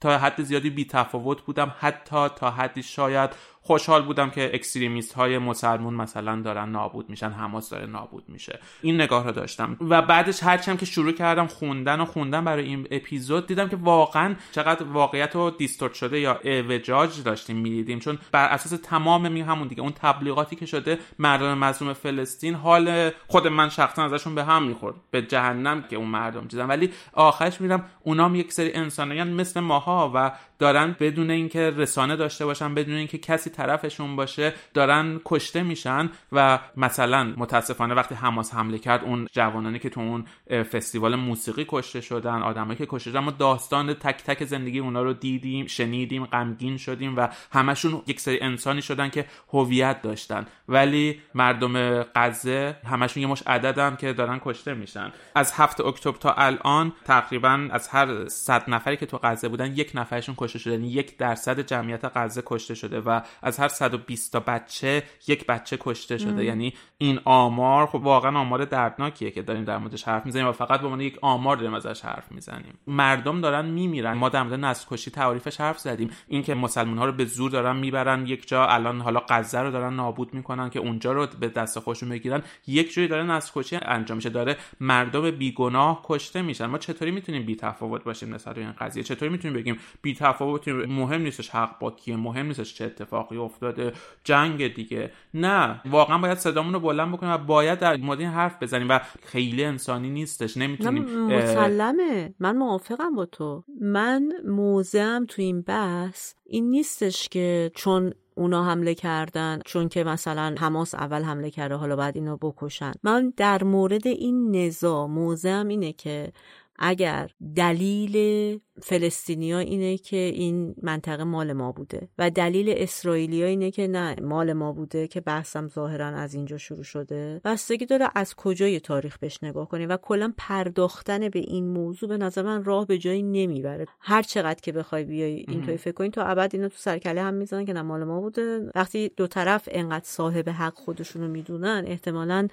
تا 0.00 0.18
حد 0.18 0.42
زیادی 0.42 0.70
بی 0.70 0.84
تفاوت 0.84 1.42
بودم 1.42 1.74
حتی 1.78 2.28
تا 2.28 2.50
حدی 2.50 2.82
شاید 2.82 3.30
خوشحال 3.62 4.02
بودم 4.02 4.30
که 4.30 4.50
extremist 4.54 5.12
های 5.12 5.38
مسلمون 5.38 5.94
مثلا 5.94 6.40
دارن 6.40 6.68
نابود 6.68 7.10
میشن 7.10 7.30
حماس 7.30 7.70
داره 7.70 7.86
نابود 7.86 8.24
میشه. 8.28 8.58
این 8.82 9.00
نگاه 9.00 9.24
رو 9.24 9.32
داشتم. 9.32 9.76
و 9.80 10.02
بعدش 10.02 10.42
هرچی 10.42 10.76
که 10.76 10.86
شروع 10.86 11.12
کردم 11.12 11.46
خوندن 11.46 12.00
و 12.00 12.04
خوندن 12.04 12.44
برای 12.44 12.64
این 12.64 12.86
اپیزود 12.90 13.46
دیدم 13.46 13.68
که 13.68 13.76
واقعا 13.76 14.34
چقدر 14.52 14.84
واقعیت 14.84 15.34
رو 15.34 15.50
distort 15.50 15.94
شده 15.94 16.20
یا 16.20 16.40
اعوجاج 16.44 17.22
داشتیم 17.22 17.56
می‌دیدیم. 17.56 17.98
چون 17.98 18.18
بر 18.32 18.48
اساس 18.48 18.80
تمام 18.82 19.32
می 19.32 19.40
همون 19.40 19.68
دیگه 19.68 19.82
اون 19.82 19.92
تبلیغاتی 19.92 20.56
که 20.56 20.66
شده 20.66 20.98
مردم 21.18 21.58
مظلوم 21.58 21.92
فلسطین 21.92 22.54
حال 22.54 23.10
خود 23.28 23.46
من 23.46 23.68
شخصا 23.68 24.04
ازشون 24.04 24.34
به 24.34 24.44
هم 24.44 24.62
می‌خورد. 24.62 24.94
به 25.10 25.22
جهنم 25.22 25.82
که 25.82 25.96
اون 25.96 26.08
مردم 26.08 26.48
چیزن. 26.48 26.66
ولی 26.66 26.90
آخرش 27.12 27.60
میرم 27.60 27.84
اونام 28.02 28.34
یک 28.34 28.52
سری 28.52 28.72
انسانیان 28.72 29.28
مثل 29.32 29.60
ماها 29.60 30.12
و 30.14 30.32
دارن 30.60 30.96
بدون 31.00 31.30
اینکه 31.30 31.70
رسانه 31.70 32.16
داشته 32.16 32.46
باشن 32.46 32.74
بدون 32.74 32.94
اینکه 32.94 33.18
کسی 33.18 33.50
طرفشون 33.50 34.16
باشه 34.16 34.52
دارن 34.74 35.20
کشته 35.24 35.62
میشن 35.62 36.10
و 36.32 36.58
مثلا 36.76 37.34
متاسفانه 37.36 37.94
وقتی 37.94 38.14
حماس 38.14 38.54
حمله 38.54 38.78
کرد 38.78 39.04
اون 39.04 39.28
جوانانی 39.32 39.78
که 39.78 39.90
تو 39.90 40.00
اون 40.00 40.24
فستیوال 40.62 41.16
موسیقی 41.16 41.66
کشته 41.68 42.00
شدن 42.00 42.42
آدمایی 42.42 42.78
که 42.78 42.86
کشته 42.88 43.10
شدن 43.10 43.20
ما 43.20 43.30
داستان 43.30 43.94
تک 43.94 44.22
تک 44.24 44.44
زندگی 44.44 44.78
اونا 44.78 45.02
رو 45.02 45.12
دیدیم 45.12 45.66
شنیدیم 45.66 46.24
غمگین 46.26 46.76
شدیم 46.76 47.16
و 47.16 47.28
همشون 47.52 48.02
یک 48.06 48.20
سری 48.20 48.40
انسانی 48.40 48.82
شدن 48.82 49.08
که 49.08 49.26
هویت 49.52 50.02
داشتن. 50.02 50.46
ولی 50.68 51.20
مردم 51.34 52.02
غزه 52.02 52.76
همشون 52.84 53.22
یه 53.22 53.28
مش 53.28 53.42
عددن 53.46 53.96
که 53.96 54.12
دارن 54.12 54.40
کشته 54.44 54.74
میشن. 54.74 55.12
از 55.34 55.52
هفته 55.52 55.86
اکتبر 55.86 56.18
تا 56.18 56.32
الان 56.32 56.92
تقریبا 57.04 57.68
از 57.70 57.88
هر 57.88 58.28
صد 58.28 58.70
نفری 58.70 58.96
که 58.96 59.06
تو 59.06 59.18
غزه 59.22 59.48
بودن 59.48 59.72
یک 59.72 59.90
نفرشون 59.94 60.34
شده. 60.58 60.74
یعنی 60.74 60.88
یک 60.88 61.16
درصد 61.16 61.60
جمعیت 61.60 62.04
غزه 62.14 62.42
کشته 62.46 62.74
شده 62.74 63.00
و 63.00 63.20
از 63.42 63.58
هر 63.58 63.68
120 63.68 64.32
تا 64.32 64.40
بچه 64.40 65.02
یک 65.28 65.46
بچه 65.46 65.76
کشته 65.80 66.18
شده. 66.18 66.44
یعنی 66.44 66.74
این 66.98 67.20
آمار 67.24 67.86
خب 67.86 67.94
واقعا 67.94 68.38
آمار 68.38 68.64
دردناکیه 68.64 69.30
که 69.30 69.42
داریم 69.42 69.64
در 69.64 69.78
موردش 69.78 70.02
حرف 70.02 70.26
می‌زنیم 70.26 70.46
و 70.46 70.52
فقط 70.52 70.80
به 70.80 70.86
عنوان 70.86 71.00
یک 71.00 71.18
آمار 71.22 71.56
داریم 71.56 71.74
ازش 71.74 72.00
حرف 72.00 72.32
می‌زنیم. 72.32 72.78
مردم 72.86 73.40
دارن 73.40 73.64
میمیرن. 73.66 74.12
ما 74.12 74.28
در 74.28 74.42
مورد 74.42 74.64
نسل 74.64 74.86
کشی 74.90 75.10
تعریفش 75.10 75.60
حرف 75.60 75.78
زدیم. 75.78 76.10
اینکه 76.28 76.54
مسلمان 76.54 76.98
ها 76.98 77.04
رو 77.04 77.12
به 77.12 77.24
زور 77.24 77.50
دارن 77.50 77.76
می‌برن 77.76 78.26
یک 78.26 78.48
جا 78.48 78.66
الان 78.66 79.00
حالا 79.00 79.22
غزه 79.28 79.60
رو 79.60 79.70
دارن 79.70 79.94
نابود 79.94 80.34
می‌کنن 80.34 80.70
که 80.70 80.78
اونجا 80.78 81.12
رو 81.12 81.26
به 81.40 81.48
دست 81.48 81.78
خوشون 81.78 82.08
بگیرن. 82.08 82.42
یک 82.66 82.92
جوری 82.92 83.08
داره 83.08 83.22
نسل 83.22 83.52
کشی 83.54 83.76
انجام 83.82 84.16
میشه. 84.16 84.30
داره 84.30 84.56
مردم 84.80 85.30
بیگناه 85.30 86.00
کشته 86.04 86.42
میشن. 86.42 86.66
ما 86.66 86.78
چطوری 86.78 87.10
می‌تونیم 87.10 87.46
بی 87.46 87.56
تفاوت 87.56 88.04
باشیم 88.04 88.34
نسبت 88.34 88.54
به 88.54 88.60
این 88.60 88.72
قضیه؟ 88.72 89.02
چطوری 89.02 89.32
می‌تونیم 89.32 89.56
بگیم 89.56 89.78
بی 90.02 90.14
تفاوتی 90.40 90.72
مهم 90.72 91.22
نیستش 91.22 91.50
حق 91.50 91.78
با 91.78 91.90
کیه 91.90 92.16
مهم 92.16 92.46
نیستش 92.46 92.74
چه 92.74 92.84
اتفاقی 92.84 93.36
افتاده 93.36 93.92
جنگ 94.24 94.74
دیگه. 94.74 95.12
نه 95.34 95.80
واقعا 95.90 96.18
باید 96.18 96.38
صدامون 96.38 96.72
رو 96.72 96.80
بلند 96.80 97.12
بکنیم 97.12 97.32
و 97.32 97.38
باید 97.38 97.78
در 97.78 97.96
مورد 97.96 98.20
این 98.20 98.28
حرف 98.28 98.62
بزنیم 98.62 98.88
و 98.88 99.00
خیلی 99.22 99.64
انسانی 99.64 100.10
نیستش 100.10 100.56
نمی‌تونیم 100.56 101.26
مسلمه 101.26 102.34
من 102.38 102.56
موافقم 102.56 103.14
با 103.14 103.26
تو. 103.26 103.64
من 103.80 104.32
موزم 104.46 105.26
تو 105.28 105.42
این 105.42 105.62
بحث 105.62 106.34
این 106.46 106.70
نیستش 106.70 107.28
که 107.28 107.70
چون 107.74 108.12
اونا 108.34 108.64
حمله 108.64 108.94
کردن 108.94 109.60
چون 109.64 109.88
که 109.88 110.04
مثلا 110.04 110.54
حماس 110.58 110.94
اول 110.94 111.22
حمله 111.22 111.50
کرده 111.50 111.74
حالا 111.74 111.96
بعد 111.96 112.16
اینو 112.16 112.36
بکشن. 112.36 112.92
من 113.02 113.32
در 113.36 113.64
مورد 113.64 114.06
این 114.06 114.56
نزا 114.56 115.06
موضعم 115.06 115.68
اینه 115.68 115.92
که 115.92 116.32
اگر 116.80 117.30
دلیل 117.56 118.58
فلسطینیا 118.82 119.58
اینه 119.58 119.98
که 119.98 120.16
این 120.16 120.74
منطقه 120.82 121.24
مال 121.24 121.52
ما 121.52 121.72
بوده 121.72 122.08
و 122.18 122.30
دلیل 122.30 122.74
اسرائیلیا 122.76 123.46
اینه 123.46 123.70
که 123.70 123.88
نه 123.88 124.16
مال 124.22 124.52
ما 124.52 124.72
بوده 124.72 125.08
که 125.08 125.20
بحثم 125.20 125.68
ظاهرا 125.68 126.06
از 126.06 126.34
اینجا 126.34 126.58
شروع 126.58 126.82
شده. 126.82 127.40
بستگی 127.44 127.86
داره 127.86 128.08
از 128.14 128.34
کجای 128.34 128.80
تاریخ 128.80 129.18
بهش 129.18 129.38
نگاه 129.42 129.68
کنیم 129.68 129.88
و 129.88 129.96
کلا 129.96 130.32
پرداختن 130.36 131.28
به 131.28 131.38
این 131.38 131.66
موضوع 131.68 132.08
به 132.08 132.16
نظر 132.16 132.42
من 132.42 132.64
راه 132.64 132.86
به 132.86 132.98
جایی 132.98 133.22
نمی‌بره. 133.22 133.86
هر 134.00 134.22
چقدر 134.22 134.60
که 134.60 134.72
بخوای 134.72 135.04
بیای 135.04 135.44
اینطوری 135.48 135.76
فکر 135.76 135.92
کنی 135.94 136.10
تو 136.10 136.20
ابد 136.24 136.50
اینا 136.52 136.68
تو 136.68 136.76
سرکله 136.76 137.22
هم 137.22 137.34
می‌زنن 137.34 137.64
که 137.64 137.72
نه 137.72 137.82
مال 137.82 138.04
ما 138.04 138.20
بوده. 138.20 138.70
وقتی 138.74 139.10
دو 139.16 139.26
طرف 139.26 139.68
انقدر 139.72 140.04
صاحب 140.04 140.48
حق 140.48 140.74
خودشونو 140.74 141.28
می‌دونن 141.28 141.84
احتمالا 141.86 142.48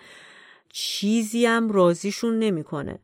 چیزی 0.70 1.46
هم 1.46 1.72
راضیشون 1.72 2.40
نمی‌کنه. 2.40 3.00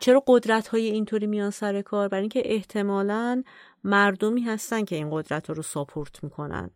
چرا 0.00 0.22
قدرت 0.26 0.68
های 0.68 0.86
اینطوری 0.86 1.26
میان 1.26 1.50
سر 1.50 1.82
کار؟ 1.82 2.08
برای 2.08 2.20
اینکه 2.20 2.42
احتمالا 2.44 3.42
مردمی 3.84 4.40
هستن 4.40 4.84
که 4.84 4.96
این 4.96 5.10
قدرت 5.10 5.50
رو 5.50 5.62
ساپورت 5.62 6.24
می‌کنن. 6.24 6.70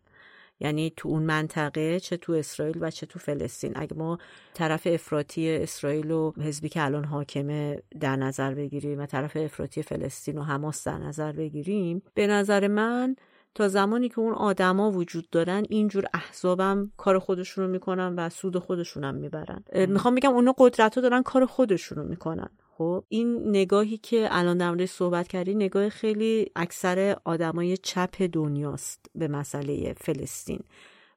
یعنی 0.59 0.93
تو 0.97 1.09
اون 1.09 1.23
منطقه 1.23 1.99
چه 1.99 2.17
تو 2.17 2.33
اسرائیل 2.33 2.77
و 2.81 2.91
چه 2.91 3.05
تو 3.05 3.19
فلسطین. 3.19 3.71
اگه 3.75 3.95
ما 3.95 4.17
طرف 4.53 4.87
افراطی 4.91 5.55
اسرائیل 5.55 6.11
و 6.11 6.31
حزبی 6.41 6.69
که 6.69 6.83
الان 6.83 7.03
حاکمه 7.03 7.83
در 7.99 8.15
نظر 8.15 8.53
بگیریم 8.53 8.99
و 8.99 9.05
طرف 9.05 9.37
افراطی 9.37 9.81
فلسطین 9.81 10.37
و 10.37 10.43
حماس 10.43 10.87
در 10.87 10.97
نظر 10.97 11.31
بگیریم 11.31 12.01
به 12.13 12.27
نظر 12.27 12.67
من 12.67 13.15
تا 13.55 13.67
زمانی 13.67 14.09
که 14.09 14.19
اون 14.19 14.33
آدما 14.33 14.91
وجود 14.91 15.29
دارن 15.29 15.65
اینجور 15.69 16.05
احزابم 16.13 16.91
کار 16.97 17.19
خودشونو 17.19 17.67
می‌کنن 17.67 18.15
و 18.15 18.29
سود 18.29 18.59
خودشونم 18.59 19.15
می‌برن. 19.15 19.63
می‌خوام 19.75 20.15
بگم 20.15 20.33
اونا 20.33 20.55
قدرت 20.57 20.99
دارن 20.99 21.23
کار 21.23 21.45
خودشونو 21.45 22.03
می‌کنن. 22.03 22.49
خب 22.77 23.03
این 23.09 23.49
نگاهی 23.49 23.97
که 23.97 24.27
الان 24.31 24.57
در 24.57 24.85
صحبت 24.85 25.27
کردی 25.27 25.55
نگاه 25.55 25.89
خیلی 25.89 26.51
اکثر 26.55 27.17
آدمای 27.25 27.77
چپ 27.77 28.21
دنیاست 28.31 29.05
به 29.15 29.27
مسئله 29.27 29.93
فلسطین. 29.97 30.59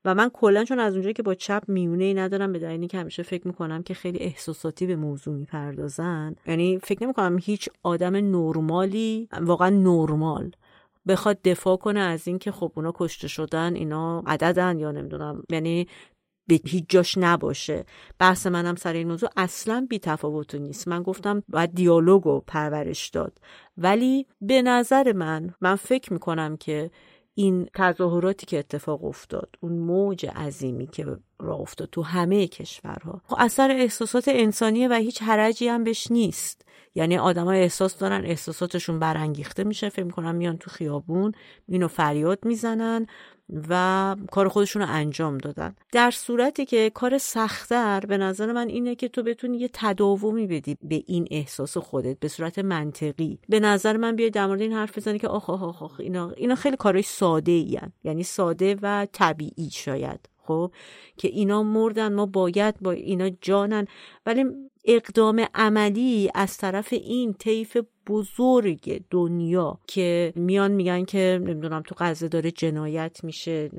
و 0.04 0.14
من 0.14 0.28
کلا 0.28 0.64
چون 0.64 0.78
از 0.78 0.92
اونجایی 0.92 1.14
که 1.14 1.22
با 1.22 1.34
چپ 1.34 1.62
میونه 1.68 2.04
ای 2.04 2.14
ندارم 2.14 2.52
به 2.52 2.58
دلیلی 2.58 2.86
که 2.86 2.98
همیشه 2.98 3.22
فکر 3.22 3.46
می‌کنم 3.46 3.82
که 3.82 3.94
خیلی 3.94 4.18
احساساتی 4.18 4.86
به 4.86 4.96
موضوع 4.96 5.34
می‌پردازن 5.34 6.34
یعنی 6.46 6.78
فکر 6.78 7.04
نمی‌کنم 7.04 7.38
هیچ 7.42 7.68
آدم 7.82 8.16
نرمالی 8.16 9.28
واقعا 9.40 9.70
نرمال 9.70 10.50
بخواد 11.08 11.42
دفاع 11.42 11.76
کنه 11.76 12.00
از 12.00 12.28
اینکه 12.28 12.52
خب 12.52 12.72
اونا 12.74 12.92
کشته 12.94 13.28
شدن 13.28 13.74
اینا 13.74 14.22
عددن 14.26 14.78
یا 14.78 14.92
نمی‌دونم. 14.92 15.42
یعنی 15.50 15.86
به 16.46 16.60
هیچ 16.64 16.84
جاش 16.88 17.18
نباشه. 17.18 17.84
بحث 18.18 18.46
منم 18.46 18.74
سر 18.74 18.92
این 18.92 19.08
موضوع 19.08 19.30
اصلا 19.36 19.86
بی 19.90 19.98
تفاوت 19.98 20.54
نیست. 20.54 20.88
من 20.88 21.02
گفتم 21.02 21.42
باید 21.48 21.74
دیالوگو 21.74 22.40
پرورش 22.46 23.08
داد. 23.08 23.38
ولی 23.78 24.26
به 24.40 24.62
نظر 24.62 25.12
من 25.12 25.54
من 25.60 25.76
فکر 25.76 26.12
می‌کنم 26.12 26.56
که 26.56 26.90
این 27.34 27.68
تظاهراتی 27.74 28.46
که 28.46 28.58
اتفاق 28.58 29.04
افتاد 29.04 29.56
اون 29.60 29.72
موج 29.72 30.26
عظیمی 30.26 30.86
که 30.86 31.18
راه 31.38 31.60
افتاد 31.60 31.88
تو 31.92 32.02
همه 32.02 32.46
کشورها. 32.46 33.22
خب 33.26 33.36
اثر 33.38 33.70
احساسات 33.70 34.24
انسانیه 34.28 34.88
و 34.88 34.92
هیچ 34.92 35.22
حرجی 35.22 35.68
هم 35.68 35.84
بهش 35.84 36.10
نیست. 36.10 36.62
یعنی 36.94 37.18
آدما 37.18 37.52
احساس 37.52 37.98
دارن 37.98 38.24
احساساتشون 38.24 38.98
برانگیخته 38.98 39.64
میشه 39.64 39.88
فکر 39.88 40.04
می‌کنم 40.04 40.34
میان 40.34 40.56
تو 40.56 40.70
خیابون 40.70 41.32
اینو 41.68 41.88
فریاد 41.88 42.38
می‌زنن 42.44 43.06
و 43.68 44.16
کار 44.32 44.48
خودشون 44.48 44.82
رو 44.82 44.88
انجام 44.90 45.38
دادن. 45.38 45.74
در 45.92 46.10
صورتی 46.10 46.64
که 46.64 46.90
کار 46.90 47.18
سختتر 47.18 48.00
به 48.00 48.18
نظر 48.18 48.52
من 48.52 48.68
اینه 48.68 48.94
که 48.94 49.08
تو 49.08 49.22
بتونی 49.22 49.58
یه 49.58 49.70
تداومی 49.72 50.46
بدی 50.46 50.76
به 50.82 51.02
این 51.06 51.28
احساس 51.30 51.76
خودت 51.76 52.18
به 52.18 52.28
صورت 52.28 52.58
منطقی. 52.58 53.38
به 53.48 53.60
نظر 53.60 53.96
من 53.96 54.16
بیای 54.16 54.30
در 54.30 54.46
مورد 54.46 54.60
این 54.60 54.72
حرف 54.72 54.98
بزنی 54.98 55.18
که 55.18 55.28
آخ 55.28 55.50
آخ 55.50 55.82
آخ 55.82 56.00
اینا 56.00 56.30
اینا 56.30 56.54
خیلی 56.54 56.76
کارهای 56.76 57.02
ساده 57.02 57.52
ای 57.52 57.78
یعنی 58.04 58.22
ساده 58.22 58.76
و 58.82 59.06
طبیعی 59.12 59.70
شاید. 59.72 60.28
خب 60.46 60.72
که 61.16 61.28
اینا 61.28 61.62
مردن 61.62 62.14
ما 62.14 62.26
باید 62.26 62.74
با 62.80 62.90
اینا 62.90 63.30
جانن. 63.40 63.86
ولی 64.26 64.44
اقدام 64.84 65.46
عملی 65.54 66.30
از 66.34 66.56
طرف 66.56 66.92
این 66.92 67.34
طیف 67.34 67.76
بزرگ 68.06 69.02
دنیا 69.10 69.78
که 69.86 70.32
میان 70.36 70.72
میگن 70.72 71.04
که 71.04 71.40
نمی‌دونم 71.42 71.82
تو 71.82 71.94
غزه 71.98 72.28
داره 72.28 72.50
جنایت 72.50 73.24
میشه. 73.24 73.70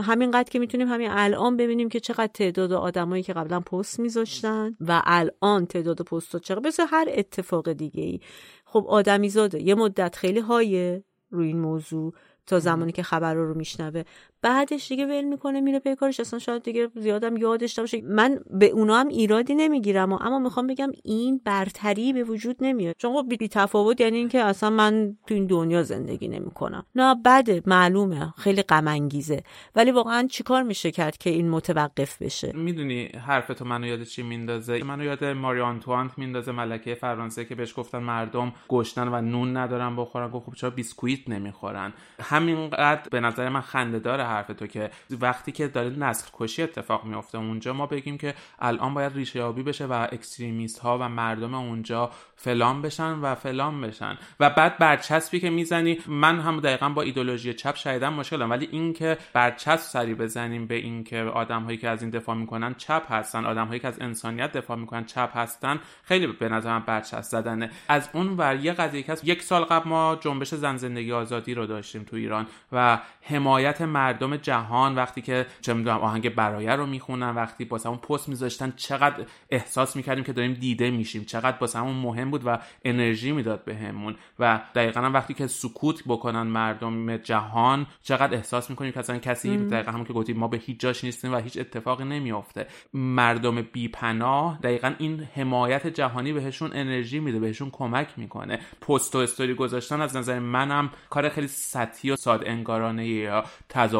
همینقدر 0.00 0.50
که 0.50 0.58
می‌تونیم 0.58 0.88
همین 0.88 1.08
الان 1.10 1.56
ببینیم 1.56 1.88
که 1.88 2.00
چقدر 2.00 2.26
تعداد 2.26 2.72
آدمایی 2.72 3.22
که 3.22 3.32
قبلا 3.32 3.60
پست 3.60 4.00
میذاشتن 4.00 4.76
و 4.80 5.02
الان 5.04 5.66
تعداد 5.66 6.00
پست 6.00 6.36
چقدر. 6.36 6.60
بس 6.60 6.80
هر 6.88 7.08
اتفاق 7.10 7.72
دیگه 7.72 8.02
ای 8.02 8.20
خب 8.64 8.86
آدمی 8.88 9.28
زاده 9.28 9.62
یه 9.62 9.74
مدت 9.74 10.16
خیلی 10.16 10.40
هایه 10.40 11.04
روی 11.30 11.46
این 11.46 11.60
موضوع 11.60 12.12
تا 12.46 12.58
زمانی 12.58 12.92
که 12.92 13.02
خبر 13.02 13.34
رو 13.34 13.54
میشنوه. 13.54 14.02
بعدش 14.46 14.88
دیگه 14.88 15.06
ول 15.06 15.24
می‌کنه 15.24 15.60
میره 15.60 15.78
پی 15.78 15.94
کارش. 15.94 16.20
اصلا 16.20 16.38
شاید 16.38 16.62
دیگه 16.62 16.88
زیادم 16.94 17.36
یادش 17.36 17.78
نباشه. 17.78 18.02
من 18.02 18.40
به 18.50 18.66
اونا 18.66 18.96
هم 18.96 19.08
ایرادی 19.08 19.54
نمی‌گیرم. 19.54 20.12
اما 20.12 20.38
می‌خوام 20.38 20.66
بگم 20.66 20.90
این 21.04 21.40
برتری 21.44 22.12
به 22.12 22.24
وجود 22.24 22.56
نمیاد. 22.60 22.94
چون 22.98 23.14
خب 23.14 23.28
بی 23.28 23.48
تفاوت 23.48 24.00
یعنی 24.00 24.16
اینکه 24.16 24.40
اصلا 24.40 24.70
من 24.70 25.16
تو 25.26 25.34
این 25.34 25.46
دنیا 25.46 25.82
زندگی 25.82 26.28
نمی‌کنم. 26.28 26.86
نه 26.94 27.14
بده 27.24 27.62
معلومه. 27.66 28.34
خیلی 28.38 28.62
غم 28.62 28.88
انگیزه 28.88 29.42
ولی 29.76 29.90
واقعا 29.90 30.26
چیکار 30.30 30.62
میشه 30.62 30.90
کرد 30.90 31.18
که 31.18 31.30
این 31.30 31.50
متوقف 31.50 32.22
بشه؟ 32.22 32.52
می‌دونی 32.52 33.06
حرفتو 33.26 33.64
منو 33.64 33.86
یاد 33.86 34.02
چی 34.02 34.22
میندازه؟ 34.22 34.84
منو 34.84 35.04
یاد 35.04 35.24
ماری 35.24 35.60
آنتوانت 35.60 36.18
میندازه 36.18 36.52
ملکه 36.52 36.94
فرانسه 36.94 37.44
که 37.44 37.54
بهش 37.54 37.74
گفتن 37.76 37.98
مردم 37.98 38.52
گشنن 38.68 39.08
و 39.08 39.20
نون 39.20 39.56
ندارن 39.56 39.96
بخورن. 39.96 40.30
گفت 40.30 40.46
خب 40.46 40.54
چرا 40.54 40.70
بیسکویت 40.70 41.28
نمی‌خورن؟ 41.28 41.92
همینقدر 42.20 43.08
به 43.10 43.20
نظر 43.20 43.48
من 43.48 43.60
خنده 43.60 43.98
داره 43.98 44.24
حرف 44.36 44.46
تو 44.46 44.66
که 44.66 44.90
وقتی 45.20 45.52
که 45.52 45.68
داره 45.68 45.88
نسل 45.88 46.28
کشی 46.32 46.62
اتفاق 46.62 47.04
میفته 47.04 47.38
اونجا 47.38 47.72
ما 47.72 47.86
بگیم 47.86 48.18
که 48.18 48.34
الان 48.58 48.94
باید 48.94 49.14
ریشه 49.14 49.38
یابی 49.38 49.62
بشه 49.62 49.86
و 49.86 49.92
extremist 50.12 50.78
ها 50.78 50.98
و 50.98 51.08
مردم 51.08 51.54
اونجا 51.54 52.10
فلان 52.36 52.82
بشن 52.82 53.12
و 53.12 53.34
فلان 53.34 53.80
بشن. 53.80 54.18
و 54.40 54.50
بعد 54.50 54.78
برچسبی 54.78 55.40
که 55.40 55.50
می‌زنی 55.50 55.98
من 56.06 56.40
هم 56.40 56.60
دقیقا 56.60 56.88
با 56.88 57.02
ایدولوژی 57.02 57.54
چپ 57.54 57.76
شایدم 57.76 58.12
مشکلم. 58.12 58.50
ولی 58.50 58.68
اینکه 58.72 59.18
برچسب 59.32 59.90
سری 59.90 60.14
بزنیم 60.14 60.66
به 60.66 60.74
اینکه 60.74 61.22
آدم 61.22 61.62
هایی 61.62 61.78
که 61.78 61.88
از 61.88 62.02
این 62.02 62.10
دفاع 62.10 62.36
می‌کنن 62.36 62.74
چپ 62.74 63.12
هستن 63.12 63.44
آدم 63.46 63.66
هایی 63.66 63.80
که 63.80 63.88
از 63.88 64.00
انسانیت 64.00 64.52
دفاع 64.52 64.76
می‌کنن 64.76 65.04
چپ 65.04 65.30
هستن 65.36 65.80
خیلی 66.02 66.26
به 66.26 66.48
نظر 66.48 66.78
من 66.78 66.84
برچسب 66.86 67.22
زدنه. 67.22 67.70
از 67.88 68.08
اون 68.12 68.36
ور 68.36 68.56
یه 68.56 68.72
قضیه 68.72 69.02
که 69.02 69.16
یک 69.24 69.42
سال 69.42 69.64
قبل 69.64 69.88
ما 69.88 70.18
جنبش 70.20 70.54
زن 70.54 70.76
زندگی 70.76 71.12
آزادی 71.12 71.54
رو 71.54 71.66
داشتیم 71.66 72.02
تو 72.02 72.16
ایران 72.16 72.46
و 72.72 72.98
حمایت 73.22 73.82
مردم 74.16 74.36
جهان 74.36 74.94
وقتی 74.94 75.22
که 75.22 75.46
چه 75.60 75.74
می‌دونم 75.74 75.98
آهنگ 75.98 76.34
برایه 76.34 76.70
رو 76.70 76.86
می‌خونن 76.86 77.30
وقتی 77.30 77.64
با 77.64 77.78
اون 77.84 77.96
پست 77.96 78.28
میذاشتن 78.28 78.72
چقدر 78.76 79.24
احساس 79.50 79.96
می‌کردیم 79.96 80.24
که 80.24 80.32
داریم 80.32 80.52
دیده 80.52 80.90
میشیم 80.90 81.24
چقدر 81.24 81.56
با 81.56 81.68
همون 81.74 81.96
مهم 81.96 82.30
بود 82.30 82.42
و 82.46 82.58
انرژی 82.84 83.32
می‌داد 83.32 83.64
بهمون. 83.64 84.16
و 84.38 84.60
دقیقا 84.74 85.10
وقتی 85.14 85.34
که 85.34 85.46
سکوت 85.46 86.02
بکنن 86.06 86.42
مردم 86.42 87.16
جهان 87.16 87.86
چقدر 88.02 88.34
احساس 88.34 88.70
می‌کنیم 88.70 88.92
که 88.92 88.98
اصلا 88.98 89.18
کسی 89.18 89.56
دقیقا 89.56 89.92
همون 89.92 90.04
که 90.04 90.12
گفتیم 90.12 90.36
ما 90.36 90.48
به 90.48 90.56
هیچ 90.56 90.80
جاش 90.80 91.04
نیستیم 91.04 91.32
و 91.32 91.36
هیچ 91.36 91.58
اتفاقی 91.58 92.04
نمیافته. 92.04 92.66
مردم 92.94 93.62
بیپناه 93.62 94.58
دقیقا 94.62 94.92
این 94.98 95.28
حمایت 95.34 95.86
جهانی 95.86 96.32
بهشون 96.32 96.70
انرژی 96.74 97.20
میده 97.20 97.38
بهشون 97.38 97.70
کمک 97.70 98.08
می‌کنه. 98.16 98.58
پست 98.80 99.14
و 99.14 99.18
استوری 99.18 99.54
گذاشتن 99.54 100.00
از 100.00 100.16
نظر 100.16 100.38
منم 100.38 100.90
کار 101.10 101.28
خیلی 101.28 101.48
سطحی 101.48 102.10
و 102.10 102.16
ساد 102.16 102.42
انگارانه 102.46 103.06
یا 103.06 103.44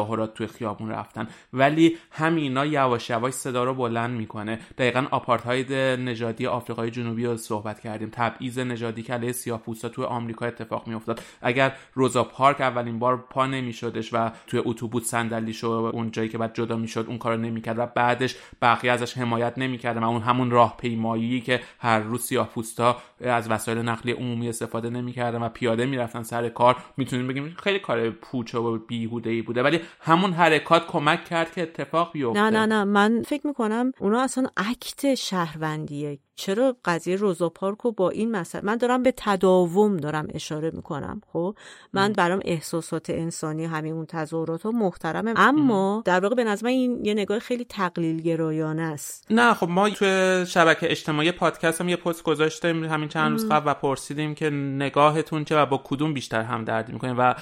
تظاهرات 0.07 0.33
توی 0.33 0.47
خیابون 0.47 0.89
رفتن. 0.89 1.27
ولی 1.53 1.97
همینا 2.11 2.65
یواش 2.65 3.09
یواش 3.09 3.33
صدا 3.33 3.63
رو 3.63 3.73
بلند 3.73 4.17
می‌کنه. 4.17 4.59
دقیقا 4.77 5.05
آپارتاید 5.11 5.73
نژادی 5.73 6.47
آفریقای 6.47 6.91
جنوبی 6.91 7.25
رو 7.25 7.37
صحبت 7.37 7.79
کردیم. 7.79 8.09
تبعیض 8.11 8.59
نژادی 8.59 9.03
که 9.03 9.13
علیه 9.13 9.31
سیاه‌پوستا 9.31 9.89
توی 9.89 10.05
آمریکا 10.05 10.45
اتفاق 10.45 10.87
میافتاد. 10.87 11.21
اگر 11.41 11.73
روزا 11.93 12.23
پارک 12.23 12.61
اولین 12.61 12.99
بار 12.99 13.17
پا 13.29 13.45
نمیشدش 13.45 14.13
و 14.13 14.31
توی 14.47 14.61
اتوبوس 14.65 15.03
صندلیشو 15.03 15.67
اون 15.69 16.11
جایی 16.11 16.29
که 16.29 16.37
بعد 16.37 16.53
جدا 16.53 16.77
می‌شد 16.77 17.05
اون 17.07 17.17
کارو 17.17 17.37
نمی‌کرد 17.37 17.79
و 17.79 17.85
بعدش 17.85 18.35
بقیه 18.61 18.91
ازش 18.91 19.17
حمایت 19.17 19.53
نمی‌کردن 19.57 20.03
و 20.03 20.09
اون 20.09 20.21
همون 20.21 20.51
راهپیمایی 20.51 21.41
که 21.41 21.61
هر 21.79 21.99
روز 21.99 22.21
سیاه‌پوستا 22.21 22.97
از 23.21 23.51
وسایل 23.51 23.77
نقلیه 23.77 24.15
عمومی 24.15 24.49
استفاده 24.49 24.89
نمی‌کردن 24.89 25.41
و 25.41 25.49
پیاده 25.49 25.85
می‌رفتن 25.85 26.23
سر 26.23 26.49
کار. 26.49 26.75
می‌تونیم 26.97 27.27
بگیم 27.27 27.55
خیلی 27.63 27.79
کار 27.79 28.09
پوچ 28.09 28.55
و 28.55 28.77
بیهوده 28.77 29.29
ای 29.29 29.41
بوده. 29.41 29.63
ولی 29.63 29.79
همون 29.99 30.33
حرکات 30.33 30.87
کمک 30.87 31.25
کرد 31.25 31.53
که 31.53 31.61
اتفاق 31.61 32.11
بیفته. 32.11 32.39
نه 32.39 32.49
نه 32.49 32.65
نه. 32.65 32.83
من 32.83 33.23
فکر 33.23 33.47
می‌کنم 33.47 33.91
اونا 33.99 34.21
اصلا 34.21 34.47
اکت 34.57 35.15
شهروندیه. 35.15 36.19
چرا 36.39 36.75
قضیه 36.85 37.15
روزا 37.15 37.49
پارک 37.49 37.77
رو 37.77 37.91
با 37.91 38.09
این 38.09 38.31
مسئله 38.31 38.65
من 38.65 38.77
دارم 38.77 39.03
به 39.03 39.13
تداوم 39.17 39.97
دارم 39.97 40.27
اشاره 40.33 40.71
می‌کنم 40.71 41.21
خب؟ 41.33 41.55
من 41.93 42.13
برام 42.13 42.39
احساسات 42.45 43.09
انسانی 43.09 43.65
همین 43.65 43.93
اون 43.93 44.05
تظاهرات 44.05 44.63
ها 44.63 44.71
محترمه 44.71 45.33
اما 45.35 46.03
در 46.05 46.19
واقع 46.19 46.35
به 46.35 46.43
نظر 46.43 46.67
این 46.67 47.05
یه 47.05 47.13
نگاه 47.13 47.39
خیلی 47.39 47.65
تقلیل 47.65 48.21
گرایانه 48.21 48.81
است. 48.81 49.27
نه 49.29 49.53
خب 49.53 49.69
ما 49.69 49.89
توی 49.89 50.45
شبکه 50.47 50.91
اجتماعی 50.91 51.31
پادکست 51.31 51.81
هم 51.81 51.89
یه 51.89 51.95
پست 51.95 52.23
گذاشتیم 52.23 52.83
همین 52.83 53.09
چند 53.09 53.31
روز 53.31 53.49
قبل 53.49 53.71
و 53.71 53.73
پرسیدیم 53.73 54.35
که 54.35 54.49
نگاهتون 54.49 55.45
چه 55.45 55.57
و 55.57 55.65
با 55.65 55.81
کدوم 55.83 56.13
بیشتر 56.13 56.41
هم 56.41 56.65
دردی 56.65 56.93
می‌کنیم 56.93 57.15
و 57.17 57.35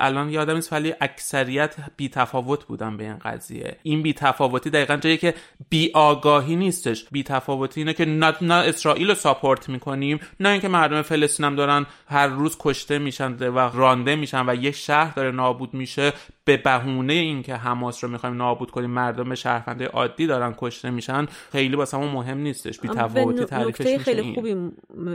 الان 0.00 0.30
یادم 0.30 0.54
نیست 0.54 0.72
ولی 0.72 0.94
اکثریت 1.00 1.74
بی 1.96 2.08
تفاوت 2.08 2.64
بودن 2.64 2.96
به 2.96 3.04
این 3.04 3.18
قضیه. 3.18 3.76
این 3.82 4.02
بی 4.02 4.12
تفاوتی 4.12 4.70
دقیقا 4.70 4.96
جایی 4.96 5.16
که 5.16 5.34
بی 5.68 5.90
آگاهی 5.94 6.56
نیستش. 6.56 7.08
بی 7.10 7.22
تفاوتی 7.22 7.80
اینه 7.80 7.92
که 7.92 8.04
نه, 8.30 8.48
نه 8.48 8.54
اسرائیل 8.54 9.08
رو 9.08 9.14
ساپورت 9.14 9.68
می‌کنیم 9.68 10.20
نه 10.40 10.48
اینکه 10.48 10.68
مردم 10.68 11.02
فلسطین 11.02 11.46
هم 11.46 11.56
دارن 11.56 11.86
هر 12.06 12.26
روز 12.26 12.56
کشته 12.60 12.98
میشن 12.98 13.32
و 13.32 13.58
رانده 13.58 14.16
میشن 14.16 14.48
و 14.48 14.54
یک 14.54 14.74
شهر 14.74 15.14
داره 15.14 15.30
نابود 15.30 15.74
میشه 15.74 16.12
به 16.44 16.56
بهونه 16.56 17.12
اینکه 17.12 17.54
حماس 17.54 18.04
رو 18.04 18.10
می‌خوایم 18.10 18.36
نابود 18.36 18.70
کنیم 18.70 18.90
مردم 18.90 19.34
شهروندای 19.34 19.86
عادی 19.86 20.26
دارن 20.26 20.54
کشته 20.58 20.90
میشن 20.90 21.26
خیلی 21.52 21.76
واسه 21.76 21.96
مهم 21.98 22.38
نیستش 22.38 22.80
بی 22.80 22.88
تفاوتی 22.88 23.44
تعریفش 23.44 23.96
خیلی 23.96 24.34
خوبی 24.34 24.56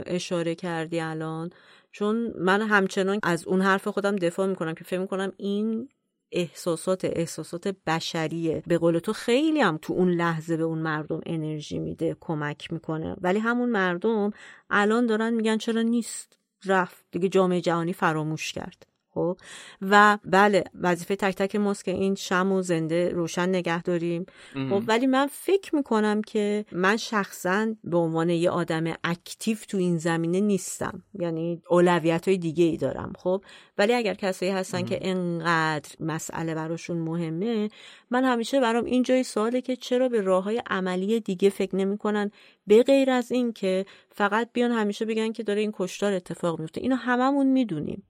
اشاره 0.06 0.54
کردی 0.54 1.00
الان 1.00 1.50
چون 1.92 2.32
من 2.38 2.62
همچنان 2.62 3.18
از 3.22 3.46
اون 3.46 3.60
حرف 3.60 3.88
خودم 3.88 4.16
دفاع 4.16 4.46
می‌کنم 4.46 4.74
که 4.74 4.84
فکر 4.84 4.98
می‌کنم 4.98 5.32
این 5.36 5.88
احساسات 6.34 7.04
احساسات 7.04 7.68
بشریه. 7.86 8.62
به 8.66 8.78
قول 8.78 8.98
تو 8.98 9.12
خیلی 9.12 9.60
هم 9.60 9.78
تو 9.82 9.92
اون 9.92 10.10
لحظه 10.10 10.56
به 10.56 10.62
اون 10.62 10.78
مردم 10.78 11.20
انرژی 11.26 11.78
میده 11.78 12.16
کمک 12.20 12.72
می‌کنه. 12.72 13.16
ولی 13.20 13.38
همون 13.38 13.68
مردم 13.68 14.30
الان 14.70 15.06
دارن 15.06 15.34
میگن 15.34 15.58
چرا 15.58 15.82
نیست. 15.82 16.38
رفت. 16.64 17.04
دیگه 17.10 17.28
جامعه 17.28 17.60
جهانی 17.60 17.92
فراموش 17.92 18.52
کرد. 18.52 18.86
خب؟ 19.14 19.36
و 19.82 20.18
بله 20.24 20.64
وظیفه 20.80 21.16
تک 21.16 21.34
تک 21.34 21.56
ماست 21.56 21.84
که 21.84 21.90
این 21.90 22.14
شم 22.14 22.52
و 22.52 22.62
زنده 22.62 23.08
روشن 23.08 23.48
نگه 23.48 23.82
داریم. 23.82 24.26
خب 24.70 24.82
ولی 24.86 25.06
من 25.06 25.26
فکر 25.32 25.76
می‌کنم 25.76 26.22
که 26.22 26.64
من 26.72 26.96
شخصا 26.96 27.66
به 27.84 27.96
عنوان 27.96 28.30
یه 28.30 28.50
آدم 28.50 28.84
اکتیو 29.04 29.56
تو 29.68 29.78
این 29.78 29.98
زمینه 29.98 30.40
نیستم. 30.40 31.02
یعنی 31.18 31.62
اولویت 31.70 32.28
های 32.28 32.38
دیگه 32.38 32.64
ای 32.64 32.76
دارم 32.76 33.12
خب؟ 33.18 33.44
ولی 33.78 33.94
اگر 33.94 34.14
کسایی 34.14 34.52
هستن 34.52 34.82
که 34.82 34.98
انقدر 35.02 35.90
مسئله 36.00 36.54
براشون 36.54 36.96
مهمه 36.96 37.68
من 38.10 38.24
همیشه 38.24 38.60
برام 38.60 38.84
این 38.84 39.02
جای 39.02 39.22
سواله 39.22 39.60
که 39.60 39.76
چرا 39.76 40.08
به 40.08 40.20
راه 40.20 40.44
های 40.44 40.62
عملی 40.66 41.20
دیگه 41.20 41.50
فکر 41.50 41.76
نمی‌کنن 41.76 42.30
به 42.66 42.82
غیر 42.82 43.10
از 43.10 43.32
این 43.32 43.52
که 43.52 43.86
فقط 44.10 44.48
بیان 44.52 44.72
همیشه 44.72 45.04
بگن 45.04 45.32
که 45.32 45.42
داره 45.42 45.60
این 45.60 45.72
کشتار 45.74 46.12
اتفاق 46.12 46.60
میفته 46.60 46.80
اینو 46.80 46.96
هممون 46.96 47.46
می‌دونیم. 47.46 48.02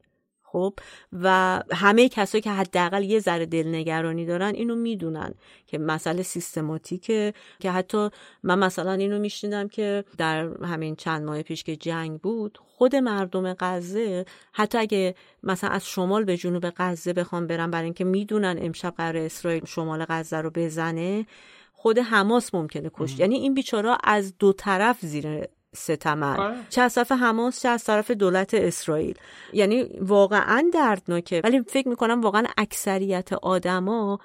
خب 0.54 0.74
و 1.12 1.60
همه 1.72 2.08
کسایی 2.08 2.42
که 2.42 2.50
حداقل 2.50 3.04
یه 3.04 3.20
ذره 3.20 3.46
دلنگرانی 3.46 4.26
دارن 4.26 4.54
اینو 4.54 4.74
می‌دونن 4.74 5.34
که 5.66 5.78
مسئله 5.78 6.22
سیستماتیکه 6.22 7.34
که 7.60 7.70
حتی 7.70 8.08
من 8.42 8.58
مثلا 8.58 8.92
اینو 8.92 9.18
میشنیدم 9.18 9.68
که 9.68 10.04
در 10.18 10.64
همین 10.64 10.96
چند 10.96 11.24
ماه 11.24 11.42
پیش 11.42 11.64
که 11.64 11.76
جنگ 11.76 12.20
بود 12.20 12.58
خود 12.62 12.96
مردم 12.96 13.54
غزه 13.58 14.24
حتی 14.52 14.78
اگه 14.78 15.14
مثلا 15.42 15.70
از 15.70 15.86
شمال 15.86 16.24
به 16.24 16.36
جنوب 16.36 16.72
غزه 16.76 17.12
بخوام 17.12 17.46
برن 17.46 17.70
برای 17.70 17.84
اینکه 17.84 18.04
می‌دونن 18.04 18.56
امشب 18.58 18.94
قرار 18.96 19.16
اسرائیل 19.16 19.64
شمال 19.64 20.04
غزه 20.08 20.36
رو 20.36 20.50
بزنه 20.50 21.26
خود 21.72 21.98
حماس 21.98 22.54
ممکنه 22.54 22.90
کشت. 22.94 23.20
یعنی 23.20 23.34
این 23.34 23.54
بیچارا 23.54 23.98
از 24.04 24.38
دو 24.38 24.52
طرف 24.52 25.00
زیر 25.00 25.44
ستمن 25.76 26.36
آره. 26.36 26.56
چه 26.70 26.80
از 26.82 26.94
طرف 26.94 27.12
حماس 27.12 27.62
چه 27.62 27.68
از 27.68 27.84
طرف 27.84 28.10
دولت 28.10 28.54
اسرائیل. 28.54 29.14
یعنی 29.52 29.82
واقعا 30.00 30.70
دردناکه. 30.74 31.40
ولی 31.44 31.62
فکر 31.62 31.88
می‌کنم 31.88 32.20
واقعا 32.20 32.44
اکثریت 32.58 33.32
آدما 33.32 34.18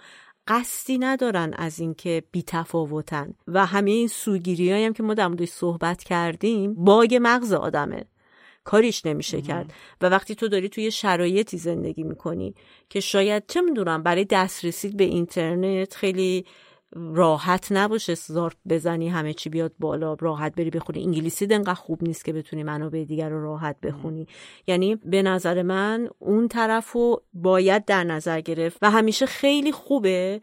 قصدی 0.47 0.97
ندارن 0.97 1.53
از 1.53 1.80
اینکه 1.80 2.23
بیتفاوتن. 2.31 3.34
و 3.47 3.65
همه 3.65 3.91
این 3.91 4.07
سوگیری 4.07 4.71
هم 4.85 4.93
که 4.93 5.03
ما 5.03 5.13
در 5.13 5.27
موردش 5.27 5.49
صحبت 5.49 6.03
کردیم 6.03 6.73
باگ 6.73 7.19
مغز 7.21 7.53
آدمه. 7.53 8.05
کاریش 8.63 9.05
نمیشه 9.05 9.41
کرد. 9.41 9.73
و 10.01 10.09
وقتی 10.09 10.35
تو 10.35 10.47
داری 10.47 10.69
توی 10.69 10.91
شرایطی 10.91 11.57
زندگی 11.57 12.03
می‌کنی 12.03 12.55
که 12.89 12.99
شاید 12.99 13.43
چه 13.47 13.61
می‌دونم 13.61 14.03
برای 14.03 14.26
دسترسی 14.26 14.89
به 14.89 15.03
اینترنت 15.03 15.95
خیلی 15.95 16.45
راحت 16.95 17.67
نباشه 17.71 18.15
زارت 18.15 18.55
بزنی 18.69 19.09
همه 19.09 19.33
چی 19.33 19.49
بیاد 19.49 19.73
بالا 19.79 20.17
راحت 20.19 20.55
بری 20.55 20.69
بخونی. 20.69 21.03
انگلیسی 21.03 21.47
دنقدر 21.47 21.73
خوب 21.73 22.03
نیست 22.03 22.25
که 22.25 22.33
بتونی 22.33 22.63
منابع 22.63 23.03
دیگر 23.03 23.29
رو 23.29 23.43
راحت 23.43 23.75
بخونی. 23.81 24.27
یعنی 24.67 24.95
به 24.95 25.21
نظر 25.21 25.61
من 25.61 26.09
اون 26.19 26.47
طرف 26.47 26.91
رو 26.91 27.23
باید 27.33 27.85
در 27.85 28.03
نظر 28.03 28.41
گرفت. 28.41 28.77
و 28.81 28.91
همیشه 28.91 29.25
خیلی 29.25 29.71
خوبه 29.71 30.41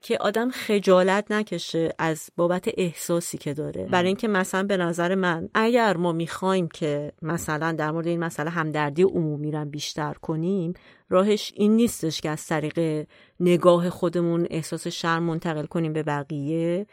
که 0.00 0.18
آدم 0.18 0.50
خجالت 0.50 1.32
نکشه 1.32 1.94
از 1.98 2.30
بابت 2.36 2.68
احساسی 2.76 3.38
که 3.38 3.54
داره. 3.54 3.84
برای 3.84 4.06
اینکه 4.06 4.28
مثلا 4.28 4.62
به 4.62 4.76
نظر 4.76 5.14
من 5.14 5.48
اگر 5.54 5.96
ما 5.96 6.12
می‌خوایم 6.12 6.68
که 6.68 7.12
مثلا 7.22 7.72
در 7.72 7.90
مورد 7.90 8.06
این 8.06 8.20
مسئله 8.20 8.50
همدردی 8.50 9.02
عمومی 9.02 9.50
رو 9.50 9.64
بیشتر 9.64 10.12
کنیم 10.12 10.74
راهش 11.08 11.52
این 11.56 11.76
نیستش 11.76 12.20
که 12.20 12.30
از 12.30 12.46
طریق 12.46 13.06
نگاه 13.40 13.90
خودمون 13.90 14.46
احساس 14.50 14.86
شرم 14.86 15.22
منتقل 15.22 15.66
کنیم 15.66 15.92
به 15.92 16.02
بقیه 16.02 16.86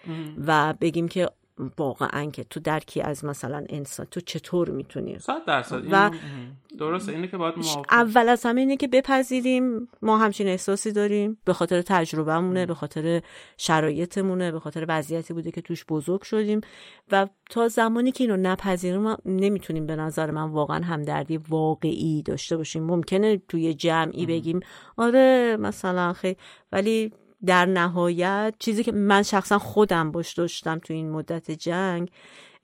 و 0.47 0.73
بگیم 0.81 1.07
که 1.07 1.29
واقعا 1.77 2.25
که 2.25 2.43
تو 2.43 2.59
درکی 2.59 3.01
از 3.01 3.25
مثلا 3.25 3.65
انسان 3.69 4.05
تو 4.11 4.21
چطور 4.21 4.69
می‌تونی؟ 4.69 5.19
صد 5.19 5.45
درصد. 5.45 5.83
و 5.91 6.11
درسته. 6.79 7.11
اینه 7.11 7.27
که 7.27 7.37
باید 7.37 7.53
اول 7.91 8.29
از 8.29 8.45
همه 8.45 8.61
اینه 8.61 8.77
که 8.77 8.87
بپذیریم. 8.87 9.87
ما 10.01 10.17
همچین 10.17 10.47
احساسی 10.47 10.91
داریم. 10.91 11.37
به 11.45 11.53
خاطر 11.53 11.81
تجربهمونه 11.81 12.65
به 12.65 12.73
خاطر 12.73 13.21
شرایطمونه 13.57 14.51
به 14.51 14.59
خاطر 14.59 14.85
وضعیتی 14.89 15.33
بوده 15.33 15.51
که 15.51 15.61
توش 15.61 15.85
بزرگ 15.85 16.21
شدیم. 16.21 16.61
و 17.11 17.27
تا 17.49 17.67
زمانی 17.67 18.11
که 18.11 18.23
اینو 18.23 18.37
نپذیریم 18.37 19.15
نمی‌تونیم 19.25 19.85
به 19.85 19.95
نظر 19.95 20.31
من 20.31 20.51
واقعا 20.51 20.83
همدردی 20.83 21.37
واقعی 21.37 22.23
داشته 22.23 22.57
باشیم. 22.57 22.83
ممکنه 22.83 23.37
توی 23.37 23.73
جمعی 23.73 24.25
بگیم 24.25 24.59
آره 24.97 25.57
مثلا 25.59 26.13
خیلی 26.13 26.37
ولی 26.71 27.13
در 27.45 27.65
نهایت 27.65 28.53
چیزی 28.59 28.83
که 28.83 28.91
من 28.91 29.23
شخصا 29.23 29.59
خودم 29.59 30.11
باش 30.11 30.33
داشتم 30.33 30.79
تو 30.79 30.93
این 30.93 31.09
مدت 31.09 31.51
جنگ 31.51 32.11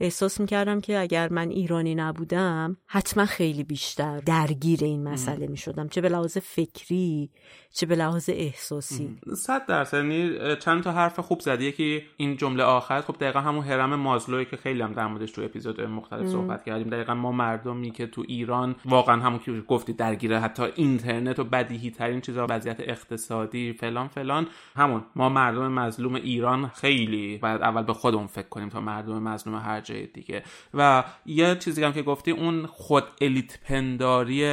احساس 0.01 0.39
می‌کردم 0.39 0.81
که 0.81 0.99
اگر 0.99 1.33
من 1.33 1.49
ایرانی 1.49 1.95
نبودم 1.95 2.77
حتما 2.87 3.25
خیلی 3.25 3.63
بیشتر 3.63 4.19
درگیر 4.19 4.83
این 4.83 5.03
مسئله 5.03 5.47
می‌شدم. 5.47 5.87
چه 5.87 6.01
به 6.01 6.09
لحاظ 6.09 6.37
فکری 6.37 7.29
چه 7.73 7.85
به 7.85 7.95
لحاظ 7.95 8.29
احساسی. 8.33 9.17
صد 9.35 9.65
درصد. 9.65 9.97
یعنی 9.97 10.55
چند 10.55 10.83
تا 10.83 10.91
حرف 10.91 11.19
خوب 11.19 11.39
زدی. 11.39 11.71
که 11.71 12.03
این 12.17 12.37
جمله 12.37 12.63
آخر. 12.63 13.01
خب 13.01 13.15
دقیقا 13.19 13.39
همون 13.39 13.65
هرم 13.65 13.95
مازلوی 13.95 14.45
که 14.45 14.57
خیلی 14.57 14.81
هم 14.81 14.93
در 14.93 15.07
موردش 15.07 15.31
تو 15.31 15.41
اپیزود 15.41 15.81
مختلف 15.81 16.27
صحبت 16.27 16.63
کردیم. 16.63 16.89
دقیقا 16.89 17.13
ما 17.13 17.31
مردمی 17.31 17.91
که 17.91 18.07
تو 18.07 18.23
ایران 18.27 18.75
واقعا 18.85 19.21
همون 19.21 19.39
که 19.39 19.51
گفتی 19.51 19.93
درگیره 19.93 20.39
حتی 20.39 20.63
اینترنت 20.75 21.39
و 21.39 21.43
بدیهی 21.43 21.91
ترین 21.91 22.21
چیزا 22.21 22.47
وضعیت 22.49 22.79
اقتصادی 22.79 23.73
فلان 23.73 24.07
فلان. 24.07 24.47
همون. 24.75 25.03
ما 25.15 25.29
مردم 25.29 25.71
مظلوم 25.71 26.15
ایران 26.15 26.67
خیلی. 26.67 27.37
باید 27.37 27.61
اول 27.61 27.83
به 27.83 27.93
خودمون 27.93 28.27
فکر 28.27 28.49
کنیم 28.49 28.69
تا 28.69 28.81
مردم 28.81 29.23
مظلوم 29.23 29.55
هر 29.55 29.81
جای 29.91 30.07
دیگه. 30.07 30.43
و 30.73 31.03
یه 31.25 31.55
چیزی 31.55 31.83
هم 31.83 31.93
که 31.93 32.01
گفتی 32.01 32.31
اون 32.31 32.65
خود 32.65 33.03
الیت 33.21 33.59
پنداری 33.63 34.43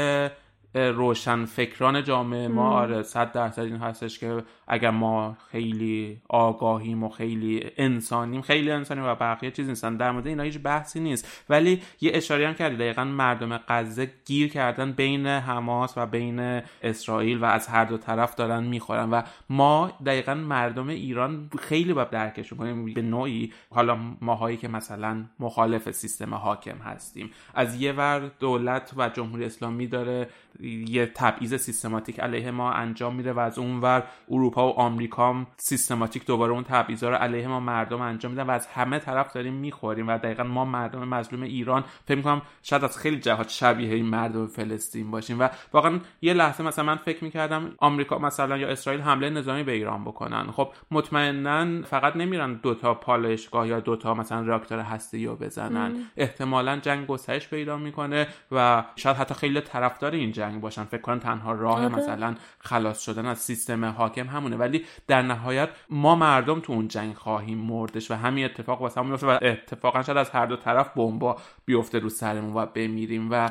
روشن 0.74 1.45
فکران 1.45 2.05
جامعه 2.05 2.49
ما 2.49 2.70
آره 2.70 3.03
صد 3.03 3.32
درصد 3.32 3.62
این 3.62 3.77
هستش 3.77 4.19
که 4.19 4.43
اگر 4.69 4.90
ما 4.90 5.36
خیلی 5.51 6.20
آگاهیم 6.28 7.05
و 7.05 7.09
خیلی 7.09 7.70
انسانیم 7.77 8.43
خیلی 8.43 8.70
انسانیم 8.70 9.05
و 9.05 9.15
بقیه 9.15 9.51
چیز 9.51 9.69
نیستن. 9.69 9.97
در 9.97 10.11
مورد 10.11 10.27
اینا 10.27 10.43
هیچ 10.43 10.59
بحثی 10.59 11.01
نیست. 11.01 11.45
ولی 11.49 11.82
یه 12.01 12.11
اشاره 12.15 12.49
هم 12.49 12.55
کردی 12.55 12.77
دقیقا 12.77 13.05
مردم 13.05 13.61
غزه 13.69 14.11
گیر 14.24 14.49
کردن 14.49 14.93
بین 14.93 15.27
حماس 15.27 15.95
و 15.97 16.07
بین 16.07 16.62
اسرائیل 16.82 17.39
و 17.39 17.45
از 17.45 17.66
هر 17.66 17.85
دو 17.85 17.97
طرف 17.99 18.35
دارن 18.35 18.65
می‌خورن. 18.65 19.11
و 19.11 19.23
ما 19.51 19.93
دقیقا 20.07 20.35
مردم 20.35 20.89
ایران 20.89 21.51
خیلی 21.59 21.93
باید 21.93 22.11
درکش 22.11 22.53
کنیم 22.53 22.95
به 22.95 23.03
نوعی 23.03 23.53
حالا 23.70 23.99
ماهایی 24.20 24.57
که 24.57 24.69
مثلا 24.69 25.24
مخالف 25.40 25.90
سیستم 25.90 26.35
حاکم 26.35 26.78
هستیم. 26.78 27.31
از 27.55 27.81
یه 27.81 27.93
ور 27.93 28.31
دولت 28.40 28.93
و 28.97 29.09
جمهوری 29.09 29.45
اسلامی 29.45 29.86
داره 29.86 30.28
یه 30.61 31.07
تبعیض 31.07 31.55
سیستماتیک 31.55 32.21
علیه 32.21 32.51
ما 32.51 32.73
انجام 32.73 33.15
میده 33.15 33.33
و 33.33 33.39
از 33.39 33.59
اونور 33.59 34.03
اروپا 34.31 34.69
و 34.69 34.81
آمریکا 34.81 35.29
هم 35.29 35.47
سیستماتیک 35.57 36.27
دوباره 36.27 36.53
اون 36.53 36.65
تبعیضا 36.65 37.11
رو 37.11 37.17
علیه 37.17 37.49
ما 37.49 37.61
مردم 37.61 38.01
انجام 38.01 38.33
میدن 38.33 38.43
و 38.43 38.51
از 38.51 38.67
همه 38.67 38.99
طرف 38.99 39.33
داریم 39.33 39.55
می‌خوریم 39.55 40.09
و 40.09 40.19
دقیقا 40.19 40.43
ما 40.43 40.65
مردم 40.65 41.09
مظلوم 41.09 41.43
ایران 41.43 41.85
فکر 42.05 42.17
می‌کنم 42.17 42.43
شاید 42.63 42.85
از 42.85 42.99
خیلی 42.99 43.19
جهات 43.19 43.49
شبیه 43.49 43.95
این 43.95 44.07
مردم 44.07 44.47
فلسطین 44.47 45.11
باشیم 45.11 45.41
و 45.41 45.49
واقعا 45.73 46.01
یه 46.23 46.33
لحظه 46.35 46.65
مثلا 46.65 46.85
من 46.85 46.97
فکر 46.97 47.25
می‌کردم 47.25 47.75
آمریکا 47.79 48.19
مثلا 48.19 48.57
یا 48.57 48.69
اسرائیل 48.69 49.03
حمله 49.03 49.31
نظامی 49.31 49.63
به 49.63 49.73
ایران 49.73 50.05
بکنن. 50.05 50.51
خب 50.51 50.73
مطمئنا 50.91 51.83
فقط 51.83 52.17
نمیرن 52.17 52.55
دوتا 52.55 52.95
پالایشگاه 52.95 53.69
یا 53.69 53.81
دوتا 53.81 54.15
مثلا 54.15 54.43
راکتور 54.43 54.79
هسته 54.79 55.27
رو 55.27 55.37
بزنن. 55.37 55.93
احتمالا 56.17 56.77
جنگ 56.77 57.07
گسترش 57.07 57.49
پیدا 57.49 57.77
می‌کنه 57.77 58.27
و 58.53 58.85
شاید 58.97 59.17
حتی 59.17 59.35
خیلی 59.35 59.61
طرفدار 59.61 60.13
این 60.13 60.33
جنگ. 60.33 60.48
باشن 60.57 60.85
فکر 60.85 61.01
کنن 61.01 61.20
تنها 61.20 61.53
راه 61.53 61.85
آره. 61.85 61.89
مثلا 61.89 62.35
خلاص 62.59 63.01
شدن 63.01 63.27
از 63.27 63.39
سیستم 63.39 63.85
حاکم 63.85 64.27
همونه 64.27 64.57
ولی 64.57 64.85
در 65.07 65.23
نهایت 65.23 65.69
ما 65.91 66.15
مردم 66.15 66.61
تو 66.61 66.73
اون 66.73 66.89
جنگ 66.89 67.15
خواهیم 67.15 67.59
مردش 67.59 68.11
و 68.11 68.15
همین 68.15 68.45
اتفاق 68.45 68.83
واسه 68.83 69.01
همون 69.01 69.19
و 69.23 69.39
اتفاقا 69.43 70.03
شاید 70.03 70.19
از 70.19 70.31
هر 70.31 70.47
دو 70.47 70.57
طرف 70.57 70.91
بمبا 70.97 71.37
بیفته 71.65 71.99
رو 71.99 72.09
سرمون 72.09 72.55
و 72.55 72.66
بمیریم 72.66 73.29
و. 73.31 73.49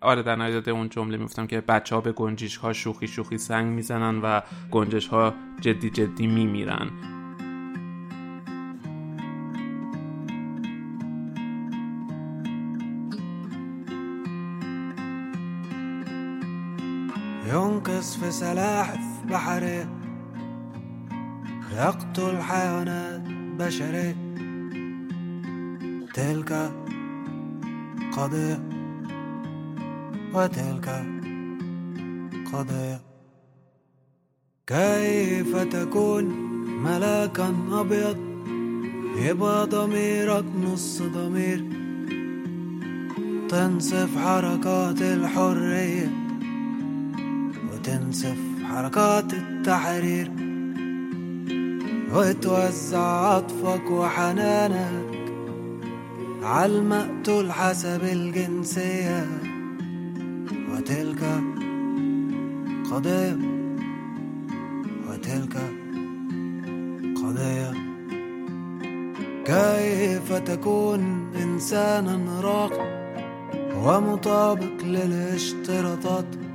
آره 0.00 0.22
در 0.22 0.36
نهایت 0.36 0.68
اون 0.68 0.88
جمله 0.88 1.16
میفتم 1.16 1.46
که 1.46 1.60
بچه 1.60 1.94
ها 1.94 2.00
به 2.00 2.12
گنجیش 2.12 2.56
ها 2.56 2.72
شوخی 2.72 3.08
شوخی 3.08 3.38
سنگ 3.38 3.66
می‌زنن 3.66 4.20
و 4.22 4.40
گنجش 4.70 5.08
ها 5.08 5.34
جدی 5.60 5.90
جدی 5.90 6.26
میمیرن 6.26 7.17
ينقص 17.78 18.16
في 18.16 18.30
سلاحف 18.30 19.24
بحرية 19.30 19.88
يقتل 21.72 22.42
حيوانات 22.42 23.20
بشرية 23.58 24.16
تلك 26.14 26.72
قضية 28.12 28.58
وتلك 30.34 31.06
قضية. 32.52 33.00
كيف 34.66 35.56
تكون 35.56 36.24
ملاكا 36.82 37.54
أبيض؟ 37.72 38.18
يبقى 39.16 39.66
ضميرك 39.66 40.44
نص 40.44 41.02
ضمير. 41.02 41.64
تنصف 43.48 44.18
حركات 44.18 45.02
الحرية. 45.02 46.17
وتنسف 47.88 48.36
حركات 48.64 49.32
التحرير 49.34 50.30
وتوزع 52.14 53.00
عطفك 53.00 53.90
وحنانك 53.90 55.32
عالمقتول 56.42 57.52
حسب 57.52 58.04
الجنسية 58.04 59.26
وتلك 60.72 61.42
قضية 62.90 63.38
وتلك 65.08 65.56
قضية. 67.16 67.72
كيف 69.44 70.32
تكون 70.32 71.32
إنسانا 71.42 72.40
راقي 72.40 72.98
ومطابق 73.76 74.84
للاشتراطات؟ 74.84 76.47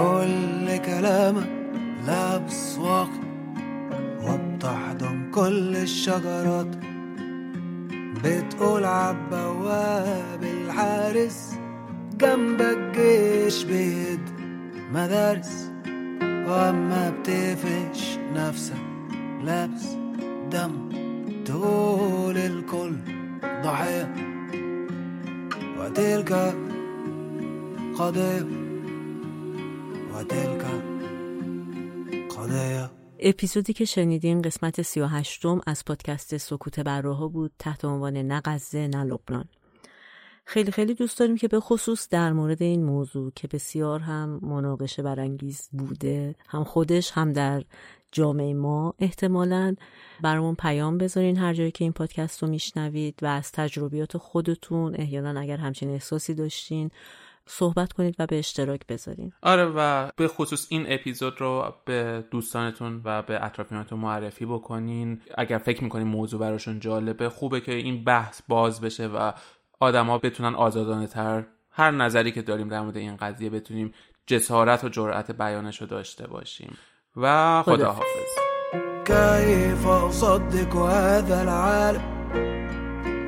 كل 0.00 0.76
كلامك 0.76 1.48
لابس 2.06 2.78
واقي 2.78 3.20
وبتحضن 4.22 5.30
كل 5.34 5.76
الشجرات. 5.76 6.76
بتقول 8.24 8.84
عالبواب 8.84 10.42
الحارس 10.42 11.54
جنبك 12.18 12.78
جيش 12.96 13.64
بيد 13.64 14.20
مدارس 14.92 15.70
واما 16.22 17.10
بتقفش 17.10 18.18
نفسك 18.34 18.82
لابس 19.42 19.86
دم 20.50 20.88
تقول 21.44 22.36
الكل 22.36 22.96
ضحية. 23.64 24.14
وتلك 25.78 26.54
قضية 27.98 28.59
اپیزودی 33.22 33.72
که 33.72 33.84
شنیدین 33.84 34.42
قسمت 34.42 34.82
38 34.82 35.46
م 35.46 35.60
از 35.66 35.84
پادکست 35.84 36.36
سکوت 36.36 36.80
براها 36.80 37.28
بود 37.28 37.52
تحت 37.58 37.84
عنوان 37.84 38.16
نه 38.16 38.40
غزه 38.44 38.88
نه 38.88 39.04
لبنان. 39.04 39.44
خیلی 40.44 40.72
خیلی 40.72 40.94
دوست 40.94 41.18
داریم 41.18 41.36
که 41.36 41.48
به 41.48 41.60
خصوص 41.60 42.08
در 42.08 42.32
مورد 42.32 42.62
این 42.62 42.84
موضوع 42.84 43.32
که 43.36 43.48
بسیار 43.48 44.00
هم 44.00 44.40
مناقشه 44.42 45.02
برانگیز 45.02 45.68
بوده 45.72 46.34
هم 46.48 46.64
خودش 46.64 47.10
هم 47.12 47.32
در 47.32 47.64
جامعه 48.12 48.54
ما 48.54 48.94
احتمالا 48.98 49.74
برامون 50.20 50.54
پیام 50.54 50.98
بذارین 50.98 51.36
هر 51.36 51.54
جایی 51.54 51.70
که 51.70 51.84
این 51.84 51.92
پادکست 51.92 52.42
رو 52.42 52.48
میشنوید 52.48 53.18
و 53.22 53.26
از 53.26 53.52
تجربیات 53.52 54.16
خودتون 54.16 54.94
احیانا 54.94 55.40
اگر 55.40 55.56
همچین 55.56 55.90
احساسی 55.90 56.34
داشتین 56.34 56.90
صحبت 57.50 57.92
کنید 57.92 58.16
و 58.18 58.26
به 58.26 58.38
اشتراک 58.38 58.86
بذارین. 58.86 59.32
آره 59.42 59.64
و 59.76 60.10
به 60.16 60.28
خصوص 60.28 60.66
این 60.68 60.86
اپیزود 60.88 61.40
رو 61.40 61.74
به 61.84 62.24
دوستانتون 62.30 63.00
و 63.04 63.22
به 63.22 63.44
اطرافیانتون 63.44 63.98
معرفی 63.98 64.46
بکنین. 64.46 65.20
اگر 65.38 65.58
فکر 65.58 65.84
می‌کنین 65.84 66.06
موضوع 66.06 66.40
براشون 66.40 66.80
جالبه 66.80 67.28
خوبه 67.28 67.60
که 67.60 67.74
این 67.74 68.04
بحث 68.04 68.42
باز 68.48 68.80
بشه 68.80 69.06
و 69.06 69.32
آدما 69.80 70.18
بتونن 70.18 70.54
آزادانه 70.54 71.06
تر 71.06 71.44
هر 71.70 71.90
نظری 71.90 72.32
که 72.32 72.42
داریم 72.42 72.68
در 72.68 72.80
مورد 72.80 72.96
این 72.96 73.16
قضیه 73.16 73.50
بتونیم 73.50 73.94
جسارت 74.26 74.84
و 74.84 74.88
جرأت 74.88 75.30
بیانش 75.30 75.80
رو 75.80 75.86
داشته 75.86 76.26
باشیم. 76.26 76.76
و 77.16 77.62
خداحافظ. 77.62 78.30
كيف 79.04 79.86
أصدق 79.86 80.76
هذا 80.76 81.40
العالم 81.40 82.02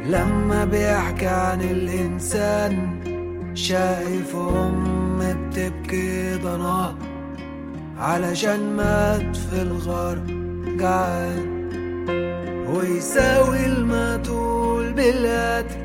لما 0.07 0.65
بيحكي 0.65 1.27
عن 1.27 1.61
الإنسان؟ 1.61 3.12
شايف 3.55 4.37
أم 4.37 5.19
بتبكي 5.19 6.35
ضناها 6.35 6.97
علشان 7.99 8.77
مات 8.77 9.37
في 9.37 9.63
الغار 9.63 10.19
جعان. 10.79 11.53
ويساوي 12.75 13.67
المقتول 13.67 14.93
بالقتل 14.93 15.77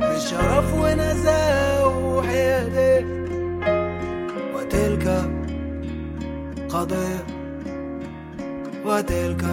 بشرف 0.00 0.74
ونزاهة 0.74 2.16
وحيادية 2.16 3.06
وتلك 4.54 5.30
قضية 6.68 7.24
وتلك 8.86 9.44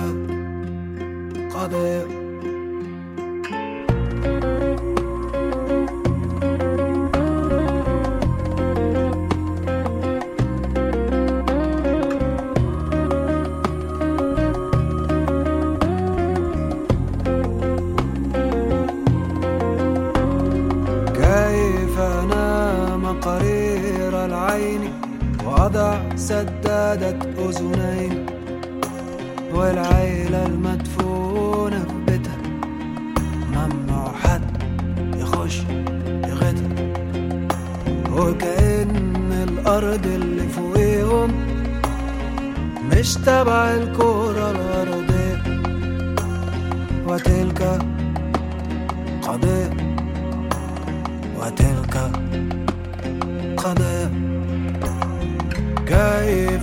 قضية. 1.53 2.19
سدادة 26.29 27.17
أذنين 27.39 28.25
والعيلة 29.53 30.45
المدفونة 30.45 31.79
في 31.79 31.93
بيتها 32.07 32.37
ممنوع 33.53 34.11
حد 34.23 34.41
يخش 35.15 35.57
يغتها 36.27 36.69
وكأن 38.11 39.31
الأرض 39.49 40.05
اللي 40.05 40.47
فوقيهم 40.47 41.31
مش 42.91 43.13
تبع 43.13 43.71
الكرة 43.71 44.51
الأرضية. 44.51 45.41
وتلك 47.07 47.79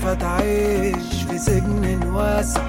فتعيش 0.06 1.22
في 1.28 1.38
سجن 1.38 2.06
واسع. 2.14 2.62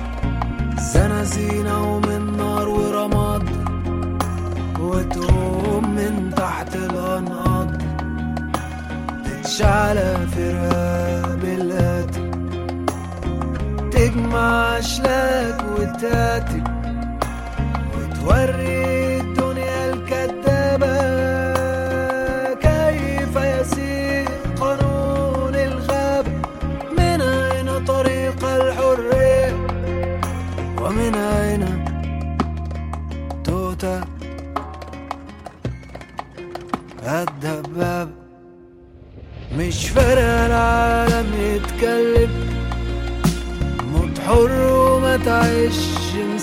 زنازينة 0.80 1.96
ومن 1.96 2.38
نار 2.38 2.70
ورماد 2.70 3.44
وتقوم 4.80 5.96
من 5.96 6.34
تحت 6.38 6.76
الأنقاض 6.76 7.72
تتشعل 9.26 10.28
في 10.28 10.52
رقاب 10.52 11.44
القاتل 11.44 12.32
تجمع 13.92 14.78
أشلاك 14.80 15.66
وتاتك 15.80 16.67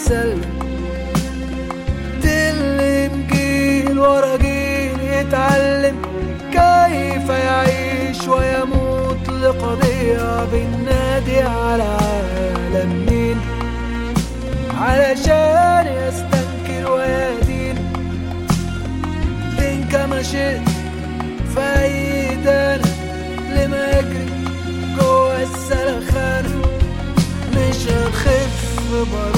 مسلم 0.04 0.40
تلم 2.22 3.26
جيل 3.32 3.98
ورا 3.98 4.36
جيل 4.36 5.00
يتعلم 5.00 5.96
كيف 6.52 7.28
يعيش 7.28 8.28
ويموت 8.28 9.28
لقضية 9.28 10.44
بالنادي 10.44 11.40
على 11.40 11.82
عالم 11.82 13.06
مين 13.10 13.40
علشان 14.80 15.86
يستنكر 15.86 16.90
ويدين. 16.92 17.76
لين 19.58 19.88
كما 19.92 20.22
شئت 20.22 20.60
فايدان 21.56 22.80
لما 23.56 23.90
يجري 23.90 24.28
جوا 24.98 25.42
السلخان. 25.42 26.44
مش 27.56 27.86
هتخف 27.88 28.74
بارود 28.92 29.33